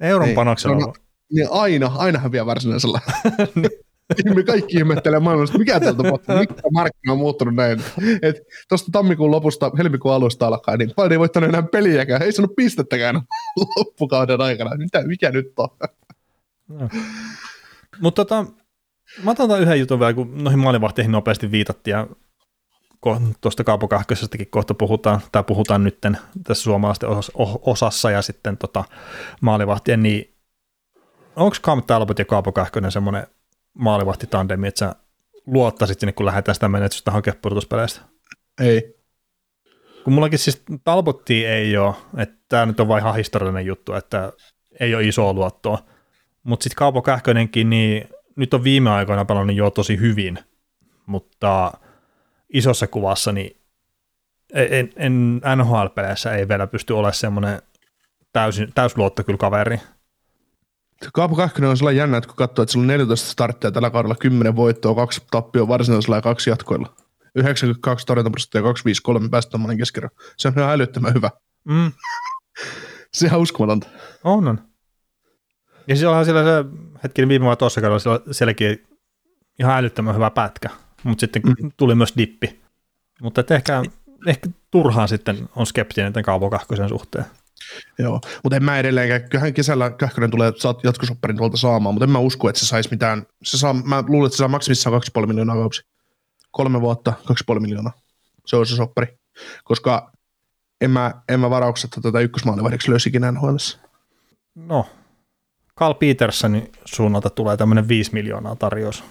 Euron 0.00 0.26
Niin, 0.26 0.34
panoksella. 0.34 0.76
no, 0.76 0.86
no, 0.86 0.94
niin 1.32 1.48
aina, 1.50 1.92
aina 1.96 2.18
häviää 2.18 2.46
varsinaisella. 2.46 3.00
Me 4.34 4.42
kaikki 4.42 4.76
ihmettelee 4.76 5.20
maailmassa, 5.20 5.58
mikä 5.58 5.80
täältä 5.80 6.02
tapahtuu, 6.02 6.36
mikä 6.38 6.54
markkina 6.72 7.12
on 7.12 7.18
muuttunut 7.18 7.54
näin. 7.54 7.80
Et 8.22 8.36
tuosta 8.68 8.88
tammikuun 8.92 9.30
lopusta, 9.30 9.70
helmikuun 9.78 10.14
alusta 10.14 10.46
alkaen, 10.46 10.78
niin 10.78 10.90
paljon 10.96 11.12
ei 11.12 11.18
voittanut 11.18 11.48
enää 11.48 11.62
peliäkään, 11.62 12.22
ei 12.22 12.32
saanut 12.32 12.56
pistettäkään 12.56 13.20
loppukauden 13.76 14.40
aikana. 14.40 14.76
Mitä, 14.76 15.02
mikä 15.06 15.30
nyt 15.30 15.52
on? 15.56 15.68
Mutta 18.00 18.24
tota, 18.24 18.46
mä 19.22 19.30
otan 19.30 19.48
tämän 19.48 19.62
yhden 19.62 19.80
jutun 19.80 20.00
vielä, 20.00 20.14
kun 20.14 20.44
noihin 20.44 20.58
maalivahteihin 20.58 21.12
nopeasti 21.12 21.50
viitattiin 21.50 21.92
ja 21.92 22.06
tuosta 23.40 23.64
Kaapo 23.64 23.88
Kahkösestäkin 23.88 24.50
kohta 24.50 24.74
puhutaan, 24.74 25.20
tai 25.32 25.44
puhutaan 25.44 25.84
nytten 25.84 26.18
tässä 26.44 26.62
suomalaisten 26.62 27.08
osassa 27.62 28.10
ja 28.10 28.22
sitten 28.22 28.56
tota 28.58 28.84
maalivahtien, 29.40 30.02
niin 30.02 30.34
onko 31.36 31.56
Cam 31.62 31.82
Talbot 31.82 32.18
ja 32.18 32.24
Kaapo 32.24 32.52
Kähkönen 32.52 32.92
semmoinen 32.92 33.26
maalivahtitandemi, 33.78 34.68
että 34.68 34.78
sä 34.78 34.94
luottaisit 35.46 36.00
sinne, 36.00 36.12
kun 36.12 36.26
lähdetään 36.26 36.54
sitä 36.54 36.68
menetystä 36.68 37.10
hakemaan 37.10 37.40
pudotuspeleistä? 37.42 38.00
Ei. 38.60 38.94
Kun 40.04 40.12
mullakin 40.12 40.38
siis 40.38 40.62
Talbotti 40.84 41.46
ei 41.46 41.76
ole, 41.76 41.94
että 42.16 42.36
tämä 42.48 42.66
nyt 42.66 42.80
on 42.80 42.88
vain 42.88 43.02
ihan 43.02 43.16
historiallinen 43.16 43.66
juttu, 43.66 43.94
että 43.94 44.32
ei 44.80 44.94
ole 44.94 45.04
isoa 45.04 45.32
luottoa, 45.32 45.78
mutta 46.42 46.64
sitten 46.64 46.76
Kaapo 46.76 47.02
Kähkönenkin, 47.02 47.70
niin 47.70 48.08
nyt 48.36 48.54
on 48.54 48.64
viime 48.64 48.90
aikoina 48.90 49.24
pelannut 49.24 49.56
jo 49.56 49.70
tosi 49.70 50.00
hyvin, 50.00 50.38
mutta 51.06 51.72
isossa 52.54 52.86
kuvassa 52.86 53.32
niin 53.32 53.60
en, 54.54 54.90
en 54.96 55.40
NHL-peleissä 55.56 56.34
ei 56.34 56.48
vielä 56.48 56.66
pysty 56.66 56.92
olemaan 56.92 57.14
semmoinen 57.14 57.62
täysin, 58.32 58.72
täysluotto 58.74 59.24
kyllä 59.24 59.38
kaveri. 59.38 59.80
Kaapo 61.12 61.36
Kähkönen 61.36 61.70
on 61.70 61.76
sellainen 61.76 61.98
jännä, 61.98 62.16
että 62.16 62.28
kun 62.28 62.36
katsoo, 62.36 62.62
että 62.62 62.72
sillä 62.72 62.82
on 62.82 62.86
14 62.86 63.30
starttia 63.30 63.70
tällä 63.70 63.90
kaudella, 63.90 64.14
10 64.14 64.56
voittoa, 64.56 64.94
kaksi 64.94 65.22
tappioa 65.30 65.68
varsinaisella 65.68 66.16
ja 66.16 66.22
kaksi 66.22 66.50
jatkoilla. 66.50 66.94
92 67.34 68.06
torjuntaprosenttia 68.06 68.58
ja 68.58 68.62
253 68.62 69.28
päästömainen 69.28 69.78
keskirja. 69.78 70.10
Se 70.36 70.48
on 70.48 70.54
ihan 70.56 70.70
älyttömän 70.70 71.14
hyvä. 71.14 71.30
Mm, 71.64 71.92
Se 73.14 73.30
on 73.32 73.40
uskomatonta. 73.40 73.88
on, 74.24 74.48
on. 74.48 74.60
Ja 75.88 75.96
siellä 75.96 76.18
on 76.18 76.24
siellä 76.24 76.44
se 76.44 76.64
hetken 77.02 77.28
viime 77.28 77.46
vai 77.46 77.56
tuossa 77.56 77.80
kaudella 77.80 77.98
siellä, 77.98 78.20
sielläkin 78.30 78.86
ihan 79.58 79.78
älyttömän 79.78 80.14
hyvä 80.14 80.30
pätkä, 80.30 80.70
mutta 81.04 81.20
sitten 81.20 81.42
mm. 81.42 81.72
tuli 81.76 81.94
myös 81.94 82.14
dippi. 82.16 82.60
Mutta 83.22 83.54
ehkä, 83.54 83.82
ehkä 84.26 84.50
turhaan 84.70 85.08
sitten 85.08 85.48
on 85.56 85.66
skeptinen 85.66 86.12
tämän 86.12 86.50
Kahkosen 86.50 86.88
suhteen. 86.88 87.24
Joo, 87.98 88.20
mutta 88.42 88.56
en 88.56 88.64
mä 88.64 88.78
edelleenkään, 88.78 89.30
kyllähän 89.30 89.54
kesällä 89.54 89.90
Kähkönen 89.90 90.30
tulee 90.30 90.52
saat 90.56 90.84
jatkosopparin 90.84 91.36
tuolta 91.36 91.56
saamaan, 91.56 91.94
mutta 91.94 92.04
en 92.04 92.10
mä 92.10 92.18
usko, 92.18 92.48
että 92.48 92.60
se 92.60 92.66
saisi 92.66 92.90
mitään, 92.90 93.26
se 93.42 93.58
saa, 93.58 93.72
mä 93.72 94.04
luulen, 94.06 94.26
että 94.26 94.36
se 94.36 94.38
saa 94.38 94.48
maksimissaan 94.48 95.02
2,5 95.20 95.26
miljoonaa 95.26 95.56
kausi. 95.56 95.82
Kolme 96.50 96.80
vuotta, 96.80 97.12
2,5 97.54 97.60
miljoonaa. 97.60 97.92
Se 98.46 98.56
on 98.56 98.66
se 98.66 98.76
soppari. 98.76 99.18
Koska 99.64 100.12
en 100.80 100.90
mä, 100.90 101.14
en 101.28 101.40
mä 101.40 101.50
varauksetta 101.50 102.00
tätä 102.00 102.20
ykkösmaalivahdeksi 102.20 102.90
löysikin 102.90 103.22
nhl 103.22 103.56
No, 104.54 104.86
Carl 105.78 105.94
Petersonin 105.94 106.72
suunnalta 106.84 107.30
tulee 107.30 107.56
tämmöinen 107.56 107.88
5 107.88 108.12
miljoonaa 108.12 108.56
tarjous. 108.56 109.04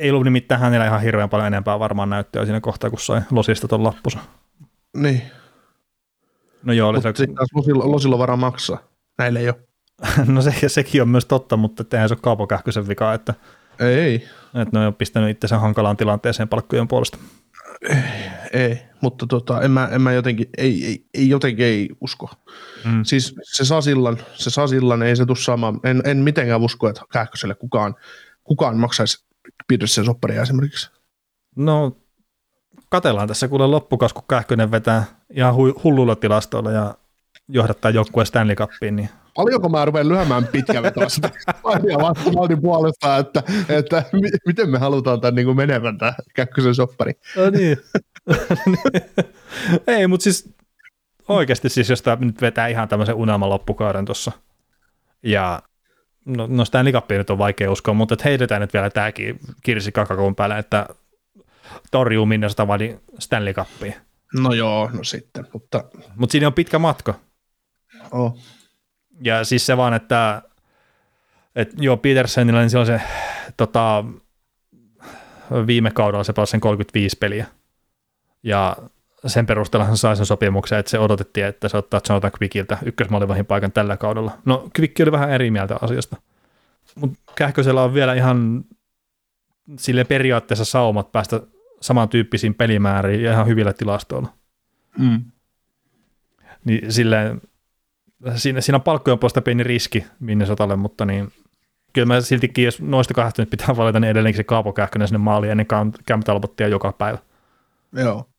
Ei 0.00 0.10
ollut 0.10 0.24
nimittäin 0.24 0.60
hänellä 0.60 0.86
ihan 0.86 1.02
hirveän 1.02 1.28
paljon 1.28 1.46
enempää 1.46 1.78
varmaan 1.78 2.10
näyttöä 2.10 2.44
siinä 2.44 2.60
kohtaa, 2.60 2.90
kun 2.90 2.98
sai 3.00 3.20
Losista 3.30 3.68
ton 3.68 3.84
lappusa. 3.84 4.18
Niin, 4.96 5.22
No 6.62 6.72
joo, 6.72 6.88
oli 6.88 6.96
mutta 6.96 7.18
se, 7.18 7.26
Losilla, 7.54 7.92
Losilla 7.92 8.18
varaa 8.18 8.36
maksaa. 8.36 8.78
Näille 9.18 9.40
ei 9.40 9.48
ole. 9.48 9.60
no 10.34 10.42
se, 10.42 10.68
sekin 10.68 11.02
on 11.02 11.08
myös 11.08 11.26
totta, 11.26 11.56
mutta 11.56 11.84
eihän 11.92 12.08
se 12.08 12.14
ole 12.14 12.20
Kaapo 12.22 12.46
Kähkösen 12.46 12.88
vika, 12.88 13.14
että, 13.14 13.34
Ei, 13.80 13.94
ei, 13.94 14.14
että 14.62 14.78
ne 14.78 14.86
on 14.86 14.94
pistänyt 14.94 15.30
itsensä 15.30 15.58
hankalaan 15.58 15.96
tilanteeseen 15.96 16.48
palkkojen 16.48 16.88
puolesta. 16.88 17.18
ei. 18.52 18.82
Mutta 19.00 19.26
tota, 19.26 19.60
en, 19.60 19.70
mä, 19.70 19.88
en 19.92 20.02
mä 20.02 20.12
jotenkin, 20.12 20.46
ei, 20.58 20.86
ei, 20.86 21.04
ei 21.14 21.28
jotenkin 21.28 21.66
ei 21.66 21.88
usko. 22.00 22.30
Mm. 22.84 23.04
Siis 23.04 23.34
se 23.42 23.64
saa 23.64 23.80
sillan, 23.80 24.18
se 24.34 24.50
saa 24.50 24.66
sillan, 24.66 25.02
ei 25.02 25.16
se 25.16 25.26
tule 25.26 25.36
saamaan. 25.36 25.80
En, 25.84 26.02
en 26.04 26.16
mitenkään 26.16 26.60
usko, 26.60 26.88
että 26.88 27.02
Kähköselle 27.12 27.54
kukaan, 27.54 27.94
kukaan 28.44 28.76
maksaisi 28.76 29.24
Petersen 29.68 30.04
sopparia 30.04 30.42
esimerkiksi. 30.42 30.90
No, 31.56 31.96
katellaan 32.88 33.28
tässä 33.28 33.48
kuule 33.48 33.66
loppukas, 33.66 34.12
kun 34.12 34.24
Kähkönen 34.28 34.70
vetää 34.70 35.04
ihan 35.30 35.54
hu- 35.54 35.80
hulluilla 35.84 36.16
tilastoilla 36.16 36.70
ja 36.70 36.94
johdattaa 37.48 37.90
joukkueen 37.90 38.26
Stanley 38.26 38.56
Cupiin, 38.56 38.96
niin 38.96 39.08
Paljonko 39.34 39.68
mä 39.68 39.84
rupean 39.84 40.08
lyömään 40.08 40.46
pitkä 40.46 40.82
vetoa 40.82 41.08
sitä 41.08 41.30
Mania 41.64 41.98
Valtin 41.98 42.60
puolesta, 42.60 43.16
että, 43.16 43.42
että 43.68 44.04
mi- 44.12 44.38
miten 44.46 44.70
me 44.70 44.78
halutaan 44.78 45.20
tämän 45.20 45.34
niin 45.34 45.46
kuin 45.46 45.56
menevän 45.56 45.98
tämä 45.98 46.12
Kähkösen 46.34 46.74
soppari. 46.74 47.12
No 47.36 47.50
niin. 47.50 47.76
Ei, 49.86 50.06
mutta 50.06 50.24
siis 50.24 50.54
oikeasti 51.28 51.68
siis, 51.68 51.90
jos 51.90 52.02
tämä 52.02 52.16
nyt 52.20 52.40
vetää 52.40 52.68
ihan 52.68 52.88
tämmöisen 52.88 53.14
unelman 53.14 53.50
loppukauden 53.50 54.04
tuossa. 54.04 54.32
Ja 55.22 55.62
no, 56.24 56.46
no 56.50 56.64
Stanley 56.64 56.92
Cupia 56.92 57.18
nyt 57.18 57.30
on 57.30 57.38
vaikea 57.38 57.70
uskoa, 57.70 57.94
mutta 57.94 58.14
että 58.14 58.28
heitetään 58.28 58.60
nyt 58.60 58.72
vielä 58.72 58.90
tämäkin 58.90 59.40
kirsi 59.62 59.92
kakakon 59.92 60.34
päälle, 60.34 60.58
että 60.58 60.86
torjuu 61.90 62.26
Minnesota 62.26 62.68
vai 62.68 62.98
Stanley 63.18 63.54
Cupia. 63.54 63.92
No 64.34 64.52
joo, 64.52 64.90
no 64.92 65.04
sitten, 65.04 65.46
mutta 65.52 65.84
Mutta 66.16 66.32
siinä 66.32 66.46
on 66.46 66.54
pitkä 66.54 66.78
matka. 66.78 67.14
oh. 68.10 68.38
Ja 69.24 69.44
siis 69.44 69.66
se 69.66 69.76
vaan, 69.76 69.94
että, 69.94 70.42
että 71.56 71.76
joo, 71.78 71.96
Petersenillä 71.96 72.60
niin 72.60 72.70
se 72.70 72.78
on 72.78 72.86
se 72.86 73.00
tota, 73.56 74.04
viime 75.66 75.90
kaudella 75.90 76.24
se 76.24 76.32
pelasi 76.32 76.50
sen 76.50 76.60
35 76.60 77.16
peliä. 77.20 77.46
Ja 78.42 78.76
sen 79.26 79.46
perusteella 79.46 79.86
hän 79.86 79.96
sai 79.96 80.16
sen 80.16 80.26
sopimuksen, 80.26 80.78
että 80.78 80.90
se 80.90 80.98
odotettiin, 80.98 81.46
että 81.46 81.68
se 81.68 81.76
ottaa 81.76 82.00
Jonathan 82.08 82.30
Quickiltä 82.42 82.78
ykkösmaalivahin 82.84 83.46
paikan 83.46 83.72
tällä 83.72 83.96
kaudella. 83.96 84.38
No 84.44 84.70
Quick 84.78 85.00
oli 85.00 85.12
vähän 85.12 85.30
eri 85.30 85.50
mieltä 85.50 85.76
asiasta. 85.82 86.16
Mutta 86.94 87.18
Kähkösellä 87.34 87.82
on 87.82 87.94
vielä 87.94 88.14
ihan 88.14 88.64
sille 89.78 90.04
periaatteessa 90.04 90.64
saumat 90.64 91.12
päästä 91.12 91.40
samantyyppisiin 91.80 92.54
pelimääriin 92.54 93.22
ja 93.22 93.32
ihan 93.32 93.46
hyvillä 93.46 93.72
tilastoilla. 93.72 94.28
mm. 94.98 95.24
Niin 96.64 96.92
silleen, 96.92 97.40
siinä, 98.34 98.60
siinä 98.60 98.76
on 98.76 98.82
palkkojen 98.82 99.18
puolesta 99.18 99.42
pieni 99.42 99.62
riski 99.62 100.06
Minnesotalle, 100.20 100.76
mutta 100.76 101.04
niin, 101.04 101.32
kyllä 101.92 102.06
mä 102.06 102.20
siltikin, 102.20 102.64
jos 102.64 102.80
noista 102.80 103.14
kahdesta 103.14 103.42
nyt 103.42 103.50
pitää 103.50 103.76
valita, 103.76 104.00
niin 104.00 104.10
edelleenkin 104.10 104.36
se 104.36 104.44
Kaapo 104.44 104.72
Kähkönen 104.72 105.08
sinne 105.08 105.18
maaliin 105.18 105.50
ennen 105.50 105.66
Cam 106.08 106.22
Talbottia 106.24 106.68
joka 106.68 106.92
päivä. 106.92 107.18
Joo. 107.92 108.29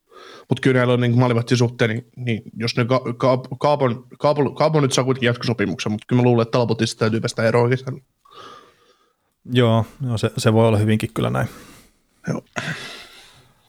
Mutta 0.49 0.61
kyllä 0.61 0.77
näillä 0.77 0.93
on 0.93 1.01
niin 1.01 1.19
maalivahtin 1.19 1.57
suhteen, 1.57 1.89
niin, 1.89 2.05
niin, 2.15 2.41
jos 2.57 2.77
ne 2.77 2.85
ka- 2.85 3.13
ka- 3.17 3.37
kaapon, 3.59 4.07
kaapon, 4.19 4.55
kaapon, 4.55 4.83
nyt 4.83 4.93
saa 4.93 5.03
kuitenkin 5.03 5.27
jatkosopimuksen, 5.27 5.91
mutta 5.91 6.05
kyllä 6.07 6.21
mä 6.21 6.23
luulen, 6.23 6.41
että 6.41 6.57
Talbotista 6.57 6.99
täytyy 6.99 7.19
päästä 7.19 7.43
eroon. 7.43 7.71
Joo, 9.45 9.85
joo 10.05 10.17
se, 10.17 10.31
se, 10.37 10.53
voi 10.53 10.67
olla 10.67 10.77
hyvinkin 10.77 11.09
kyllä 11.13 11.29
näin. 11.29 11.47
Joo. 12.27 12.41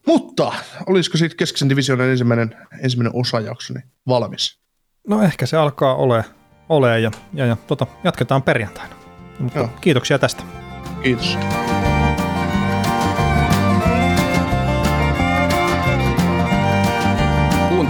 Mutta 0.06 0.52
olisiko 0.86 1.18
sitten 1.18 1.36
keskisen 1.36 1.68
divisioonan 1.68 2.08
ensimmäinen, 2.08 2.56
ensimmäinen 2.82 3.20
osajakso 3.20 3.74
niin 3.74 3.84
valmis? 4.08 4.58
No 5.08 5.22
ehkä 5.22 5.46
se 5.46 5.56
alkaa 5.56 5.94
ole, 5.94 6.24
ole 6.68 7.00
ja, 7.00 7.10
ja, 7.34 7.46
ja 7.46 7.56
tota, 7.66 7.86
jatketaan 8.04 8.42
perjantaina. 8.42 8.94
Mutta 9.38 9.58
Joo. 9.58 9.68
kiitoksia 9.80 10.18
tästä. 10.18 10.42
Kiitos. 11.02 11.38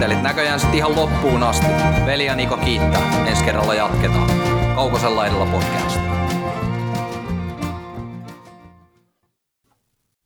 Kuuntelit 0.03 0.23
näköjään 0.23 0.59
sitten 0.59 0.77
ihan 0.77 0.95
loppuun 0.95 1.43
asti. 1.43 1.65
Veli 2.05 2.25
ja 2.25 2.35
Niko 2.35 2.57
kiittää. 2.57 3.25
Ensi 3.27 3.43
kerralla 3.43 3.73
jatketaan. 3.73 4.29
Kaukosella 4.75 5.15
laidalla 5.15 5.45
podcast. 5.45 5.99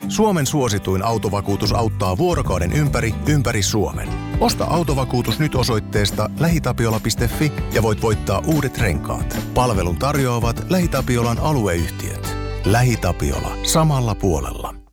Suomen 0.07 0.45
suosituin 0.45 1.05
autovakuutus 1.05 1.73
auttaa 1.73 2.17
vuorokauden 2.17 2.73
ympäri, 2.73 3.13
ympäri 3.27 3.63
Suomen. 3.63 4.09
Osta 4.39 4.65
autovakuutus 4.65 5.39
nyt 5.39 5.55
osoitteesta 5.55 6.29
lähitapiola.fi 6.39 7.51
ja 7.73 7.81
voit 7.81 8.01
voittaa 8.01 8.41
uudet 8.45 8.77
renkaat. 8.77 9.37
Palvelun 9.53 9.97
tarjoavat 9.97 10.65
LähiTapiolan 10.69 11.39
alueyhtiöt. 11.39 12.35
LähiTapiola. 12.65 13.57
Samalla 13.63 14.15
puolella. 14.15 14.86